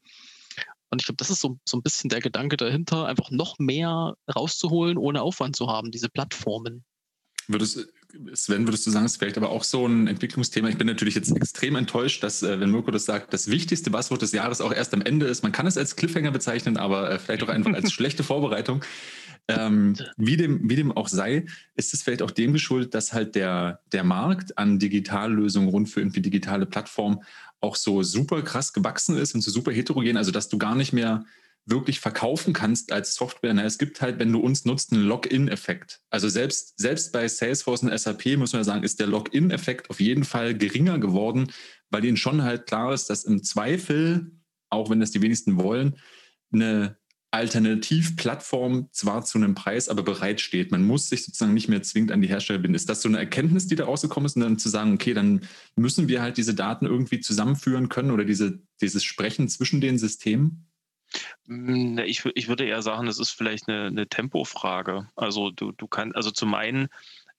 Und 0.91 1.03
ich 1.03 1.07
glaube, 1.07 1.17
das 1.17 1.31
ist 1.31 1.41
so, 1.41 1.59
so 1.65 1.77
ein 1.77 1.83
bisschen 1.83 2.09
der 2.09 2.21
Gedanke 2.21 2.57
dahinter, 2.57 3.07
einfach 3.07 3.31
noch 3.31 3.59
mehr 3.59 4.17
rauszuholen, 4.35 4.97
ohne 4.97 5.23
Aufwand 5.23 5.55
zu 5.55 5.69
haben, 5.69 5.91
diese 5.91 6.09
Plattformen. 6.09 6.85
Würdest, 7.47 7.89
Sven, 8.33 8.67
würdest 8.67 8.87
du 8.87 8.91
sagen, 8.91 9.05
es 9.05 9.13
ist 9.13 9.19
vielleicht 9.19 9.37
aber 9.37 9.51
auch 9.51 9.65
so 9.65 9.87
ein 9.87 10.07
Entwicklungsthema? 10.07 10.69
Ich 10.69 10.79
bin 10.79 10.87
natürlich 10.87 11.15
jetzt 11.15 11.35
extrem 11.37 11.77
enttäuscht, 11.77 12.23
dass, 12.23 12.43
äh, 12.43 12.59
wenn 12.59 12.71
Mirko 12.71 12.91
das 12.91 13.05
sagt, 13.05 13.35
das 13.35 13.51
wichtigste 13.51 13.91
Buzzword 13.91 14.23
des 14.23 14.33
Jahres 14.33 14.63
auch 14.63 14.73
erst 14.73 14.95
am 14.95 15.03
Ende 15.03 15.27
ist. 15.27 15.43
Man 15.43 15.53
kann 15.53 15.67
es 15.67 15.77
als 15.77 15.95
Cliffhanger 15.95 16.31
bezeichnen, 16.31 16.79
aber 16.79 17.11
äh, 17.11 17.19
vielleicht 17.19 17.43
auch 17.43 17.49
einfach 17.49 17.75
als 17.75 17.93
schlechte 17.93 18.25
Vorbereitung. 18.25 18.83
Ähm, 19.47 19.97
wie, 20.17 20.37
dem, 20.37 20.69
wie 20.69 20.77
dem 20.77 20.93
auch 20.93 21.09
sei, 21.09 21.47
ist 21.75 21.93
es 21.93 22.03
vielleicht 22.03 22.23
auch 22.23 22.31
dem 22.31 22.53
geschuldet, 22.53 22.95
dass 22.95 23.13
halt 23.13 23.35
der, 23.35 23.81
der 23.93 24.05
Markt 24.05 24.57
an 24.57 24.79
Digitallösungen 24.79 25.69
rund 25.69 25.89
für 25.89 26.01
irgendwie 26.01 26.21
digitale 26.21 26.67
Plattformen 26.67 27.21
auch 27.61 27.77
so 27.77 28.03
super 28.03 28.43
krass 28.43 28.73
gewachsen 28.73 29.17
ist 29.17 29.35
und 29.35 29.41
so 29.41 29.51
super 29.51 29.73
heterogen, 29.73 30.17
also 30.17 30.31
dass 30.31 30.49
du 30.49 30.59
gar 30.59 30.75
nicht 30.75 30.93
mehr 30.93 31.25
wirklich 31.71 32.01
verkaufen 32.01 32.53
kannst 32.53 32.93
als 32.93 33.15
Software. 33.15 33.55
Na, 33.55 33.65
es 33.65 33.79
gibt 33.79 34.01
halt, 34.01 34.19
wenn 34.19 34.33
du 34.33 34.41
uns 34.41 34.65
nutzt, 34.65 34.93
einen 34.93 35.03
Login-Effekt. 35.03 36.01
Also 36.11 36.29
selbst, 36.29 36.79
selbst 36.79 37.13
bei 37.13 37.29
Salesforce 37.29 37.83
und 37.83 37.99
SAP, 37.99 38.37
muss 38.37 38.53
man 38.53 38.61
ja 38.61 38.65
sagen, 38.65 38.85
ist 38.85 39.01
der 39.01 39.07
Login-Effekt 39.07 39.91
auf 39.91 40.01
jeden 40.01 40.25
Fall 40.25 40.57
geringer 40.57 40.99
geworden, 40.99 41.53
weil 41.91 42.05
ihnen 42.05 42.17
schon 42.17 42.43
halt 42.43 42.67
klar 42.67 42.93
ist, 42.93 43.11
dass 43.11 43.25
im 43.25 43.43
Zweifel, 43.43 44.33
auch 44.71 44.91
wenn 44.91 45.01
das 45.01 45.11
die 45.11 45.23
wenigsten 45.23 45.61
wollen, 45.61 45.97
eine 46.53 46.97
Alternativplattform 47.31 48.89
zwar 48.91 49.23
zu 49.25 49.37
einem 49.37 49.55
Preis, 49.55 49.91
aber 49.91 50.03
bereitsteht. 50.03 50.71
Man 50.71 50.85
muss 50.85 51.11
sich 51.11 51.25
sozusagen 51.25 51.53
nicht 51.53 51.69
mehr 51.69 51.83
zwingend 51.83 52.11
an 52.11 52.23
die 52.23 52.29
Hersteller 52.29 52.59
binden. 52.59 52.75
Ist 52.75 52.89
das 52.89 53.03
so 53.03 53.09
eine 53.09 53.19
Erkenntnis, 53.19 53.67
die 53.67 53.77
da 53.77 53.85
rausgekommen 53.85 54.27
ist, 54.27 54.37
und 54.37 54.43
dann 54.43 54.59
zu 54.59 54.71
sagen, 54.71 54.95
okay, 54.95 55.13
dann 55.13 55.43
müssen 55.77 56.09
wir 56.09 56.23
halt 56.23 56.39
diese 56.39 56.55
Daten 56.55 56.87
irgendwie 56.87 57.21
zusammenführen 57.21 57.91
können 57.91 58.13
oder 58.13 58.25
diese, 58.25 58.63
dieses 58.81 59.05
Sprechen 59.05 59.49
zwischen 59.49 59.83
den 59.83 59.99
Systemen? 59.99 60.69
Hm, 61.47 61.99
ich, 61.99 62.25
ich 62.35 62.49
würde 62.49 62.67
eher 62.67 62.83
sagen, 62.83 63.07
das 63.07 63.19
ist 63.19 63.31
vielleicht 63.31 63.69
eine, 63.69 63.87
eine 63.87 64.09
Tempofrage. 64.09 65.09
Also 65.17 65.51
du, 65.51 65.73
du 65.73 65.87
kannst, 65.87 66.17
also 66.17 66.31
zum 66.31 66.55
einen, 66.55 66.89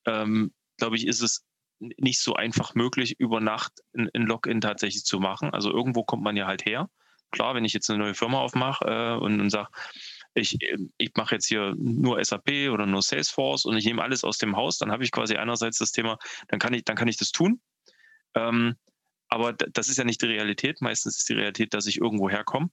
ähm, 0.06 0.54
glaube 0.78 0.96
ich, 0.96 1.08
ist 1.08 1.22
es 1.22 1.46
nicht 1.80 2.20
so 2.20 2.34
einfach 2.36 2.76
möglich, 2.76 3.20
über 3.20 3.40
Nacht 3.40 3.74
ein, 3.96 4.10
Login 4.14 4.62
tatsächlich 4.62 5.06
zu 5.06 5.20
machen. 5.20 5.54
Also 5.54 5.72
irgendwo 5.72 6.04
kommt 6.04 6.24
man 6.24 6.36
ja 6.36 6.46
halt 6.48 6.66
her. 6.66 6.90
Klar, 7.32 7.56
wenn 7.56 7.66
ich 7.66 7.74
jetzt 7.74 7.90
eine 7.90 8.00
neue 8.00 8.16
Firma 8.16 8.40
aufmache 8.40 8.86
äh, 8.86 9.24
und, 9.24 9.40
und 9.40 9.50
sage, 9.50 9.70
ich, 10.34 10.58
ich 10.98 11.12
mache 11.16 11.36
jetzt 11.36 11.48
hier 11.48 11.76
nur 11.78 12.24
SAP 12.24 12.70
oder 12.72 12.86
nur 12.86 13.02
Salesforce 13.02 13.66
und 13.66 13.78
ich 13.78 13.86
nehme 13.86 14.02
alles 14.02 14.24
aus 14.24 14.38
dem 14.38 14.56
Haus, 14.56 14.78
dann 14.78 14.92
habe 14.92 15.04
ich 15.04 15.12
quasi 15.12 15.36
einerseits 15.36 15.78
das 15.78 15.92
Thema, 15.92 16.18
dann 16.48 16.60
kann 16.60 16.74
ich, 16.74 16.84
dann 16.86 16.96
kann 16.96 17.08
ich 17.08 17.18
das 17.18 17.32
tun. 17.32 17.62
Ähm, 18.36 18.76
aber 19.28 19.54
das 19.54 19.90
ist 19.90 19.98
ja 19.98 20.04
nicht 20.04 20.22
die 20.22 20.28
Realität. 20.28 20.82
Meistens 20.82 21.18
ist 21.18 21.30
die 21.30 21.34
Realität, 21.34 21.74
dass 21.74 21.86
ich 21.86 22.02
irgendwo 22.02 22.30
herkomme 22.30 22.70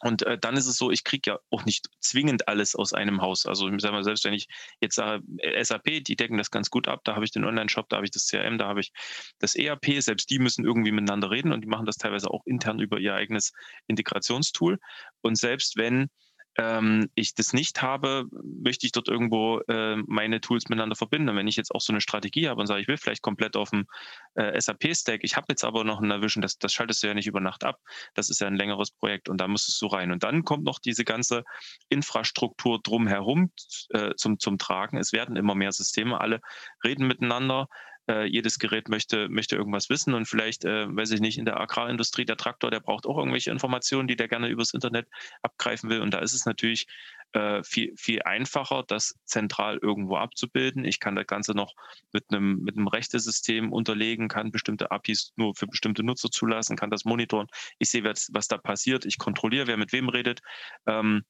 und 0.00 0.22
äh, 0.22 0.38
dann 0.38 0.56
ist 0.56 0.66
es 0.66 0.76
so, 0.76 0.90
ich 0.90 1.04
kriege 1.04 1.32
ja 1.32 1.38
auch 1.50 1.64
nicht 1.64 1.88
zwingend 2.00 2.48
alles 2.48 2.74
aus 2.74 2.94
einem 2.94 3.20
Haus. 3.20 3.44
Also 3.46 3.68
ich 3.68 3.80
sage 3.82 3.92
mal, 3.92 4.04
selbst 4.04 4.24
wenn 4.24 4.32
ich 4.32 4.48
jetzt 4.80 4.94
sage, 4.94 5.22
äh, 5.38 5.62
SAP, 5.62 6.02
die 6.04 6.16
decken 6.16 6.38
das 6.38 6.50
ganz 6.50 6.70
gut 6.70 6.88
ab, 6.88 7.02
da 7.04 7.14
habe 7.14 7.24
ich 7.24 7.32
den 7.32 7.44
Online-Shop, 7.44 7.88
da 7.88 7.96
habe 7.96 8.06
ich 8.06 8.10
das 8.10 8.26
CRM, 8.26 8.56
da 8.56 8.66
habe 8.66 8.80
ich 8.80 8.92
das 9.38 9.54
ERP, 9.54 10.00
selbst 10.00 10.30
die 10.30 10.38
müssen 10.38 10.64
irgendwie 10.64 10.92
miteinander 10.92 11.30
reden 11.30 11.52
und 11.52 11.60
die 11.60 11.68
machen 11.68 11.84
das 11.84 11.96
teilweise 11.96 12.30
auch 12.30 12.46
intern 12.46 12.80
über 12.80 12.98
ihr 12.98 13.14
eigenes 13.14 13.52
Integrationstool. 13.88 14.78
Und 15.20 15.36
selbst 15.36 15.76
wenn 15.76 16.08
ähm, 16.56 17.10
ich 17.14 17.34
das 17.34 17.52
nicht 17.52 17.82
habe, 17.82 18.26
möchte 18.42 18.86
ich 18.86 18.92
dort 18.92 19.08
irgendwo 19.08 19.60
äh, 19.68 19.96
meine 20.06 20.40
Tools 20.40 20.68
miteinander 20.68 20.96
verbinden. 20.96 21.28
Und 21.28 21.36
wenn 21.36 21.48
ich 21.48 21.56
jetzt 21.56 21.74
auch 21.74 21.80
so 21.80 21.92
eine 21.92 22.00
Strategie 22.00 22.48
habe 22.48 22.60
und 22.60 22.66
sage, 22.66 22.80
ich 22.80 22.88
will 22.88 22.96
vielleicht 22.96 23.22
komplett 23.22 23.56
auf 23.56 23.70
dem 23.70 23.86
äh, 24.34 24.60
SAP-Stack, 24.60 25.20
ich 25.22 25.36
habe 25.36 25.46
jetzt 25.50 25.64
aber 25.64 25.84
noch 25.84 26.00
einen 26.00 26.10
Erwischen, 26.10 26.42
das, 26.42 26.58
das 26.58 26.72
schaltest 26.72 27.02
du 27.02 27.06
ja 27.06 27.14
nicht 27.14 27.26
über 27.26 27.40
Nacht 27.40 27.64
ab. 27.64 27.78
Das 28.14 28.30
ist 28.30 28.40
ja 28.40 28.46
ein 28.46 28.56
längeres 28.56 28.90
Projekt 28.90 29.28
und 29.28 29.40
da 29.40 29.48
müsstest 29.48 29.80
du 29.82 29.86
rein. 29.86 30.10
Und 30.10 30.22
dann 30.22 30.44
kommt 30.44 30.64
noch 30.64 30.78
diese 30.78 31.04
ganze 31.04 31.44
Infrastruktur 31.88 32.80
drumherum 32.82 33.52
äh, 33.90 34.14
zum, 34.16 34.38
zum 34.38 34.58
Tragen. 34.58 34.96
Es 34.96 35.12
werden 35.12 35.36
immer 35.36 35.54
mehr 35.54 35.72
Systeme, 35.72 36.20
alle 36.20 36.40
reden 36.84 37.06
miteinander 37.06 37.68
äh, 38.08 38.26
jedes 38.26 38.58
Gerät 38.58 38.88
möchte, 38.88 39.28
möchte 39.28 39.56
irgendwas 39.56 39.90
wissen 39.90 40.14
und 40.14 40.26
vielleicht, 40.26 40.64
äh, 40.64 40.94
weiß 40.94 41.10
ich 41.12 41.20
nicht, 41.20 41.38
in 41.38 41.44
der 41.44 41.60
Agrarindustrie, 41.60 42.24
der 42.24 42.36
Traktor, 42.36 42.70
der 42.70 42.80
braucht 42.80 43.06
auch 43.06 43.18
irgendwelche 43.18 43.50
Informationen, 43.50 44.08
die 44.08 44.16
der 44.16 44.28
gerne 44.28 44.48
übers 44.48 44.74
Internet 44.74 45.08
abgreifen 45.42 45.90
will. 45.90 46.00
Und 46.00 46.12
da 46.12 46.18
ist 46.18 46.32
es 46.32 46.46
natürlich 46.46 46.86
äh, 47.32 47.62
viel, 47.62 47.92
viel 47.96 48.22
einfacher, 48.22 48.84
das 48.86 49.14
zentral 49.24 49.78
irgendwo 49.80 50.16
abzubilden. 50.16 50.84
Ich 50.84 51.00
kann 51.00 51.14
das 51.14 51.26
Ganze 51.26 51.52
noch 51.52 51.74
mit 52.12 52.24
einem, 52.30 52.60
mit 52.60 52.76
einem 52.76 52.88
Rechtesystem 52.88 53.72
unterlegen, 53.72 54.28
kann 54.28 54.50
bestimmte 54.50 54.90
APIs 54.90 55.32
nur 55.36 55.54
für 55.54 55.66
bestimmte 55.66 56.02
Nutzer 56.02 56.30
zulassen, 56.30 56.76
kann 56.76 56.90
das 56.90 57.04
monitoren. 57.04 57.46
Ich 57.78 57.90
sehe, 57.90 58.04
was, 58.04 58.28
was 58.32 58.48
da 58.48 58.58
passiert. 58.58 59.04
Ich 59.04 59.18
kontrolliere, 59.18 59.66
wer 59.66 59.76
mit 59.76 59.92
wem 59.92 60.08
redet. 60.08 60.40
Ähm, 60.86 61.24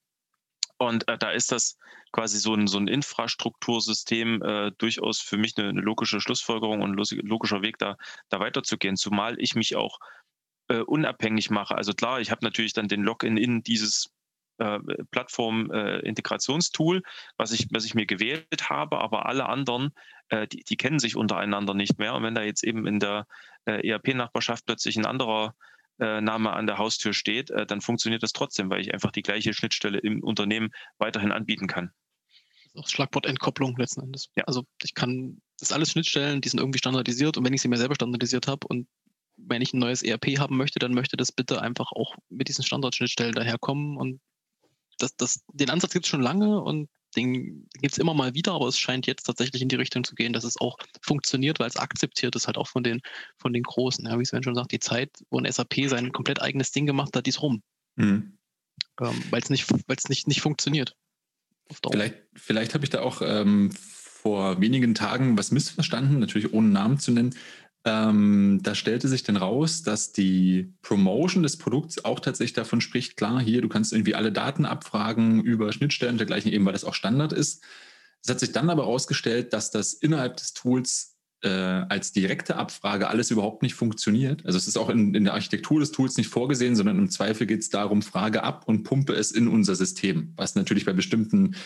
und 0.81 1.07
äh, 1.09 1.18
da 1.18 1.31
ist 1.31 1.53
das 1.53 1.76
quasi 2.11 2.39
so 2.39 2.55
ein, 2.55 2.66
so 2.66 2.78
ein 2.78 2.89
Infrastruktursystem 2.89 4.43
äh, 4.43 4.72
durchaus 4.78 5.20
für 5.20 5.37
mich 5.37 5.57
eine, 5.59 5.68
eine, 5.68 5.83
logische 5.83 6.20
Schlussfolgerung 6.20 6.81
und 6.81 6.99
ein 6.99 7.18
logischer 7.26 7.61
Weg, 7.61 7.76
da, 7.78 7.97
da 8.31 8.41
weiterzugehen. 8.41 8.97
Zumal 8.97 9.37
ich 9.39 9.55
mich 9.55 9.76
auch 9.76 9.99
äh, 10.68 10.78
unabhängig 10.78 11.51
mache. 11.51 11.74
Also 11.74 11.93
klar, 11.93 12.20
ich 12.20 12.31
habe 12.31 12.43
natürlich 12.43 12.72
dann 12.72 12.89
den 12.89 13.03
Login 13.03 13.37
in 13.37 13.62
dieses 13.62 14.11
äh, 14.57 14.78
Plattform-Integrationstool, 15.11 16.97
äh, 16.97 17.03
was, 17.37 17.53
ich, 17.53 17.68
was 17.72 17.85
ich 17.85 17.95
mir 17.95 18.07
gewählt 18.07 18.70
habe, 18.70 19.01
aber 19.01 19.26
alle 19.26 19.51
anderen, 19.51 19.91
äh, 20.31 20.49
die, 20.49 20.64
die 20.64 20.76
kennen 20.78 20.99
sich 20.99 21.14
untereinander 21.14 21.74
nicht 21.74 21.99
mehr. 21.99 22.14
Und 22.14 22.22
wenn 22.22 22.35
da 22.35 22.43
jetzt 22.43 22.64
eben 22.64 22.87
in 22.87 23.01
der 23.01 23.26
ERP-Nachbarschaft 23.66 24.64
plötzlich 24.64 24.97
ein 24.97 25.05
anderer 25.05 25.55
Name 26.01 26.53
an 26.53 26.66
der 26.66 26.78
Haustür 26.78 27.12
steht, 27.12 27.51
äh, 27.51 27.66
dann 27.66 27.80
funktioniert 27.80 28.22
das 28.22 28.32
trotzdem, 28.32 28.70
weil 28.70 28.80
ich 28.80 28.92
einfach 28.92 29.11
die 29.11 29.22
gleiche 29.22 29.53
Schnittstelle 29.53 29.98
im 29.98 30.22
Unternehmen 30.22 30.70
weiterhin 30.98 31.32
anbieten 31.32 31.66
kann. 31.66 31.92
Das 32.74 32.90
Schlagwort 32.90 33.26
Entkopplung 33.26 33.76
letzten 33.76 34.03
Endes. 34.03 34.30
Ja. 34.36 34.44
Also 34.44 34.64
ich 34.82 34.94
kann, 34.94 35.40
das 35.59 35.70
ist 35.70 35.72
alles 35.72 35.90
Schnittstellen, 35.90 36.40
die 36.40 36.48
sind 36.48 36.61
irgendwie 36.61 36.78
standardisiert 36.78 37.36
und 37.36 37.44
wenn 37.44 37.53
ich 37.53 37.62
sie 37.62 37.68
mir 37.68 37.76
selber 37.76 37.96
standardisiert 37.96 38.46
habe 38.46 38.66
und 38.68 38.88
wenn 39.36 39.62
ich 39.62 39.72
ein 39.72 39.80
neues 39.80 40.03
ERP 40.03 40.38
haben 40.38 40.57
möchte, 40.57 40.78
dann 40.78 40.94
möchte 40.94 41.16
das 41.16 41.32
bitte 41.32 41.61
einfach 41.62 41.92
auch 41.92 42.14
mit 42.28 42.48
diesen 42.48 42.64
Standardschnittstellen 42.64 43.34
daherkommen 43.34 43.96
und 43.96 44.20
das, 44.98 45.16
das, 45.16 45.42
den 45.53 45.70
Ansatz 45.70 45.92
gibt 45.92 46.05
es 46.05 46.11
schon 46.11 46.20
lange 46.20 46.61
und 46.61 46.88
den 47.16 47.68
gibt 47.80 47.92
es 47.92 47.98
immer 47.98 48.14
mal 48.14 48.34
wieder, 48.34 48.52
aber 48.52 48.68
es 48.68 48.78
scheint 48.78 49.06
jetzt 49.06 49.24
tatsächlich 49.24 49.62
in 49.62 49.68
die 49.68 49.76
Richtung 49.76 50.04
zu 50.04 50.14
gehen, 50.14 50.32
dass 50.32 50.44
es 50.44 50.61
auch 50.61 50.76
funktioniert, 51.02 51.58
weil 51.58 51.68
es 51.68 51.76
akzeptiert 51.76 52.36
ist 52.36 52.46
halt 52.46 52.56
auch 52.56 52.68
von 52.68 52.82
den, 52.82 53.00
von 53.36 53.52
den 53.52 53.62
Großen. 53.62 54.06
Ja, 54.06 54.18
wie 54.18 54.24
Sven 54.24 54.42
schon 54.42 54.54
sagt, 54.54 54.72
die 54.72 54.80
Zeit, 54.80 55.11
wo 55.30 55.38
ein 55.38 55.50
SAP 55.50 55.88
sein 55.88 56.12
komplett 56.12 56.40
eigenes 56.40 56.72
Ding 56.72 56.86
gemacht 56.86 57.16
hat, 57.16 57.26
die 57.26 57.30
ist 57.30 57.42
rum. 57.42 57.62
Mhm. 57.96 58.38
Ähm, 59.00 59.24
weil 59.30 59.40
es 59.40 59.50
nicht, 59.50 59.66
nicht, 60.08 60.28
nicht 60.28 60.40
funktioniert. 60.40 60.96
Vielleicht, 61.90 62.16
vielleicht 62.34 62.74
habe 62.74 62.84
ich 62.84 62.90
da 62.90 63.00
auch 63.00 63.22
ähm, 63.22 63.70
vor 63.72 64.61
wenigen 64.61 64.94
Tagen 64.94 65.38
was 65.38 65.50
missverstanden, 65.50 66.18
natürlich 66.18 66.52
ohne 66.52 66.68
Namen 66.68 66.98
zu 66.98 67.12
nennen. 67.12 67.34
Ähm, 67.85 68.61
da 68.62 68.74
stellte 68.74 69.09
sich 69.09 69.22
dann 69.22 69.37
raus, 69.37 69.83
dass 69.83 70.12
die 70.12 70.74
Promotion 70.83 71.43
des 71.43 71.57
Produkts 71.57 72.05
auch 72.05 72.20
tatsächlich 72.20 72.53
davon 72.53 72.83
spricht, 72.83 73.16
klar, 73.16 73.41
hier, 73.41 73.62
du 73.62 73.68
kannst 73.68 73.93
irgendwie 73.93 74.14
alle 74.14 74.33
Daten 74.33 74.66
abfragen 74.66 75.43
über 75.43 75.72
Schnittstellen 75.72 76.14
und 76.14 76.18
dergleichen, 76.18 76.53
eben 76.53 76.66
weil 76.66 76.74
das 76.74 76.85
auch 76.85 76.95
Standard 76.95 77.33
ist. 77.33 77.64
Es 78.22 78.28
hat 78.28 78.41
sich 78.41 78.53
dann 78.53 78.68
aber 78.68 78.83
herausgestellt, 78.83 79.55
dass 79.55 79.70
das 79.70 79.95
innerhalb 79.95 80.37
des 80.37 80.53
Tools 80.53 81.16
äh, 81.43 81.49
als 81.49 82.12
direkte 82.12 82.57
Abfrage 82.57 83.09
alles 83.09 83.31
überhaupt 83.31 83.62
nicht 83.62 83.74
funktioniert. 83.74 84.45
Also 84.45 84.59
es 84.59 84.68
ist 84.68 84.76
auch 84.76 84.91
in, 84.91 85.14
in 85.14 85.24
der 85.24 85.33
Architektur 85.33 85.81
des 85.81 85.91
Tools 85.91 86.18
nicht 86.18 86.28
vorgesehen, 86.28 86.76
sondern 86.76 86.99
im 86.99 87.09
Zweifel 87.09 87.47
geht 87.47 87.61
es 87.61 87.70
darum, 87.70 88.03
Frage 88.03 88.43
ab 88.43 88.64
und 88.66 88.83
pumpe 88.83 89.14
es 89.14 89.33
in 89.33 89.49
unser 89.49 89.74
System, 89.74 90.35
was 90.37 90.55
natürlich 90.55 90.85
bei 90.85 90.93
bestimmten 90.93 91.57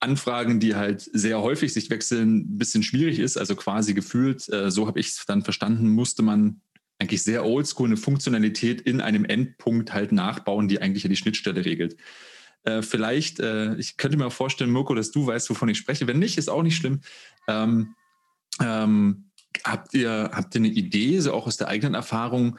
Anfragen, 0.00 0.60
die 0.60 0.74
halt 0.74 1.00
sehr 1.00 1.40
häufig 1.40 1.72
sich 1.72 1.90
wechseln, 1.90 2.38
ein 2.38 2.58
bisschen 2.58 2.82
schwierig 2.82 3.18
ist. 3.18 3.36
Also 3.36 3.56
quasi 3.56 3.94
gefühlt, 3.94 4.48
äh, 4.52 4.70
so 4.70 4.86
habe 4.86 5.00
ich 5.00 5.08
es 5.08 5.24
dann 5.26 5.42
verstanden, 5.42 5.88
musste 5.88 6.22
man 6.22 6.60
eigentlich 6.98 7.22
sehr 7.22 7.44
oldschool 7.44 7.88
eine 7.88 7.96
Funktionalität 7.96 8.80
in 8.80 9.00
einem 9.00 9.24
Endpunkt 9.24 9.92
halt 9.92 10.12
nachbauen, 10.12 10.68
die 10.68 10.80
eigentlich 10.80 11.04
ja 11.04 11.08
die 11.08 11.16
Schnittstelle 11.16 11.64
regelt. 11.64 11.96
Äh, 12.64 12.82
vielleicht, 12.82 13.40
äh, 13.40 13.76
ich 13.76 13.96
könnte 13.96 14.16
mir 14.16 14.26
auch 14.26 14.32
vorstellen, 14.32 14.72
Mirko, 14.72 14.94
dass 14.94 15.10
du 15.10 15.26
weißt, 15.26 15.48
wovon 15.50 15.68
ich 15.68 15.78
spreche. 15.78 16.06
Wenn 16.06 16.18
nicht, 16.18 16.38
ist 16.38 16.48
auch 16.48 16.62
nicht 16.62 16.76
schlimm. 16.76 17.00
Ähm, 17.46 17.94
ähm, 18.60 19.30
habt, 19.64 19.94
ihr, 19.94 20.30
habt 20.32 20.54
ihr 20.54 20.60
eine 20.60 20.68
Idee, 20.68 21.20
so 21.20 21.32
auch 21.32 21.46
aus 21.46 21.56
der 21.56 21.68
eigenen 21.68 21.94
Erfahrung, 21.94 22.58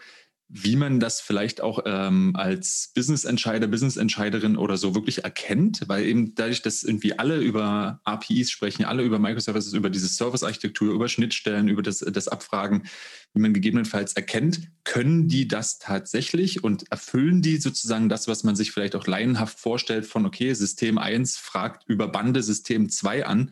wie 0.52 0.76
man 0.76 1.00
das 1.00 1.22
vielleicht 1.22 1.62
auch 1.62 1.84
ähm, 1.86 2.36
als 2.36 2.92
Business-Entscheider, 2.96 3.68
Business-Entscheiderin 3.68 4.58
oder 4.58 4.78
so 4.78 4.96
wirklich 4.96 5.24
erkennt, 5.24 5.84
weil 5.88 6.06
eben 6.06 6.34
dadurch, 6.34 6.64
dass 6.64 6.82
irgendwie 6.82 7.18
alle 7.20 7.38
über 7.40 8.02
APIs 8.04 8.50
sprechen, 8.50 8.84
alle 8.84 9.04
über 9.04 9.20
Microservices, 9.20 9.74
über 9.74 9.92
diese 9.92 10.08
Service-Architektur, 10.08 10.92
über 10.92 11.08
Schnittstellen, 11.08 11.68
über 11.68 11.84
das, 11.84 12.00
das 12.00 12.28
Abfragen, 12.28 12.88
wie 13.34 13.42
man 13.42 13.54
gegebenenfalls 13.54 14.14
erkennt, 14.14 14.62
können 14.86 15.28
die 15.28 15.48
das 15.48 15.78
tatsächlich 15.78 16.64
und 16.64 16.92
erfüllen 16.92 17.44
die 17.44 17.58
sozusagen 17.58 18.10
das, 18.10 18.28
was 18.28 18.44
man 18.44 18.56
sich 18.56 18.72
vielleicht 18.72 18.96
auch 18.96 19.06
laienhaft 19.06 19.60
vorstellt 19.60 20.08
von, 20.08 20.26
okay, 20.26 20.52
System 20.56 20.98
1 20.98 21.38
fragt 21.38 21.88
über 21.88 22.08
Bande 22.08 22.42
System 22.42 22.90
2 22.90 23.28
an 23.28 23.52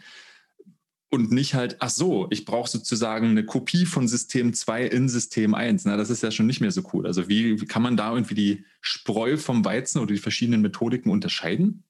und 1.09 1.31
nicht 1.31 1.53
halt, 1.53 1.77
ach 1.79 1.89
so, 1.89 2.27
ich 2.31 2.45
brauche 2.45 2.69
sozusagen 2.69 3.29
eine 3.29 3.45
Kopie 3.45 3.85
von 3.85 4.07
System 4.07 4.53
2 4.53 4.85
in 4.85 5.07
System 5.07 5.53
1. 5.53 5.85
Na, 5.85 5.95
das 5.95 6.09
ist 6.09 6.23
ja 6.23 6.31
schon 6.31 6.47
nicht 6.47 6.59
mehr 6.59 6.71
so 6.71 6.83
cool. 6.93 7.07
Also 7.07 7.29
wie, 7.29 7.61
wie 7.61 7.65
kann 7.65 7.81
man 7.81 7.95
da 7.95 8.11
irgendwie 8.13 8.35
die 8.35 8.65
Spreu 8.81 9.37
vom 9.37 9.63
Weizen 9.63 9.99
oder 9.99 10.13
die 10.13 10.19
verschiedenen 10.19 10.61
Methodiken 10.61 11.09
unterscheiden? 11.09 11.83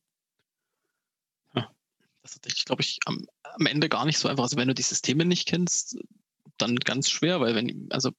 das 2.43 2.53
ist, 2.53 2.65
glaube 2.65 2.81
ich, 2.81 2.99
am, 3.05 3.25
am 3.43 3.65
Ende 3.65 3.89
gar 3.89 4.05
nicht 4.05 4.17
so 4.17 4.27
einfach. 4.27 4.43
Also 4.43 4.57
wenn 4.57 4.67
du 4.67 4.73
die 4.73 4.81
Systeme 4.81 5.25
nicht 5.25 5.47
kennst, 5.47 5.97
dann 6.57 6.75
ganz 6.77 7.09
schwer, 7.09 7.39
weil 7.39 7.55
wenn, 7.55 7.87
also 7.91 8.11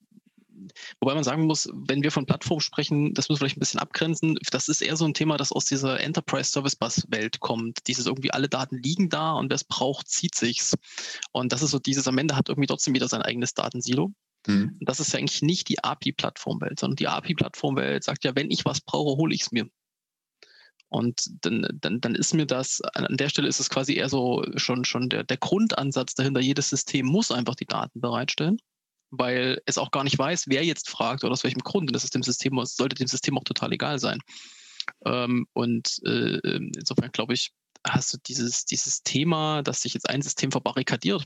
Wobei 0.99 1.15
man 1.15 1.23
sagen 1.23 1.45
muss, 1.45 1.69
wenn 1.73 2.03
wir 2.03 2.11
von 2.11 2.25
Plattform 2.25 2.59
sprechen, 2.59 3.13
das 3.13 3.29
müssen 3.29 3.37
wir 3.37 3.45
vielleicht 3.45 3.57
ein 3.57 3.61
bisschen 3.61 3.79
abgrenzen. 3.79 4.37
Das 4.51 4.67
ist 4.67 4.81
eher 4.81 4.95
so 4.95 5.05
ein 5.05 5.13
Thema, 5.13 5.37
das 5.37 5.51
aus 5.51 5.65
dieser 5.65 5.99
Enterprise 5.99 6.51
Service 6.51 6.75
Bus 6.75 7.05
Welt 7.09 7.39
kommt. 7.39 7.87
Dieses 7.87 8.05
irgendwie 8.05 8.31
alle 8.31 8.49
Daten 8.49 8.77
liegen 8.77 9.09
da 9.09 9.33
und 9.33 9.49
wer 9.49 9.55
es 9.55 9.63
braucht, 9.63 10.07
zieht 10.07 10.35
sich's. 10.35 10.75
Und 11.31 11.51
das 11.51 11.61
ist 11.61 11.71
so 11.71 11.79
dieses 11.79 12.07
am 12.07 12.17
Ende 12.17 12.35
hat 12.35 12.49
irgendwie 12.49 12.67
trotzdem 12.67 12.93
wieder 12.93 13.07
sein 13.07 13.21
eigenes 13.21 13.53
Datensilo. 13.53 14.11
Mhm. 14.47 14.77
Das 14.81 14.99
ist 14.99 15.13
ja 15.13 15.19
eigentlich 15.19 15.41
nicht 15.41 15.69
die 15.69 15.83
API-Plattformwelt, 15.83 16.79
sondern 16.79 16.95
die 16.95 17.07
API-Plattformwelt 17.07 18.03
sagt 18.03 18.23
ja, 18.23 18.35
wenn 18.35 18.51
ich 18.51 18.65
was 18.65 18.81
brauche, 18.81 19.17
hole 19.17 19.33
ich 19.33 19.41
es 19.41 19.51
mir. 19.51 19.69
Und 20.89 21.29
dann, 21.45 21.67
dann, 21.73 22.01
dann 22.01 22.15
ist 22.15 22.33
mir 22.33 22.47
das, 22.47 22.81
an 22.81 23.15
der 23.15 23.29
Stelle 23.29 23.47
ist 23.47 23.59
es 23.59 23.69
quasi 23.69 23.93
eher 23.93 24.09
so 24.09 24.43
schon, 24.55 24.85
schon 24.85 25.09
der, 25.09 25.23
der 25.23 25.37
Grundansatz 25.37 26.15
dahinter, 26.15 26.39
jedes 26.39 26.69
System 26.69 27.05
muss 27.05 27.31
einfach 27.31 27.55
die 27.55 27.67
Daten 27.67 28.01
bereitstellen 28.01 28.59
weil 29.11 29.61
es 29.65 29.77
auch 29.77 29.91
gar 29.91 30.03
nicht 30.03 30.17
weiß, 30.17 30.45
wer 30.47 30.63
jetzt 30.63 30.89
fragt 30.89 31.23
oder 31.23 31.33
aus 31.33 31.43
welchem 31.43 31.61
Grund. 31.61 31.89
Und 31.89 31.93
das 31.93 32.03
ist 32.03 32.15
dem 32.15 32.23
System, 32.23 32.59
sollte 32.65 32.95
dem 32.95 33.07
System 33.07 33.37
auch 33.37 33.43
total 33.43 33.73
egal 33.73 33.99
sein. 33.99 34.19
Ähm, 35.05 35.47
und 35.53 35.99
äh, 36.05 36.39
insofern 36.43 37.11
glaube 37.11 37.33
ich, 37.33 37.51
hast 37.87 38.13
du 38.13 38.17
dieses, 38.27 38.65
dieses 38.65 39.03
Thema, 39.03 39.63
dass 39.63 39.81
sich 39.81 39.93
jetzt 39.93 40.09
ein 40.09 40.21
System 40.21 40.51
verbarrikadiert. 40.51 41.25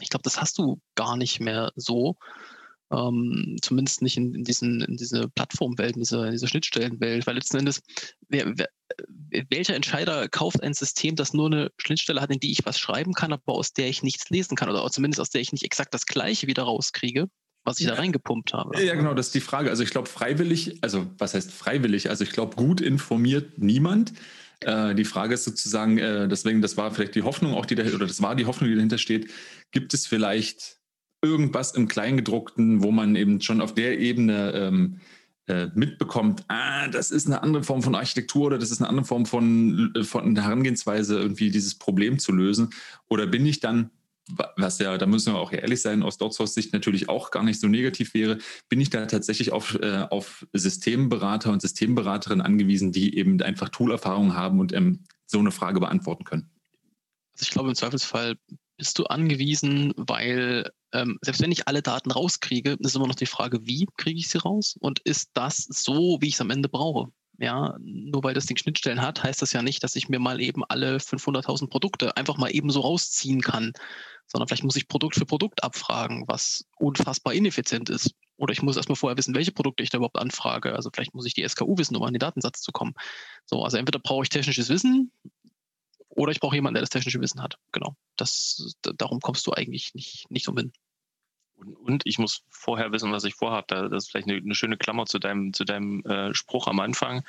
Ich 0.00 0.10
glaube, 0.10 0.22
das 0.22 0.40
hast 0.40 0.58
du 0.58 0.80
gar 0.94 1.16
nicht 1.16 1.40
mehr 1.40 1.72
so, 1.74 2.16
ähm, 2.92 3.56
zumindest 3.62 4.02
nicht 4.02 4.16
in, 4.16 4.34
in, 4.34 4.44
diesen, 4.44 4.80
in 4.80 4.96
diese 4.96 5.28
Plattformwelt, 5.28 5.96
in 5.96 6.02
diese, 6.02 6.26
in 6.26 6.32
diese 6.32 6.48
Schnittstellenwelt, 6.48 7.26
weil 7.26 7.34
letzten 7.34 7.58
Endes, 7.58 7.82
wer, 8.28 8.52
wer, 8.56 8.68
welcher 9.50 9.74
Entscheider 9.74 10.28
kauft 10.28 10.62
ein 10.62 10.74
System, 10.74 11.16
das 11.16 11.32
nur 11.32 11.46
eine 11.46 11.70
Schnittstelle 11.78 12.20
hat, 12.20 12.30
in 12.30 12.40
die 12.40 12.52
ich 12.52 12.64
was 12.64 12.78
schreiben 12.78 13.12
kann, 13.12 13.32
aber 13.32 13.54
aus 13.54 13.72
der 13.72 13.88
ich 13.88 14.02
nichts 14.02 14.30
lesen 14.30 14.56
kann 14.56 14.70
oder 14.70 14.88
zumindest 14.90 15.20
aus 15.20 15.30
der 15.30 15.40
ich 15.40 15.52
nicht 15.52 15.64
exakt 15.64 15.92
das 15.94 16.06
Gleiche 16.06 16.46
wieder 16.46 16.62
rauskriege? 16.62 17.28
was 17.66 17.80
ich 17.80 17.86
da 17.88 17.94
reingepumpt 17.94 18.52
habe. 18.52 18.80
Ja, 18.80 18.94
genau, 18.94 19.12
das 19.12 19.26
ist 19.26 19.34
die 19.34 19.40
Frage. 19.40 19.70
Also 19.70 19.82
ich 19.82 19.90
glaube, 19.90 20.08
freiwillig, 20.08 20.78
also 20.82 21.10
was 21.18 21.34
heißt 21.34 21.50
freiwillig? 21.50 22.08
Also 22.08 22.22
ich 22.22 22.30
glaube, 22.30 22.54
gut 22.54 22.80
informiert 22.80 23.58
niemand. 23.58 24.12
Äh, 24.60 24.94
die 24.94 25.04
Frage 25.04 25.34
ist 25.34 25.44
sozusagen, 25.44 25.98
äh, 25.98 26.28
deswegen, 26.28 26.62
das 26.62 26.76
war 26.76 26.92
vielleicht 26.92 27.16
die 27.16 27.22
Hoffnung, 27.22 27.54
auch 27.54 27.66
die 27.66 27.74
dahinter, 27.74 27.96
oder 27.96 28.06
das 28.06 28.22
war 28.22 28.36
die 28.36 28.46
Hoffnung, 28.46 28.70
die 28.70 28.76
dahinter 28.76 28.98
steht, 28.98 29.30
gibt 29.72 29.92
es 29.94 30.06
vielleicht 30.06 30.75
irgendwas 31.26 31.72
im 31.72 31.88
Kleingedruckten, 31.88 32.82
wo 32.82 32.90
man 32.90 33.16
eben 33.16 33.40
schon 33.40 33.60
auf 33.60 33.74
der 33.74 33.98
Ebene 33.98 34.52
ähm, 34.52 35.00
äh, 35.48 35.68
mitbekommt, 35.74 36.44
ah, 36.48 36.88
das 36.88 37.10
ist 37.10 37.26
eine 37.26 37.42
andere 37.42 37.62
Form 37.62 37.82
von 37.82 37.94
Architektur 37.94 38.46
oder 38.46 38.58
das 38.58 38.70
ist 38.70 38.80
eine 38.80 38.88
andere 38.88 39.06
Form 39.06 39.26
von, 39.26 39.92
äh, 39.94 40.02
von 40.02 40.36
Herangehensweise, 40.36 41.18
irgendwie 41.18 41.50
dieses 41.50 41.76
Problem 41.76 42.18
zu 42.18 42.32
lösen? 42.32 42.70
Oder 43.08 43.26
bin 43.26 43.46
ich 43.46 43.60
dann, 43.60 43.90
was 44.56 44.78
ja, 44.78 44.98
da 44.98 45.06
müssen 45.06 45.34
wir 45.34 45.38
auch 45.38 45.52
ehrlich 45.52 45.80
sein, 45.80 46.02
aus 46.02 46.18
Dorthaus 46.18 46.54
Sicht 46.54 46.72
natürlich 46.72 47.08
auch 47.08 47.30
gar 47.30 47.44
nicht 47.44 47.60
so 47.60 47.68
negativ 47.68 48.12
wäre, 48.14 48.38
bin 48.68 48.80
ich 48.80 48.90
da 48.90 49.06
tatsächlich 49.06 49.52
auf, 49.52 49.78
äh, 49.80 50.06
auf 50.10 50.46
Systemberater 50.52 51.52
und 51.52 51.62
Systemberaterinnen 51.62 52.44
angewiesen, 52.44 52.90
die 52.90 53.16
eben 53.16 53.40
einfach 53.40 53.68
Toolerfahrung 53.68 54.34
haben 54.34 54.58
und 54.58 54.72
ähm, 54.72 55.04
so 55.26 55.38
eine 55.38 55.52
Frage 55.52 55.80
beantworten 55.80 56.24
können? 56.24 56.50
Also 57.34 57.42
ich 57.42 57.50
glaube, 57.50 57.68
im 57.68 57.74
Zweifelsfall 57.74 58.36
bist 58.76 58.98
du 58.98 59.04
angewiesen, 59.04 59.92
weil 59.96 60.70
ähm, 60.92 61.18
selbst 61.22 61.42
wenn 61.42 61.52
ich 61.52 61.68
alle 61.68 61.82
Daten 61.82 62.10
rauskriege, 62.10 62.76
ist 62.78 62.96
immer 62.96 63.06
noch 63.06 63.14
die 63.14 63.26
Frage, 63.26 63.66
wie 63.66 63.86
kriege 63.96 64.18
ich 64.18 64.28
sie 64.28 64.38
raus? 64.38 64.76
Und 64.80 65.00
ist 65.00 65.30
das 65.34 65.66
so, 65.68 66.18
wie 66.20 66.28
ich 66.28 66.34
es 66.34 66.40
am 66.40 66.50
Ende 66.50 66.68
brauche? 66.68 67.10
Ja, 67.38 67.76
nur 67.80 68.24
weil 68.24 68.32
das 68.32 68.46
Ding 68.46 68.56
Schnittstellen 68.56 69.02
hat, 69.02 69.22
heißt 69.22 69.42
das 69.42 69.52
ja 69.52 69.60
nicht, 69.60 69.84
dass 69.84 69.96
ich 69.96 70.08
mir 70.08 70.18
mal 70.18 70.40
eben 70.40 70.64
alle 70.64 70.96
500.000 70.96 71.68
Produkte 71.68 72.16
einfach 72.16 72.38
mal 72.38 72.48
eben 72.48 72.70
so 72.70 72.80
rausziehen 72.80 73.42
kann, 73.42 73.72
sondern 74.26 74.48
vielleicht 74.48 74.64
muss 74.64 74.76
ich 74.76 74.88
Produkt 74.88 75.16
für 75.16 75.26
Produkt 75.26 75.62
abfragen, 75.62 76.24
was 76.26 76.64
unfassbar 76.78 77.34
ineffizient 77.34 77.90
ist. 77.90 78.14
Oder 78.38 78.52
ich 78.52 78.62
muss 78.62 78.76
erstmal 78.76 78.96
vorher 78.96 79.18
wissen, 79.18 79.34
welche 79.34 79.52
Produkte 79.52 79.82
ich 79.82 79.90
da 79.90 79.98
überhaupt 79.98 80.18
anfrage. 80.18 80.74
Also 80.74 80.90
vielleicht 80.92 81.14
muss 81.14 81.26
ich 81.26 81.34
die 81.34 81.46
SKU 81.46 81.76
wissen, 81.76 81.96
um 81.96 82.02
an 82.02 82.14
den 82.14 82.20
Datensatz 82.20 82.62
zu 82.62 82.72
kommen. 82.72 82.94
So, 83.44 83.62
also 83.62 83.76
entweder 83.76 83.98
brauche 83.98 84.22
ich 84.22 84.28
technisches 84.30 84.68
Wissen 84.70 85.10
oder 86.16 86.32
ich 86.32 86.40
brauche 86.40 86.56
jemanden, 86.56 86.74
der 86.74 86.82
das 86.82 86.90
technische 86.90 87.20
Wissen 87.20 87.42
hat. 87.42 87.58
Genau. 87.72 87.94
Das, 88.16 88.74
darum 88.82 89.20
kommst 89.20 89.46
du 89.46 89.52
eigentlich 89.52 89.94
nicht, 89.94 90.30
nicht 90.30 90.48
umhin. 90.48 90.72
Und, 91.56 91.74
und, 91.74 92.02
ich 92.04 92.18
muss 92.18 92.42
vorher 92.50 92.92
wissen, 92.92 93.12
was 93.12 93.24
ich 93.24 93.34
vorhabe. 93.34 93.88
Das 93.88 94.04
ist 94.04 94.10
vielleicht 94.10 94.28
eine, 94.28 94.38
eine 94.38 94.54
schöne 94.54 94.76
Klammer 94.76 95.06
zu 95.06 95.18
deinem, 95.18 95.52
zu 95.52 95.64
deinem 95.64 96.02
äh, 96.04 96.34
Spruch 96.34 96.66
am 96.66 96.80
Anfang. 96.80 97.22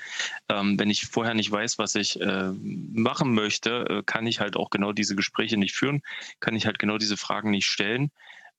Ähm, 0.50 0.80
wenn 0.80 0.90
ich 0.90 1.06
vorher 1.06 1.34
nicht 1.34 1.52
weiß, 1.52 1.78
was 1.78 1.96
ich 1.96 2.20
äh, 2.20 2.52
machen 2.52 3.34
möchte, 3.34 3.86
äh, 3.90 4.04
kann 4.06 4.28
ich 4.28 4.40
halt 4.40 4.58
auch 4.58 4.70
genau 4.70 4.92
diese 4.92 5.16
Gespräche 5.16 5.58
nicht 5.58 5.76
führen, 5.76 6.02
kann 6.40 6.56
ich 6.56 6.66
halt 6.66 6.80
genau 6.80 6.98
diese 6.98 7.18
Fragen 7.18 7.52
nicht 7.52 7.68
stellen. 7.68 8.12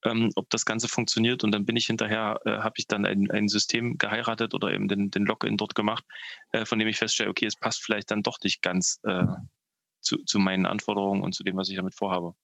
Ähm, 0.05 0.31
ob 0.37 0.49
das 0.51 0.65
Ganze 0.65 0.89
funktioniert 0.89 1.43
und 1.43 1.53
dann 1.53 1.67
bin 1.67 1.75
ich 1.75 1.87
hinterher, 1.87 2.41
äh, 2.45 2.59
habe 2.59 2.75
ich 2.77 2.87
dann 2.87 3.05
ein, 3.05 3.31
ein 3.31 3.49
System 3.49 3.99
geheiratet 3.99 4.55
oder 4.55 4.73
eben 4.73 4.89
den, 4.89 5.11
den 5.11 5.25
Login 5.25 5.57
dort 5.57 5.75
gemacht, 5.75 6.05
äh, 6.53 6.65
von 6.65 6.79
dem 6.79 6.87
ich 6.87 6.99
feststelle, 6.99 7.29
okay, 7.29 7.47
es 7.47 7.57
passt 7.57 7.83
vielleicht 7.83 8.11
dann 8.13 8.23
doch 8.23 8.39
nicht 8.45 8.63
ganz 8.63 9.01
äh, 9.03 9.25
zu, 10.09 10.25
zu 10.25 10.39
meinen 10.39 10.67
Anforderungen 10.67 11.23
und 11.23 11.35
zu 11.35 11.45
dem, 11.45 11.57
was 11.57 11.69
ich 11.69 11.77
damit 11.77 11.95
vorhabe. 11.95 12.35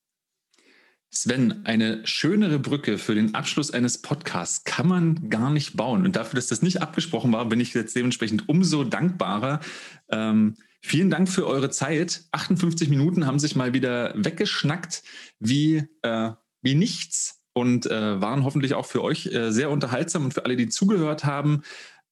Sven, 1.10 1.64
eine 1.64 2.04
schönere 2.06 2.58
Brücke 2.58 2.98
für 2.98 3.14
den 3.14 3.34
Abschluss 3.34 3.70
eines 3.70 4.02
Podcasts 4.02 4.64
kann 4.64 4.88
man 4.88 5.30
gar 5.30 5.50
nicht 5.50 5.76
bauen. 5.76 6.04
Und 6.04 6.16
dafür, 6.16 6.36
dass 6.36 6.48
das 6.48 6.60
nicht 6.60 6.82
abgesprochen 6.82 7.32
war, 7.32 7.44
bin 7.46 7.60
ich 7.60 7.72
jetzt 7.72 7.94
dementsprechend 7.94 8.48
umso 8.48 8.82
dankbarer. 8.82 9.60
Ähm, 10.08 10.56
vielen 10.80 11.10
Dank 11.10 11.28
für 11.28 11.46
eure 11.46 11.70
Zeit. 11.70 12.24
58 12.32 12.88
Minuten 12.88 13.26
haben 13.26 13.38
sich 13.38 13.54
mal 13.54 13.72
wieder 13.72 14.12
weggeschnackt 14.16 15.04
wie, 15.38 15.84
äh, 16.02 16.32
wie 16.62 16.74
nichts 16.74 17.44
und 17.52 17.86
äh, 17.86 18.20
waren 18.20 18.42
hoffentlich 18.42 18.74
auch 18.74 18.86
für 18.86 19.02
euch 19.02 19.26
äh, 19.26 19.52
sehr 19.52 19.70
unterhaltsam 19.70 20.24
und 20.24 20.34
für 20.34 20.44
alle, 20.44 20.56
die 20.56 20.68
zugehört 20.68 21.24
haben. 21.24 21.62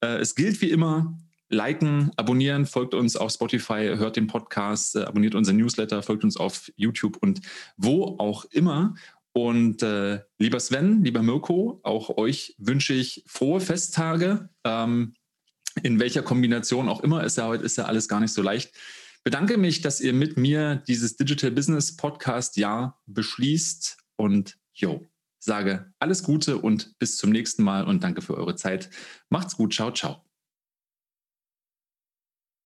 Äh, 0.01 0.19
es 0.19 0.37
gilt 0.37 0.61
wie 0.61 0.71
immer, 0.71 1.19
liken, 1.53 2.11
abonnieren, 2.17 2.67
folgt 2.67 2.95
uns 2.95 3.17
auf 3.17 3.31
Spotify, 3.31 3.95
hört 3.97 4.17
den 4.17 4.27
Podcast, 4.27 4.97
äh, 4.97 5.03
abonniert 5.03 5.35
unseren 5.35 5.59
Newsletter, 5.59 6.03
folgt 6.03 6.25
uns 6.25 6.37
auf 6.37 6.73
YouTube 6.77 7.19
und 7.19 7.41
wo 7.77 8.17
auch 8.19 8.45
immer. 8.47 8.95
Und 9.33 9.83
äh, 9.83 10.21
lieber 10.39 10.61
Sven, 10.61 11.05
lieber 11.05 11.23
Mirko, 11.23 11.81
auch 11.85 12.17
euch 12.17 12.55
wünsche 12.59 12.95
ich 12.95 13.25
frohe 13.27 13.61
Festtage. 13.61 14.49
Ähm, 14.65 15.15
in 15.83 16.01
welcher 16.01 16.23
Kombination 16.23 16.89
auch 16.89 17.01
immer, 17.01 17.25
ist 17.25 17.39
ja 17.39 17.47
heute 17.47 17.65
ist 17.65 17.79
ja 17.79 17.85
alles 17.85 18.09
gar 18.09 18.21
nicht 18.21 18.33
so 18.33 18.43
leicht. 18.43 18.73
Bedanke 19.25 19.57
mich, 19.57 19.81
dass 19.81 20.01
ihr 20.01 20.13
mit 20.13 20.37
mir 20.37 20.77
dieses 20.87 21.17
Digital 21.17 21.53
Business 21.53 21.97
Podcast 21.97 22.57
Jahr 22.57 23.01
beschließt 23.07 23.97
und 24.17 24.59
jo, 24.75 25.07
sage 25.39 25.93
alles 25.99 26.25
Gute 26.25 26.59
und 26.59 26.99
bis 26.99 27.17
zum 27.17 27.31
nächsten 27.31 27.63
Mal 27.63 27.85
und 27.85 28.03
danke 28.03 28.21
für 28.21 28.37
eure 28.37 28.57
Zeit. 28.57 28.91
Macht's 29.29 29.57
gut, 29.57 29.73
ciao, 29.73 29.93
ciao. 29.93 30.32